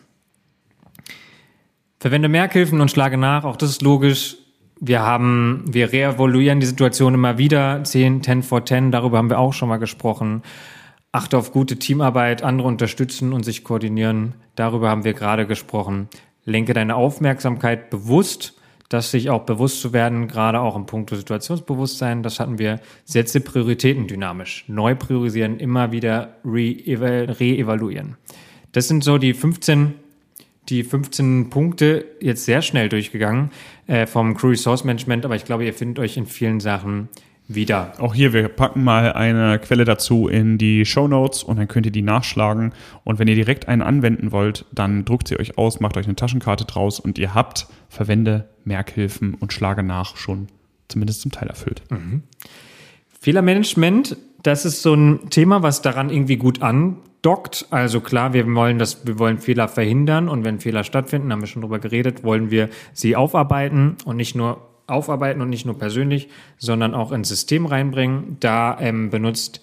Verwende 1.99 2.29
Merkhilfen 2.29 2.81
und 2.81 2.91
schlage 2.91 3.17
nach, 3.17 3.43
auch 3.43 3.57
das 3.57 3.69
ist 3.69 3.81
logisch. 3.81 4.37
Wir 4.79 5.01
haben, 5.01 5.63
wir 5.67 5.91
reevaluieren 5.93 6.59
die 6.59 6.65
Situation 6.65 7.13
immer 7.13 7.37
wieder. 7.37 7.83
10, 7.83 8.23
10 8.23 8.43
for 8.43 8.65
10, 8.65 8.91
darüber 8.91 9.17
haben 9.17 9.29
wir 9.29 9.39
auch 9.39 9.53
schon 9.53 9.69
mal 9.69 9.77
gesprochen. 9.77 10.43
Achte 11.11 11.37
auf 11.37 11.51
gute 11.51 11.77
Teamarbeit, 11.77 12.43
andere 12.43 12.67
unterstützen 12.67 13.33
und 13.33 13.43
sich 13.43 13.63
koordinieren. 13.63 14.33
Darüber 14.55 14.89
haben 14.89 15.03
wir 15.03 15.13
gerade 15.13 15.45
gesprochen. 15.45 16.09
Lenke 16.43 16.73
deine 16.73 16.95
Aufmerksamkeit 16.95 17.89
bewusst 17.89 18.55
das 18.93 19.09
sich 19.09 19.29
auch 19.29 19.41
bewusst 19.41 19.81
zu 19.81 19.91
werden, 19.91 20.27
gerade 20.27 20.59
auch 20.59 20.75
im 20.75 20.85
Punkt 20.85 21.09
Situationsbewusstsein, 21.09 22.21
das 22.21 22.39
hatten 22.39 22.59
wir, 22.59 22.79
setze 23.05 23.41
Prioritäten 23.41 24.07
dynamisch, 24.07 24.65
neu 24.67 24.93
priorisieren, 24.95 25.59
immer 25.59 25.91
wieder 25.91 26.35
re-evaluieren. 26.45 28.17
Das 28.71 28.87
sind 28.87 29.03
so 29.03 29.17
die 29.17 29.33
15, 29.33 29.95
die 30.69 30.83
15 30.83 31.49
Punkte 31.49 32.05
jetzt 32.21 32.45
sehr 32.45 32.61
schnell 32.61 32.87
durchgegangen 32.87 33.49
äh, 33.87 34.05
vom 34.05 34.37
Crew 34.37 34.49
Resource 34.49 34.83
Management, 34.83 35.25
aber 35.25 35.35
ich 35.35 35.45
glaube, 35.45 35.65
ihr 35.65 35.73
findet 35.73 35.99
euch 35.99 36.15
in 36.15 36.27
vielen 36.27 36.59
Sachen 36.59 37.09
wieder. 37.55 37.93
Auch 37.99 38.13
hier, 38.13 38.33
wir 38.33 38.47
packen 38.47 38.83
mal 38.83 39.13
eine 39.13 39.59
Quelle 39.59 39.85
dazu 39.85 40.27
in 40.27 40.57
die 40.57 40.85
Show 40.85 41.07
Notes 41.07 41.43
und 41.43 41.57
dann 41.57 41.67
könnt 41.67 41.85
ihr 41.85 41.91
die 41.91 42.01
nachschlagen. 42.01 42.73
Und 43.03 43.19
wenn 43.19 43.27
ihr 43.27 43.35
direkt 43.35 43.67
einen 43.67 43.81
anwenden 43.81 44.31
wollt, 44.31 44.65
dann 44.71 45.05
druckt 45.05 45.27
sie 45.27 45.39
euch 45.39 45.57
aus, 45.57 45.79
macht 45.79 45.97
euch 45.97 46.05
eine 46.05 46.15
Taschenkarte 46.15 46.65
draus 46.65 46.99
und 46.99 47.17
ihr 47.17 47.33
habt 47.33 47.67
Verwende, 47.89 48.49
Merkhilfen 48.65 49.35
und 49.35 49.53
Schlage 49.53 49.83
nach 49.83 50.17
schon 50.17 50.47
zumindest 50.87 51.21
zum 51.21 51.31
Teil 51.31 51.47
erfüllt. 51.47 51.83
Mhm. 51.89 52.23
Fehlermanagement, 53.19 54.17
das 54.41 54.65
ist 54.65 54.81
so 54.81 54.93
ein 54.93 55.29
Thema, 55.29 55.63
was 55.63 55.81
daran 55.81 56.09
irgendwie 56.09 56.35
gut 56.35 56.61
andockt. 56.61 57.67
Also 57.69 58.01
klar, 58.01 58.33
wir 58.33 58.45
wollen 58.53 58.79
das, 58.79 59.07
wir 59.07 59.17
wollen 59.17 59.39
Fehler 59.39 59.67
verhindern 59.67 60.27
und 60.27 60.43
wenn 60.43 60.59
Fehler 60.59 60.83
stattfinden, 60.83 61.31
haben 61.31 61.41
wir 61.41 61.47
schon 61.47 61.61
drüber 61.61 61.79
geredet, 61.79 62.23
wollen 62.23 62.51
wir 62.51 62.69
sie 62.91 63.15
aufarbeiten 63.15 63.95
und 64.05 64.17
nicht 64.17 64.35
nur 64.35 64.72
aufarbeiten 64.87 65.41
und 65.41 65.49
nicht 65.49 65.65
nur 65.65 65.77
persönlich, 65.77 66.29
sondern 66.57 66.93
auch 66.93 67.11
ins 67.11 67.29
System 67.29 67.65
reinbringen. 67.65 68.37
Da 68.39 68.77
ähm, 68.79 69.09
benutzt, 69.09 69.61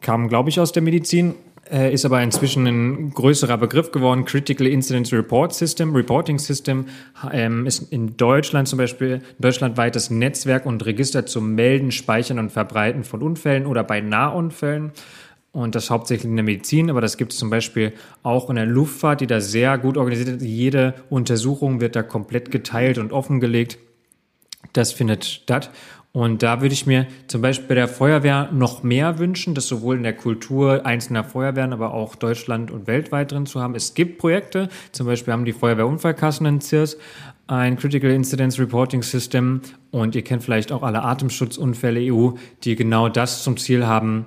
kam, 0.00 0.28
glaube 0.28 0.50
ich, 0.50 0.60
aus 0.60 0.72
der 0.72 0.82
Medizin, 0.82 1.34
äh, 1.70 1.92
ist 1.92 2.04
aber 2.04 2.22
inzwischen 2.22 2.66
ein 2.66 3.10
größerer 3.10 3.58
Begriff 3.58 3.92
geworden. 3.92 4.24
Critical 4.24 4.66
Incident 4.66 5.12
Report 5.12 5.54
System, 5.54 5.94
Reporting 5.94 6.38
System 6.38 6.86
ähm, 7.32 7.66
ist 7.66 7.92
in 7.92 8.16
Deutschland 8.16 8.68
zum 8.68 8.78
Beispiel 8.78 9.20
deutschlandweites 9.38 10.10
Netzwerk 10.10 10.66
und 10.66 10.84
Register 10.86 11.26
zum 11.26 11.54
Melden, 11.54 11.92
Speichern 11.92 12.38
und 12.38 12.50
Verbreiten 12.50 13.04
von 13.04 13.22
Unfällen 13.22 13.66
oder 13.66 13.84
bei 13.84 14.00
Nahunfällen. 14.00 14.92
Und 15.50 15.74
das 15.74 15.90
hauptsächlich 15.90 16.30
in 16.30 16.36
der 16.36 16.44
Medizin, 16.44 16.90
aber 16.90 17.00
das 17.00 17.16
gibt 17.16 17.32
es 17.32 17.38
zum 17.38 17.50
Beispiel 17.50 17.92
auch 18.22 18.50
in 18.50 18.56
der 18.56 18.66
Luftfahrt, 18.66 19.22
die 19.22 19.26
da 19.26 19.40
sehr 19.40 19.78
gut 19.78 19.96
organisiert 19.96 20.28
ist. 20.28 20.42
Jede 20.42 20.94
Untersuchung 21.08 21.80
wird 21.80 21.96
da 21.96 22.02
komplett 22.02 22.50
geteilt 22.50 22.98
und 22.98 23.12
offengelegt. 23.12 23.78
Das 24.72 24.92
findet 24.92 25.24
statt. 25.24 25.70
Und 26.12 26.42
da 26.42 26.62
würde 26.62 26.72
ich 26.72 26.86
mir 26.86 27.06
zum 27.26 27.42
Beispiel 27.42 27.68
bei 27.68 27.74
der 27.74 27.86
Feuerwehr 27.86 28.48
noch 28.50 28.82
mehr 28.82 29.18
wünschen, 29.18 29.54
das 29.54 29.68
sowohl 29.68 29.96
in 29.96 30.02
der 30.02 30.16
Kultur 30.16 30.86
einzelner 30.86 31.22
Feuerwehren, 31.22 31.72
aber 31.72 31.92
auch 31.92 32.16
Deutschland 32.16 32.70
und 32.70 32.86
weltweit 32.86 33.30
drin 33.30 33.46
zu 33.46 33.60
haben. 33.60 33.74
Es 33.74 33.94
gibt 33.94 34.18
Projekte, 34.18 34.68
zum 34.92 35.06
Beispiel 35.06 35.32
haben 35.32 35.44
die 35.44 35.52
Feuerwehrunfallkassen 35.52 36.46
in 36.46 36.60
CIRS 36.60 36.96
ein 37.46 37.76
Critical 37.76 38.10
Incidents 38.10 38.58
Reporting 38.58 39.02
System 39.02 39.62
und 39.90 40.14
ihr 40.14 40.22
kennt 40.22 40.42
vielleicht 40.42 40.70
auch 40.70 40.82
alle 40.82 41.02
Atemschutzunfälle 41.02 42.12
EU, 42.12 42.32
die 42.64 42.76
genau 42.76 43.08
das 43.08 43.42
zum 43.42 43.56
Ziel 43.56 43.86
haben, 43.86 44.26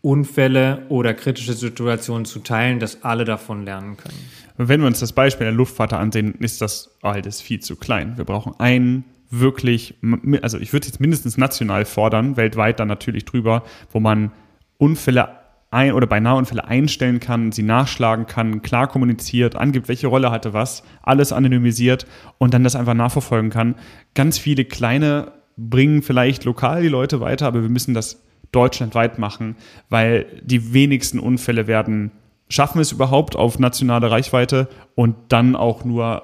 Unfälle 0.00 0.86
oder 0.88 1.14
kritische 1.14 1.52
Situationen 1.52 2.24
zu 2.24 2.38
teilen, 2.38 2.78
dass 2.78 3.02
alle 3.02 3.24
davon 3.24 3.64
lernen 3.64 3.96
können. 3.96 4.18
Wenn 4.56 4.80
wir 4.80 4.86
uns 4.86 5.00
das 5.00 5.12
Beispiel 5.12 5.46
der 5.46 5.54
Luftfahrt 5.54 5.92
ansehen, 5.92 6.34
ist 6.38 6.60
das 6.60 6.96
alles 7.02 7.40
viel 7.40 7.60
zu 7.60 7.76
klein. 7.76 8.16
Wir 8.16 8.24
brauchen 8.24 8.54
einen 8.58 9.04
wirklich, 9.30 9.94
also 10.42 10.58
ich 10.58 10.72
würde 10.72 10.86
jetzt 10.86 11.00
mindestens 11.00 11.36
national 11.36 11.84
fordern, 11.84 12.36
weltweit 12.36 12.80
dann 12.80 12.88
natürlich 12.88 13.24
drüber, 13.24 13.62
wo 13.92 14.00
man 14.00 14.32
Unfälle 14.78 15.28
ein 15.70 15.92
oder 15.92 16.06
beinahe 16.06 16.36
Unfälle 16.36 16.64
einstellen 16.64 17.20
kann, 17.20 17.52
sie 17.52 17.62
nachschlagen 17.62 18.26
kann, 18.26 18.62
klar 18.62 18.88
kommuniziert, 18.88 19.54
angibt, 19.54 19.88
welche 19.88 20.06
Rolle 20.06 20.30
hatte 20.30 20.54
was, 20.54 20.82
alles 21.02 21.32
anonymisiert 21.32 22.06
und 22.38 22.54
dann 22.54 22.64
das 22.64 22.76
einfach 22.76 22.94
nachverfolgen 22.94 23.50
kann. 23.50 23.74
Ganz 24.14 24.38
viele 24.38 24.64
kleine 24.64 25.32
bringen 25.56 26.02
vielleicht 26.02 26.44
lokal 26.44 26.82
die 26.82 26.88
Leute 26.88 27.20
weiter, 27.20 27.46
aber 27.46 27.62
wir 27.62 27.68
müssen 27.68 27.92
das 27.92 28.22
deutschlandweit 28.52 29.18
machen, 29.18 29.56
weil 29.90 30.24
die 30.42 30.72
wenigsten 30.72 31.18
Unfälle 31.18 31.66
werden 31.66 32.12
schaffen 32.48 32.80
es 32.80 32.92
überhaupt 32.92 33.36
auf 33.36 33.58
nationale 33.58 34.10
Reichweite 34.10 34.68
und 34.94 35.16
dann 35.28 35.54
auch 35.54 35.84
nur 35.84 36.22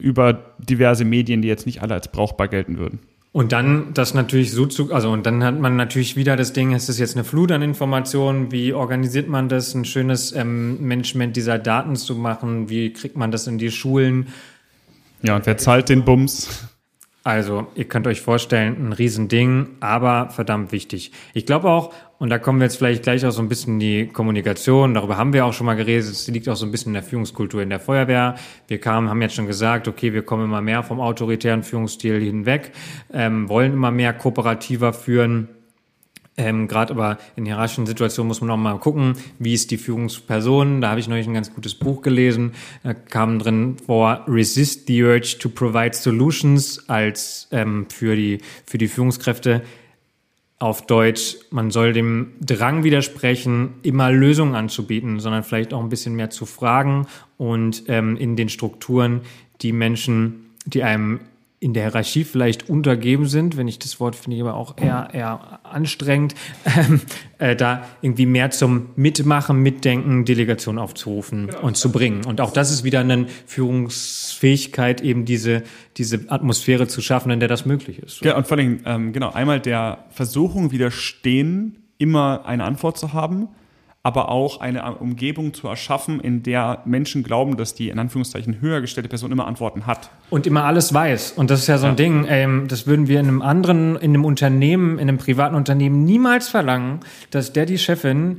über 0.00 0.54
diverse 0.58 1.04
Medien, 1.04 1.42
die 1.42 1.48
jetzt 1.48 1.66
nicht 1.66 1.82
alle 1.82 1.94
als 1.94 2.08
brauchbar 2.08 2.48
gelten 2.48 2.78
würden. 2.78 3.00
Und 3.32 3.52
dann 3.52 3.94
das 3.94 4.12
natürlich 4.12 4.50
so 4.50 4.66
zu, 4.66 4.92
also 4.92 5.12
und 5.12 5.24
dann 5.24 5.44
hat 5.44 5.60
man 5.60 5.76
natürlich 5.76 6.16
wieder 6.16 6.36
das 6.36 6.52
Ding, 6.52 6.72
ist 6.72 6.88
das 6.88 6.98
jetzt 6.98 7.14
eine 7.14 7.22
Flut 7.22 7.52
an 7.52 7.62
Informationen? 7.62 8.50
Wie 8.50 8.72
organisiert 8.72 9.28
man 9.28 9.48
das, 9.48 9.72
ein 9.74 9.84
schönes 9.84 10.32
ähm, 10.32 10.84
Management 10.84 11.36
dieser 11.36 11.58
Daten 11.58 11.94
zu 11.94 12.16
machen? 12.16 12.68
Wie 12.68 12.92
kriegt 12.92 13.16
man 13.16 13.30
das 13.30 13.46
in 13.46 13.58
die 13.58 13.70
Schulen? 13.70 14.28
Ja, 15.22 15.36
und 15.36 15.46
wer 15.46 15.58
zahlt 15.58 15.88
den 15.90 16.04
Bums? 16.04 16.69
Also, 17.22 17.66
ihr 17.74 17.84
könnt 17.84 18.06
euch 18.06 18.22
vorstellen, 18.22 18.88
ein 18.88 18.92
Riesending, 18.94 19.76
aber 19.80 20.30
verdammt 20.30 20.72
wichtig. 20.72 21.12
Ich 21.34 21.44
glaube 21.44 21.68
auch, 21.68 21.92
und 22.18 22.30
da 22.30 22.38
kommen 22.38 22.60
wir 22.60 22.64
jetzt 22.64 22.76
vielleicht 22.76 23.02
gleich 23.02 23.26
auch 23.26 23.30
so 23.30 23.42
ein 23.42 23.48
bisschen 23.48 23.74
in 23.74 23.80
die 23.80 24.06
Kommunikation, 24.06 24.94
darüber 24.94 25.18
haben 25.18 25.34
wir 25.34 25.44
auch 25.44 25.52
schon 25.52 25.66
mal 25.66 25.74
geredet, 25.74 26.10
es 26.10 26.28
liegt 26.28 26.48
auch 26.48 26.56
so 26.56 26.64
ein 26.64 26.70
bisschen 26.70 26.90
in 26.90 26.94
der 26.94 27.02
Führungskultur 27.02 27.60
in 27.60 27.68
der 27.68 27.80
Feuerwehr. 27.80 28.36
Wir 28.68 28.80
kamen, 28.80 29.10
haben 29.10 29.20
jetzt 29.20 29.34
schon 29.34 29.46
gesagt, 29.46 29.86
okay, 29.86 30.14
wir 30.14 30.22
kommen 30.22 30.44
immer 30.44 30.62
mehr 30.62 30.82
vom 30.82 30.98
autoritären 30.98 31.62
Führungsstil 31.62 32.20
hinweg, 32.20 32.72
ähm, 33.12 33.50
wollen 33.50 33.74
immer 33.74 33.90
mehr 33.90 34.14
kooperativer 34.14 34.94
führen 34.94 35.48
ähm, 36.40 36.68
Gerade 36.68 36.94
aber 36.94 37.18
in 37.36 37.44
hierarchischen 37.44 37.86
Situationen 37.86 38.28
muss 38.28 38.40
man 38.40 38.50
auch 38.50 38.56
mal 38.56 38.78
gucken, 38.78 39.14
wie 39.38 39.52
ist 39.52 39.70
die 39.70 39.76
Führungsperson. 39.76 40.80
Da 40.80 40.88
habe 40.88 41.00
ich 41.00 41.06
neulich 41.06 41.26
ein 41.26 41.34
ganz 41.34 41.54
gutes 41.54 41.74
Buch 41.74 42.00
gelesen. 42.00 42.52
Da 42.82 42.94
kam 42.94 43.38
drin 43.38 43.76
vor 43.84 44.24
Resist 44.26 44.86
the 44.86 45.02
Urge 45.02 45.36
to 45.38 45.50
Provide 45.50 45.94
Solutions 45.94 46.88
als 46.88 47.46
ähm, 47.50 47.86
für 47.90 48.16
die 48.16 48.38
für 48.64 48.78
die 48.78 48.88
Führungskräfte 48.88 49.62
auf 50.58 50.86
Deutsch, 50.86 51.36
man 51.50 51.70
soll 51.70 51.92
dem 51.92 52.32
Drang 52.40 52.84
widersprechen, 52.84 53.74
immer 53.82 54.10
Lösungen 54.10 54.54
anzubieten, 54.54 55.18
sondern 55.18 55.42
vielleicht 55.42 55.72
auch 55.72 55.80
ein 55.80 55.88
bisschen 55.88 56.14
mehr 56.14 56.30
zu 56.30 56.44
fragen 56.46 57.06
und 57.38 57.84
ähm, 57.88 58.16
in 58.16 58.36
den 58.36 58.50
Strukturen 58.50 59.22
die 59.62 59.72
Menschen, 59.72 60.50
die 60.66 60.82
einem 60.82 61.20
in 61.62 61.74
der 61.74 61.84
Hierarchie 61.84 62.24
vielleicht 62.24 62.70
untergeben 62.70 63.26
sind, 63.26 63.58
wenn 63.58 63.68
ich 63.68 63.78
das 63.78 64.00
Wort 64.00 64.16
finde 64.16 64.36
ich 64.36 64.42
aber 64.42 64.54
auch 64.54 64.78
eher, 64.78 65.10
eher 65.12 65.60
anstrengend, 65.62 66.34
ähm, 66.64 67.02
äh, 67.38 67.54
da 67.54 67.84
irgendwie 68.00 68.24
mehr 68.24 68.50
zum 68.50 68.88
Mitmachen, 68.96 69.58
Mitdenken, 69.62 70.24
Delegation 70.24 70.78
aufzurufen 70.78 71.48
genau. 71.48 71.60
und 71.60 71.76
zu 71.76 71.92
bringen. 71.92 72.24
Und 72.24 72.40
auch 72.40 72.52
das 72.52 72.70
ist 72.70 72.82
wieder 72.82 73.00
eine 73.00 73.26
Führungsfähigkeit, 73.44 75.02
eben 75.02 75.26
diese, 75.26 75.62
diese 75.98 76.30
Atmosphäre 76.30 76.88
zu 76.88 77.02
schaffen, 77.02 77.30
in 77.30 77.40
der 77.40 77.48
das 77.48 77.66
möglich 77.66 77.98
ist. 77.98 78.24
Ja, 78.24 78.38
und 78.38 78.46
vor 78.46 78.56
allem, 78.56 78.80
ähm, 78.86 79.12
genau, 79.12 79.30
einmal 79.30 79.60
der 79.60 80.06
Versuchung 80.08 80.72
widerstehen, 80.72 81.76
immer 81.98 82.46
eine 82.46 82.64
Antwort 82.64 82.96
zu 82.96 83.12
haben 83.12 83.48
aber 84.02 84.30
auch 84.30 84.60
eine 84.60 84.94
Umgebung 84.96 85.52
zu 85.52 85.68
erschaffen, 85.68 86.20
in 86.20 86.42
der 86.42 86.82
Menschen 86.86 87.22
glauben, 87.22 87.58
dass 87.58 87.74
die 87.74 87.90
in 87.90 87.98
Anführungszeichen 87.98 88.60
höher 88.60 88.80
gestellte 88.80 89.10
Person 89.10 89.30
immer 89.30 89.46
Antworten 89.46 89.86
hat. 89.86 90.10
Und 90.30 90.46
immer 90.46 90.64
alles 90.64 90.94
weiß. 90.94 91.32
Und 91.32 91.50
das 91.50 91.60
ist 91.60 91.66
ja 91.66 91.76
so 91.76 91.86
ein 91.86 91.92
ja. 91.92 91.96
Ding, 91.96 92.26
ähm, 92.28 92.66
das 92.66 92.86
würden 92.86 93.08
wir 93.08 93.20
in 93.20 93.28
einem 93.28 93.42
anderen, 93.42 93.96
in 93.96 94.10
einem 94.10 94.24
Unternehmen, 94.24 94.98
in 94.98 95.08
einem 95.08 95.18
privaten 95.18 95.54
Unternehmen 95.54 96.04
niemals 96.04 96.48
verlangen, 96.48 97.00
dass 97.30 97.52
der 97.52 97.66
die 97.66 97.76
Chefin 97.76 98.38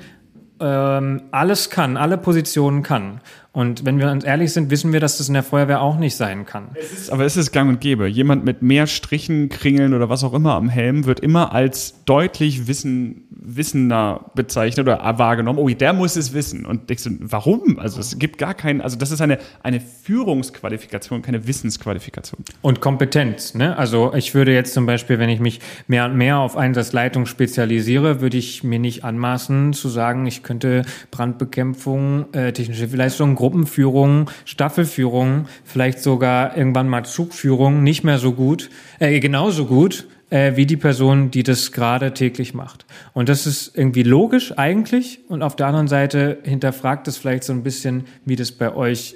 ähm, 0.60 1.24
alles 1.32 1.70
kann, 1.70 1.96
alle 1.96 2.18
Positionen 2.18 2.82
kann. 2.82 3.22
Und 3.53 3.84
wenn 3.84 3.99
wir 3.99 4.10
uns 4.10 4.23
ehrlich 4.23 4.53
sind, 4.53 4.69
wissen 4.69 4.94
wir, 4.94 5.02
dass 5.02 5.18
das 5.18 5.28
in 5.28 5.34
der 5.34 5.44
Feuerwehr 5.44 5.82
auch 5.82 5.98
nicht 5.98 6.15
sein 6.15 6.45
kann. 6.45 6.69
Es 6.73 6.94
ist, 6.94 7.11
aber 7.11 7.26
es 7.26 7.36
ist 7.36 7.52
gang 7.52 7.69
und 7.69 7.82
gäbe. 7.82 8.07
Jemand 8.07 8.45
mit 8.45 8.61
mehr 8.61 8.88
Strichen, 8.88 9.49
Kringeln 9.49 9.94
oder 9.94 10.07
was 10.07 10.23
auch 10.23 10.34
immer 10.34 10.53
am 10.53 10.69
Helm 10.69 11.06
wird 11.06 11.19
immer 11.19 11.53
als 11.53 12.06
deutlich 12.06 12.68
wissen, 12.68 13.26
wissender 13.30 14.32
bezeichnet 14.36 14.88
oder 14.88 14.99
wahrgenommen. 15.18 15.60
Oh, 15.60 15.68
der 15.68 15.91
muss 15.91 16.15
es 16.15 16.34
wissen. 16.34 16.65
Und 16.65 16.90
denkst 16.90 17.03
du, 17.03 17.18
warum? 17.19 17.78
Also 17.78 17.99
es 17.99 18.18
gibt 18.19 18.38
gar 18.38 18.53
keinen, 18.53 18.80
also 18.80 18.98
das 18.98 19.11
ist 19.11 19.19
eine, 19.19 19.38
eine 19.64 19.82
Führungsqualifikation, 19.82 21.22
keine 21.22 21.45
Wissensqualifikation. 21.45 22.45
Und 22.61 22.80
Kompetenz. 22.80 23.53
Ne? 23.53 23.76
Also 23.78 24.14
ich 24.14 24.34
würde 24.34 24.53
jetzt 24.53 24.73
zum 24.73 24.86
Beispiel, 24.86 25.19
wenn 25.19 25.30
ich 25.30 25.41
mich 25.41 25.60
mehr 25.88 26.06
und 26.06 26.15
mehr 26.15 26.38
auf 26.38 26.56
Einsatzleitung 26.56 27.26
spezialisiere, 27.26 28.22
würde 28.22 28.38
ich 28.38 28.64
mir 28.64 28.80
nicht 28.80 29.03
anmaßen 29.03 29.73
zu 29.73 29.90
sagen, 29.90 30.26
ich 30.26 30.41
könnte 30.41 30.86
Brandbekämpfung, 31.10 32.34
äh, 32.34 32.53
technische 32.53 32.86
Leistung, 32.86 33.36
Gruppenführung, 33.41 34.30
Staffelführung, 34.45 35.47
vielleicht 35.65 35.99
sogar 35.99 36.55
irgendwann 36.55 36.88
mal 36.88 37.03
Zugführung 37.03 37.84
nicht 37.84 38.03
mehr 38.03 38.19
so 38.19 38.34
gut, 38.34 38.69
äh, 38.99 39.19
genauso 39.19 39.65
gut 39.65 40.05
äh, 40.31 40.55
wie 40.55 40.65
die 40.65 40.77
Person, 40.77 41.30
die 41.30 41.43
das 41.43 41.72
gerade 41.72 42.13
täglich 42.13 42.53
macht. 42.53 42.85
Und 43.13 43.30
das 43.30 43.45
ist 43.45 43.76
irgendwie 43.76 44.03
logisch 44.03 44.57
eigentlich. 44.57 45.19
Und 45.27 45.43
auf 45.43 45.55
der 45.55 45.68
anderen 45.68 45.88
Seite 45.88 46.39
hinterfragt 46.43 47.07
es 47.07 47.18
vielleicht 47.18 47.43
so 47.43 47.53
ein 47.53 47.63
bisschen, 47.63 48.05
wie 48.26 48.35
das 48.35 48.51
bei 48.51 48.73
euch 48.73 49.15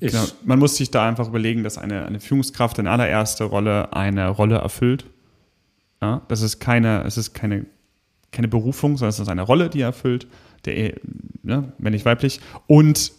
ist. 0.00 0.12
Genau. 0.12 0.24
Man 0.44 0.58
muss 0.58 0.76
sich 0.76 0.90
da 0.90 1.08
einfach 1.08 1.28
überlegen, 1.28 1.62
dass 1.62 1.78
eine, 1.78 2.06
eine 2.06 2.20
Führungskraft 2.20 2.78
in 2.78 2.86
allererster 2.86 3.46
Rolle 3.46 3.92
eine 3.92 4.28
Rolle 4.28 4.56
erfüllt. 4.56 5.06
Ja, 6.02 6.22
das 6.28 6.42
ist 6.42 6.60
keine, 6.60 7.04
es 7.04 7.16
ist 7.16 7.34
keine, 7.34 7.66
keine 8.32 8.48
Berufung, 8.48 8.96
sondern 8.96 9.10
es 9.10 9.18
ist 9.18 9.28
eine 9.28 9.42
Rolle, 9.42 9.68
die 9.68 9.80
er 9.80 9.88
erfüllt, 9.88 10.26
der, 10.64 10.94
ne, 11.42 11.72
wenn 11.78 11.92
nicht 11.92 12.04
weiblich. 12.04 12.40
Und 12.66 13.12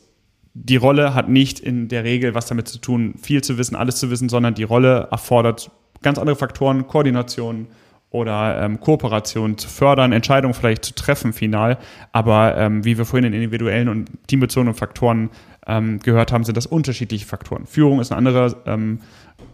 die 0.53 0.77
Rolle 0.77 1.13
hat 1.13 1.29
nicht 1.29 1.59
in 1.59 1.87
der 1.87 2.03
Regel 2.03 2.33
was 2.33 2.47
damit 2.47 2.67
zu 2.67 2.79
tun, 2.79 3.13
viel 3.21 3.43
zu 3.43 3.57
wissen, 3.57 3.75
alles 3.75 3.97
zu 3.97 4.09
wissen, 4.09 4.29
sondern 4.29 4.55
die 4.55 4.63
Rolle 4.63 5.07
erfordert 5.11 5.71
ganz 6.01 6.17
andere 6.17 6.35
Faktoren, 6.35 6.87
Koordination 6.87 7.67
oder 8.11 8.61
ähm, 8.61 8.79
Kooperation 8.79 9.57
zu 9.57 9.67
fördern, 9.67 10.11
Entscheidungen 10.11 10.53
vielleicht 10.53 10.83
zu 10.83 10.95
treffen 10.95 11.33
final. 11.33 11.77
Aber 12.11 12.57
ähm, 12.57 12.83
wie 12.83 12.97
wir 12.97 13.05
vorhin 13.05 13.25
in 13.25 13.33
individuellen 13.33 13.89
und 13.89 14.09
teambezogenen 14.27 14.73
Faktoren 14.73 15.29
ähm, 15.67 15.99
gehört 15.99 16.31
haben, 16.31 16.43
sind 16.43 16.57
das 16.57 16.65
unterschiedliche 16.65 17.27
Faktoren. 17.27 17.67
Führung 17.67 17.99
ist 17.99 18.11
eine 18.11 18.17
andere 18.17 18.55
ähm, 18.65 19.01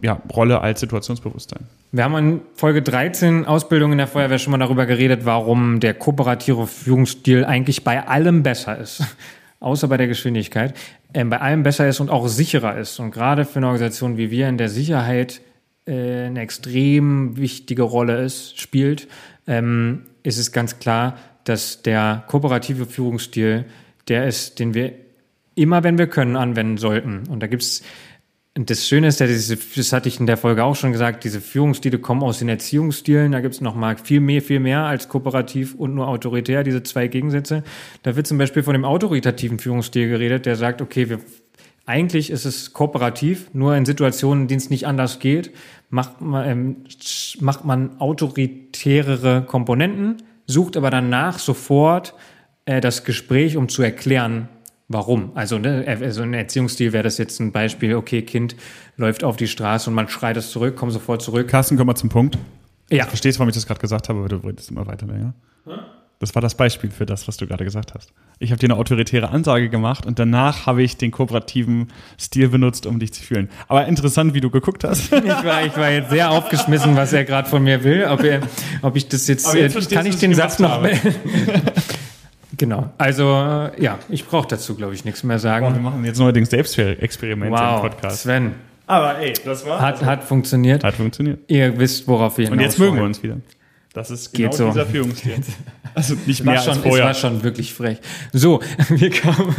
ja, 0.00 0.20
Rolle 0.34 0.62
als 0.62 0.80
Situationsbewusstsein. 0.80 1.66
Wir 1.92 2.04
haben 2.04 2.16
in 2.16 2.40
Folge 2.54 2.80
13 2.80 3.44
Ausbildung 3.44 3.92
in 3.92 3.98
der 3.98 4.06
Feuerwehr 4.06 4.38
schon 4.38 4.52
mal 4.52 4.58
darüber 4.58 4.86
geredet, 4.86 5.24
warum 5.24 5.80
der 5.80 5.92
kooperative 5.92 6.66
Führungsstil 6.66 7.44
eigentlich 7.44 7.84
bei 7.84 8.06
allem 8.06 8.42
besser 8.42 8.78
ist 8.78 9.04
außer 9.60 9.88
bei 9.88 9.96
der 9.96 10.06
Geschwindigkeit, 10.06 10.74
äh, 11.12 11.24
bei 11.24 11.40
allem 11.40 11.62
besser 11.62 11.88
ist 11.88 12.00
und 12.00 12.10
auch 12.10 12.28
sicherer 12.28 12.78
ist. 12.78 12.98
Und 12.98 13.10
gerade 13.10 13.44
für 13.44 13.58
eine 13.58 13.66
Organisation 13.66 14.16
wie 14.16 14.30
wir 14.30 14.48
in 14.48 14.58
der 14.58 14.68
Sicherheit 14.68 15.40
äh, 15.86 16.26
eine 16.26 16.40
extrem 16.40 17.36
wichtige 17.36 17.82
Rolle 17.82 18.22
ist, 18.22 18.60
spielt, 18.60 19.08
ähm, 19.46 20.02
ist 20.22 20.38
es 20.38 20.52
ganz 20.52 20.78
klar, 20.78 21.16
dass 21.44 21.82
der 21.82 22.24
kooperative 22.26 22.86
Führungsstil 22.86 23.66
der 24.08 24.26
ist, 24.26 24.58
den 24.58 24.74
wir 24.74 24.92
immer, 25.54 25.82
wenn 25.84 25.98
wir 25.98 26.06
können, 26.06 26.36
anwenden 26.36 26.76
sollten. 26.76 27.24
Und 27.28 27.40
da 27.40 27.46
gibt's 27.46 27.82
das 28.58 28.88
Schöne 28.88 29.08
ist 29.08 29.20
ja, 29.20 29.26
diese, 29.26 29.58
das 29.76 29.92
hatte 29.92 30.08
ich 30.08 30.18
in 30.18 30.26
der 30.26 30.38
Folge 30.38 30.64
auch 30.64 30.74
schon 30.74 30.92
gesagt, 30.92 31.24
diese 31.24 31.42
Führungsstile 31.42 31.98
kommen 31.98 32.22
aus 32.22 32.38
den 32.38 32.48
Erziehungsstilen. 32.48 33.32
Da 33.32 33.40
gibt's 33.40 33.60
noch 33.60 33.74
mal 33.74 33.98
viel 33.98 34.20
mehr, 34.20 34.40
viel 34.40 34.60
mehr 34.60 34.84
als 34.84 35.08
kooperativ 35.08 35.74
und 35.74 35.94
nur 35.94 36.08
autoritär, 36.08 36.62
diese 36.64 36.82
zwei 36.82 37.06
Gegensätze. 37.06 37.64
Da 38.02 38.16
wird 38.16 38.26
zum 38.26 38.38
Beispiel 38.38 38.62
von 38.62 38.72
dem 38.72 38.86
autoritativen 38.86 39.58
Führungsstil 39.58 40.08
geredet, 40.08 40.46
der 40.46 40.56
sagt, 40.56 40.80
okay, 40.80 41.10
wir, 41.10 41.20
eigentlich 41.84 42.30
ist 42.30 42.46
es 42.46 42.72
kooperativ, 42.72 43.50
nur 43.52 43.76
in 43.76 43.84
Situationen, 43.84 44.44
in 44.44 44.48
denen 44.48 44.60
es 44.60 44.70
nicht 44.70 44.86
anders 44.86 45.18
geht, 45.18 45.52
macht 45.90 46.22
man, 46.22 46.48
ähm, 46.48 46.76
macht 47.40 47.66
man 47.66 48.00
autoritärere 48.00 49.42
Komponenten, 49.42 50.22
sucht 50.46 50.78
aber 50.78 50.88
danach 50.88 51.38
sofort 51.38 52.14
äh, 52.64 52.80
das 52.80 53.04
Gespräch, 53.04 53.58
um 53.58 53.68
zu 53.68 53.82
erklären, 53.82 54.48
Warum? 54.88 55.32
Also, 55.34 55.58
ne, 55.58 55.84
also 55.86 56.22
ein 56.22 56.32
Erziehungsstil 56.32 56.92
wäre 56.92 57.02
das 57.02 57.18
jetzt 57.18 57.40
ein 57.40 57.50
Beispiel, 57.50 57.96
okay, 57.96 58.22
Kind 58.22 58.54
läuft 58.96 59.24
auf 59.24 59.36
die 59.36 59.48
Straße 59.48 59.90
und 59.90 59.94
man 59.94 60.08
schreit 60.08 60.36
es 60.36 60.50
zurück, 60.50 60.76
komm 60.76 60.90
sofort 60.90 61.22
zurück. 61.22 61.48
Carsten, 61.48 61.76
komm 61.76 61.88
mal 61.88 61.96
zum 61.96 62.08
Punkt. 62.08 62.38
Ja. 62.90 63.04
Du 63.04 63.10
verstehst, 63.10 63.38
warum 63.40 63.48
ich 63.48 63.56
das 63.56 63.66
gerade 63.66 63.80
gesagt 63.80 64.08
habe, 64.08 64.20
aber 64.20 64.28
du 64.28 64.36
redest 64.36 64.70
immer 64.70 64.86
weiter, 64.86 65.06
ja? 65.08 65.34
Hm? 65.64 65.80
Das 66.18 66.34
war 66.34 66.40
das 66.40 66.54
Beispiel 66.54 66.90
für 66.90 67.04
das, 67.04 67.28
was 67.28 67.36
du 67.36 67.46
gerade 67.46 67.64
gesagt 67.64 67.92
hast. 67.94 68.10
Ich 68.38 68.50
habe 68.50 68.58
dir 68.58 68.68
eine 68.68 68.76
autoritäre 68.76 69.28
Ansage 69.28 69.68
gemacht 69.68 70.06
und 70.06 70.18
danach 70.18 70.64
habe 70.64 70.82
ich 70.82 70.96
den 70.96 71.10
kooperativen 71.10 71.88
Stil 72.18 72.48
benutzt, 72.48 72.86
um 72.86 72.98
dich 72.98 73.12
zu 73.12 73.22
fühlen. 73.22 73.50
Aber 73.68 73.86
interessant, 73.86 74.32
wie 74.32 74.40
du 74.40 74.50
geguckt 74.50 74.84
hast. 74.84 75.12
Ich 75.12 75.44
war, 75.44 75.66
ich 75.66 75.76
war 75.76 75.90
jetzt 75.90 76.10
sehr 76.10 76.30
aufgeschmissen, 76.30 76.96
was 76.96 77.12
er 77.12 77.24
gerade 77.24 77.48
von 77.48 77.62
mir 77.62 77.84
will. 77.84 78.06
Ob, 78.08 78.22
er, 78.22 78.40
ob 78.80 78.96
ich 78.96 79.08
das 79.08 79.26
jetzt, 79.26 79.52
jetzt 79.52 79.90
kann 79.90 80.06
ich 80.06 80.16
den 80.16 80.34
Satz 80.34 80.58
noch. 80.58 80.82
Genau. 82.56 82.90
Also 82.98 83.24
äh, 83.24 83.82
ja, 83.82 83.98
ich 84.08 84.26
brauche 84.26 84.48
dazu, 84.48 84.74
glaube 84.74 84.94
ich, 84.94 85.04
nichts 85.04 85.22
mehr 85.22 85.38
sagen. 85.38 85.66
Boah, 85.66 85.74
wir 85.74 85.82
machen 85.82 86.04
jetzt 86.04 86.18
neuerdings 86.18 86.50
Selbstexperimente 86.50 87.56
wow, 87.56 87.84
im 87.84 87.90
Podcast. 87.90 88.22
Sven. 88.22 88.54
Aber 88.86 89.18
ey, 89.18 89.34
das 89.44 89.66
war. 89.66 89.80
Hat, 89.80 90.04
hat 90.04 90.24
funktioniert. 90.24 90.84
Hat 90.84 90.94
funktioniert. 90.94 91.40
Ihr 91.48 91.78
wisst, 91.78 92.06
worauf 92.06 92.38
wir 92.38 92.50
Und 92.50 92.60
jetzt 92.60 92.78
mögen 92.78 92.96
wir 92.96 93.04
uns 93.04 93.22
wieder. 93.22 93.38
Das 93.92 94.10
ist 94.10 94.32
genau 94.32 94.50
Geht 94.50 94.58
so. 94.58 94.68
dieser 94.68 94.86
Führungsstil. 94.86 95.36
Also 95.94 96.14
nicht 96.26 96.44
mehr 96.44 96.58
schon, 96.58 96.74
als 96.74 96.82
vorher. 96.82 97.08
Es 97.08 97.22
war 97.22 97.30
schon 97.30 97.42
wirklich 97.42 97.72
frech. 97.72 98.00
So, 98.30 98.60
wir 98.90 99.10
kommen, 99.10 99.56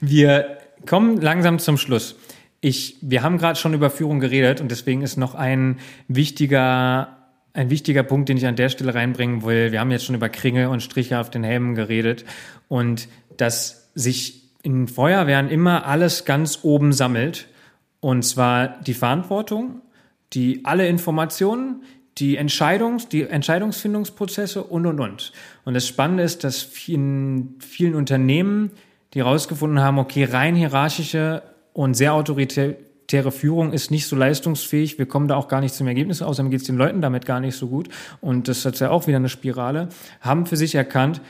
wir 0.00 0.58
kommen 0.86 1.20
langsam 1.20 1.60
zum 1.60 1.78
Schluss. 1.78 2.16
Ich, 2.60 2.96
wir 3.00 3.22
haben 3.22 3.38
gerade 3.38 3.56
schon 3.56 3.74
über 3.74 3.88
Führung 3.88 4.18
geredet 4.18 4.60
und 4.60 4.72
deswegen 4.72 5.02
ist 5.02 5.16
noch 5.16 5.36
ein 5.36 5.78
wichtiger 6.08 7.17
ein 7.58 7.70
wichtiger 7.70 8.04
Punkt, 8.04 8.28
den 8.28 8.36
ich 8.36 8.46
an 8.46 8.54
der 8.54 8.68
Stelle 8.68 8.94
reinbringen 8.94 9.42
will. 9.42 9.72
Wir 9.72 9.80
haben 9.80 9.90
jetzt 9.90 10.04
schon 10.04 10.14
über 10.14 10.28
Kringel 10.28 10.68
und 10.68 10.80
Striche 10.80 11.18
auf 11.18 11.28
den 11.28 11.42
Helmen 11.42 11.74
geredet 11.74 12.24
und 12.68 13.08
dass 13.36 13.90
sich 13.94 14.44
in 14.62 14.86
Feuerwehren 14.86 15.48
immer 15.48 15.84
alles 15.84 16.24
ganz 16.24 16.60
oben 16.62 16.92
sammelt 16.92 17.48
und 18.00 18.22
zwar 18.22 18.80
die 18.82 18.94
Verantwortung, 18.94 19.82
die 20.32 20.64
alle 20.64 20.86
Informationen, 20.86 21.82
die 22.18 22.38
Entscheidungs-, 22.38 23.08
die 23.08 23.22
Entscheidungsfindungsprozesse 23.24 24.62
und 24.62 24.86
und 24.86 25.00
und. 25.00 25.32
Und 25.64 25.74
das 25.74 25.86
Spannende 25.86 26.22
ist, 26.22 26.44
dass 26.44 26.68
in 26.86 27.56
vielen 27.58 27.96
Unternehmen, 27.96 28.70
die 29.14 29.18
herausgefunden 29.20 29.80
haben, 29.80 29.98
okay, 29.98 30.24
rein 30.24 30.54
hierarchische 30.54 31.42
und 31.72 31.94
sehr 31.94 32.14
autoritär, 32.14 32.76
autoritäre 33.08 33.32
Führung 33.32 33.72
ist 33.72 33.90
nicht 33.90 34.06
so 34.06 34.16
leistungsfähig. 34.16 34.98
Wir 34.98 35.06
kommen 35.06 35.28
da 35.28 35.36
auch 35.36 35.48
gar 35.48 35.62
nicht 35.62 35.74
zum 35.74 35.86
Ergebnis. 35.86 36.20
Außerdem 36.20 36.50
geht 36.50 36.60
es 36.60 36.66
den 36.66 36.76
Leuten 36.76 37.00
damit 37.00 37.24
gar 37.24 37.40
nicht 37.40 37.56
so 37.56 37.68
gut. 37.68 37.88
Und 38.20 38.48
das 38.48 38.66
ist 38.66 38.80
ja 38.80 38.90
auch 38.90 39.06
wieder 39.06 39.16
eine 39.16 39.30
Spirale. 39.30 39.88
Haben 40.20 40.44
für 40.44 40.58
sich 40.58 40.74
erkannt, 40.74 41.22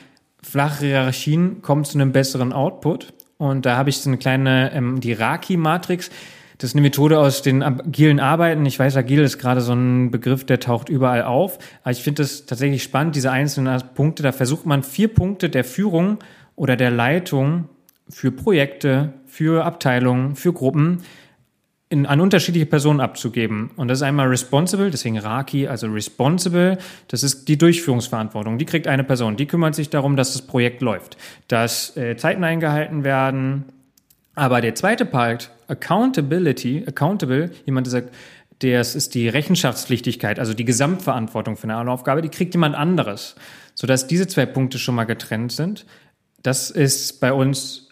flache 0.43 0.85
Hierarchien 0.85 1.61
kommen 1.61 1.85
zu 1.85 1.97
einem 1.97 2.11
besseren 2.11 2.51
Output. 2.51 3.13
Und 3.37 3.65
da 3.65 3.77
habe 3.77 3.89
ich 3.89 3.99
so 3.99 4.09
eine 4.09 4.17
kleine, 4.17 4.73
ähm, 4.73 4.99
die 4.99 5.13
Raki-Matrix. 5.13 6.09
Das 6.57 6.71
ist 6.71 6.75
eine 6.75 6.81
Methode 6.81 7.17
aus 7.17 7.43
den 7.43 7.63
agilen 7.63 8.19
Arbeiten. 8.19 8.65
Ich 8.65 8.77
weiß, 8.77 8.97
agil 8.97 9.21
ist 9.21 9.37
gerade 9.37 9.61
so 9.61 9.71
ein 9.71 10.11
Begriff, 10.11 10.43
der 10.43 10.59
taucht 10.59 10.89
überall 10.89 11.23
auf. 11.23 11.59
Aber 11.83 11.91
ich 11.91 12.03
finde 12.03 12.23
das 12.23 12.45
tatsächlich 12.45 12.83
spannend, 12.83 13.15
diese 13.15 13.31
einzelnen 13.31 13.81
Punkte. 13.95 14.21
Da 14.21 14.33
versucht 14.33 14.65
man 14.65 14.83
vier 14.83 15.07
Punkte 15.07 15.49
der 15.49 15.63
Führung 15.63 16.17
oder 16.57 16.75
der 16.75 16.91
Leitung 16.91 17.69
für 18.09 18.33
Projekte, 18.33 19.13
für 19.25 19.63
Abteilungen, 19.63 20.35
für 20.35 20.51
Gruppen 20.51 21.03
in, 21.89 22.05
an 22.05 22.21
unterschiedliche 22.21 22.67
Personen 22.67 23.01
abzugeben. 23.01 23.71
Und 23.75 23.87
das 23.87 23.99
ist 23.99 24.03
einmal 24.03 24.27
responsible, 24.27 24.91
deswegen 24.91 25.17
Raki, 25.17 25.67
also 25.67 25.87
responsible, 25.87 26.77
das 27.07 27.23
ist 27.23 27.47
die 27.47 27.57
Durchführungsverantwortung. 27.57 28.59
Die 28.59 28.65
kriegt 28.65 28.87
eine 28.87 29.03
Person, 29.03 29.35
die 29.35 29.47
kümmert 29.47 29.73
sich 29.73 29.89
darum, 29.89 30.15
dass 30.15 30.33
das 30.33 30.43
Projekt 30.43 30.81
läuft, 30.81 31.17
dass 31.47 31.97
äh, 31.97 32.15
Zeiten 32.15 32.43
eingehalten 32.43 33.03
werden. 33.03 33.65
Aber 34.35 34.61
der 34.61 34.75
zweite 34.75 35.05
Part, 35.05 35.51
accountability, 35.67 36.85
accountable, 36.87 37.49
jemand, 37.65 37.87
der 37.87 37.91
sagt, 37.91 38.13
das 38.59 38.93
ist 38.93 39.15
die 39.15 39.27
Rechenschaftspflichtigkeit, 39.27 40.37
also 40.37 40.53
die 40.53 40.65
Gesamtverantwortung 40.65 41.57
für 41.57 41.63
eine 41.63 41.89
Aufgabe, 41.89 42.21
die 42.21 42.29
kriegt 42.29 42.53
jemand 42.53 42.75
anderes. 42.75 43.35
Sodass 43.73 44.07
diese 44.07 44.27
zwei 44.27 44.45
Punkte 44.45 44.77
schon 44.77 44.95
mal 44.95 45.05
getrennt 45.05 45.53
sind. 45.53 45.85
Das 46.43 46.69
ist 46.69 47.19
bei 47.21 47.33
uns 47.33 47.87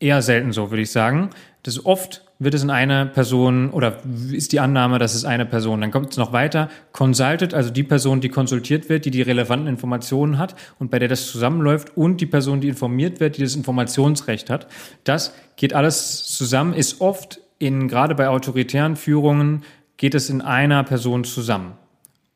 eher 0.00 0.20
selten 0.20 0.52
so, 0.52 0.70
würde 0.70 0.82
ich 0.82 0.90
sagen. 0.90 1.30
Das 1.62 1.76
ist 1.76 1.86
oft 1.86 2.27
wird 2.40 2.54
es 2.54 2.62
in 2.62 2.70
einer 2.70 3.06
Person 3.06 3.70
oder 3.70 3.98
ist 4.30 4.52
die 4.52 4.60
Annahme, 4.60 4.98
dass 4.98 5.14
es 5.14 5.24
eine 5.24 5.44
Person. 5.44 5.80
Dann 5.80 5.90
kommt 5.90 6.12
es 6.12 6.16
noch 6.16 6.32
weiter. 6.32 6.68
Consulted, 6.92 7.52
also 7.52 7.70
die 7.70 7.82
Person, 7.82 8.20
die 8.20 8.28
konsultiert 8.28 8.88
wird, 8.88 9.04
die 9.04 9.10
die 9.10 9.22
relevanten 9.22 9.66
Informationen 9.66 10.38
hat 10.38 10.54
und 10.78 10.90
bei 10.90 11.00
der 11.00 11.08
das 11.08 11.26
zusammenläuft 11.26 11.96
und 11.96 12.20
die 12.20 12.26
Person, 12.26 12.60
die 12.60 12.68
informiert 12.68 13.18
wird, 13.18 13.38
die 13.38 13.42
das 13.42 13.56
Informationsrecht 13.56 14.50
hat. 14.50 14.68
Das 15.02 15.34
geht 15.56 15.74
alles 15.74 16.26
zusammen, 16.26 16.74
ist 16.74 17.00
oft 17.00 17.40
in, 17.58 17.88
gerade 17.88 18.14
bei 18.14 18.28
autoritären 18.28 18.94
Führungen, 18.94 19.64
geht 19.96 20.14
es 20.14 20.30
in 20.30 20.40
einer 20.40 20.84
Person 20.84 21.24
zusammen. 21.24 21.72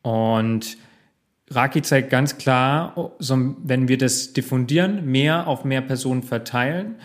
Und 0.01 0.77
Raki 1.49 1.81
zeigt 1.81 2.09
ganz 2.09 2.37
klar, 2.37 3.13
wenn 3.19 3.87
wir 3.87 3.97
das 3.97 4.33
diffundieren, 4.33 5.05
mehr 5.05 5.47
auf 5.47 5.63
mehr 5.63 5.81
Personen 5.81 6.23
verteilen 6.23 6.95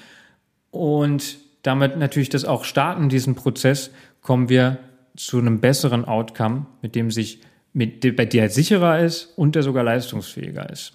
und 0.73 1.39
damit 1.63 1.97
natürlich 1.97 2.29
das 2.29 2.45
auch 2.45 2.65
starten, 2.65 3.09
diesen 3.09 3.35
Prozess, 3.35 3.91
kommen 4.23 4.49
wir 4.49 4.79
zu 5.17 5.39
einem 5.39 5.61
besseren 5.61 6.05
Outcome, 6.05 6.67
mit 6.83 6.95
dem 6.95 7.11
sich, 7.11 7.41
mit, 7.73 8.17
bei 8.17 8.25
der 8.25 8.51
sicherer 8.51 9.01
ist 9.01 9.37
und 9.37 9.55
der 9.55 9.63
sogar 9.63 9.85
leistungsfähiger 9.85 10.71
ist. 10.71 10.95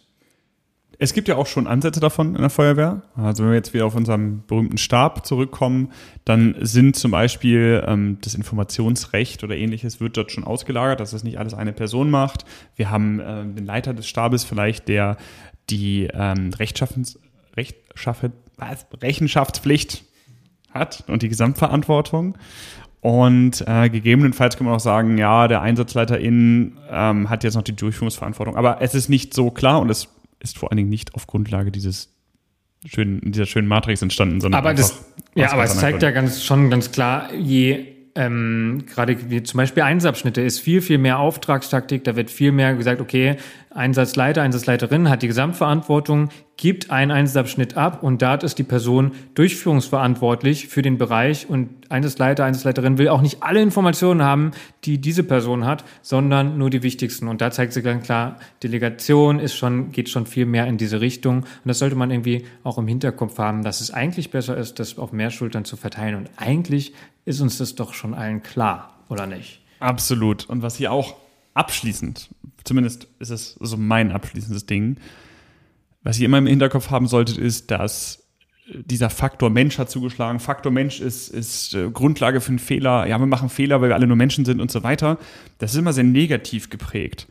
Es 0.99 1.13
gibt 1.13 1.27
ja 1.27 1.35
auch 1.35 1.47
schon 1.47 1.67
Ansätze 1.67 1.99
davon 1.99 2.35
in 2.35 2.41
der 2.41 2.49
Feuerwehr. 2.49 3.01
Also 3.15 3.43
wenn 3.43 3.51
wir 3.51 3.57
jetzt 3.57 3.73
wieder 3.73 3.85
auf 3.85 3.95
unseren 3.95 4.45
berühmten 4.45 4.77
Stab 4.77 5.25
zurückkommen, 5.25 5.91
dann 6.23 6.55
sind 6.61 6.95
zum 6.95 7.11
Beispiel 7.11 7.83
ähm, 7.85 8.19
das 8.21 8.35
Informationsrecht 8.35 9.43
oder 9.43 9.57
ähnliches 9.57 9.99
wird 9.99 10.15
dort 10.15 10.31
schon 10.31 10.43
ausgelagert, 10.43 10.99
dass 10.99 11.11
das 11.11 11.23
nicht 11.23 11.39
alles 11.39 11.53
eine 11.53 11.73
Person 11.73 12.09
macht. 12.09 12.45
Wir 12.75 12.89
haben 12.89 13.19
äh, 13.19 13.43
den 13.43 13.65
Leiter 13.65 13.93
des 13.93 14.07
Stabes 14.07 14.43
vielleicht, 14.43 14.87
der 14.87 15.17
die 15.69 16.07
ähm, 16.13 16.51
Rechtschaffens, 16.53 17.19
Rechtschaffen, 17.57 18.31
was? 18.55 18.85
Rechenschaftspflicht 19.01 20.05
hat 20.73 21.03
und 21.07 21.21
die 21.21 21.29
Gesamtverantwortung. 21.29 22.37
Und 23.01 23.63
äh, 23.67 23.89
gegebenenfalls 23.89 24.55
kann 24.55 24.65
man 24.65 24.75
auch 24.75 24.79
sagen, 24.79 25.17
ja, 25.17 25.49
der 25.49 25.61
EinsatzleiterInnen 25.61 26.79
ähm, 26.89 27.29
hat 27.29 27.43
jetzt 27.43 27.55
noch 27.55 27.63
die 27.63 27.75
Durchführungsverantwortung. 27.75 28.55
Aber 28.55 28.81
es 28.81 28.95
ist 28.95 29.09
nicht 29.09 29.33
so 29.33 29.51
klar 29.51 29.81
und 29.81 29.89
es 29.89 30.07
ist 30.39 30.57
vor 30.57 30.71
allen 30.71 30.77
Dingen 30.77 30.89
nicht 30.89 31.13
auf 31.13 31.27
Grundlage 31.27 31.69
dieses 31.69 32.13
schönen, 32.85 33.19
dieser 33.31 33.45
schönen 33.45 33.67
Matrix 33.67 34.01
entstanden, 34.01 34.39
sondern 34.39 34.59
aber 34.59 34.73
das, 34.73 35.05
ja, 35.35 35.51
aber 35.51 35.63
es 35.63 35.77
zeigt 35.77 36.01
ja 36.01 36.11
ganz 36.11 36.43
schon 36.43 36.69
ganz 36.69 36.91
klar, 36.91 37.33
je 37.33 37.93
ähm, 38.15 38.83
gerade 38.87 39.29
wie 39.29 39.41
zum 39.41 39.57
Beispiel 39.57 39.83
Einsatzabschnitte 39.83 40.41
ist 40.41 40.59
viel, 40.59 40.81
viel 40.81 40.99
mehr 40.99 41.19
Auftragstaktik. 41.19 42.03
Da 42.03 42.15
wird 42.15 42.29
viel 42.29 42.51
mehr 42.51 42.75
gesagt, 42.75 43.01
okay, 43.01 43.37
Einsatzleiter, 43.75 44.41
Einsatzleiterin 44.41 45.09
hat 45.09 45.23
die 45.23 45.27
Gesamtverantwortung, 45.27 46.29
gibt 46.57 46.91
einen 46.91 47.11
Einsatzabschnitt 47.11 47.75
ab 47.75 48.03
und 48.03 48.21
dort 48.21 48.43
ist 48.43 48.59
die 48.59 48.63
Person 48.63 49.13
durchführungsverantwortlich 49.33 50.67
für 50.67 50.81
den 50.81 50.97
Bereich 50.97 51.49
und 51.49 51.69
Einsatzleiter, 51.89 52.45
Einsatzleiterin 52.45 52.97
will 52.97 53.07
auch 53.09 53.21
nicht 53.21 53.41
alle 53.41 53.61
Informationen 53.61 54.21
haben, 54.21 54.51
die 54.83 54.99
diese 54.99 55.23
Person 55.23 55.65
hat, 55.65 55.83
sondern 56.01 56.57
nur 56.57 56.69
die 56.69 56.83
wichtigsten. 56.83 57.27
Und 57.27 57.41
da 57.41 57.51
zeigt 57.51 57.73
sich 57.73 57.83
ganz 57.83 58.05
klar, 58.05 58.37
Delegation 58.61 59.39
ist 59.39 59.55
schon, 59.55 59.91
geht 59.91 60.09
schon 60.09 60.25
viel 60.25 60.45
mehr 60.45 60.67
in 60.67 60.77
diese 60.77 61.01
Richtung. 61.01 61.37
Und 61.37 61.47
das 61.65 61.79
sollte 61.79 61.95
man 61.95 62.11
irgendwie 62.11 62.45
auch 62.63 62.77
im 62.77 62.87
Hinterkopf 62.87 63.37
haben, 63.39 63.63
dass 63.63 63.81
es 63.81 63.91
eigentlich 63.91 64.29
besser 64.29 64.55
ist, 64.55 64.79
das 64.79 64.97
auf 64.97 65.11
mehr 65.11 65.31
Schultern 65.31 65.65
zu 65.65 65.77
verteilen. 65.77 66.15
Und 66.15 66.29
eigentlich 66.37 66.93
ist 67.25 67.41
uns 67.41 67.57
das 67.57 67.75
doch 67.75 67.93
schon 67.93 68.13
allen 68.13 68.43
klar, 68.43 68.93
oder 69.09 69.25
nicht? 69.25 69.61
Absolut. 69.79 70.47
Und 70.49 70.61
was 70.61 70.75
hier 70.75 70.91
auch 70.91 71.15
abschließend, 71.53 72.29
zumindest 72.63 73.07
ist 73.19 73.29
es 73.29 73.53
so 73.59 73.77
mein 73.77 74.11
abschließendes 74.11 74.65
Ding, 74.65 74.97
was 76.03 76.19
ihr 76.19 76.25
immer 76.25 76.37
im 76.37 76.47
Hinterkopf 76.47 76.89
haben 76.89 77.07
solltet, 77.07 77.37
ist, 77.37 77.71
dass 77.71 78.23
dieser 78.67 79.09
Faktor 79.09 79.49
Mensch 79.49 79.77
hat 79.77 79.89
zugeschlagen. 79.89 80.39
Faktor 80.39 80.71
Mensch 80.71 81.01
ist, 81.01 81.29
ist 81.29 81.73
äh, 81.73 81.89
Grundlage 81.89 82.41
für 82.41 82.49
einen 82.49 82.59
Fehler. 82.59 83.05
Ja, 83.07 83.19
wir 83.19 83.25
machen 83.25 83.49
Fehler, 83.49 83.81
weil 83.81 83.89
wir 83.89 83.95
alle 83.95 84.07
nur 84.07 84.15
Menschen 84.15 84.45
sind 84.45 84.61
und 84.61 84.71
so 84.71 84.83
weiter. 84.83 85.17
Das 85.57 85.73
ist 85.73 85.77
immer 85.77 85.93
sehr 85.93 86.05
negativ 86.05 86.69
geprägt. 86.69 87.27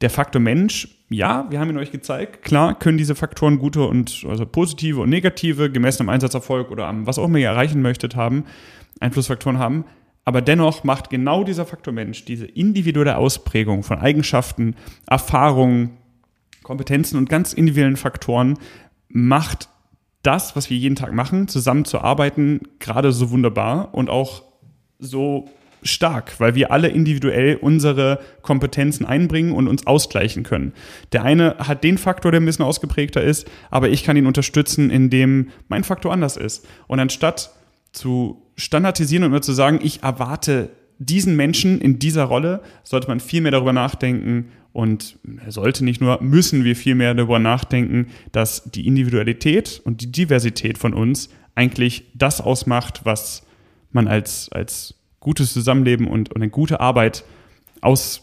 Der 0.00 0.10
Faktor 0.10 0.40
Mensch, 0.40 0.88
ja, 1.08 1.46
wir 1.50 1.60
haben 1.60 1.70
ihn 1.70 1.78
euch 1.78 1.92
gezeigt. 1.92 2.42
Klar 2.42 2.76
können 2.78 2.98
diese 2.98 3.14
Faktoren 3.14 3.58
gute 3.58 3.84
und 3.84 4.24
also 4.28 4.44
positive 4.44 5.00
und 5.00 5.10
negative, 5.10 5.70
gemessen 5.70 6.02
am 6.02 6.08
Einsatzerfolg 6.08 6.70
oder 6.70 6.86
am 6.86 7.06
was 7.06 7.18
auch 7.18 7.26
immer 7.26 7.38
ihr 7.38 7.48
erreichen 7.48 7.80
möchtet, 7.80 8.16
haben, 8.16 8.44
Einflussfaktoren 9.00 9.58
haben. 9.58 9.84
Aber 10.24 10.40
dennoch 10.40 10.84
macht 10.84 11.10
genau 11.10 11.44
dieser 11.44 11.66
Faktor 11.66 11.92
Mensch, 11.92 12.24
diese 12.24 12.46
individuelle 12.46 13.16
Ausprägung 13.18 13.82
von 13.82 13.98
Eigenschaften, 13.98 14.74
Erfahrungen, 15.06 15.98
Kompetenzen 16.62 17.18
und 17.18 17.28
ganz 17.28 17.52
individuellen 17.52 17.96
Faktoren, 17.96 18.58
macht 19.08 19.68
das, 20.22 20.56
was 20.56 20.70
wir 20.70 20.76
jeden 20.76 20.96
Tag 20.96 21.12
machen, 21.12 21.48
zusammen 21.48 21.84
zu 21.84 22.00
arbeiten, 22.00 22.60
gerade 22.78 23.12
so 23.12 23.30
wunderbar 23.30 23.94
und 23.94 24.08
auch 24.08 24.42
so 24.98 25.48
stark, 25.82 26.40
weil 26.40 26.54
wir 26.54 26.72
alle 26.72 26.88
individuell 26.88 27.56
unsere 27.56 28.18
Kompetenzen 28.40 29.04
einbringen 29.04 29.52
und 29.52 29.68
uns 29.68 29.86
ausgleichen 29.86 30.42
können. 30.42 30.72
Der 31.12 31.22
eine 31.22 31.56
hat 31.58 31.84
den 31.84 31.98
Faktor, 31.98 32.32
der 32.32 32.40
ein 32.40 32.46
bisschen 32.46 32.64
ausgeprägter 32.64 33.22
ist, 33.22 33.46
aber 33.70 33.90
ich 33.90 34.02
kann 34.02 34.16
ihn 34.16 34.26
unterstützen, 34.26 34.88
indem 34.88 35.50
mein 35.68 35.84
Faktor 35.84 36.12
anders 36.12 36.38
ist. 36.38 36.66
Und 36.86 37.00
anstatt 37.00 37.50
zu 37.92 38.43
standardisieren 38.56 39.24
und 39.24 39.30
nur 39.30 39.42
zu 39.42 39.52
sagen, 39.52 39.80
ich 39.82 40.02
erwarte 40.02 40.70
diesen 40.98 41.36
Menschen 41.36 41.80
in 41.80 41.98
dieser 41.98 42.24
Rolle, 42.24 42.62
sollte 42.82 43.08
man 43.08 43.20
viel 43.20 43.40
mehr 43.40 43.52
darüber 43.52 43.72
nachdenken 43.72 44.46
und 44.72 45.18
sollte 45.48 45.84
nicht 45.84 46.00
nur, 46.00 46.22
müssen 46.22 46.64
wir 46.64 46.76
viel 46.76 46.94
mehr 46.94 47.14
darüber 47.14 47.38
nachdenken, 47.38 48.08
dass 48.32 48.70
die 48.70 48.86
Individualität 48.86 49.80
und 49.84 50.00
die 50.00 50.10
Diversität 50.10 50.78
von 50.78 50.94
uns 50.94 51.28
eigentlich 51.54 52.04
das 52.14 52.40
ausmacht, 52.40 53.00
was 53.04 53.46
man 53.92 54.08
als, 54.08 54.50
als 54.50 54.94
gutes 55.20 55.52
Zusammenleben 55.52 56.06
und, 56.06 56.30
und 56.30 56.42
eine 56.42 56.50
gute 56.50 56.80
Arbeit 56.80 57.24
aus 57.80 58.22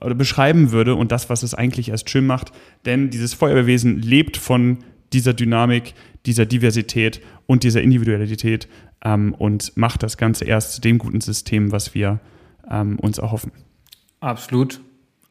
oder 0.00 0.14
beschreiben 0.14 0.72
würde 0.72 0.94
und 0.94 1.12
das, 1.12 1.28
was 1.28 1.42
es 1.42 1.54
eigentlich 1.54 1.88
erst 1.88 2.08
schön 2.08 2.26
macht. 2.26 2.52
Denn 2.86 3.10
dieses 3.10 3.34
Feuerwehrwesen 3.34 4.00
lebt 4.00 4.36
von 4.36 4.78
dieser 5.12 5.34
Dynamik, 5.34 5.94
dieser 6.26 6.46
Diversität 6.46 7.20
und 7.46 7.64
dieser 7.64 7.82
Individualität 7.82 8.68
ähm, 9.04 9.34
und 9.34 9.76
macht 9.76 10.02
das 10.02 10.16
Ganze 10.16 10.44
erst 10.44 10.74
zu 10.74 10.80
dem 10.80 10.98
guten 10.98 11.20
System, 11.20 11.72
was 11.72 11.94
wir 11.94 12.20
ähm, 12.70 12.98
uns 12.98 13.18
erhoffen. 13.18 13.52
Absolut, 14.20 14.80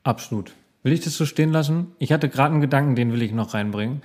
absolut. 0.04 0.54
Will 0.84 0.94
ich 0.94 1.02
das 1.02 1.16
so 1.16 1.26
stehen 1.26 1.52
lassen? 1.52 1.88
Ich 2.00 2.12
hatte 2.12 2.28
gerade 2.28 2.54
einen 2.54 2.62
Gedanken, 2.62 2.96
den 2.96 3.14
will 3.14 3.22
ich 3.22 3.32
noch 3.32 3.54
reinbringen. 3.54 4.02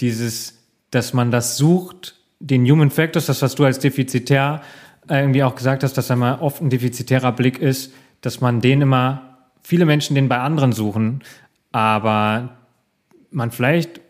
Dieses, 0.00 0.66
dass 0.90 1.14
man 1.14 1.30
das 1.30 1.56
sucht, 1.56 2.16
den 2.38 2.68
Human 2.70 2.90
Factors, 2.90 3.26
das, 3.26 3.42
was 3.42 3.54
du 3.54 3.64
als 3.64 3.78
defizitär 3.78 4.62
äh, 5.08 5.20
irgendwie 5.20 5.42
auch 5.42 5.54
gesagt 5.54 5.82
hast, 5.82 5.96
dass 5.96 6.08
da 6.08 6.16
mal 6.16 6.40
oft 6.40 6.60
ein 6.60 6.70
defizitärer 6.70 7.32
Blick 7.32 7.58
ist, 7.58 7.94
dass 8.20 8.40
man 8.40 8.60
den 8.60 8.82
immer, 8.82 9.38
viele 9.62 9.86
Menschen 9.86 10.14
den 10.14 10.28
bei 10.28 10.38
anderen 10.38 10.72
suchen, 10.72 11.22
aber 11.72 12.56
man 13.30 13.50
vielleicht, 13.50 14.00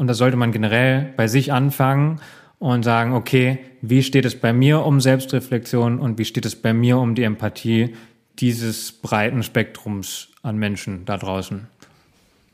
und 0.00 0.06
da 0.06 0.14
sollte 0.14 0.38
man 0.38 0.50
generell 0.50 1.12
bei 1.18 1.28
sich 1.28 1.52
anfangen 1.52 2.22
und 2.58 2.84
sagen, 2.84 3.12
okay, 3.12 3.58
wie 3.82 4.02
steht 4.02 4.24
es 4.24 4.34
bei 4.34 4.54
mir 4.54 4.86
um 4.86 4.98
Selbstreflexion 4.98 5.98
und 5.98 6.18
wie 6.18 6.24
steht 6.24 6.46
es 6.46 6.56
bei 6.56 6.72
mir 6.72 6.96
um 6.96 7.14
die 7.14 7.22
Empathie 7.22 7.94
dieses 8.38 8.92
breiten 8.92 9.42
Spektrums 9.42 10.28
an 10.42 10.56
Menschen 10.56 11.04
da 11.04 11.18
draußen? 11.18 11.66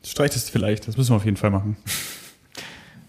Streicht 0.03 0.35
es 0.35 0.49
vielleicht, 0.49 0.89
das 0.89 0.97
müssen 0.97 1.11
wir 1.11 1.15
auf 1.15 1.23
jeden 1.23 1.37
Fall 1.37 1.51
machen. 1.51 1.77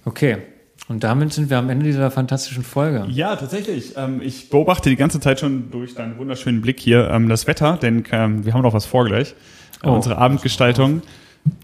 Okay. 0.04 0.38
Und 0.86 1.02
damit 1.02 1.32
sind 1.32 1.50
wir 1.50 1.58
am 1.58 1.68
Ende 1.68 1.84
dieser 1.84 2.10
fantastischen 2.12 2.62
Folge. 2.62 3.06
Ja, 3.10 3.34
tatsächlich. 3.34 3.94
Ähm, 3.96 4.22
ich 4.22 4.50
beobachte 4.50 4.88
die 4.88 4.96
ganze 4.96 5.18
Zeit 5.18 5.40
schon 5.40 5.72
durch 5.72 5.96
deinen 5.96 6.16
wunderschönen 6.16 6.62
Blick 6.62 6.78
hier 6.78 7.10
ähm, 7.10 7.28
das 7.28 7.48
Wetter, 7.48 7.76
denn 7.76 8.04
ähm, 8.12 8.46
wir 8.46 8.54
haben 8.54 8.62
noch 8.62 8.72
was 8.72 8.86
vor 8.86 9.04
gleich. 9.04 9.34
Oh, 9.82 9.90
unsere 9.90 10.16
Abendgestaltung. 10.16 11.02
Oh. 11.04 11.08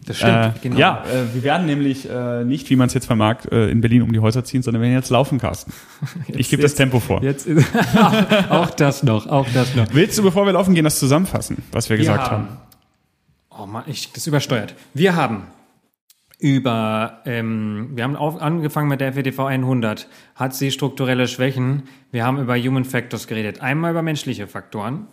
Das 0.06 0.18
stimmt, 0.18 0.32
äh, 0.32 0.52
genau. 0.62 0.78
Ja, 0.78 1.04
äh, 1.04 1.34
wir 1.34 1.42
werden 1.42 1.66
nämlich 1.66 2.08
äh, 2.08 2.44
nicht, 2.44 2.68
wie 2.70 2.76
man 2.76 2.88
es 2.88 2.94
jetzt 2.94 3.06
vermag, 3.06 3.46
äh, 3.50 3.70
in 3.70 3.80
Berlin 3.80 4.02
um 4.02 4.12
die 4.12 4.20
Häuser 4.20 4.44
ziehen, 4.44 4.62
sondern 4.62 4.82
wir 4.82 4.88
werden 4.88 4.98
jetzt 4.98 5.10
laufen, 5.10 5.38
Carsten. 5.38 5.72
Jetzt, 6.26 6.38
ich 6.38 6.50
gebe 6.50 6.62
das 6.62 6.74
Tempo 6.74 7.00
vor. 7.00 7.22
Jetzt 7.22 7.48
auch 8.50 8.70
das 8.70 9.02
noch, 9.02 9.26
auch 9.26 9.46
das 9.54 9.74
noch. 9.74 9.86
Willst 9.92 10.18
du, 10.18 10.22
bevor 10.22 10.46
wir 10.46 10.52
laufen 10.52 10.74
gehen, 10.74 10.84
das 10.84 10.98
zusammenfassen, 10.98 11.62
was 11.72 11.88
wir, 11.88 11.96
wir 11.96 12.04
gesagt 12.04 12.30
haben? 12.30 12.48
haben? 12.48 12.58
Oh 13.50 13.66
Mann, 13.66 13.84
ich, 13.86 14.12
das 14.12 14.26
übersteuert. 14.26 14.74
Wir 14.92 15.16
haben 15.16 15.44
über, 16.38 17.22
ähm, 17.24 17.90
wir 17.94 18.04
haben 18.04 18.16
auf, 18.16 18.40
angefangen 18.42 18.88
mit 18.88 19.00
der 19.00 19.12
FETV 19.12 19.38
100. 19.40 20.08
Hat 20.34 20.54
sie 20.54 20.70
strukturelle 20.70 21.28
Schwächen? 21.28 21.84
Wir 22.10 22.24
haben 22.26 22.38
über 22.38 22.58
Human 22.58 22.84
Factors 22.84 23.26
geredet. 23.26 23.60
Einmal 23.60 23.92
über 23.92 24.02
menschliche 24.02 24.46
Faktoren, 24.46 25.06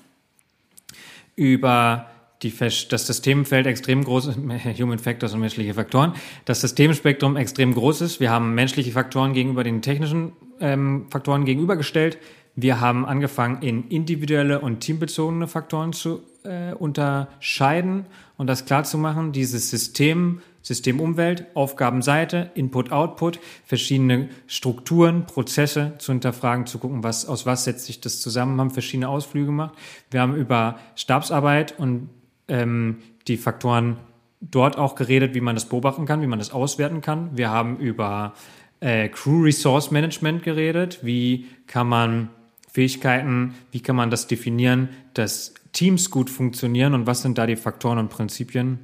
über 1.36 2.08
die, 2.44 2.54
das 2.58 3.08
Systemfeld 3.08 3.68
extrem 3.68 4.04
groß 4.04 4.28
ist, 4.28 4.38
Human 4.80 5.00
Factors 5.00 5.34
und 5.34 5.42
menschliche 5.42 5.74
Faktoren, 5.74 6.14
das 6.46 6.62
Systemspektrum 6.62 7.38
extrem 7.38 7.74
groß 7.74 8.02
ist. 8.02 8.20
Wir 8.20 8.32
haben 8.32 8.56
menschliche 8.56 8.92
Faktoren 8.92 9.34
gegenüber 9.34 9.64
den 9.64 9.82
technischen 9.82 10.34
ähm, 10.60 11.06
Faktoren 11.10 11.46
gegenübergestellt. 11.46 12.18
Wir 12.56 12.82
haben 12.82 13.06
angefangen, 13.06 13.62
in 13.62 13.88
individuelle 13.88 14.60
und 14.60 14.82
teambezogene 14.82 15.48
Faktoren 15.48 15.94
zu 15.94 16.22
äh, 16.44 16.74
unterscheiden 16.74 18.06
und 18.38 18.48
das 18.48 18.66
klar 18.66 18.84
zu 18.84 18.98
machen. 18.98 19.32
Dieses 19.32 19.70
System, 19.70 20.42
System-Umwelt, 20.62 21.46
Aufgabenseite, 21.54 22.52
Input-Output, 22.56 23.40
verschiedene 23.66 24.30
Strukturen, 24.48 25.26
Prozesse 25.28 25.94
zu 26.00 26.12
hinterfragen, 26.12 26.66
zu 26.66 26.78
gucken, 26.78 27.04
was, 27.04 27.26
aus 27.26 27.46
was 27.46 27.64
setzt 27.64 27.86
sich 27.86 28.02
das 28.02 28.20
zusammen, 28.20 28.60
haben 28.60 28.72
verschiedene 28.72 29.08
Ausflüge 29.08 29.46
gemacht. 29.46 29.74
Wir 30.10 30.20
haben 30.20 30.36
über 30.36 30.78
Stabsarbeit 30.96 31.80
und 31.80 32.10
ähm, 32.52 32.98
die 33.28 33.38
Faktoren 33.38 33.98
dort 34.42 34.78
auch 34.78 34.96
geredet, 34.96 35.34
wie 35.34 35.42
man 35.42 35.56
das 35.56 35.66
beobachten 35.66 36.06
kann, 36.06 36.22
wie 36.22 36.28
man 36.28 36.40
das 36.40 36.52
auswerten 36.52 37.02
kann. 37.02 37.36
Wir 37.38 37.50
haben 37.50 37.78
über 37.78 38.34
äh, 38.80 39.08
Crew 39.10 39.44
Resource 39.44 39.92
Management 39.92 40.44
geredet. 40.44 41.00
Wie 41.02 41.48
kann 41.68 41.88
man 41.88 42.30
Fähigkeiten, 42.72 43.56
wie 43.72 43.82
kann 43.82 43.96
man 43.96 44.10
das 44.10 44.28
definieren, 44.28 44.90
dass 45.14 45.54
Teams 45.72 46.10
gut 46.10 46.30
funktionieren 46.30 46.94
und 46.94 47.08
was 47.08 47.22
sind 47.22 47.38
da 47.38 47.46
die 47.46 47.56
Faktoren 47.56 47.98
und 47.98 48.10
Prinzipien? 48.10 48.80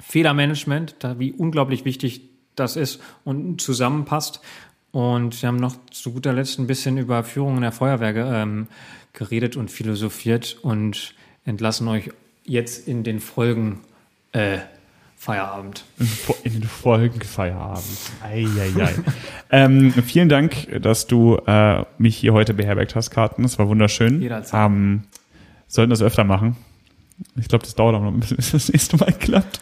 Fehlermanagement, 0.00 0.96
da 1.00 1.18
wie 1.18 1.32
unglaublich 1.32 1.84
wichtig 1.84 2.22
das 2.54 2.76
ist 2.76 3.00
und 3.24 3.60
zusammenpasst. 3.60 4.40
Und 4.90 5.40
wir 5.42 5.48
haben 5.48 5.56
noch 5.56 5.76
zu 5.90 6.12
guter 6.12 6.32
Letzt 6.32 6.58
ein 6.58 6.66
bisschen 6.66 6.96
über 6.96 7.22
Führung 7.24 7.56
in 7.56 7.62
der 7.62 7.72
Feuerwehr 7.72 8.14
ähm, 8.16 8.68
geredet 9.12 9.56
und 9.56 9.70
philosophiert 9.70 10.56
und 10.62 11.14
entlassen 11.44 11.88
euch 11.88 12.10
jetzt 12.48 12.88
in 12.88 13.04
den 13.04 13.20
Folgen 13.20 13.80
äh, 14.32 14.58
Feierabend. 15.16 15.84
In 16.44 16.52
den 16.52 16.62
Folgen 16.62 17.20
Feierabend. 17.20 17.84
Eieiei. 18.22 18.94
ähm, 19.50 19.92
vielen 19.92 20.28
Dank, 20.28 20.80
dass 20.80 21.06
du 21.06 21.36
äh, 21.46 21.84
mich 21.98 22.16
hier 22.16 22.32
heute 22.32 22.54
beherbergt 22.54 22.94
hast, 22.94 23.10
Karten. 23.10 23.42
Das 23.42 23.58
war 23.58 23.68
wunderschön. 23.68 24.22
Jederzeit. 24.22 24.66
Ähm, 24.66 25.02
sollten 25.66 25.90
das 25.90 26.02
öfter 26.02 26.24
machen. 26.24 26.56
Ich 27.36 27.48
glaube, 27.48 27.64
das 27.64 27.74
dauert 27.74 27.96
auch 27.96 28.02
noch 28.02 28.12
ein 28.12 28.20
bisschen, 28.20 28.36
bis 28.38 28.52
das 28.52 28.68
nächste 28.68 28.96
Mal 28.96 29.12
klappt. 29.12 29.60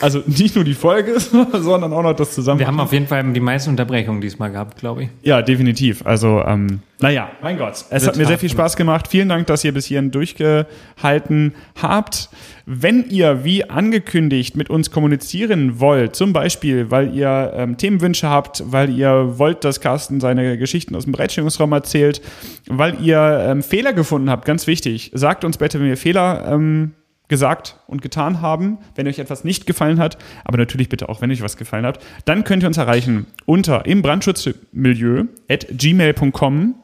Also 0.00 0.22
nicht 0.26 0.54
nur 0.54 0.64
die 0.64 0.74
Folge, 0.74 1.20
sondern 1.20 1.92
auch 1.92 2.02
noch 2.02 2.14
das 2.14 2.34
zusammen. 2.34 2.60
Wir 2.60 2.66
haben 2.66 2.80
auf 2.80 2.92
jeden 2.92 3.06
Fall 3.06 3.30
die 3.32 3.40
meisten 3.40 3.68
Unterbrechungen 3.68 4.22
diesmal 4.22 4.50
gehabt, 4.50 4.78
glaube 4.78 5.04
ich. 5.04 5.08
Ja, 5.22 5.42
definitiv. 5.42 6.06
Also, 6.06 6.42
ähm, 6.46 6.80
naja, 7.00 7.30
mein 7.42 7.58
Gott. 7.58 7.84
Es 7.90 8.06
hat 8.06 8.16
mir 8.16 8.26
sehr 8.26 8.38
viel 8.38 8.48
Spaß 8.48 8.76
gemacht. 8.76 9.06
Vielen 9.08 9.28
Dank, 9.28 9.46
dass 9.46 9.64
ihr 9.64 9.72
bis 9.72 9.84
hierhin 9.84 10.10
durchgehalten 10.10 11.54
habt. 11.80 12.30
Wenn 12.64 13.04
ihr, 13.10 13.44
wie 13.44 13.68
angekündigt, 13.68 14.56
mit 14.56 14.70
uns 14.70 14.90
kommunizieren 14.90 15.78
wollt, 15.78 16.16
zum 16.16 16.32
Beispiel, 16.32 16.90
weil 16.90 17.14
ihr 17.14 17.52
ähm, 17.54 17.76
Themenwünsche 17.76 18.28
habt, 18.30 18.62
weil 18.66 18.90
ihr 18.90 19.38
wollt, 19.38 19.62
dass 19.62 19.80
Carsten 19.80 20.20
seine 20.20 20.56
Geschichten 20.56 20.94
aus 20.96 21.04
dem 21.04 21.12
Bereitstellungsraum 21.12 21.72
erzählt, 21.72 22.22
weil 22.66 23.00
ihr 23.02 23.44
ähm, 23.46 23.62
Fehler 23.62 23.92
gefunden 23.92 24.30
habt, 24.30 24.46
ganz 24.46 24.66
wichtig, 24.66 25.10
sagt 25.14 25.44
uns 25.44 25.58
bitte, 25.58 25.78
wenn 25.80 25.88
ihr 25.88 25.96
Fehler 25.96 26.50
ähm, 26.50 26.92
gesagt 27.28 27.78
und 27.86 28.02
getan 28.02 28.40
haben, 28.40 28.78
wenn 28.94 29.06
euch 29.06 29.18
etwas 29.18 29.44
nicht 29.44 29.66
gefallen 29.66 29.98
hat, 29.98 30.18
aber 30.44 30.58
natürlich 30.58 30.88
bitte 30.88 31.08
auch, 31.08 31.20
wenn 31.20 31.30
euch 31.30 31.42
was 31.42 31.56
gefallen 31.56 31.86
hat, 31.86 31.98
dann 32.24 32.44
könnt 32.44 32.62
ihr 32.64 32.66
uns 32.66 32.78
erreichen 32.78 33.26
unter 33.44 33.86
im 33.86 34.02
Brandschutzmilieu 34.02 35.24
at 35.48 35.66
gmail.com. 35.70 36.74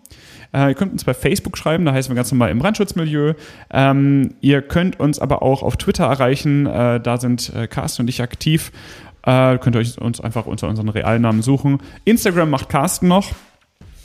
Äh, 0.53 0.69
ihr 0.69 0.75
könnt 0.75 0.93
uns 0.93 1.05
bei 1.05 1.15
Facebook 1.15 1.59
schreiben, 1.59 1.85
da 1.85 1.93
heißen 1.93 2.11
wir 2.11 2.17
ganz 2.17 2.31
normal 2.31 2.51
im 2.51 2.59
Brandschutzmilieu. 2.59 3.35
Ähm, 3.73 4.35
ihr 4.41 4.63
könnt 4.63 5.01
uns 5.01 5.19
aber 5.19 5.43
auch 5.43 5.63
auf 5.63 5.77
Twitter 5.77 6.05
erreichen, 6.05 6.67
äh, 6.67 7.01
da 7.01 7.17
sind 7.19 7.53
äh, 7.55 7.67
Carsten 7.67 8.03
und 8.03 8.09
ich 8.09 8.23
aktiv. 8.23 8.71
Äh, 9.23 9.59
könnt 9.59 9.75
ihr 9.75 9.81
euch 9.81 9.99
uns 9.99 10.21
einfach 10.21 10.47
unter 10.47 10.69
unseren 10.69 10.91
Realnamen 10.91 11.43
suchen. 11.43 11.79
Instagram 12.05 12.51
macht 12.51 12.69
Carsten 12.69 13.09
noch. 13.09 13.33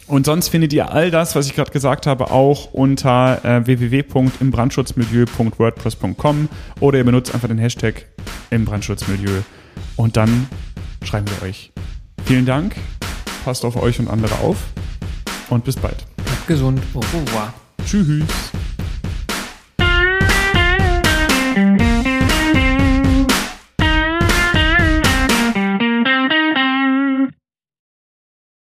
Und 0.10 0.26
sonst 0.26 0.50
findet 0.50 0.74
ihr 0.74 0.92
all 0.92 1.12
das, 1.12 1.36
was 1.36 1.46
ich 1.46 1.54
gerade 1.54 1.70
gesagt 1.70 2.08
habe, 2.08 2.32
auch 2.32 2.74
unter 2.74 3.46
äh, 3.46 3.68
www.imbrandschutzmilieu.wordpress.com 3.68 6.50
oder 6.80 6.98
ihr 6.98 7.04
benutzt 7.04 7.36
einfach 7.36 7.48
den 7.48 7.60
Hashtag 7.60 8.08
im 8.50 8.66
Brandschutzmilieu 8.66 9.44
und 9.98 10.18
dann 10.18 10.50
schreiben 11.04 11.28
wir 11.30 11.44
euch. 11.48 11.72
Vielen 12.26 12.48
Dank, 12.48 12.76
passt 13.46 13.64
auf 13.64 13.80
euch 13.80 14.00
und 14.00 14.10
andere 14.10 14.34
auf 14.40 14.58
und 15.52 15.64
bis 15.64 15.76
bald. 15.76 16.08
Bleibt 16.26 16.48
gesund. 16.48 16.82
Au 16.96 17.02
revoir. 17.02 17.54
Tschüss. 17.86 18.24